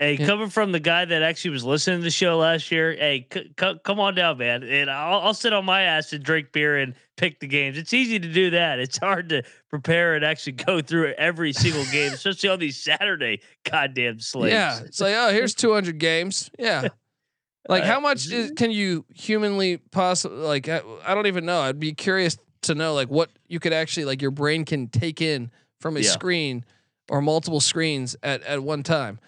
Hey, 0.00 0.14
Yeah. 0.14 0.24
coming 0.26 0.48
from 0.48 0.72
the 0.72 0.80
guy 0.80 1.04
that 1.04 1.22
actually 1.22 1.50
was 1.50 1.62
listening 1.62 1.98
to 1.98 2.04
the 2.04 2.10
show 2.10 2.38
last 2.38 2.70
year, 2.72 2.92
hey, 2.92 3.26
c- 3.30 3.50
c- 3.60 3.74
come 3.84 4.00
on 4.00 4.14
down, 4.14 4.38
man, 4.38 4.62
and 4.62 4.90
I'll, 4.90 5.20
I'll 5.20 5.34
sit 5.34 5.52
on 5.52 5.66
my 5.66 5.82
ass 5.82 6.14
and 6.14 6.24
drink 6.24 6.52
beer 6.52 6.78
and 6.78 6.94
pick 7.18 7.38
the 7.38 7.46
games. 7.46 7.76
It's 7.76 7.92
easy 7.92 8.18
to 8.18 8.32
do 8.32 8.48
that. 8.48 8.78
It's 8.78 8.96
hard 8.96 9.28
to 9.28 9.42
prepare 9.68 10.14
and 10.14 10.24
actually 10.24 10.52
go 10.54 10.80
through 10.80 11.12
every 11.18 11.52
single 11.52 11.84
game, 11.92 12.14
especially 12.14 12.48
on 12.48 12.58
these 12.60 12.78
Saturday 12.82 13.42
goddamn 13.70 14.20
slates. 14.20 14.54
Yeah, 14.54 14.80
it's 14.80 15.02
like 15.02 15.14
oh, 15.14 15.32
here's 15.34 15.54
200 15.54 15.98
games. 15.98 16.50
Yeah, 16.58 16.88
like 17.68 17.84
how 17.84 17.98
uh, 17.98 18.00
much 18.00 18.32
is, 18.32 18.52
can 18.52 18.70
you 18.70 19.04
humanly 19.14 19.76
possibly 19.90 20.38
like? 20.38 20.66
I, 20.66 20.80
I 21.04 21.14
don't 21.14 21.26
even 21.26 21.44
know. 21.44 21.60
I'd 21.60 21.78
be 21.78 21.92
curious 21.92 22.38
to 22.62 22.74
know 22.74 22.94
like 22.94 23.08
what 23.10 23.28
you 23.48 23.60
could 23.60 23.74
actually 23.74 24.06
like 24.06 24.22
your 24.22 24.30
brain 24.30 24.64
can 24.64 24.88
take 24.88 25.20
in 25.20 25.50
from 25.78 25.98
a 25.98 26.00
Yeah. 26.00 26.08
screen 26.10 26.64
or 27.10 27.20
multiple 27.20 27.60
screens 27.60 28.16
at 28.22 28.42
at 28.44 28.62
one 28.62 28.82
time. 28.82 29.20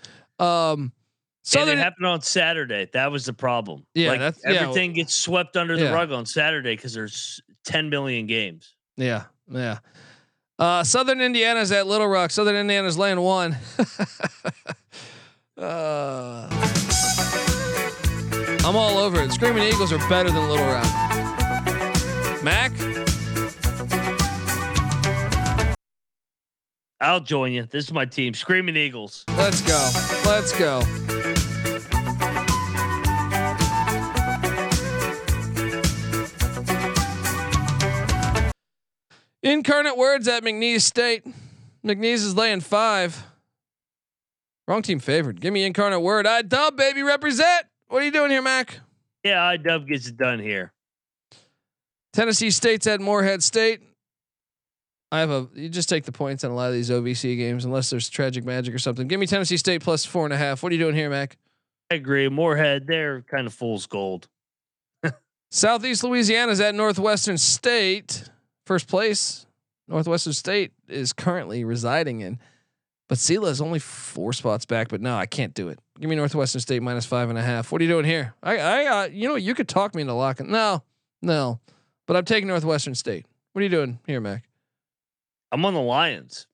Um, 0.43 0.81
and 0.81 0.93
Southern 1.43 1.78
it 1.78 1.82
happened 1.82 2.06
on 2.06 2.20
Saturday. 2.20 2.89
That 2.93 3.10
was 3.10 3.24
the 3.27 3.32
problem. 3.32 3.85
Yeah, 3.94 4.10
like 4.10 4.20
that's- 4.20 4.43
yeah. 4.44 4.60
everything 4.60 4.93
gets 4.93 5.14
swept 5.14 5.56
under 5.56 5.74
Yeah. 5.74 5.86
the 5.89 5.93
rug 5.93 6.12
on 6.12 6.24
Saturday 6.27 6.77
because 6.77 6.93
there's 6.94 7.40
10 7.64 7.90
million 7.90 8.27
games. 8.27 8.74
Yeah, 8.97 9.24
yeah. 9.51 9.78
Uh, 10.59 10.85
Southern 10.85 11.20
Indiana's 11.20 11.73
at 11.73 11.86
Little 11.86 12.06
Rock. 12.06 12.31
Southern 12.31 12.55
Indiana's 12.56 12.97
laying 12.97 13.20
one. 13.20 13.56
uh, 15.59 16.48
I'm 18.64 18.77
all 18.77 18.98
over 18.98 19.20
it. 19.23 19.32
Screaming 19.32 19.64
Eagles 19.64 19.93
are 19.93 19.98
better 20.09 20.31
than 20.31 20.48
Little 20.48 20.66
Rock. 20.66 20.85
Mac, 22.44 22.73
I'll 27.02 27.18
join 27.18 27.50
you. 27.50 27.64
This 27.64 27.86
is 27.86 27.92
my 27.92 28.04
team, 28.04 28.32
Screaming 28.32 28.76
Eagles. 28.76 29.24
let's 29.36 29.60
go. 29.62 29.90
Let's 30.24 30.56
go. 30.56 30.82
Incarnate 39.42 39.96
words 39.96 40.28
at 40.28 40.44
McNeese 40.44 40.82
State. 40.82 41.26
McNeese 41.84 42.24
is 42.24 42.36
laying 42.36 42.60
five. 42.60 43.24
Wrong 44.68 44.82
team 44.82 45.00
favored. 45.00 45.40
Give 45.40 45.52
me 45.52 45.64
incarnate 45.64 46.00
word. 46.00 46.24
I 46.24 46.42
dub 46.42 46.76
baby 46.76 47.02
represent. 47.02 47.66
What 47.88 48.02
are 48.02 48.04
you 48.04 48.12
doing 48.12 48.30
here, 48.30 48.42
Mac? 48.42 48.78
Yeah, 49.24 49.42
I 49.42 49.56
dub 49.56 49.88
gets 49.88 50.06
it 50.06 50.16
done 50.16 50.38
here. 50.38 50.72
Tennessee 52.12 52.50
State's 52.50 52.86
at 52.86 53.00
Morehead 53.00 53.42
State. 53.42 53.80
I 55.12 55.20
have 55.20 55.30
a. 55.30 55.47
You 55.55 55.68
just 55.68 55.90
take 55.90 56.05
the 56.05 56.10
points 56.10 56.43
on 56.43 56.51
a 56.51 56.55
lot 56.55 56.68
of 56.68 56.72
these 56.72 56.89
OVC 56.89 57.36
games, 57.36 57.66
unless 57.66 57.90
there's 57.90 58.09
tragic 58.09 58.47
magic 58.47 58.74
or 58.74 58.78
something. 58.78 59.06
Give 59.06 59.20
me 59.20 59.26
Tennessee 59.26 59.59
State 59.59 59.82
plus 59.82 60.06
four 60.06 60.24
and 60.24 60.32
a 60.32 60.39
half. 60.39 60.62
What 60.62 60.72
are 60.72 60.74
you 60.74 60.80
doing 60.80 60.94
here, 60.94 61.10
Mac? 61.10 61.36
I 61.90 61.97
agree. 61.97 62.30
Morehead, 62.30 62.86
they're 62.86 63.20
kind 63.20 63.47
of 63.47 63.52
fool's 63.52 63.84
gold. 63.84 64.26
Southeast 65.51 66.02
Louisiana's 66.02 66.62
at 66.62 66.74
Northwestern 66.74 67.36
State. 67.36 68.24
First 68.64 68.89
place. 68.89 69.44
Northwestern 69.86 70.32
State 70.32 70.72
is 70.89 71.12
currently 71.12 71.62
residing 71.62 72.20
in. 72.20 72.39
But 73.10 73.18
Sela 73.18 73.51
is 73.51 73.60
only 73.60 73.80
four 73.80 74.32
spots 74.32 74.64
back. 74.64 74.89
But 74.89 75.02
no, 75.02 75.14
I 75.14 75.26
can't 75.26 75.52
do 75.52 75.68
it. 75.68 75.78
Give 76.01 76.09
me 76.09 76.16
Northwestern 76.16 76.62
State 76.62 76.82
minus 76.82 77.05
five 77.05 77.28
and 77.28 77.39
a 77.39 77.43
half. 77.43 77.70
What 77.70 77.82
are 77.82 77.84
you 77.84 77.90
doing 77.90 78.06
here? 78.06 78.34
I, 78.43 78.56
I, 78.56 78.86
uh, 78.86 79.09
you 79.09 79.28
know, 79.28 79.34
what 79.34 79.43
you 79.43 79.55
could 79.55 79.68
talk 79.68 79.94
me 79.94 80.01
into 80.01 80.14
locking. 80.14 80.51
No, 80.51 80.82
no, 81.20 81.60
but 82.06 82.16
I'm 82.16 82.24
taking 82.24 82.48
Northwestern 82.48 82.94
State. 82.94 83.26
What 83.52 83.60
are 83.60 83.64
you 83.64 83.68
doing 83.68 83.98
here, 84.06 84.22
Mac? 84.22 84.48
I'm 85.52 85.64
on 85.64 85.74
the 85.74 85.80
Lions. 85.80 86.46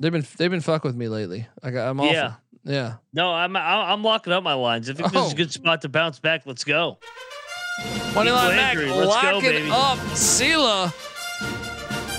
They've 0.00 0.12
been 0.12 0.26
they've 0.36 0.50
been 0.50 0.60
fuck 0.60 0.82
with 0.84 0.96
me 0.96 1.08
lately. 1.08 1.46
I 1.62 1.70
got 1.70 1.88
I'm 1.88 2.00
awful. 2.00 2.12
Yeah. 2.12 2.34
Yeah. 2.64 2.94
No, 3.12 3.30
I'm 3.32 3.54
I'm 3.56 4.02
locking 4.02 4.32
up 4.32 4.42
my 4.42 4.54
lines. 4.54 4.90
I 4.90 4.94
think 4.94 5.12
this 5.12 5.22
is 5.26 5.28
Oh. 5.30 5.32
a 5.32 5.36
good 5.36 5.52
spot 5.52 5.82
to 5.82 5.88
bounce 5.88 6.18
back. 6.18 6.42
Let's 6.46 6.64
go. 6.64 6.98
Money 8.14 8.30
line 8.30 8.56
Mac. 8.56 8.76
Let's 8.76 9.06
lock 9.08 9.22
go, 9.22 9.38
it 9.38 9.42
baby. 9.42 9.70
up, 9.70 9.98
Sela. 10.16 10.92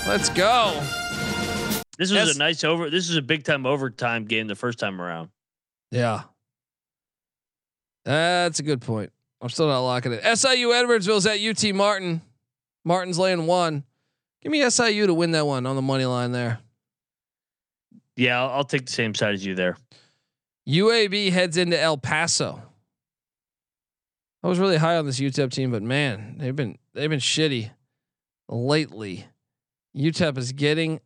Let's 0.08 0.28
go. 0.30 0.72
This 1.98 2.10
was 2.10 2.12
Yes. 2.12 2.36
a 2.36 2.38
nice 2.38 2.64
over. 2.64 2.88
This 2.90 3.10
is 3.10 3.16
a 3.16 3.22
big 3.22 3.44
time 3.44 3.66
overtime 3.66 4.24
game 4.24 4.46
the 4.46 4.54
first 4.54 4.78
time 4.78 5.00
around. 5.02 5.30
Yeah. 5.90 6.22
That's 8.04 8.58
a 8.58 8.62
good 8.62 8.80
point. 8.80 9.12
I'm 9.40 9.48
still 9.50 9.66
not 9.68 9.80
locking 9.80 10.12
it. 10.12 10.22
SIU 10.24 10.68
Edwardsville's 10.68 11.26
at 11.26 11.40
UT 11.40 11.72
Martin. 11.74 12.22
Martin's 12.84 13.18
laying 13.18 13.46
one. 13.46 13.84
Give 14.42 14.52
me 14.52 14.68
SIU 14.68 15.06
to 15.06 15.14
win 15.14 15.32
that 15.32 15.46
one 15.46 15.66
on 15.66 15.76
the 15.76 15.82
money 15.82 16.04
line 16.04 16.32
there. 16.32 16.60
Yeah, 18.16 18.40
I'll, 18.42 18.50
I'll 18.50 18.64
take 18.64 18.86
the 18.86 18.92
same 18.92 19.14
side 19.14 19.34
as 19.34 19.44
you 19.44 19.54
there. 19.54 19.76
UAB 20.68 21.30
heads 21.32 21.56
into 21.56 21.78
El 21.80 21.96
Paso. 21.96 22.62
I 24.42 24.48
was 24.48 24.58
really 24.58 24.76
high 24.76 24.96
on 24.96 25.06
this 25.06 25.18
UTEP 25.18 25.50
team, 25.52 25.70
but 25.70 25.82
man, 25.82 26.36
they've 26.38 26.54
been 26.54 26.78
they've 26.94 27.10
been 27.10 27.18
shitty 27.20 27.70
lately. 28.48 29.26
UTEP 29.96 30.38
is 30.38 30.52
getting 30.52 31.00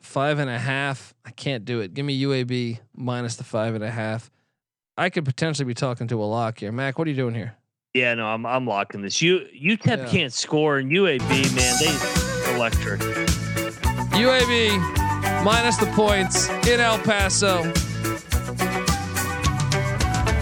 five 0.00 0.38
and 0.38 0.48
a 0.50 0.58
half. 0.58 1.14
I 1.24 1.30
can't 1.30 1.64
do 1.64 1.80
it. 1.80 1.94
Give 1.94 2.04
me 2.06 2.20
UAB 2.22 2.78
minus 2.94 3.36
the 3.36 3.44
five 3.44 3.74
and 3.74 3.82
a 3.82 3.90
half. 3.90 4.30
I 4.96 5.10
could 5.10 5.24
potentially 5.24 5.66
be 5.66 5.74
talking 5.74 6.06
to 6.08 6.22
a 6.22 6.26
lock 6.26 6.60
here. 6.60 6.70
Mac, 6.72 6.98
what 6.98 7.06
are 7.08 7.10
you 7.10 7.16
doing 7.16 7.34
here? 7.34 7.56
Yeah, 7.94 8.14
no, 8.14 8.26
I'm 8.26 8.44
I'm 8.46 8.66
locking 8.66 9.00
this. 9.02 9.20
You 9.22 9.40
UTEP 9.60 9.86
Yeah. 9.98 10.08
can't 10.08 10.32
score, 10.32 10.78
and 10.78 10.90
UAB 10.90 11.28
man, 11.56 11.74
they 11.80 12.27
electric. 12.58 13.00
UAB 14.18 15.44
minus 15.44 15.76
the 15.76 15.86
points 15.94 16.48
in 16.66 16.80
El 16.80 16.98
Paso. 16.98 17.72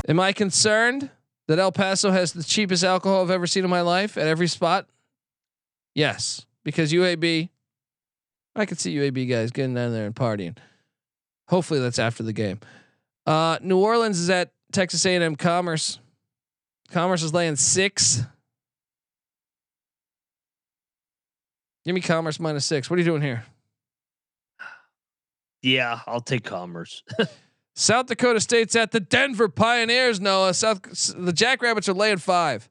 Am 0.08 0.18
I 0.18 0.32
concerned 0.32 1.10
that 1.46 1.58
El 1.58 1.72
Paso 1.72 2.10
has 2.10 2.32
the 2.32 2.42
cheapest 2.42 2.84
alcohol 2.84 3.20
I've 3.20 3.30
ever 3.30 3.46
seen 3.46 3.64
in 3.64 3.70
my 3.70 3.82
life 3.82 4.16
at 4.16 4.26
every 4.26 4.46
spot? 4.46 4.86
Yes, 5.94 6.46
because 6.64 6.90
UAB, 6.90 7.50
I 8.54 8.64
could 8.64 8.80
see 8.80 8.96
UAB 8.96 9.28
guys 9.28 9.50
getting 9.50 9.74
down 9.74 9.92
there 9.92 10.06
and 10.06 10.14
partying. 10.14 10.56
Hopefully 11.48 11.80
that's 11.80 11.98
after 11.98 12.22
the 12.22 12.32
game. 12.32 12.60
Uh, 13.26 13.58
New 13.60 13.78
Orleans 13.78 14.18
is 14.18 14.30
at 14.30 14.52
Texas 14.72 15.04
A&M 15.04 15.36
Commerce. 15.36 15.98
Commerce 16.90 17.22
is 17.22 17.34
laying 17.34 17.56
six. 17.56 18.22
Give 21.86 21.94
me 21.94 22.00
Commerce 22.00 22.38
minus 22.40 22.64
six. 22.64 22.90
What 22.90 22.96
are 22.96 22.98
you 23.00 23.04
doing 23.04 23.22
here? 23.22 23.44
Yeah, 25.62 26.00
I'll 26.08 26.20
take 26.20 26.42
Commerce. 26.42 27.04
South 27.76 28.06
Dakota 28.06 28.40
State's 28.40 28.74
at 28.74 28.90
the 28.90 28.98
Denver 28.98 29.48
Pioneers. 29.48 30.20
Noah, 30.20 30.52
South 30.52 30.82
the 31.16 31.32
Jackrabbits 31.32 31.88
are 31.88 31.94
laying 31.94 32.16
five. 32.16 32.68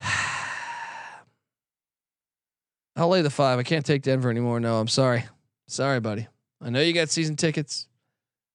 I'll 2.96 3.06
lay 3.08 3.22
the 3.22 3.30
five. 3.30 3.60
I 3.60 3.62
can't 3.62 3.86
take 3.86 4.02
Denver 4.02 4.28
anymore. 4.28 4.58
No, 4.58 4.80
I'm 4.80 4.88
sorry. 4.88 5.26
Sorry, 5.68 6.00
buddy. 6.00 6.26
I 6.60 6.70
know 6.70 6.80
you 6.80 6.92
got 6.92 7.08
season 7.08 7.36
tickets. 7.36 7.86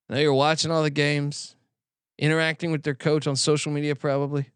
I 0.09 0.15
know 0.15 0.19
you're 0.19 0.33
watching 0.33 0.71
all 0.71 0.83
the 0.83 0.89
games, 0.89 1.55
interacting 2.19 2.73
with 2.73 2.83
their 2.83 2.95
coach 2.95 3.27
on 3.27 3.37
social 3.37 3.71
media, 3.71 3.95
probably. 3.95 4.49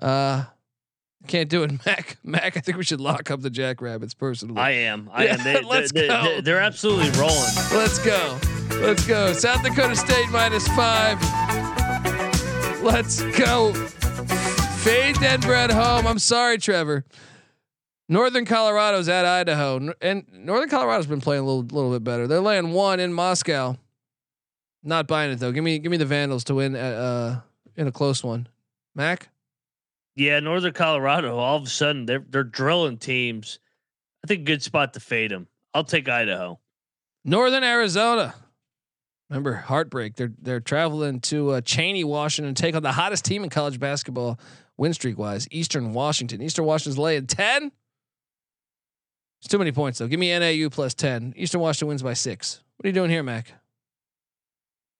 Uh, 0.00 0.44
can't 1.26 1.48
do 1.48 1.62
it, 1.64 1.72
Mac. 1.86 2.16
Mac, 2.22 2.56
I 2.56 2.60
think 2.60 2.78
we 2.78 2.84
should 2.84 3.00
lock 3.00 3.30
up 3.30 3.40
the 3.40 3.50
Jackrabbits 3.50 4.14
personally. 4.14 4.60
I 4.60 4.70
am. 4.70 5.10
I 5.12 5.24
Yeah, 5.24 5.32
am. 5.34 5.44
They, 5.44 5.62
let's 5.68 5.92
they, 5.92 6.06
go. 6.08 6.22
They, 6.22 6.40
they're 6.42 6.60
absolutely 6.60 7.10
rolling. 7.18 7.34
Let's 7.72 7.98
go. 8.04 8.38
Let's 8.80 9.06
go. 9.06 9.32
South 9.32 9.62
Dakota 9.62 9.96
State 9.96 10.28
minus 10.30 10.66
five. 10.68 11.20
Let's 12.82 13.22
go. 13.36 13.72
Fade 13.74 15.16
Denver 15.16 15.52
at 15.54 15.70
home. 15.70 16.06
I'm 16.06 16.18
sorry, 16.20 16.58
Trevor. 16.58 17.04
Northern 18.08 18.46
Colorado's 18.46 19.08
at 19.08 19.26
Idaho, 19.26 19.92
and 20.00 20.24
Northern 20.32 20.68
Colorado's 20.70 21.06
been 21.06 21.20
playing 21.20 21.42
a 21.42 21.44
little, 21.44 21.62
little 21.62 21.92
bit 21.92 22.04
better. 22.04 22.26
They're 22.26 22.40
laying 22.40 22.70
one 22.70 23.00
in 23.00 23.12
Moscow. 23.12 23.76
Not 24.82 25.06
buying 25.08 25.32
it 25.32 25.40
though. 25.40 25.52
Give 25.52 25.62
me, 25.64 25.78
give 25.78 25.90
me 25.90 25.98
the 25.98 26.06
Vandals 26.06 26.44
to 26.44 26.54
win 26.54 26.74
at, 26.74 26.94
uh, 26.94 27.40
in 27.76 27.86
a 27.86 27.92
close 27.92 28.24
one. 28.24 28.48
Mac. 28.94 29.28
Yeah, 30.18 30.40
Northern 30.40 30.72
Colorado. 30.72 31.38
All 31.38 31.56
of 31.56 31.62
a 31.62 31.68
sudden, 31.68 32.04
they're 32.04 32.24
they're 32.28 32.42
drilling 32.42 32.98
teams. 32.98 33.60
I 34.24 34.26
think 34.26 34.44
good 34.44 34.64
spot 34.64 34.94
to 34.94 35.00
fade 35.00 35.30
them. 35.30 35.46
I'll 35.72 35.84
take 35.84 36.08
Idaho. 36.08 36.58
Northern 37.24 37.62
Arizona. 37.62 38.34
Remember 39.30 39.54
heartbreak. 39.54 40.16
They're 40.16 40.32
they're 40.42 40.58
traveling 40.58 41.20
to 41.20 41.50
uh, 41.50 41.60
Cheney, 41.60 42.02
Washington, 42.02 42.56
take 42.56 42.74
on 42.74 42.82
the 42.82 42.90
hottest 42.90 43.24
team 43.24 43.44
in 43.44 43.50
college 43.50 43.78
basketball, 43.78 44.40
win 44.76 44.92
streak 44.92 45.18
wise. 45.18 45.46
Eastern 45.52 45.92
Washington. 45.92 46.42
Eastern 46.42 46.64
Washington's 46.64 46.98
laying 46.98 47.28
ten. 47.28 47.70
It's 49.40 49.48
too 49.48 49.58
many 49.58 49.70
points 49.70 50.00
though. 50.00 50.08
Give 50.08 50.18
me 50.18 50.36
NAU 50.36 50.68
plus 50.68 50.94
ten. 50.94 51.32
Eastern 51.36 51.60
Washington 51.60 51.88
wins 51.88 52.02
by 52.02 52.14
six. 52.14 52.60
What 52.76 52.86
are 52.86 52.88
you 52.88 52.94
doing 52.94 53.10
here, 53.10 53.22
Mac? 53.22 53.52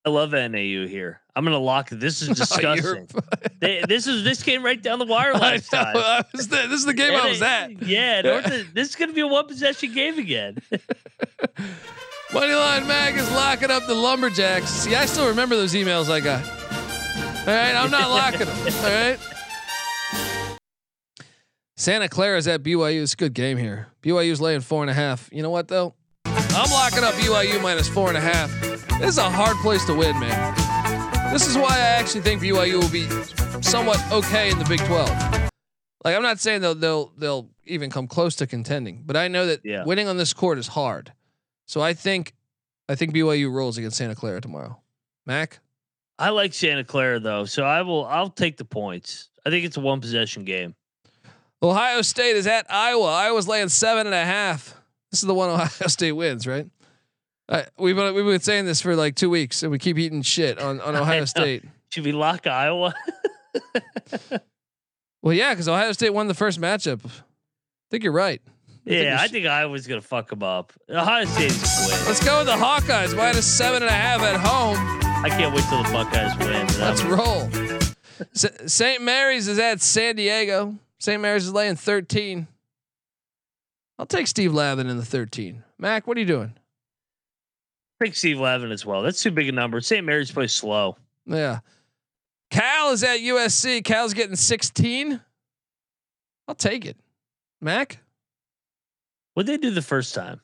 I 0.08 0.10
love 0.10 0.32
NAU 0.32 0.86
here. 0.86 1.20
I'm 1.36 1.44
gonna 1.44 1.58
lock. 1.58 1.90
This 1.90 2.22
is 2.22 2.28
disgusting. 2.38 3.06
they, 3.60 3.84
this 3.86 4.06
is 4.06 4.24
this 4.24 4.42
came 4.42 4.64
right 4.64 4.82
down 4.82 4.98
the 4.98 5.04
wire 5.04 5.32
I 5.34 5.38
last 5.38 5.70
know, 5.70 5.82
time. 5.82 5.96
I 5.98 6.24
was 6.32 6.48
there. 6.48 6.66
This 6.66 6.80
is 6.80 6.86
the 6.86 6.94
game 6.94 7.14
I 7.14 7.28
was 7.28 7.42
at. 7.42 7.82
Yeah, 7.82 8.20
North, 8.24 8.72
this 8.72 8.88
is 8.88 8.96
gonna 8.96 9.12
be 9.12 9.20
a 9.20 9.26
one 9.26 9.46
possession 9.46 9.92
game 9.92 10.18
again. 10.18 10.56
Moneyline 12.30 12.86
Mac 12.86 13.16
is 13.16 13.30
locking 13.32 13.70
up 13.70 13.86
the 13.86 13.94
Lumberjacks. 13.94 14.70
See, 14.70 14.94
I 14.94 15.04
still 15.04 15.28
remember 15.28 15.56
those 15.56 15.74
emails 15.74 16.10
I 16.10 16.20
got. 16.20 16.42
All 16.42 17.54
right, 17.54 17.74
I'm 17.74 17.90
not 17.90 18.08
locking 18.08 18.46
them. 18.46 18.58
All 18.58 18.90
right. 18.90 19.18
Santa 21.76 22.08
Clara's 22.08 22.48
at 22.48 22.62
BYU. 22.62 23.02
It's 23.02 23.12
a 23.12 23.16
good 23.16 23.34
game 23.34 23.58
here. 23.58 23.88
BYU's 24.02 24.40
laying 24.40 24.60
four 24.60 24.82
and 24.82 24.90
a 24.90 24.94
half. 24.94 25.28
You 25.30 25.42
know 25.42 25.50
what 25.50 25.68
though? 25.68 25.94
I'm 26.24 26.70
locking 26.70 27.04
up 27.04 27.12
BYU 27.14 27.60
minus 27.62 27.90
four 27.90 28.08
and 28.08 28.16
a 28.16 28.20
half. 28.22 28.77
This 28.98 29.10
is 29.10 29.18
a 29.18 29.30
hard 29.30 29.56
place 29.58 29.84
to 29.86 29.94
win, 29.94 30.18
man. 30.18 30.54
This 31.32 31.46
is 31.46 31.56
why 31.56 31.68
I 31.70 31.78
actually 31.98 32.20
think 32.22 32.42
BYU 32.42 32.80
will 32.80 32.88
be 32.90 33.06
somewhat 33.62 34.00
okay 34.12 34.50
in 34.50 34.58
the 34.58 34.64
Big 34.64 34.80
12. 34.80 35.08
Like 36.04 36.16
I'm 36.16 36.22
not 36.22 36.38
saying 36.40 36.60
they'll 36.62 36.74
they'll 36.74 37.12
they'll 37.16 37.48
even 37.66 37.90
come 37.90 38.06
close 38.06 38.34
to 38.36 38.46
contending, 38.46 39.02
but 39.06 39.16
I 39.16 39.28
know 39.28 39.46
that 39.46 39.60
Yeah. 39.64 39.84
winning 39.84 40.08
on 40.08 40.16
this 40.16 40.32
court 40.32 40.58
is 40.58 40.68
hard. 40.68 41.12
So 41.66 41.80
I 41.80 41.92
think 41.94 42.34
I 42.88 42.94
think 42.94 43.14
BYU 43.14 43.52
rolls 43.52 43.78
against 43.78 43.96
Santa 43.98 44.14
Clara 44.14 44.40
tomorrow. 44.40 44.80
Mac, 45.26 45.60
I 46.18 46.30
like 46.30 46.52
Santa 46.54 46.84
Clara 46.84 47.20
though, 47.20 47.44
so 47.44 47.62
I 47.64 47.82
will. 47.82 48.04
I'll 48.06 48.30
take 48.30 48.56
the 48.56 48.64
points. 48.64 49.28
I 49.46 49.50
think 49.50 49.64
it's 49.64 49.76
a 49.76 49.80
one 49.80 50.00
possession 50.00 50.44
game. 50.44 50.74
Ohio 51.62 52.02
State 52.02 52.36
is 52.36 52.46
at 52.46 52.66
Iowa. 52.72 53.06
Iowa's 53.12 53.48
laying 53.48 53.68
seven 53.68 54.06
and 54.06 54.14
a 54.14 54.24
half. 54.24 54.74
This 55.10 55.20
is 55.22 55.26
the 55.26 55.34
one 55.34 55.50
Ohio 55.60 55.86
State 55.88 56.12
wins, 56.12 56.46
right? 56.46 56.66
Uh, 57.48 57.62
we've 57.78 57.96
been, 57.96 58.14
we've 58.14 58.24
been 58.26 58.40
saying 58.40 58.66
this 58.66 58.80
for 58.80 58.94
like 58.94 59.14
two 59.14 59.30
weeks, 59.30 59.62
and 59.62 59.72
we 59.72 59.78
keep 59.78 59.98
eating 59.98 60.22
shit 60.22 60.58
on, 60.58 60.80
on 60.80 60.94
Ohio. 60.94 61.24
State. 61.24 61.64
Should 61.88 62.04
we 62.04 62.12
lock 62.12 62.46
Iowa? 62.46 62.94
Well, 65.22 65.34
yeah, 65.34 65.50
because 65.52 65.68
Ohio 65.68 65.92
State 65.92 66.14
won 66.14 66.28
the 66.28 66.34
first 66.34 66.60
matchup. 66.60 67.04
I 67.04 67.10
think 67.90 68.04
you're 68.04 68.12
right. 68.12 68.40
think 68.84 69.02
yeah, 69.04 69.16
we 69.16 69.24
I 69.24 69.28
think 69.28 69.46
Iowa's 69.46 69.86
gonna 69.86 70.00
fuck 70.00 70.30
them 70.30 70.42
up. 70.42 70.72
Ohio 70.88 71.24
State's 71.24 71.88
win. 71.88 72.06
Let's 72.06 72.24
go 72.24 72.38
with 72.38 72.46
the 72.46 72.52
Hawkeyes 72.52 73.16
minus 73.16 73.44
seven 73.44 73.82
and 73.82 73.90
a 73.90 73.94
half 73.94 74.20
at 74.22 74.36
home. 74.36 74.76
I 75.24 75.28
can't 75.28 75.54
wait 75.54 75.64
till 75.64 75.82
the 75.82 75.90
Buckeyes 75.90 76.36
win. 76.38 76.66
Let's 76.80 77.02
I'm- 77.02 77.12
roll. 77.12 77.50
St. 78.32 79.02
Mary's 79.02 79.48
is 79.48 79.58
at 79.58 79.80
San 79.80 80.16
Diego. 80.16 80.76
St. 80.98 81.20
Mary's 81.20 81.44
is 81.46 81.52
laying 81.52 81.76
13. 81.76 82.46
I'll 83.98 84.06
take 84.06 84.26
Steve 84.26 84.52
Lavin 84.54 84.88
in 84.88 84.96
the 84.96 85.04
13. 85.04 85.62
Mac, 85.78 86.06
what 86.06 86.16
are 86.16 86.20
you 86.20 86.26
doing? 86.26 86.54
Pick 88.00 88.14
Steve 88.14 88.38
Lavin 88.38 88.70
as 88.70 88.86
well. 88.86 89.02
That's 89.02 89.22
too 89.22 89.30
big 89.30 89.48
a 89.48 89.52
number. 89.52 89.80
St. 89.80 90.04
Mary's 90.04 90.30
plays 90.30 90.52
slow. 90.52 90.96
Yeah. 91.26 91.60
Cal 92.50 92.90
is 92.92 93.02
at 93.02 93.18
USC. 93.18 93.84
Cal's 93.84 94.14
getting 94.14 94.36
16. 94.36 95.20
I'll 96.46 96.54
take 96.54 96.86
it. 96.86 96.96
Mac? 97.60 97.98
What 99.34 99.46
did 99.46 99.60
they 99.60 99.68
do 99.68 99.74
the 99.74 99.82
first 99.82 100.14
time? 100.14 100.40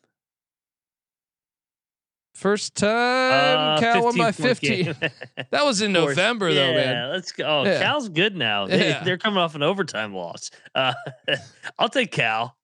First 2.35 2.74
time 2.74 3.76
Uh, 3.76 3.81
Cal 3.81 4.05
won 4.05 4.16
by 4.18 4.32
15. 4.32 4.94
that 5.51 5.64
was 5.64 5.81
in 5.81 5.93
November 5.93 6.48
yeah, 6.48 6.55
though, 6.55 6.74
man. 6.74 7.10
Let's 7.12 7.31
go. 7.31 7.44
Oh, 7.44 7.64
Yeah. 7.64 7.81
Cal's 7.81 8.09
good 8.09 8.36
now. 8.36 8.66
They, 8.68 8.89
Yeah. 8.89 9.05
They're 9.05 9.18
coming 9.18 9.39
off 9.39 9.55
an 9.55 9.62
overtime 9.62 10.12
loss. 10.14 10.51
Uh, 10.74 10.94
I'll 11.78 11.89
take 11.89 12.10
Cal. 12.10 12.56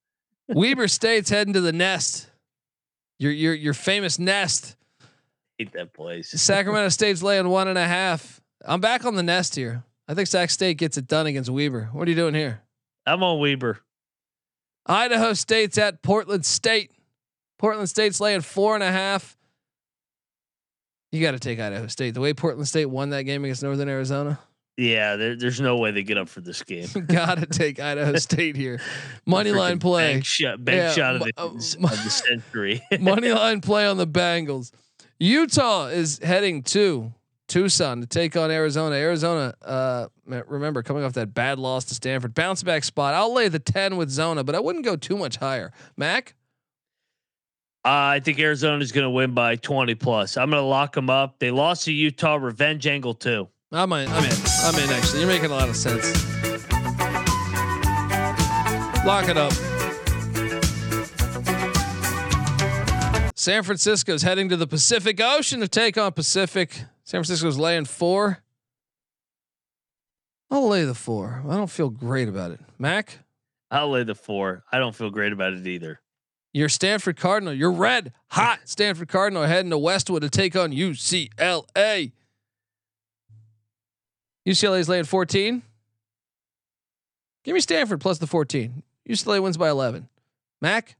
Weber 0.49 0.89
State's 0.89 1.29
heading 1.29 1.53
to 1.53 1.61
the 1.61 1.71
nest. 1.71 2.29
Your 3.19 3.31
your 3.31 3.53
your 3.53 3.73
famous 3.73 4.19
nest. 4.19 4.75
Hate 5.61 5.73
that 5.73 5.93
place. 5.93 6.31
Sacramento 6.41 6.89
State's 6.89 7.21
laying 7.21 7.47
one 7.47 7.67
and 7.67 7.77
a 7.77 7.85
half. 7.85 8.41
I'm 8.65 8.81
back 8.81 9.05
on 9.05 9.13
the 9.15 9.21
nest 9.21 9.55
here. 9.55 9.83
I 10.07 10.15
think 10.15 10.27
Sac 10.27 10.49
State 10.49 10.77
gets 10.77 10.97
it 10.97 11.05
done 11.05 11.27
against 11.27 11.51
Weber. 11.51 11.89
What 11.93 12.07
are 12.07 12.09
you 12.11 12.15
doing 12.17 12.33
here? 12.33 12.61
I'm 13.05 13.21
on 13.21 13.39
Weber. 13.39 13.77
Idaho 14.87 15.33
State's 15.33 15.77
at 15.77 16.01
Portland 16.01 16.47
State. 16.47 16.91
Portland 17.59 17.89
State's 17.89 18.19
laying 18.19 18.41
four 18.41 18.73
and 18.73 18.83
a 18.83 18.91
half. 18.91 19.37
You 21.11 21.21
got 21.21 21.31
to 21.31 21.39
take 21.39 21.59
Idaho 21.59 21.85
State. 21.85 22.15
The 22.15 22.21
way 22.21 22.33
Portland 22.33 22.67
State 22.67 22.87
won 22.87 23.11
that 23.11 23.23
game 23.23 23.43
against 23.45 23.61
Northern 23.61 23.87
Arizona, 23.87 24.39
Yeah, 24.77 25.15
there, 25.15 25.35
there's 25.35 25.61
no 25.61 25.77
way 25.77 25.91
they 25.91 26.01
get 26.01 26.17
up 26.17 26.27
for 26.27 26.41
this 26.41 26.63
game. 26.63 26.87
got 27.07 27.37
to 27.37 27.45
take 27.45 27.79
Idaho 27.79 28.15
State 28.17 28.55
here. 28.55 28.79
Money 29.27 29.51
line 29.51 29.77
play. 29.77 30.13
bank 30.13 30.25
shot, 30.25 30.65
bank 30.65 30.77
Yeah, 30.77 30.91
shot 30.93 31.15
of 31.17 31.21
the, 31.21 31.31
uh, 31.37 31.45
of 31.45 32.03
the 32.03 32.09
century. 32.09 32.81
Money 32.99 33.31
line 33.31 33.61
play 33.61 33.85
on 33.85 33.97
the 33.97 34.07
Bengals. 34.07 34.71
Utah 35.21 35.85
is 35.85 36.17
heading 36.23 36.63
to 36.63 37.13
Tucson 37.47 38.01
to 38.01 38.07
take 38.07 38.35
on 38.35 38.49
Arizona. 38.49 38.95
Arizona, 38.95 39.53
uh, 39.61 40.07
remember 40.25 40.81
coming 40.81 41.03
off 41.03 41.13
that 41.13 41.31
bad 41.35 41.59
loss 41.59 41.85
to 41.85 41.93
Stanford, 41.93 42.33
bounce 42.33 42.63
back 42.63 42.83
spot. 42.83 43.13
I'll 43.13 43.31
lay 43.31 43.47
the 43.47 43.59
ten 43.59 43.97
with 43.97 44.09
Zona, 44.09 44.43
but 44.43 44.55
I 44.55 44.59
wouldn't 44.59 44.83
go 44.83 44.95
too 44.95 45.15
much 45.15 45.35
higher. 45.37 45.71
Mac, 45.95 46.33
Uh, 47.85 48.17
I 48.17 48.19
think 48.19 48.39
Arizona 48.39 48.81
is 48.81 48.91
going 48.91 49.03
to 49.03 49.11
win 49.11 49.35
by 49.35 49.57
20 49.57 49.93
plus. 49.95 50.37
I'm 50.37 50.49
going 50.49 50.61
to 50.61 50.67
lock 50.67 50.93
them 50.93 51.11
up. 51.11 51.37
They 51.37 51.51
lost 51.51 51.85
to 51.85 51.93
Utah. 51.93 52.35
Revenge 52.35 52.87
angle 52.87 53.13
too. 53.13 53.47
I'm 53.71 53.91
in. 53.93 54.09
I'm 54.09 54.23
in. 54.23 54.31
I'm 54.63 54.75
in. 54.75 54.89
Actually, 54.89 55.19
you're 55.19 55.27
making 55.27 55.51
a 55.51 55.53
lot 55.53 55.69
of 55.69 55.75
sense. 55.75 56.05
Lock 59.05 59.29
it 59.29 59.37
up. 59.37 59.53
San 63.41 63.63
Francisco's 63.63 64.21
heading 64.21 64.49
to 64.49 64.55
the 64.55 64.67
Pacific 64.67 65.19
Ocean 65.19 65.61
to 65.61 65.67
take 65.67 65.97
on 65.97 66.11
Pacific. 66.11 66.75
San 67.03 67.23
Francisco's 67.23 67.57
laying 67.57 67.85
four. 67.85 68.43
I'll 70.51 70.67
lay 70.67 70.85
the 70.85 70.93
four. 70.93 71.41
I 71.49 71.55
don't 71.55 71.71
feel 71.71 71.89
great 71.89 72.27
about 72.27 72.51
it. 72.51 72.59
Mac, 72.77 73.17
I'll 73.71 73.89
lay 73.89 74.03
the 74.03 74.13
four. 74.13 74.63
I 74.71 74.77
don't 74.77 74.95
feel 74.95 75.09
great 75.09 75.33
about 75.33 75.53
it 75.53 75.65
either. 75.65 76.01
your 76.53 76.69
Stanford 76.69 77.17
Cardinal, 77.17 77.51
your 77.51 77.71
red 77.71 78.13
hot 78.27 78.59
Stanford 78.65 79.07
Cardinal 79.07 79.41
heading 79.41 79.71
to 79.71 79.77
Westwood 79.79 80.21
to 80.21 80.29
take 80.29 80.55
on 80.55 80.71
UCLA. 80.71 82.11
UCLA's 84.47 84.87
laying 84.87 85.05
14. 85.05 85.63
Give 87.43 87.55
me 87.55 87.59
Stanford 87.59 88.01
plus 88.01 88.19
the 88.19 88.27
14. 88.27 88.83
UCLA 89.09 89.41
wins 89.41 89.57
by 89.57 89.69
11. 89.69 90.07
Mac, 90.61 90.95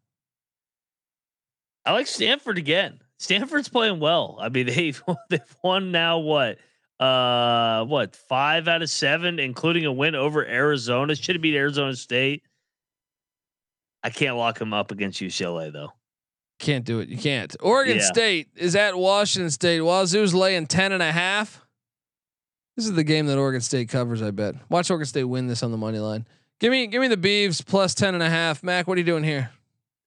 I 1.85 1.93
like 1.93 2.07
Stanford 2.07 2.57
again. 2.57 2.99
Stanford's 3.17 3.69
playing 3.69 3.99
well. 3.99 4.37
I 4.39 4.49
mean, 4.49 4.65
they've 4.67 5.01
they've 5.29 5.55
won 5.63 5.91
now 5.91 6.19
what? 6.19 6.57
Uh 6.99 7.83
what, 7.85 8.15
five 8.15 8.67
out 8.67 8.81
of 8.83 8.89
seven, 8.89 9.39
including 9.39 9.85
a 9.85 9.91
win 9.91 10.13
over 10.15 10.45
Arizona. 10.45 11.15
Should 11.15 11.35
have 11.35 11.41
beat 11.41 11.55
Arizona 11.55 11.95
State. 11.95 12.43
I 14.03 14.09
can't 14.09 14.37
lock 14.37 14.59
them 14.59 14.73
up 14.73 14.91
against 14.91 15.19
UCLA 15.21 15.71
though. 15.73 15.93
can't 16.59 16.85
do 16.85 16.99
it. 16.99 17.09
You 17.09 17.17
can't. 17.17 17.55
Oregon 17.61 17.97
Yeah. 17.97 18.03
State 18.03 18.49
is 18.55 18.75
at 18.75 18.95
Washington 18.95 19.49
State. 19.49 19.81
Wazoo's 19.81 20.33
laying 20.35 20.67
10 20.67 20.91
and 20.91 21.01
a 21.01 21.11
half. 21.11 21.65
This 22.77 22.85
is 22.85 22.93
the 22.93 23.03
game 23.03 23.25
that 23.27 23.37
Oregon 23.37 23.61
State 23.61 23.89
covers, 23.89 24.21
I 24.21 24.31
bet. 24.31 24.55
Watch 24.69 24.89
Oregon 24.91 25.05
State 25.07 25.23
win 25.25 25.47
this 25.47 25.61
on 25.63 25.71
the 25.71 25.77
money 25.77 25.99
line. 25.99 26.25
Give 26.59 26.71
me 26.71 26.85
give 26.85 27.01
me 27.01 27.07
the 27.07 27.17
Beavs 27.17 27.65
plus 27.65 27.95
10 27.95 28.13
and 28.13 28.23
a 28.23 28.29
half. 28.29 28.61
Mac, 28.63 28.87
what 28.87 28.95
are 28.97 29.01
you 29.01 29.05
doing 29.05 29.23
here? 29.23 29.49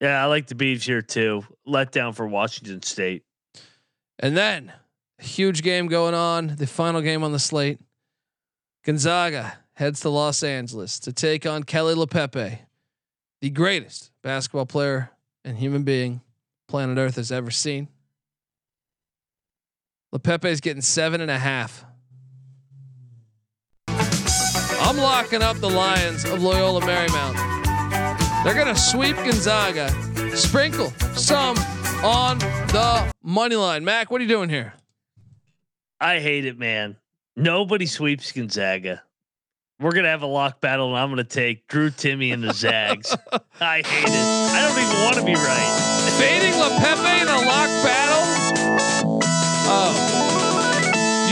Yeah, 0.00 0.22
I 0.22 0.26
like 0.26 0.46
the 0.46 0.54
Beavs 0.54 0.82
here 0.82 1.02
too. 1.02 1.44
Let 1.64 1.92
down 1.92 2.12
for 2.12 2.26
Washington 2.26 2.82
State. 2.82 3.22
And 4.18 4.36
then 4.36 4.72
huge 5.18 5.62
game 5.62 5.86
going 5.86 6.14
on, 6.14 6.54
the 6.56 6.66
final 6.66 7.00
game 7.00 7.22
on 7.24 7.32
the 7.32 7.38
slate. 7.38 7.78
Gonzaga 8.84 9.58
heads 9.74 10.00
to 10.00 10.10
Los 10.10 10.42
Angeles 10.42 10.98
to 11.00 11.12
take 11.12 11.46
on 11.46 11.64
Keli 11.64 11.94
Leaupepe, 11.94 12.58
the 13.40 13.50
greatest 13.50 14.10
basketball 14.22 14.66
player 14.66 15.10
and 15.44 15.56
human 15.56 15.82
being 15.82 16.20
planet 16.68 16.98
Earth 16.98 17.16
has 17.16 17.32
ever 17.32 17.50
seen. 17.50 17.88
Leaupepe 20.14 20.46
is 20.46 20.60
getting 20.60 20.82
seven 20.82 21.20
and 21.20 21.30
a 21.30 21.38
half. 21.38 21.84
I'm 23.88 24.98
locking 24.98 25.42
up 25.42 25.56
the 25.58 25.70
Lions 25.70 26.24
of 26.24 26.42
Loyola 26.42 26.82
Marymount. 26.82 27.53
They're 28.44 28.54
gonna 28.54 28.76
sweep 28.76 29.16
Gonzaga, 29.16 29.88
sprinkle 30.36 30.90
some 31.14 31.56
on 32.04 32.38
the 32.38 33.10
money 33.22 33.56
line. 33.56 33.86
Mac, 33.86 34.10
what 34.10 34.20
are 34.20 34.24
you 34.24 34.28
doing 34.28 34.50
here? 34.50 34.74
I 35.98 36.20
hate 36.20 36.44
it, 36.44 36.58
man. 36.58 36.98
Nobody 37.36 37.86
sweeps 37.86 38.30
Gonzaga. 38.32 39.02
We're 39.80 39.92
gonna 39.92 40.10
have 40.10 40.20
a 40.20 40.26
lock 40.26 40.60
battle, 40.60 40.88
and 40.88 40.98
I'm 40.98 41.08
gonna 41.08 41.24
take 41.24 41.66
Drew 41.68 41.88
Timme 41.88 42.34
and 42.34 42.44
the 42.44 42.52
Zags. 42.52 43.16
I 43.60 43.80
hate 43.80 44.12
it. 44.12 44.12
I 44.12 44.60
don't 44.60 44.76
even 44.76 45.04
want 45.04 45.16
to 45.16 45.24
be 45.24 45.34
right. 45.34 46.10
Fading 46.20 46.52
Leaupepe 46.52 47.22
in 47.22 47.28
a 47.28 47.40
lock 47.48 47.72
battle. 47.80 49.22
Oh, 49.72 49.92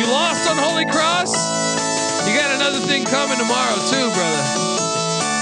you 0.01 0.10
lost 0.10 0.48
on 0.48 0.56
Holy 0.56 0.86
Cross. 0.86 1.36
You 2.26 2.34
got 2.40 2.51
another 2.56 2.80
thing 2.86 3.05
coming 3.05 3.36
tomorrow 3.36 3.76
too, 3.93 4.09
brother. 4.16 4.44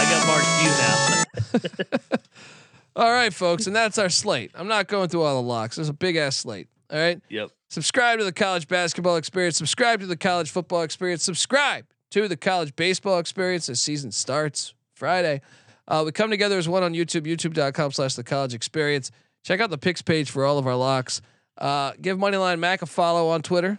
I 0.02 0.06
got 0.10 0.26
Mark 0.26 0.42
Few 0.42 0.70
now. 0.70 1.19
All 2.96 3.10
right, 3.12 3.32
folks, 3.32 3.66
and 3.66 3.74
that's 3.74 3.98
our 3.98 4.08
slate. 4.08 4.50
I'm 4.54 4.68
not 4.68 4.88
going 4.88 5.08
through 5.08 5.22
all 5.22 5.40
the 5.40 5.48
locks. 5.48 5.76
There's 5.76 5.88
a 5.88 5.94
big 5.94 6.16
ass 6.16 6.36
slate. 6.36 6.68
All 6.90 6.98
right. 6.98 7.20
Yep. 7.28 7.50
Subscribe 7.68 8.18
to 8.18 8.24
the 8.24 8.32
college 8.32 8.66
basketball 8.66 9.16
experience. 9.16 9.56
Subscribe 9.56 10.00
to 10.00 10.06
the 10.06 10.16
college 10.16 10.50
football 10.50 10.82
experience. 10.82 11.22
Subscribe 11.22 11.86
to 12.10 12.26
the 12.26 12.36
college 12.36 12.74
baseball 12.74 13.20
experience 13.20 13.68
as 13.68 13.80
season 13.80 14.10
starts 14.10 14.74
Friday. 14.94 15.40
Uh, 15.86 16.02
we 16.04 16.12
come 16.12 16.30
together 16.30 16.58
as 16.58 16.68
one 16.68 16.82
on 16.82 16.92
YouTube, 16.92 17.22
youtube.com 17.22 17.92
slash 17.92 18.14
the 18.14 18.24
college 18.24 18.54
experience. 18.54 19.12
Check 19.44 19.60
out 19.60 19.70
the 19.70 19.78
picks 19.78 20.02
page 20.02 20.30
for 20.30 20.44
all 20.44 20.58
of 20.58 20.66
our 20.66 20.76
locks. 20.76 21.22
Uh, 21.56 21.92
give 22.00 22.18
Moneyline 22.18 22.58
Mac 22.58 22.82
a 22.82 22.86
follow 22.86 23.28
on 23.28 23.42
Twitter 23.42 23.78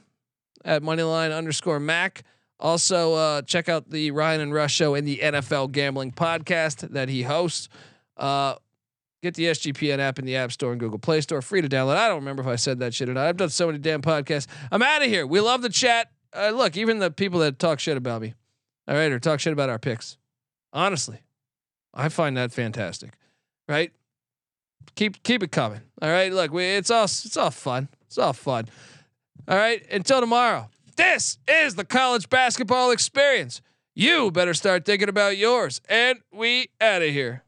at 0.64 0.82
Moneyline 0.82 1.36
underscore 1.36 1.80
Mac. 1.80 2.24
Also, 2.62 3.14
uh, 3.16 3.42
check 3.42 3.68
out 3.70 3.90
the 3.90 4.12
Ryan 4.12 4.40
and 4.40 4.54
Rush 4.54 4.76
show 4.76 4.94
and 4.94 5.08
the 5.08 5.18
NFL 5.18 5.72
gambling 5.72 6.12
podcast 6.12 6.92
that 6.92 7.10
he 7.10 7.24
hosts. 7.24 7.70
Uh, 8.16 8.54
get 9.24 9.34
the 9.34 9.46
SGPN 9.46 9.98
app 9.98 10.20
in 10.20 10.26
the 10.26 10.36
App 10.36 10.52
Store 10.52 10.72
and 10.72 10.80
Google 10.80 11.00
Play 11.00 11.22
Store, 11.22 11.42
free 11.42 11.62
to 11.62 11.68
download. 11.68 11.98
I 11.98 12.08
don't 12.08 12.18
remember 12.20 12.44
if 12.44 12.48
I 12.48 12.58
said 12.58 12.78
that 12.80 12.94
shit 12.94 13.10
or 13.10 13.16
not. 13.16 13.26
I've 13.26 13.38
done 13.38 13.50
so 13.50 13.66
many 13.66 13.80
damn 13.80 14.04
podcasts. 14.04 14.46
I'm 14.72 14.84
out 14.84 15.02
of 15.02 15.08
here. 15.08 15.26
We 15.26 15.40
love 15.40 15.64
the 15.64 15.70
chat. 15.70 16.12
Uh, 16.36 16.52
look, 16.52 16.78
even 16.78 17.00
the 17.00 17.10
people 17.10 17.40
that 17.40 17.58
talk 17.58 17.80
shit 17.80 17.98
about 17.98 18.22
me, 18.22 18.36
all 18.88 18.94
right, 18.96 19.12
or 19.12 19.20
talk 19.20 19.40
shit 19.40 19.54
about 19.54 19.70
our 19.70 19.80
picks. 19.80 20.18
Honestly, 20.72 21.20
I 21.96 22.10
find 22.10 22.38
that 22.38 22.54
fantastic. 22.54 23.14
Right? 23.68 23.92
Keep 24.96 25.24
keep 25.24 25.42
it 25.42 25.52
coming. 25.52 25.82
All 26.02 26.10
right. 26.10 26.32
Look, 26.32 26.52
we 26.52 26.64
it's 26.64 26.92
all 26.92 27.06
it's 27.06 27.38
all 27.38 27.52
fun. 27.52 27.90
It's 28.06 28.18
all 28.18 28.34
fun. 28.34 28.68
All 29.48 29.58
right. 29.58 29.84
Until 29.92 30.20
tomorrow. 30.20 30.70
This 31.02 31.40
is 31.48 31.74
the 31.74 31.84
college 31.84 32.30
basketball 32.30 32.92
experience. 32.92 33.64
You 33.96 34.30
better 34.30 34.54
start 34.54 34.86
thinking 34.86 35.10
about 35.10 35.36
yours. 35.36 35.82
And 35.90 36.20
we 36.32 36.70
out 36.80 37.02
of 37.02 37.10
here. 37.10 37.42